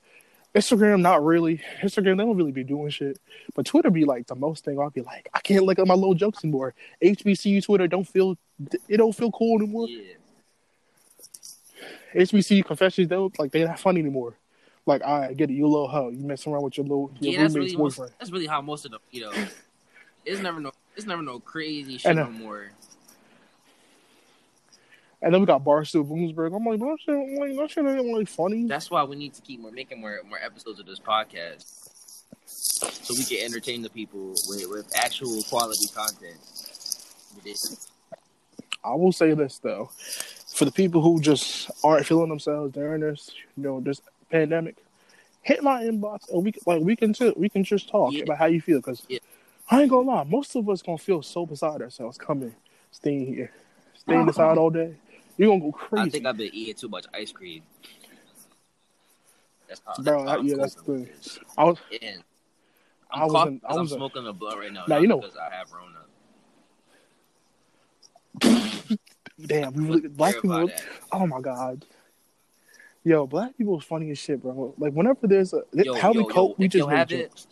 Instagram, 0.54 1.02
not 1.02 1.22
really. 1.22 1.60
Instagram, 1.82 2.16
they 2.16 2.24
don't 2.24 2.36
really 2.36 2.50
be 2.52 2.64
doing 2.64 2.88
shit. 2.88 3.18
But 3.54 3.66
Twitter 3.66 3.90
be 3.90 4.04
like 4.06 4.26
the 4.26 4.34
most 4.34 4.64
thing. 4.64 4.78
I'll 4.80 4.88
be 4.88 5.02
like, 5.02 5.28
I 5.34 5.40
can't 5.40 5.64
look 5.64 5.78
at 5.78 5.86
my 5.86 5.94
little 5.94 6.14
jokes 6.14 6.42
anymore. 6.44 6.74
HBCU 7.02 7.62
Twitter 7.64 7.86
don't 7.86 8.04
feel 8.08 8.36
it 8.88 8.96
don't 8.96 9.14
feel 9.14 9.30
cool 9.32 9.58
anymore. 9.60 9.86
Yeah. 9.88 10.14
HBCU 12.14 12.64
confessions 12.64 13.08
don't 13.08 13.38
like 13.38 13.52
they're 13.52 13.66
not 13.68 13.78
funny 13.80 14.00
anymore. 14.00 14.34
Like 14.86 15.02
I 15.02 15.32
get 15.34 15.50
it, 15.50 15.54
you 15.54 15.66
little 15.66 15.88
hoe. 15.88 16.08
You 16.10 16.18
messing 16.24 16.52
around 16.52 16.62
with 16.64 16.76
your 16.78 16.84
little 16.86 17.10
your 17.20 17.32
Yeah, 17.34 17.42
that's 17.42 17.54
roommate's 17.54 17.72
really 17.74 17.82
most, 17.84 17.96
boyfriend. 17.96 18.14
that's 18.18 18.30
really 18.30 18.46
how 18.46 18.60
most 18.62 18.84
of 18.86 18.92
the 18.92 18.98
you 19.10 19.22
know. 19.22 19.32
It's 20.26 20.40
never 20.42 20.60
no 20.60 20.72
it's 20.96 21.06
never 21.06 21.22
no 21.22 21.38
crazy 21.40 21.98
shit 21.98 22.10
uh, 22.18 22.24
no 22.24 22.30
more. 22.30 22.70
And 25.22 25.32
then 25.32 25.40
we 25.40 25.46
got 25.46 25.64
Barstool 25.64 26.06
Bloomsburg. 26.06 26.54
I'm 26.54 26.64
like, 26.64 26.78
that 26.78 26.98
shit, 27.00 27.14
I'm 27.14 27.36
like, 27.36 27.56
that 27.56 27.70
shit 27.70 27.86
ain't 27.86 28.06
like 28.16 28.28
funny. 28.28 28.66
That's 28.66 28.90
why 28.90 29.02
we 29.04 29.16
need 29.16 29.32
to 29.34 29.42
keep 29.42 29.60
more 29.60 29.70
making 29.70 30.00
more 30.00 30.20
more 30.28 30.38
episodes 30.38 30.78
of 30.78 30.86
this 30.86 31.00
podcast, 31.00 31.64
so 32.44 33.14
we 33.16 33.24
can 33.24 33.44
entertain 33.44 33.82
the 33.82 33.88
people 33.90 34.34
with, 34.48 34.66
with 34.68 34.92
actual 34.96 35.42
quality 35.44 35.86
content. 35.94 36.36
I 38.84 38.94
will 38.94 39.12
say 39.12 39.32
this 39.34 39.58
though, 39.58 39.90
for 40.54 40.64
the 40.64 40.72
people 40.72 41.00
who 41.02 41.20
just 41.20 41.70
aren't 41.84 42.06
feeling 42.06 42.28
themselves 42.28 42.72
during 42.72 43.00
this, 43.00 43.30
you 43.56 43.62
know, 43.62 43.80
this 43.80 44.00
pandemic, 44.30 44.76
hit 45.42 45.62
my 45.62 45.82
inbox 45.82 46.28
and 46.32 46.44
we 46.44 46.52
like 46.66 46.82
we 46.82 46.96
can 46.96 47.12
t- 47.12 47.34
we 47.36 47.48
can 47.48 47.62
just 47.64 47.88
talk 47.88 48.12
Yeah. 48.12 48.22
about 48.24 48.38
how 48.38 48.46
you 48.46 48.60
feel 48.60 48.78
because 48.78 49.02
Yeah. 49.08 49.18
I 49.68 49.82
ain't 49.82 49.90
gonna 49.90 50.08
lie, 50.08 50.24
most 50.24 50.54
of 50.54 50.68
us 50.68 50.82
gonna 50.82 50.98
feel 50.98 51.22
so 51.22 51.44
beside 51.46 51.82
ourselves 51.82 52.16
coming, 52.18 52.54
staying 52.92 53.26
here, 53.26 53.50
staying 53.94 54.20
uh-huh. 54.20 54.28
inside 54.28 54.58
all 54.58 54.70
day. 54.70 54.94
You're 55.36 55.48
gonna 55.50 55.60
go 55.60 55.72
crazy, 55.72 56.06
I 56.06 56.10
think 56.10 56.26
I've 56.26 56.36
been 56.36 56.50
eating 56.52 56.74
too 56.74 56.88
much 56.88 57.06
ice 57.12 57.32
cream. 57.32 57.62
That's 59.68 59.82
how, 59.84 59.94
bro. 60.02 60.18
that's 60.24 60.30
how 60.30 60.38
I'm 60.38 60.46
yeah, 60.46 60.56
that's 60.56 60.74
the 60.76 60.82
thing. 60.82 61.08
I 61.58 61.64
was 61.64 61.78
And 62.00 62.22
I 63.10 63.16
I'm 63.16 63.22
was 63.24 63.32
coughing 63.32 63.52
in- 63.54 63.60
I 63.64 63.66
'cause 63.68 63.76
I'm 63.76 63.82
was 63.82 63.92
in- 63.92 63.98
smoking 63.98 64.26
a 64.28 64.32
blunt 64.32 64.58
right 64.58 64.72
now. 64.72 64.84
Now, 64.86 64.98
you 64.98 65.08
know- 65.08 65.20
because 65.20 65.36
I 65.36 65.50
have 65.54 65.72
Rona. 65.72 65.92
damn. 69.46 69.72
We 69.74 69.84
really, 69.84 70.08
black 70.08 70.34
people. 70.36 70.66
that. 70.68 70.82
Oh 71.12 71.26
my 71.26 71.40
god. 71.40 71.84
Yo, 73.04 73.26
black 73.26 73.56
people 73.56 73.78
is 73.78 73.84
funny 73.84 74.10
as 74.10 74.18
shit, 74.18 74.42
bro. 74.42 74.74
Like 74.78 74.92
whenever 74.92 75.26
there's 75.26 75.52
a 75.52 75.62
Yo, 75.72 75.94
how 75.94 76.12
yo, 76.12 76.22
we 76.22 76.32
cope, 76.32 76.50
yo, 76.50 76.54
we 76.58 76.68
just 76.68 76.88
have 76.88 77.10
it 77.12 77.46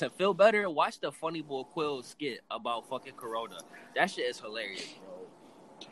to 0.00 0.10
feel 0.10 0.32
better, 0.34 0.68
watch 0.70 0.98
the 1.00 1.12
Funny 1.12 1.42
Boy 1.42 1.62
Quill 1.62 2.02
skit 2.02 2.40
about 2.50 2.88
fucking 2.88 3.12
Corona. 3.14 3.58
That 3.94 4.10
shit 4.10 4.26
is 4.28 4.40
hilarious, 4.40 4.94
bro. 4.98 5.88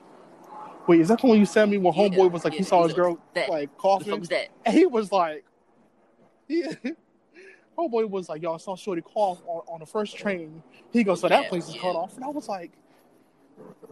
Wait, 0.87 1.01
is 1.03 1.09
that 1.09 1.21
the 1.21 1.27
one 1.27 1.39
you 1.39 1.45
sent 1.45 1.71
me 1.71 1.77
when 1.77 1.93
Yeah, 1.95 2.09
Homeboy 2.09 2.31
was 2.31 2.45
like 2.45 2.55
he 2.55 2.63
saw 2.63 2.85
his 2.85 2.95
girl 2.95 3.19
that- 3.35 3.49
like 3.51 3.71
What 3.83 3.99
the 4.01 4.05
fuck 4.07 4.21
coughing, 4.21 4.23
that? 4.31 4.49
and 4.65 4.75
he 4.75 4.87
was 4.87 5.13
like, 5.13 5.45
yeah. 6.49 6.73
Homeboy 7.79 8.09
was 8.09 8.29
like, 8.29 8.43
y'all 8.43 8.59
saw 8.59 8.75
Shorty 8.75 9.03
cough 9.03 9.41
on, 9.47 9.63
on 9.69 9.81
the 9.81 9.87
first 9.87 10.17
train. 10.17 10.63
He 10.91 11.05
goes, 11.05 11.21
so 11.21 11.29
that 11.29 11.43
Yeah, 11.43 11.49
place 11.49 11.69
is 11.69 11.75
yeah. 11.77 11.83
cut 11.83 11.95
off, 11.95 12.17
and 12.17 12.25
I 12.25 12.29
was 12.29 12.49
like, 12.49 12.73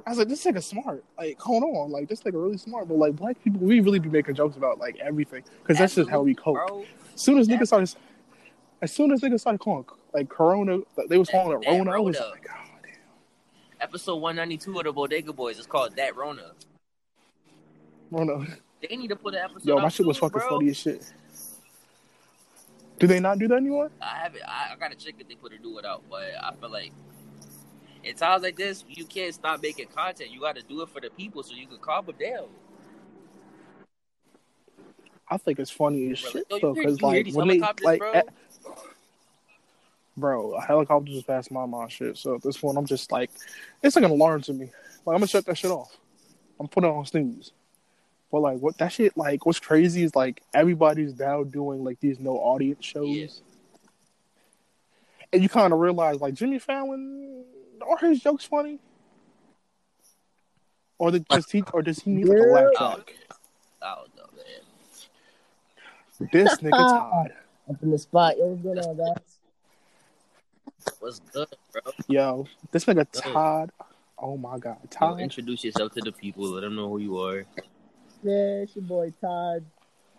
I 0.07 0.11
was 0.11 0.19
like, 0.19 0.29
this 0.29 0.45
nigga 0.45 0.63
smart. 0.63 1.05
Like, 1.19 1.39
hold 1.39 1.63
on, 1.63 1.91
like 1.91 2.09
this 2.09 2.23
nigga 2.23 2.43
really 2.43 2.57
smart. 2.59 2.89
But 2.89 2.97
like 2.97 3.15
black 3.17 3.43
people, 3.45 3.61
we 3.61 3.81
really 3.81 3.99
be 3.99 4.09
making 4.09 4.35
jokes 4.37 4.57
about 4.57 4.79
like 4.79 4.97
everything 4.99 5.43
because 5.63 5.79
that's 5.79 5.95
just 5.95 6.09
how 6.09 6.23
we 6.23 6.35
cope. 6.35 6.55
Bro, 6.55 6.85
As 7.15 7.21
soon 7.21 7.39
as 7.39 7.47
niggas 7.49 7.67
started, 7.67 7.95
as 8.83 8.93
soon 8.93 9.13
as 9.13 9.21
niggas 9.21 9.41
started 9.41 9.59
calling 9.59 9.85
like 10.13 10.29
Corona, 10.29 10.79
like, 10.97 11.09
they 11.09 11.19
was 11.19 11.29
calling 11.29 11.53
it 11.59 11.65
That- 11.65 11.71
that 11.73 11.79
Rona. 11.79 11.91
I 11.93 11.99
was 12.01 12.17
like, 12.19 12.47
oh 12.51 12.79
damn. 12.83 12.93
episode 13.81 14.17
192 14.17 14.79
of 14.79 14.85
the 14.85 14.93
Bodega 14.93 15.33
Boys 15.33 15.59
is 15.59 15.67
called 15.67 15.95
That 15.97 16.17
Rona. 16.17 16.53
Rona. 18.11 18.47
They 18.89 18.97
need 18.97 19.09
to 19.09 19.17
put 19.17 19.35
an 19.35 19.41
episode 19.41 19.67
Yo, 19.67 19.79
my 19.79 19.89
shit 19.89 20.07
was 20.07 20.19
fucking 20.19 20.39
bro. 20.41 20.49
funny 20.59 20.71
as 20.71 20.77
shit. 20.77 21.13
Do 22.99 23.07
they 23.07 23.21
not 23.21 23.39
do 23.39 23.49
that 23.49 23.57
anymore? 23.57 23.91
I 24.01 24.17
haven't. 24.19 24.43
I, 24.47 24.73
I 24.73 24.77
gotta 24.79 24.95
check 24.95 25.15
if 25.19 25.29
they 25.29 25.35
put 25.35 25.53
a 25.53 25.59
new 25.59 25.75
one 25.75 25.85
out, 25.85 26.03
but 26.09 26.23
I 26.43 26.53
feel 26.59 26.71
like 26.71 26.93
in 28.05 28.15
times 28.15 28.43
like 28.43 28.57
this, 28.57 28.85
you 28.89 29.05
can't 29.05 29.35
stop 29.35 29.61
making 29.63 29.89
content. 29.89 30.31
You 30.31 30.41
got 30.41 30.57
to 30.57 30.63
do 30.63 30.81
it 30.83 30.89
for 30.91 31.01
the 31.01 31.11
people 31.11 31.43
so 31.43 31.55
you 31.55 31.67
can 31.67 31.79
calm 31.79 32.07
them 32.07 32.15
down. 32.19 32.47
I 35.29 35.37
think 35.39 35.59
it's 35.59 35.71
funny 35.71 36.13
as 36.13 36.19
shit 36.21 36.47
though, 36.49 36.73
because 36.73 37.03
like 37.03 37.27
when 37.33 37.49
they 37.49 37.59
like, 37.83 38.01
at- 38.15 38.29
bro, 40.17 40.53
a 40.55 40.61
helicopter 40.61 41.13
just 41.13 41.27
passed 41.27 41.51
my 41.51 41.67
mind 41.67 41.93
shit. 41.93 42.17
So 42.17 42.35
at 42.35 42.43
this 42.43 42.57
point, 42.59 42.77
I'm 42.79 42.87
just 42.87 43.13
like, 43.13 43.31
it's 43.83 43.97
like 43.97 44.05
an 44.05 44.11
alarm 44.11 44.43
to 44.43 44.53
me. 44.53 44.67
Like 45.05 45.15
I'm 45.15 45.21
gonna 45.21 45.27
shut 45.27 45.47
that 45.47 45.59
shit 45.59 45.71
off. 45.71 45.97
I'm 46.59 46.69
putting 46.69 46.91
it 46.91 46.93
on 46.93 47.05
snooze. 47.07 47.53
But 48.33 48.41
like, 48.41 48.59
what 48.59 48.77
that 48.79 48.89
shit 48.93 49.17
like? 49.17 49.47
What's 49.47 49.61
crazy 49.61 50.03
is 50.03 50.17
like 50.17 50.43
everybody's 50.55 51.19
now 51.19 51.45
doing 51.45 51.85
like 51.85 52.01
these 52.01 52.19
no 52.19 52.33
audience 52.33 52.85
shows, 52.85 53.09
Yeah. 53.09 53.27
and 55.33 55.43
you 55.43 55.49
kind 55.49 55.73
of 55.73 55.79
realize 55.79 56.21
like 56.21 56.35
Jimmy 56.35 56.59
Fallon 56.59 57.45
are 57.89 57.99
his 57.99 58.21
jokes 58.21 58.45
funny, 58.45 58.81
or 60.99 61.11
did 61.13 61.25
just 61.31 61.53
he 61.53 61.63
or 61.73 61.83
does 61.83 62.01
he 62.01 62.11
need 62.11 62.27
like 62.27 62.39
a 62.39 62.43
laugh 62.43 62.65
Oh, 62.81 62.95
track? 62.95 63.15
I 63.83 63.95
don't 63.95 64.17
know, 64.17 64.25
man. 64.37 66.29
This 66.33 66.57
nigga 66.59 66.71
Todd. 66.79 67.33
Up 67.71 67.83
in 67.83 67.91
the 67.91 67.99
spot. 67.99 68.39
Yo, 68.39 68.47
what's 68.47 68.63
going 68.63 68.79
on, 68.79 68.97
guys? 68.97 69.23
What's 71.01 71.21
good, 71.33 71.49
bro? 71.73 71.93
Yo, 72.09 72.47
this 72.71 72.85
nigga 72.85 73.07
Good. 73.13 73.23
Todd. 73.23 73.71
Oh 74.19 74.37
my 74.37 74.59
god, 74.59 74.79
Yo, 74.83 74.89
Todd. 74.91 75.21
introduce 75.21 75.65
yourself 75.65 75.93
to 75.93 76.01
the 76.01 76.13
people. 76.13 76.45
Let 76.45 76.63
them 76.63 76.75
know 76.77 76.89
who 76.89 76.99
you 76.99 77.19
are. 77.21 77.45
Yeah, 78.23 78.63
it's 78.63 78.75
your 78.77 78.85
boy 78.85 79.13
Todd. 79.21 79.65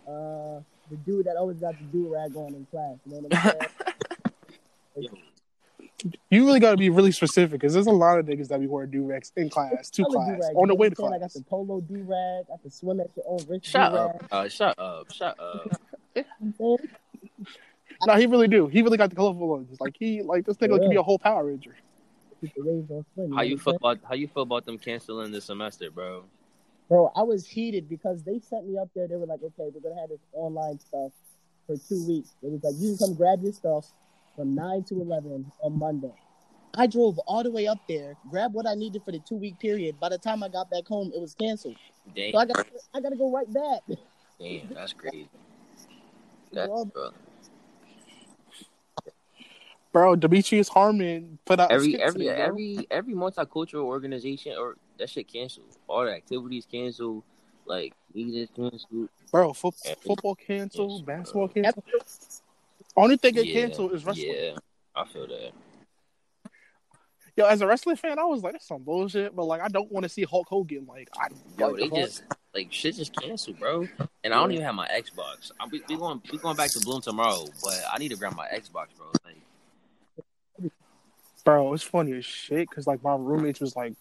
Uh, 0.08 0.62
the 0.90 0.96
dude 1.06 1.26
that 1.26 1.36
always 1.36 1.58
got 1.58 1.78
the 1.78 1.84
do 1.86 2.14
rag 2.14 2.36
on 2.36 2.54
in 2.54 2.66
class. 2.72 2.96
You 3.06 3.14
know 3.14 3.28
what 3.28 3.36
I'm 3.36 3.52
saying? 4.96 5.10
Yo, 6.00 6.10
You 6.30 6.46
really 6.46 6.60
got 6.60 6.72
to 6.72 6.78
be 6.78 6.90
really 6.90 7.12
specific 7.12 7.60
because 7.60 7.74
there's 7.74 7.88
a 7.88 7.92
lot 7.92 8.20
of 8.20 8.26
niggas 8.26 8.48
that 8.50 8.60
be 8.60 8.68
wearing 8.68 8.90
do 8.92 9.04
rags 9.06 9.32
in 9.36 9.50
class, 9.50 9.90
to 9.92 10.06
class, 10.06 10.28
do-rag, 10.38 10.56
on 10.56 10.68
the 10.70 10.76
way 10.76 10.90
to 10.90 10.96
what 11.02 11.08
I'm 11.08 11.12
saying? 11.14 11.24
I 11.24 11.26
got 11.26 11.34
the 11.34 11.42
polo 11.44 11.82
do 11.82 11.96
rag, 12.08 12.46
I 12.54 12.62
can 12.62 12.72
swim 12.72 13.00
at 13.02 13.10
your 13.16 13.26
own 13.28 13.40
risk 13.50 13.66
Shut 13.66 13.92
do 13.92 13.98
up. 13.98 14.12
rag. 14.22 14.28
Uh, 14.32 14.48
shut 14.50 14.80
up. 14.80 15.12
Shut 15.12 15.38
up. 15.40 15.72
No, 18.06 18.16
he 18.16 18.28
really 18.28 18.48
do. 18.48 18.68
He 18.68 18.82
really 18.82 18.98
got 18.98 19.10
the 19.10 19.16
colorful 19.16 19.48
ones. 19.48 19.78
Like 19.80 19.96
he, 19.98 20.22
like 20.22 20.46
this 20.46 20.58
nigga 20.58 20.76
For 20.76 20.80
could 20.80 20.90
be 20.90 20.96
a 20.98 21.04
whole 21.04 21.20
Power 21.20 21.46
Ranger. 21.46 21.76
Keep 22.42 22.54
the 22.56 22.64
waves 22.64 22.92
on 22.92 23.06
swim, 23.14 23.36
How 23.36 23.42
you 23.42 23.58
feel 23.58 23.76
about 23.76 24.00
how 24.08 24.14
you 24.14 24.28
feel 24.28 24.44
about 24.44 24.66
them 24.66 24.78
canceling 24.78 25.32
the 25.32 25.42
semester, 25.42 25.90
bro? 25.90 26.26
Bro, 26.88 27.12
I 27.16 27.24
was 27.24 27.48
heated 27.48 27.90
because 27.90 28.24
they 28.24 28.40
sent 28.40 28.68
me 28.68 28.78
up 28.78 28.90
there. 28.96 29.08
They 29.08 29.16
were 29.16 29.26
like, 29.26 29.42
okay, 29.42 29.70
we're 29.74 29.82
gonna 29.82 30.00
have 30.00 30.10
this 30.10 30.20
online 30.34 30.80
stuff 30.80 31.12
for 31.66 31.76
two 31.78 32.06
weeks. 32.08 32.36
It 32.44 32.52
was 32.52 32.64
like 32.64 32.76
you 32.78 32.96
can 32.96 33.08
come 33.08 33.16
grab 33.16 33.42
your 33.42 33.54
stuff 33.54 33.92
from 34.36 34.54
nine 34.54 34.84
to 34.86 35.02
eleven 35.02 35.52
on 35.64 35.80
Monday. 35.80 36.14
I 36.76 36.86
drove 36.86 37.18
all 37.26 37.44
the 37.44 37.52
way 37.52 37.68
up 37.68 37.80
there, 37.90 38.16
grabbed 38.30 38.54
what 38.54 38.68
I 38.68 38.76
needed 38.76 39.02
for 39.04 39.12
the 39.12 39.20
two 39.20 39.36
week 39.36 39.60
period. 39.60 40.00
By 40.00 40.10
the 40.10 40.18
time 40.20 40.44
I 40.44 40.50
got 40.50 40.70
back 40.70 40.86
home, 40.88 41.12
it 41.14 41.20
was 41.20 41.34
canceled. 41.34 41.76
Damn, 42.16 42.32
So 42.32 42.38
I 42.38 42.46
got 42.46 42.66
I 42.94 43.02
got 43.02 43.10
to 43.10 43.16
go 43.16 43.32
right 43.32 43.52
back. 43.52 43.98
damn, 44.40 44.70
that's 44.74 44.94
crazy. 44.94 45.30
That's, 46.54 46.70
bro. 46.94 47.12
Bro, 49.98 50.18
Demetrius 50.18 50.70
Harmon 50.70 51.40
put 51.44 51.60
out 51.60 51.72
a 51.72 51.74
Every 51.74 52.00
every 52.00 52.26
today, 52.26 52.36
every 52.36 52.88
every 52.92 53.16
multicultural 53.16 53.86
organization 53.86 54.54
or 54.56 54.76
that 55.00 55.10
shit 55.10 55.28
canceled. 55.28 55.76
All 55.88 56.06
the 56.06 56.12
activities 56.14 56.68
canceled. 56.72 57.24
Like 57.66 57.96
meetings 58.14 58.48
canceled. 58.56 59.10
bro, 59.32 59.54
fo- 59.54 59.72
football 60.06 60.36
canceled, 60.36 61.00
Yes, 61.00 61.02
basketball 61.02 61.48
bro. 61.48 61.64
canceled. 61.64 61.84
Only 62.96 63.18
thing 63.18 63.34
that 63.34 63.48
Yeah, 63.48 63.54
canceled 63.54 63.94
is 63.94 64.06
wrestling. 64.06 64.36
Yeah, 64.38 64.52
I 64.96 65.06
feel 65.06 65.26
that. 65.26 65.52
Yo, 67.36 67.46
as 67.48 67.62
a 67.62 67.68
wrestling 67.68 67.96
fan, 67.96 68.20
I 68.20 68.24
was 68.26 68.44
like, 68.44 68.54
that's 68.54 68.68
some 68.68 68.84
bullshit. 68.84 69.36
But 69.36 69.46
like, 69.46 69.62
I 69.62 69.68
don't 69.68 69.92
want 69.92 70.04
to 70.04 70.10
see 70.10 70.26
Hulk 70.26 70.48
Hogan. 70.48 70.86
Like, 70.88 71.10
I 71.18 71.30
Yo, 71.58 71.70
like 71.70 71.80
they 71.80 71.90
the 71.90 71.96
just 71.96 72.22
like 72.54 72.72
shit 72.72 72.98
just 72.98 73.20
canceled, 73.20 73.58
bro. 73.58 73.90
And 74.24 74.32
I 74.32 74.40
don't 74.42 74.52
even 74.52 74.64
have 74.64 74.76
my 74.76 74.88
Xbox. 74.90 75.50
I'm 75.60 75.72
we, 75.72 75.82
we 75.90 75.98
going 75.98 76.22
we 76.32 76.38
going 76.38 76.56
back 76.56 76.70
to 76.70 76.80
Bloom 76.82 77.02
tomorrow, 77.02 77.50
but 77.64 77.80
I 77.92 77.98
need 77.98 78.10
to 78.10 78.16
grab 78.16 78.36
my 78.36 78.48
Xbox, 78.48 78.90
bro. 78.96 79.08
Like, 79.26 79.42
Bro, 81.48 81.76
it's 81.76 81.84
funny 81.84 82.12
as 82.12 82.26
shit 82.26 82.70
because 82.70 82.88
like 82.88 83.02
my 83.02 83.16
roommates 83.16 83.62
was 83.62 83.74
like, 83.74 83.94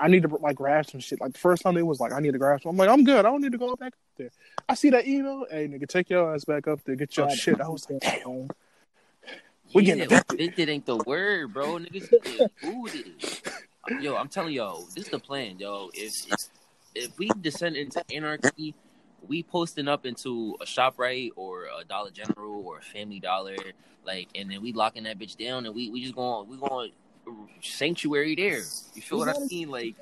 I 0.00 0.08
need 0.08 0.24
to 0.24 0.28
like 0.28 0.56
grab 0.56 0.84
some 0.84 0.98
shit. 0.98 1.20
Like 1.20 1.32
the 1.32 1.38
first 1.38 1.62
time 1.62 1.74
they 1.74 1.82
was 1.84 2.00
like, 2.00 2.10
I 2.10 2.18
need 2.18 2.32
to 2.32 2.38
grab 2.38 2.60
some. 2.60 2.70
I'm 2.70 2.76
like, 2.76 2.88
I'm 2.88 3.04
good. 3.04 3.20
I 3.20 3.30
don't 3.30 3.40
need 3.40 3.52
to 3.52 3.58
go 3.58 3.76
back 3.76 3.92
up 3.92 4.16
there. 4.16 4.30
I 4.68 4.74
see 4.74 4.90
that 4.90 5.06
email. 5.06 5.46
Hey, 5.48 5.68
nigga, 5.68 5.86
take 5.86 6.10
your 6.10 6.34
ass 6.34 6.44
back 6.44 6.66
up 6.66 6.82
there. 6.84 6.96
Get 6.96 7.16
your 7.16 7.28
God, 7.28 7.38
shit. 7.38 7.60
I 7.60 7.68
was 7.68 7.88
like, 7.88 8.00
damn. 8.00 8.48
We 9.72 9.84
yeah, 9.84 9.94
getting 9.94 10.02
evicted. 10.02 10.68
ain't 10.68 10.84
the 10.84 10.96
word, 10.96 11.54
bro. 11.54 11.74
Niggas 11.74 12.50
booted. 12.60 13.28
Yo, 14.00 14.16
I'm 14.16 14.26
telling 14.26 14.52
y'all, 14.52 14.84
this 14.96 15.04
is 15.04 15.10
the 15.10 15.20
plan, 15.20 15.60
yo. 15.60 15.88
If 15.94 16.32
if, 16.32 16.48
if 16.96 17.16
we 17.16 17.28
descend 17.42 17.76
into 17.76 18.02
anarchy, 18.12 18.74
we 19.26 19.42
posting 19.42 19.88
up 19.88 20.06
into 20.06 20.56
a 20.60 20.64
ShopRite 20.64 21.30
or 21.36 21.66
a 21.78 21.84
Dollar 21.84 22.10
General 22.10 22.62
or 22.66 22.78
a 22.78 22.82
Family 22.82 23.20
Dollar, 23.20 23.56
like, 24.04 24.28
and 24.34 24.50
then 24.50 24.62
we 24.62 24.72
locking 24.72 25.04
that 25.04 25.18
bitch 25.18 25.36
down, 25.36 25.66
and 25.66 25.74
we 25.74 25.90
we 25.90 26.02
just 26.02 26.14
going 26.14 26.48
we 26.48 26.56
going 26.56 26.92
sanctuary 27.60 28.34
there. 28.34 28.62
You 28.94 29.02
feel 29.02 29.18
what 29.18 29.28
I 29.28 29.38
mean? 29.50 29.70
Like, 29.70 29.94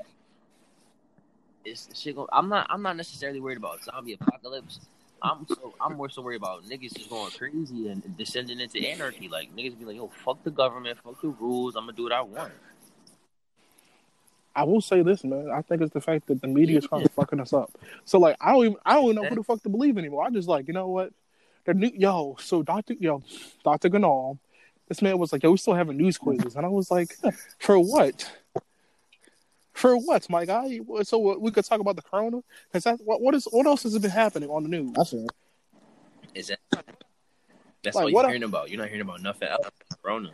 it's 1.64 1.88
shit. 1.98 2.16
Going, 2.16 2.28
I'm 2.32 2.48
not 2.48 2.66
I'm 2.70 2.82
not 2.82 2.96
necessarily 2.96 3.40
worried 3.40 3.58
about 3.58 3.84
zombie 3.84 4.14
apocalypse. 4.14 4.80
I'm 5.22 5.46
so 5.48 5.74
I'm 5.80 5.96
more 5.96 6.08
so 6.08 6.22
worried 6.22 6.36
about 6.36 6.64
niggas 6.64 6.94
just 6.96 7.10
going 7.10 7.30
crazy 7.32 7.88
and 7.88 8.16
descending 8.16 8.60
into 8.60 8.78
anarchy. 8.86 9.28
Like 9.28 9.54
niggas 9.54 9.78
be 9.78 9.84
like, 9.84 9.96
yo, 9.96 10.10
fuck 10.24 10.42
the 10.44 10.50
government, 10.50 10.98
fuck 11.04 11.20
the 11.20 11.28
rules. 11.28 11.76
I'm 11.76 11.84
gonna 11.84 11.96
do 11.96 12.04
what 12.04 12.12
I 12.12 12.22
want. 12.22 12.52
I 14.60 14.64
will 14.64 14.82
say 14.82 15.00
this, 15.02 15.24
man. 15.24 15.50
I 15.50 15.62
think 15.62 15.80
it's 15.80 15.94
the 15.94 16.02
fact 16.02 16.26
that 16.26 16.42
the 16.42 16.46
media 16.46 16.76
is 16.76 16.86
kind 16.86 17.02
of 17.02 17.10
fucking 17.12 17.40
us 17.40 17.54
up. 17.54 17.70
So 18.04 18.18
like, 18.18 18.36
I 18.42 18.52
don't 18.52 18.64
even 18.66 18.76
I 18.84 18.94
don't 18.94 19.04
even 19.04 19.16
know 19.16 19.24
who 19.28 19.34
the 19.36 19.42
fuck 19.42 19.62
to 19.62 19.70
believe 19.70 19.96
anymore. 19.96 20.22
I 20.22 20.28
just 20.28 20.48
like, 20.48 20.68
you 20.68 20.74
know 20.74 20.88
what? 20.88 21.12
The 21.64 21.72
new 21.72 21.90
yo, 21.94 22.36
so 22.38 22.62
Doctor 22.62 22.92
yo, 23.00 23.22
Doctor 23.64 23.88
Ganal, 23.88 24.38
this 24.88 25.00
man 25.00 25.16
was 25.18 25.32
like, 25.32 25.42
yo, 25.42 25.52
we 25.52 25.56
still 25.56 25.72
having 25.72 25.96
news 25.96 26.18
quizzes, 26.18 26.56
and 26.56 26.66
I 26.66 26.68
was 26.68 26.90
like, 26.90 27.16
for 27.58 27.78
what? 27.78 28.30
For 29.72 29.96
what, 29.96 30.28
my 30.28 30.44
guy? 30.44 30.80
So 31.04 31.16
what, 31.16 31.40
we 31.40 31.50
could 31.50 31.64
talk 31.64 31.80
about 31.80 31.96
the 31.96 32.02
corona 32.02 32.42
because 32.68 32.84
that 32.84 33.00
what 33.02 33.22
what 33.22 33.34
is 33.34 33.48
what 33.50 33.64
else 33.64 33.84
has 33.84 33.98
been 33.98 34.10
happening 34.10 34.50
on 34.50 34.62
the 34.64 34.68
news? 34.68 34.94
I 34.98 35.04
feel 35.04 35.24
it. 35.24 35.30
Is 36.34 36.48
that 36.48 36.58
that's 37.82 37.96
Like, 37.96 38.04
all 38.06 38.12
what 38.12 38.20
you're 38.20 38.24
a- 38.24 38.28
hearing 38.28 38.42
about? 38.42 38.68
You're 38.68 38.78
not 38.80 38.88
hearing 38.88 39.00
about 39.00 39.22
nothing 39.22 39.48
else. 39.48 39.66
Corona. 40.02 40.32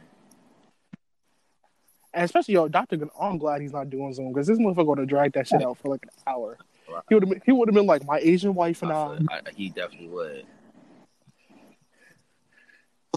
And 2.17 2.25
especially 2.25 2.55
yo, 2.55 2.67
Doctor 2.67 2.97
Ganal. 2.97 3.11
I'm 3.21 3.37
glad 3.39 3.61
he's 3.61 3.73
not 3.75 3.91
doing 3.91 4.13
Zoom 4.15 4.33
because 4.33 4.47
this 4.47 4.59
motherfucker 4.59 4.87
would 4.87 4.99
have 4.99 5.07
dragged 5.09 5.35
that 5.35 5.47
shit 5.47 5.63
out 5.63 5.77
for 5.77 5.89
like 5.91 6.03
an 6.05 6.11
hour. 6.27 6.57
Right. 6.91 7.03
He 7.11 7.15
would 7.15 7.29
have 7.29 7.43
he 7.45 7.53
would 7.53 7.69
have 7.69 7.75
been 7.75 7.87
like 7.87 8.05
my 8.07 8.19
Asian 8.19 8.55
wife 8.55 8.83
and 8.83 8.91
I 8.91 8.97
I. 9.31 9.37
I- 9.47 9.51
he 9.55 9.69
definitely 9.69 10.09
would. 10.09 10.47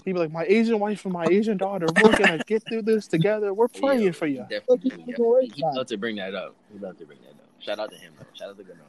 He'd 0.04 0.12
be 0.14 0.18
like, 0.18 0.32
my 0.32 0.44
Asian 0.48 0.78
wife 0.78 1.04
and 1.04 1.12
my 1.12 1.26
Asian 1.30 1.56
daughter, 1.58 1.86
we're 2.02 2.16
gonna 2.16 2.38
get 2.46 2.62
through 2.66 2.82
this 2.82 3.06
together. 3.06 3.52
We're 3.52 3.68
praying 3.80 4.02
Yeah, 4.02 4.10
for 4.12 4.26
you. 4.26 4.46
Definitely. 4.48 5.04
Look, 5.06 5.18
would, 5.18 5.44
he's 5.44 5.50
yeah. 5.50 5.56
He 5.56 5.62
about 5.62 5.76
love 5.76 5.86
to 5.88 5.96
bring 5.98 6.16
that 6.16 6.34
up. 6.34 6.54
He 6.72 6.78
love 6.78 6.98
to 6.98 7.04
bring 7.06 7.18
that 7.20 7.30
up. 7.30 7.48
Shout 7.58 7.78
out 7.78 7.90
to 7.90 7.96
him, 7.96 8.12
though. 8.18 8.24
Shout 8.34 8.50
out 8.50 8.56
to 8.58 8.64
Gano. 8.64 8.80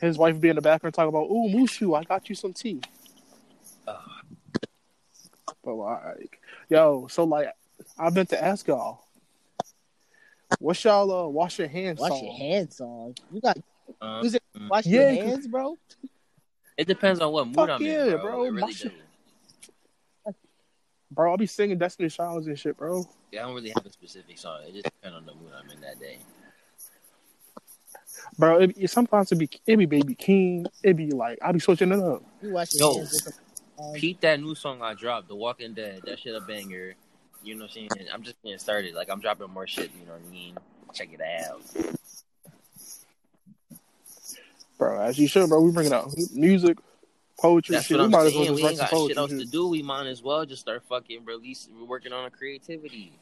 His 0.00 0.18
wife 0.18 0.38
be 0.40 0.50
in 0.50 0.56
the 0.56 0.62
background 0.62 0.92
talking 0.94 1.08
about, 1.08 1.30
"Ooh, 1.30 1.48
Mushu, 1.48 1.98
I 1.98 2.04
got 2.04 2.28
you 2.28 2.34
some 2.34 2.52
tea." 2.52 2.80
Uh, 3.88 3.96
But 5.64 5.74
like, 5.74 6.38
yo, 6.68 7.06
so 7.08 7.24
like, 7.24 7.48
I 7.98 8.10
meant 8.10 8.28
to 8.30 8.42
ask 8.42 8.66
y'all, 8.66 9.00
what's 10.58 10.82
y'all 10.84 11.10
uh, 11.10 11.28
wash 11.28 11.58
your 11.58 11.68
hands 11.68 12.00
on 12.00 12.10
Wash 12.10 12.18
song? 12.20 12.24
your 12.28 12.36
hands 12.36 12.76
song. 12.76 13.14
You 13.32 13.40
got 13.40 13.58
um, 14.00 14.22
Use 14.24 14.34
it. 14.34 14.42
mm. 14.56 14.68
wash 14.68 14.86
Yeah, 14.86 15.10
your 15.12 15.16
'cause- 15.16 15.24
hands, 15.32 15.46
bro. 15.48 15.78
it 16.76 16.86
depends 16.86 17.20
on 17.20 17.32
what 17.32 17.46
mood 17.46 17.56
Fuck 17.56 17.70
I'm 17.70 17.82
yeah, 17.82 18.04
in, 18.04 18.10
bro. 18.12 18.22
bro. 18.22 18.44
It 18.44 18.50
really 18.50 18.72
My. 20.26 20.32
Bro, 21.12 21.30
I'll 21.30 21.36
be 21.38 21.46
singing 21.46 21.78
Destiny 21.78 22.08
Childs 22.10 22.46
and 22.48 22.58
shit, 22.58 22.76
bro. 22.76 23.08
Yeah, 23.32 23.44
I 23.44 23.46
don't 23.46 23.54
really 23.54 23.70
have 23.70 23.86
a 23.86 23.92
specific 23.92 24.36
song. 24.38 24.60
It 24.66 24.72
just 24.72 24.84
depends 24.84 25.16
on 25.16 25.24
the 25.24 25.32
mood 25.34 25.52
I'm 25.56 25.70
in 25.70 25.80
that 25.82 26.00
day. 26.00 26.18
Bro, 28.38 28.60
it, 28.62 28.74
it, 28.76 28.90
sometimes 28.90 29.30
it 29.30 29.36
be 29.36 29.48
it 29.66 29.76
be 29.76 29.86
Baby 29.86 30.14
King. 30.16 30.66
It 30.82 30.94
be 30.94 31.10
like 31.12 31.38
I'll 31.42 31.52
be 31.52 31.60
switching 31.60 31.92
it 31.92 32.00
up. 32.00 32.22
You 32.42 32.50
wash 32.50 32.74
your 32.74 32.92
Yo. 32.92 32.98
hands 32.98 33.22
some. 33.22 33.32
Um, 33.78 33.92
Peep 33.94 34.20
that 34.22 34.40
new 34.40 34.54
song 34.54 34.82
I 34.82 34.94
dropped, 34.94 35.28
The 35.28 35.36
Walking 35.36 35.74
Dead. 35.74 36.02
That 36.06 36.18
shit 36.18 36.34
a 36.34 36.40
banger. 36.40 36.94
You 37.42 37.54
know 37.54 37.64
what 37.64 37.70
I'm 37.76 37.88
saying? 37.90 38.08
I'm 38.12 38.22
just 38.22 38.42
getting 38.42 38.58
started. 38.58 38.94
Like 38.94 39.08
I'm 39.10 39.20
dropping 39.20 39.50
more 39.50 39.66
shit. 39.66 39.90
You 39.98 40.06
know 40.06 40.12
what 40.12 40.22
I 40.26 40.30
mean? 40.30 40.56
Check 40.94 41.10
it 41.12 41.20
out. 41.20 41.60
Bro, 44.78 45.00
as 45.00 45.18
you 45.18 45.26
should, 45.28 45.48
bro. 45.48 45.60
We 45.60 45.72
bringing 45.72 45.92
out 45.92 46.12
music, 46.34 46.78
poetry, 47.38 47.74
That's 47.76 47.86
shit. 47.86 47.96
what 47.96 48.02
We 48.02 48.04
I'm 48.06 48.10
might 48.10 48.26
as 48.26 48.34
well 48.34 48.44
just 48.44 48.54
We 48.62 48.68
ain't 48.68 48.78
got 48.78 48.90
poetry. 48.90 49.08
shit 49.14 49.18
else 49.18 49.30
to 49.30 49.44
do. 49.44 49.68
We 49.68 49.82
might 49.82 50.06
as 50.06 50.22
well 50.22 50.44
just 50.44 50.60
start 50.62 50.82
fucking 50.88 51.24
release. 51.24 51.68
We're 51.78 51.86
working 51.86 52.12
on 52.12 52.26
a 52.26 52.30
creativity. 52.30 53.12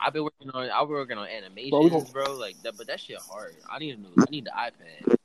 I've 0.00 0.12
been 0.12 0.24
working 0.24 0.50
on. 0.50 0.70
I've 0.70 0.88
been 0.88 0.96
working 0.96 1.18
on 1.18 1.28
animations, 1.28 2.10
Bro, 2.10 2.24
bro. 2.24 2.36
Like 2.36 2.60
that, 2.62 2.76
but 2.76 2.88
that 2.88 3.00
shit 3.00 3.18
hard. 3.18 3.54
I 3.70 3.78
need 3.78 3.96
a 3.96 4.00
new. 4.00 4.12
I 4.18 4.24
need 4.30 4.44
the 4.44 4.50
iPad. 4.50 5.16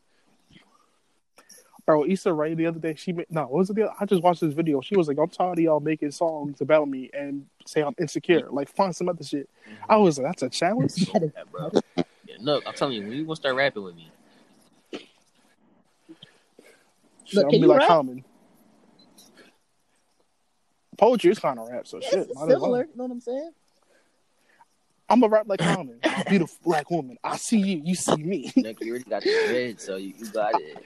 Bro, 1.89 2.05
Issa 2.05 2.31
Rae 2.31 2.53
the 2.53 2.67
other 2.67 2.77
day, 2.77 2.93
she 2.93 3.11
made 3.13 3.25
no, 3.31 3.41
what 3.41 3.51
was 3.53 3.71
it? 3.71 3.75
The, 3.75 3.91
I 3.99 4.05
just 4.05 4.21
watched 4.21 4.41
this 4.41 4.53
video. 4.53 4.79
She 4.79 4.95
was 4.95 5.07
like, 5.07 5.17
"I'm 5.17 5.27
tired 5.27 5.57
of 5.57 5.63
y'all 5.63 5.79
making 5.79 6.11
songs 6.11 6.61
about 6.61 6.87
me 6.87 7.09
and 7.15 7.47
say 7.65 7.81
I'm 7.81 7.95
insecure. 7.97 8.47
Like, 8.51 8.69
find 8.69 8.95
some 8.95 9.09
other 9.09 9.23
shit." 9.23 9.49
I 9.89 9.97
was 9.97 10.19
like, 10.19 10.27
"That's 10.27 10.43
a 10.43 10.49
challenge." 10.49 10.93
That 10.93 11.23
is- 11.23 11.31
Yeah, 11.35 11.43
bro. 11.51 11.71
Yeah, 12.27 12.35
look, 12.41 12.63
I'm 12.67 12.75
telling 12.75 12.93
you, 12.93 13.01
when 13.01 13.13
you 13.13 13.25
gonna 13.25 13.35
start 13.37 13.55
rapping 13.55 13.81
with 13.81 13.95
me? 13.95 14.11
Shit, 14.91 15.01
Look, 17.33 17.45
I'm 17.45 17.49
gonna 17.49 17.51
be 17.53 17.57
you 17.57 17.65
like 17.65 17.79
rap? 17.79 17.87
Common. 17.87 18.23
Poetry 20.95 21.31
is 21.31 21.39
kind 21.39 21.57
of 21.57 21.69
rap, 21.69 21.87
so 21.87 21.97
it's 21.97 22.07
shit. 22.07 22.19
might 22.19 22.23
as 22.29 22.35
well. 22.35 22.47
similar. 22.49 22.81
You 22.83 22.89
know 22.97 23.03
what 23.05 23.11
I'm 23.13 23.21
saying? 23.21 23.51
I'm 25.09 25.21
gonna 25.21 25.33
rap 25.33 25.47
like 25.47 25.59
Common. 25.59 25.97
I'm 26.03 26.21
a 26.21 26.29
beautiful 26.29 26.55
black 26.63 26.91
woman. 26.91 27.17
I 27.23 27.37
see 27.37 27.57
you. 27.57 27.81
You 27.83 27.95
see 27.95 28.17
me. 28.17 28.51
Nick, 28.55 28.79
you 28.79 28.91
already 28.91 29.09
got 29.09 29.23
the 29.23 29.45
dread, 29.47 29.81
so 29.81 29.95
you, 29.95 30.13
you 30.15 30.27
got 30.27 30.53
it. 30.61 30.85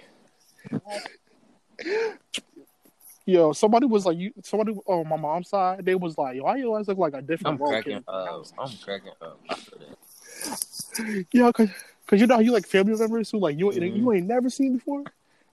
Yo, 3.26 3.54
somebody 3.54 3.86
was 3.86 4.06
like, 4.06 4.18
you. 4.18 4.34
Somebody 4.44 4.74
on 4.86 5.08
my 5.08 5.16
mom's 5.16 5.50
side, 5.50 5.86
they 5.86 5.96
was 5.96 6.18
like, 6.18 6.42
"Why 6.44 6.58
you 6.58 6.68
always 6.68 6.88
look 6.90 6.98
like 6.98 7.14
a 7.14 7.18
I'm 7.18 7.26
different 7.26 7.60
role 7.62 7.70
cracking 7.70 7.98
kid?" 7.98 8.04
up. 8.08 8.46
I'm 8.58 8.78
cracking 8.84 9.12
up. 9.22 9.40
I 9.50 9.56
feel 9.56 9.80
that. 9.80 11.26
Yeah, 11.32 11.52
cause, 11.52 11.70
cause 12.06 12.20
you 12.20 12.28
know 12.28 12.36
how 12.36 12.42
you 12.42 12.52
like 12.52 12.68
family 12.68 12.96
members 12.98 13.32
who 13.32 13.40
like 13.40 13.58
you 13.58 13.68
Mhm. 13.68 13.96
you 13.96 14.12
ain't 14.12 14.28
never 14.28 14.50
seen 14.50 14.74
before. 14.74 15.00
And 15.00 15.08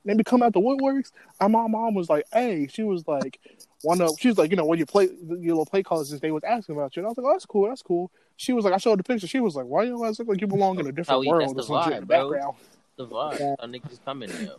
they 0.04 0.14
be 0.14 0.24
coming 0.24 0.46
out 0.46 0.52
the 0.52 0.60
woodworks. 0.60 1.12
And 1.40 1.52
my 1.52 1.66
mom 1.68 1.94
was 1.94 2.10
like, 2.10 2.24
"Hey," 2.32 2.66
she 2.66 2.82
was 2.82 3.06
like, 3.06 3.38
"One 3.82 4.00
of," 4.00 4.18
she 4.18 4.28
was 4.28 4.36
like, 4.38 4.50
"You 4.50 4.56
know, 4.56 4.64
when 4.64 4.78
you 4.80 4.86
play 4.86 5.04
your 5.28 5.54
little 5.54 5.66
play 5.66 5.84
colors, 5.84 6.10
they 6.10 6.30
was 6.32 6.42
asking 6.42 6.74
about 6.74 6.96
you." 6.96 7.00
And 7.00 7.06
I 7.06 7.10
was 7.10 7.18
like, 7.18 7.26
"Oh, 7.26 7.32
that's 7.32 7.46
cool, 7.46 7.68
that's 7.68 7.82
cool." 7.82 8.10
She 8.36 8.52
was 8.52 8.64
like, 8.64 8.74
"I 8.74 8.78
showed 8.78 8.98
the 8.98 9.04
picture." 9.04 9.28
She 9.28 9.38
was 9.38 9.54
like, 9.54 9.66
"Why 9.66 9.84
you 9.84 9.94
always 9.94 10.18
look 10.18 10.26
like 10.26 10.40
you 10.40 10.48
belong 10.48 10.80
in 10.80 10.86
a 10.88 10.92
different 10.92 11.24
world?" 11.26 11.56
that's 11.56 11.68
the 11.68 11.74
in 11.74 11.80
vibe, 11.80 12.00
the 12.00 12.06
bro. 12.06 12.30
background. 12.30 12.56
The 12.96 13.06
vibe. 13.06 13.56
Niggas 13.60 14.04
coming 14.04 14.30
now? 14.30 14.56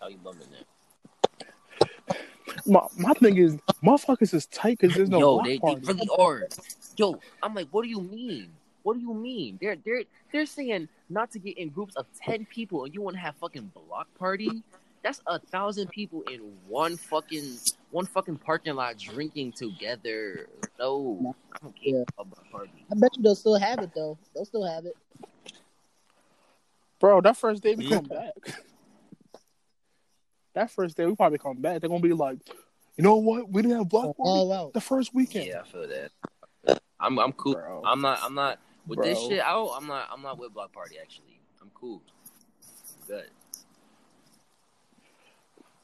How 0.00 0.08
you 0.08 0.16
bumming 0.18 0.46
now? 0.50 2.16
My, 2.66 2.86
my 2.98 3.12
thing 3.14 3.38
is, 3.38 3.56
motherfuckers 3.84 4.34
is 4.34 4.46
tight 4.46 4.78
because 4.78 4.94
there's 4.94 5.08
no 5.08 5.18
Yo, 5.18 5.34
block 5.34 5.46
they, 5.46 5.58
they 5.58 5.74
really 5.86 6.08
are. 6.18 6.48
Yo, 6.96 7.20
I'm 7.42 7.54
like, 7.54 7.68
what 7.70 7.82
do 7.84 7.88
you 7.88 8.00
mean? 8.00 8.50
What 8.82 8.94
do 8.94 9.00
you 9.00 9.14
mean? 9.14 9.58
They're 9.60 9.76
they're 9.84 10.04
they're 10.32 10.46
saying 10.46 10.88
not 11.08 11.30
to 11.32 11.38
get 11.38 11.58
in 11.58 11.68
groups 11.68 11.96
of 11.96 12.06
ten 12.20 12.46
people 12.46 12.84
and 12.84 12.94
you 12.94 13.02
want 13.02 13.16
to 13.16 13.20
have 13.20 13.34
fucking 13.36 13.70
block 13.74 14.08
party? 14.18 14.62
That's 15.02 15.20
a 15.26 15.38
thousand 15.38 15.88
people 15.90 16.22
in 16.22 16.40
one 16.66 16.96
fucking 16.96 17.58
one 17.90 18.06
fucking 18.06 18.36
parking 18.38 18.74
lot 18.74 18.98
drinking 18.98 19.52
together. 19.52 20.46
No, 20.78 21.34
I 21.52 21.58
don't 21.62 21.74
care 21.76 21.98
Yeah. 21.98 22.04
about 22.18 22.50
party. 22.50 22.86
I 22.90 22.94
bet 22.96 23.16
you 23.16 23.22
they'll 23.22 23.34
still 23.34 23.58
have 23.58 23.80
it 23.80 23.90
though. 23.94 24.16
They'll 24.34 24.44
still 24.44 24.64
have 24.64 24.86
it. 24.86 24.96
Bro, 26.98 27.22
that 27.22 27.36
first 27.36 27.62
day 27.62 27.74
we 27.74 27.88
come 27.88 28.04
back. 28.04 28.32
That 30.60 30.70
first 30.70 30.94
day 30.94 31.06
we 31.06 31.14
probably 31.14 31.38
come 31.38 31.56
back. 31.56 31.80
They're 31.80 31.88
gonna 31.88 32.02
be 32.02 32.12
like, 32.12 32.36
you 32.98 33.02
know 33.02 33.16
what? 33.16 33.48
We 33.48 33.62
didn't 33.62 33.78
have 33.78 33.88
block 33.88 34.14
party 34.14 34.14
All 34.18 34.52
out. 34.52 34.74
the 34.74 34.80
first 34.82 35.14
weekend. 35.14 35.46
Yeah, 35.46 35.62
I 35.62 35.66
feel 35.66 35.88
that. 35.88 36.82
I'm 37.00 37.18
I'm 37.18 37.32
cool. 37.32 37.54
Bro. 37.54 37.80
I'm 37.86 38.02
not 38.02 38.18
I'm 38.22 38.34
not 38.34 38.58
with 38.86 39.02
this 39.02 39.18
shit 39.26 39.40
out. 39.40 39.70
I'm 39.74 39.86
not 39.86 40.10
I'm 40.12 40.20
not 40.20 40.38
with 40.38 40.52
block 40.52 40.70
party 40.74 40.96
actually. 41.00 41.40
I'm 41.62 41.70
cool. 41.72 42.02
Good. 43.08 43.30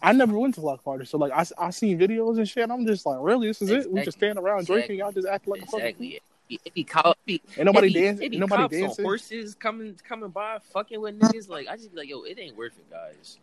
I 0.03 0.13
never 0.13 0.39
went 0.39 0.55
to 0.57 0.61
block 0.61 0.85
party, 0.85 1.07
so 1.07 1.17
like 1.17 1.33
I, 1.33 1.47
I 1.57 1.71
seen 1.71 1.99
videos 1.99 2.37
and 2.37 2.47
shit. 2.47 2.71
I'm 2.71 2.87
just 2.87 3.07
like, 3.07 3.17
really, 3.23 3.47
this 3.47 3.63
is 3.63 3.71
it? 3.71 3.91
We 3.91 4.03
just 4.03 4.19
stand 4.19 4.39
around 4.39 4.67
drinking, 4.67 4.97
Exactly. 4.97 4.99
y'all 4.99 5.13
just 5.13 5.27
act 5.27 5.49
like 5.49 5.63
a 5.63 5.67
fucking 5.67 5.87
Exactly. 5.87 6.09
It 6.09 6.23
be, 6.49 6.55
it 6.55 6.61
it 6.67 7.17
be 7.25 7.41
Ain't 7.57 7.65
nobody 7.65 7.89
it 7.89 7.95
dancing. 7.95 8.27
It 8.27 8.31
be 8.31 8.37
Ain't 8.37 8.41
nobody 8.51 8.83
dancing. 8.83 9.07
horses 9.07 9.55
coming 9.55 9.99
coming 10.07 10.29
by, 10.29 10.59
fucking 10.75 11.01
with 11.01 11.19
niggas. 11.19 11.49
Like 11.49 11.67
I 11.67 11.77
just 11.79 11.93
be 11.93 11.97
like, 12.01 12.11
yo, 12.11 12.25
it 12.25 12.39
ain't 12.39 12.59
worth 12.59 12.79
it, 12.79 12.91
guys. 12.91 13.39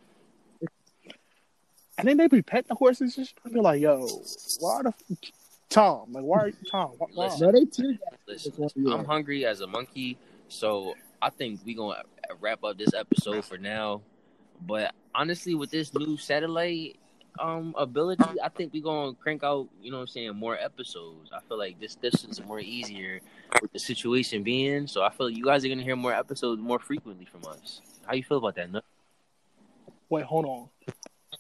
And 1.97 2.07
then 2.07 2.17
they 2.17 2.27
be 2.27 2.41
petting 2.41 2.69
the 2.69 2.75
horses 2.75 3.17
and 3.17 3.27
shit. 3.27 3.37
I 3.45 3.49
be 3.49 3.59
like, 3.59 3.81
yo, 3.81 4.07
why 4.59 4.81
the 4.81 4.89
f- 4.89 5.31
Tom? 5.69 6.11
Like, 6.11 6.23
why 6.23 6.39
are 6.39 6.47
you 6.47 6.55
Tom? 6.69 6.93
Why? 6.97 7.07
why? 7.13 7.25
Listen. 7.25 7.47
No, 7.47 7.51
they 7.51 7.65
tear 7.65 7.91
gas. 7.93 8.19
Listen, 8.27 8.53
what 8.57 8.73
we 8.75 8.91
I'm 8.91 9.05
hungry 9.05 9.45
as 9.45 9.61
a 9.61 9.67
monkey, 9.67 10.17
so 10.47 10.95
I 11.21 11.29
think 11.29 11.61
we 11.65 11.73
gonna 11.73 12.03
wrap 12.39 12.63
up 12.63 12.77
this 12.77 12.93
episode 12.93 13.45
for 13.45 13.57
now. 13.57 14.01
But 14.65 14.93
honestly, 15.13 15.55
with 15.55 15.71
this 15.71 15.93
new 15.93 16.17
satellite 16.17 16.97
um 17.39 17.73
ability, 17.77 18.39
I 18.43 18.49
think 18.49 18.73
we 18.73 18.81
gonna 18.81 19.13
crank 19.13 19.43
out. 19.43 19.67
You 19.81 19.91
know, 19.91 19.97
what 19.97 20.03
I'm 20.03 20.07
saying 20.07 20.35
more 20.35 20.57
episodes. 20.57 21.31
I 21.31 21.39
feel 21.47 21.57
like 21.57 21.79
this 21.79 21.95
this 21.95 22.23
is 22.23 22.43
more 22.43 22.59
easier 22.59 23.19
with 23.61 23.71
the 23.71 23.79
situation 23.79 24.43
being. 24.43 24.87
So 24.87 25.03
I 25.03 25.09
feel 25.09 25.27
like 25.27 25.37
you 25.37 25.45
guys 25.45 25.63
are 25.63 25.69
gonna 25.69 25.83
hear 25.83 25.95
more 25.95 26.13
episodes 26.13 26.61
more 26.61 26.79
frequently 26.79 27.25
from 27.25 27.45
us. 27.51 27.81
How 28.05 28.13
you 28.13 28.23
feel 28.23 28.37
about 28.37 28.55
that? 28.55 28.71
Nut? 28.71 28.83
Wait, 30.09 30.25
hold 30.25 30.45
on. 30.45 30.69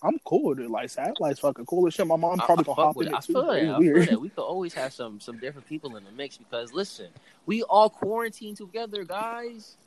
I'm 0.03 0.19
cool 0.25 0.49
with 0.49 0.59
it. 0.59 0.69
Like 0.69 0.89
satellite's 0.89 1.39
fucking 1.39 1.65
cool 1.65 1.87
as 1.87 1.93
shit. 1.93 2.05
My 2.05 2.15
mom 2.17 2.37
probably 2.39 2.63
I 2.63 2.65
gonna 2.65 2.75
hop 2.87 2.95
with 2.95 3.07
in 3.07 3.13
it. 3.13 3.15
it 3.15 3.17
I 3.17 3.21
too. 3.21 3.33
feel 3.33 3.41
but 3.45 3.53
that. 3.53 3.57
It's 3.61 3.69
I 3.69 3.71
feel 3.71 3.79
weird. 3.79 4.07
that. 4.09 4.21
We 4.21 4.29
could 4.29 4.41
always 4.41 4.73
have 4.73 4.93
some 4.93 5.19
some 5.19 5.37
different 5.37 5.67
people 5.67 5.95
in 5.95 6.03
the 6.03 6.11
mix 6.11 6.37
because 6.37 6.73
listen, 6.73 7.07
we 7.45 7.63
all 7.63 7.89
quarantine 7.89 8.55
together, 8.55 9.03
guys. 9.05 9.77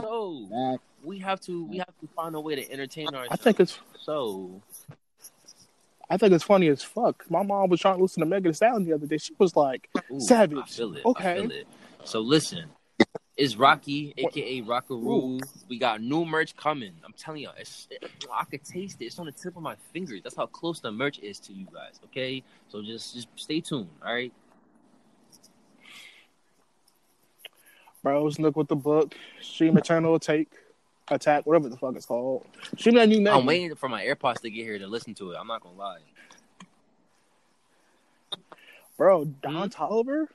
So 0.00 0.78
we 1.02 1.18
have 1.18 1.40
to 1.42 1.64
we 1.66 1.78
have 1.78 1.86
to 2.00 2.06
find 2.14 2.34
a 2.36 2.40
way 2.40 2.54
to 2.54 2.70
entertain 2.72 3.08
ourselves. 3.08 3.28
I 3.30 3.36
think 3.36 3.58
it's 3.60 3.78
so. 4.00 4.62
I 6.08 6.18
think 6.18 6.32
it's 6.32 6.44
funny 6.44 6.68
as 6.68 6.82
fuck. 6.82 7.24
My 7.30 7.42
mom 7.42 7.70
was 7.70 7.80
trying 7.80 7.96
to 7.96 8.02
listen 8.02 8.20
to 8.20 8.26
Megan 8.26 8.50
Thee 8.50 8.54
Stallion 8.54 8.84
the 8.84 8.92
other 8.92 9.06
day. 9.06 9.16
She 9.16 9.34
was 9.38 9.56
like, 9.56 9.88
Ooh, 10.12 10.20
Savage. 10.20 10.58
I 10.58 10.66
feel 10.66 10.94
it. 10.96 11.04
Okay. 11.04 11.32
I 11.32 11.40
feel 11.40 11.50
it. 11.50 11.66
So 12.04 12.20
listen, 12.20 12.66
it's 13.36 13.56
Rocky, 13.56 14.14
aka 14.16 14.60
Rockaroo. 14.62 15.40
We 15.68 15.78
got 15.78 16.00
new 16.00 16.24
merch 16.24 16.56
coming. 16.56 16.92
I'm 17.04 17.14
telling 17.14 17.42
you, 17.42 17.50
it's, 17.58 17.88
I 18.32 18.44
could 18.44 18.64
taste 18.64 19.00
it. 19.00 19.06
It's 19.06 19.18
on 19.18 19.26
the 19.26 19.32
tip 19.32 19.56
of 19.56 19.62
my 19.62 19.76
fingers. 19.92 20.20
That's 20.22 20.36
how 20.36 20.46
close 20.46 20.80
the 20.80 20.92
merch 20.92 21.18
is 21.18 21.40
to 21.40 21.52
you 21.52 21.66
guys. 21.72 22.00
Okay, 22.06 22.42
so 22.68 22.82
just 22.82 23.14
just 23.14 23.28
stay 23.36 23.60
tuned. 23.60 23.88
All 24.04 24.12
right. 24.14 24.32
bros, 28.04 28.38
look 28.38 28.54
with 28.54 28.68
the 28.68 28.76
book, 28.76 29.16
stream 29.40 29.76
Eternal 29.78 30.18
Atake, 30.18 30.48
Attack, 31.08 31.46
whatever 31.46 31.68
the 31.68 31.76
fuck 31.76 31.96
it's 31.96 32.06
called. 32.06 32.46
Stream 32.76 32.94
that 32.96 33.08
new 33.08 33.20
Megan. 33.20 33.40
I'm 33.40 33.46
waiting 33.46 33.74
for 33.74 33.88
my 33.88 34.04
AirPods 34.04 34.40
to 34.42 34.50
get 34.50 34.64
here 34.64 34.78
to 34.78 34.86
listen 34.86 35.14
to 35.14 35.32
it. 35.32 35.36
I'm 35.40 35.46
not 35.46 35.62
gonna 35.62 35.76
lie. 35.76 35.98
Bro, 38.96 39.24
Don 39.42 39.70
Hmm? 39.70 39.82
Toliver, 39.82 40.26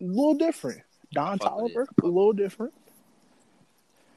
a 0.00 0.04
little 0.04 0.34
different. 0.34 0.80
Don 1.12 1.38
Fuck. 1.38 1.52
Toliver, 1.52 1.86
a 2.02 2.06
little 2.06 2.32
different. 2.32 2.74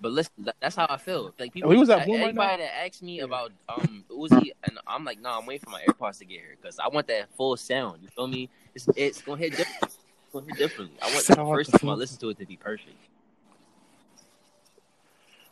But 0.02 0.14
listen, 0.14 0.48
that's 0.60 0.76
how 0.76 0.88
I 0.90 0.98
feel. 0.98 1.32
Like 1.40 1.54
people, 1.54 1.70
he 1.70 1.78
was 1.78 1.90
at 1.92 2.02
a- 2.02 2.06
Bloom 2.06 2.22
right 2.22 2.30
anybody 2.30 2.58
now? 2.64 2.70
that 2.70 2.86
asks 2.86 3.02
me 3.04 3.18
Yeah. 3.20 3.26
about 3.26 3.52
um 3.70 4.04
Uzi, 4.10 4.52
and 4.64 4.80
I'm 4.88 5.06
like, 5.06 5.22
nah, 5.22 5.38
I'm 5.40 5.46
waiting 5.46 5.64
for 5.64 5.70
my 5.70 5.84
AirPods 5.88 6.18
to 6.20 6.26
get 6.26 6.40
here 6.40 6.58
because 6.60 6.80
I 6.80 6.88
want 6.88 7.08
that 7.08 7.30
full 7.38 7.56
sound. 7.56 8.02
You 8.02 8.10
feel 8.10 8.28
me? 8.28 8.50
It's 8.74 8.90
it's 8.96 9.22
gonna 9.22 9.38
hit 9.38 9.56
different. 9.56 9.84
It's 9.84 9.98
gonna 10.34 10.46
hit 10.48 10.58
differently. 10.58 10.98
I 11.02 11.06
want 11.14 11.28
the 11.28 11.36
first 11.36 11.72
time 11.80 11.90
I 11.90 11.94
listen 11.94 12.18
to 12.20 12.30
it 12.30 12.40
to 12.40 12.46
be 12.48 12.58
perfect. 12.58 12.96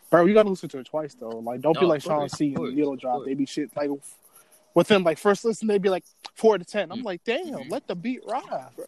Bro, 0.10 0.26
you 0.26 0.34
gotta 0.34 0.50
listen 0.50 0.68
to 0.70 0.80
it 0.80 0.88
twice 0.88 1.14
though. 1.14 1.30
Like, 1.30 1.62
don't 1.62 1.76
No, 1.76 1.82
be 1.82 1.86
like 1.86 2.02
ShawnCee 2.02 2.56
and 2.58 2.76
Yellow 2.78 2.96
Drop. 2.96 3.26
They 3.26 3.36
be 3.36 3.46
shit 3.46 3.70
like 3.78 3.92
within 4.74 5.04
like 5.04 5.20
first 5.20 5.46
listen, 5.46 5.68
they 5.68 5.78
be 5.78 5.90
like 5.90 6.06
four 6.34 6.58
to 6.58 6.66
ten. 6.66 6.92
I'm 6.92 7.02
Mm. 7.02 7.06
like, 7.06 7.24
damn, 7.24 7.46
Mhm. 7.46 7.70
let 7.70 7.86
the 7.88 7.96
beat 7.96 8.26
ride. 8.26 8.42
Bro. 8.76 8.86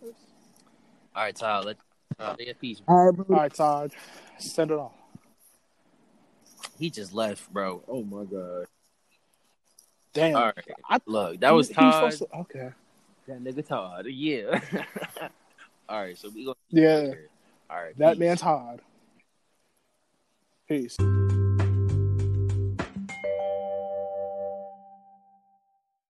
All 1.16 1.24
right, 1.24 1.36
Tyler, 1.36 1.66
let 1.66 1.78
uh, 2.20 2.36
say 2.38 2.48
a 2.50 2.56
piece. 2.56 2.82
All 2.88 3.06
right, 3.08 3.16
bro. 3.16 3.26
All 3.36 3.42
right, 3.42 3.54
Todd, 3.54 3.92
send 4.38 4.72
it 4.72 4.78
off. 4.78 4.94
He 6.78 6.90
just 6.90 7.14
left, 7.14 7.52
bro. 7.52 7.84
Oh 7.88 8.04
my 8.04 8.24
god. 8.26 8.66
Damn. 10.14 10.36
All 10.36 10.46
right, 10.46 10.68
I- 10.90 11.00
look, 11.06 11.40
that 11.40 11.52
was 11.52 11.68
He- 11.70 11.74
he's 11.76 11.94
Todd. 11.94 12.12
to- 12.14 12.28
okay. 12.40 12.70
That 13.28 13.44
nigga 13.44 13.66
Todd. 13.66 14.06
Yeah. 14.08 14.60
All 15.90 16.02
right, 16.02 16.18
so 16.18 16.30
we 16.30 16.46
go. 16.46 16.56
Yeah, 16.70 17.12
All 17.70 17.78
right, 17.78 17.98
that 17.98 18.14
peace. 18.14 18.20
man 18.20 18.38
Todd. 18.38 18.82
Peace. 20.68 20.98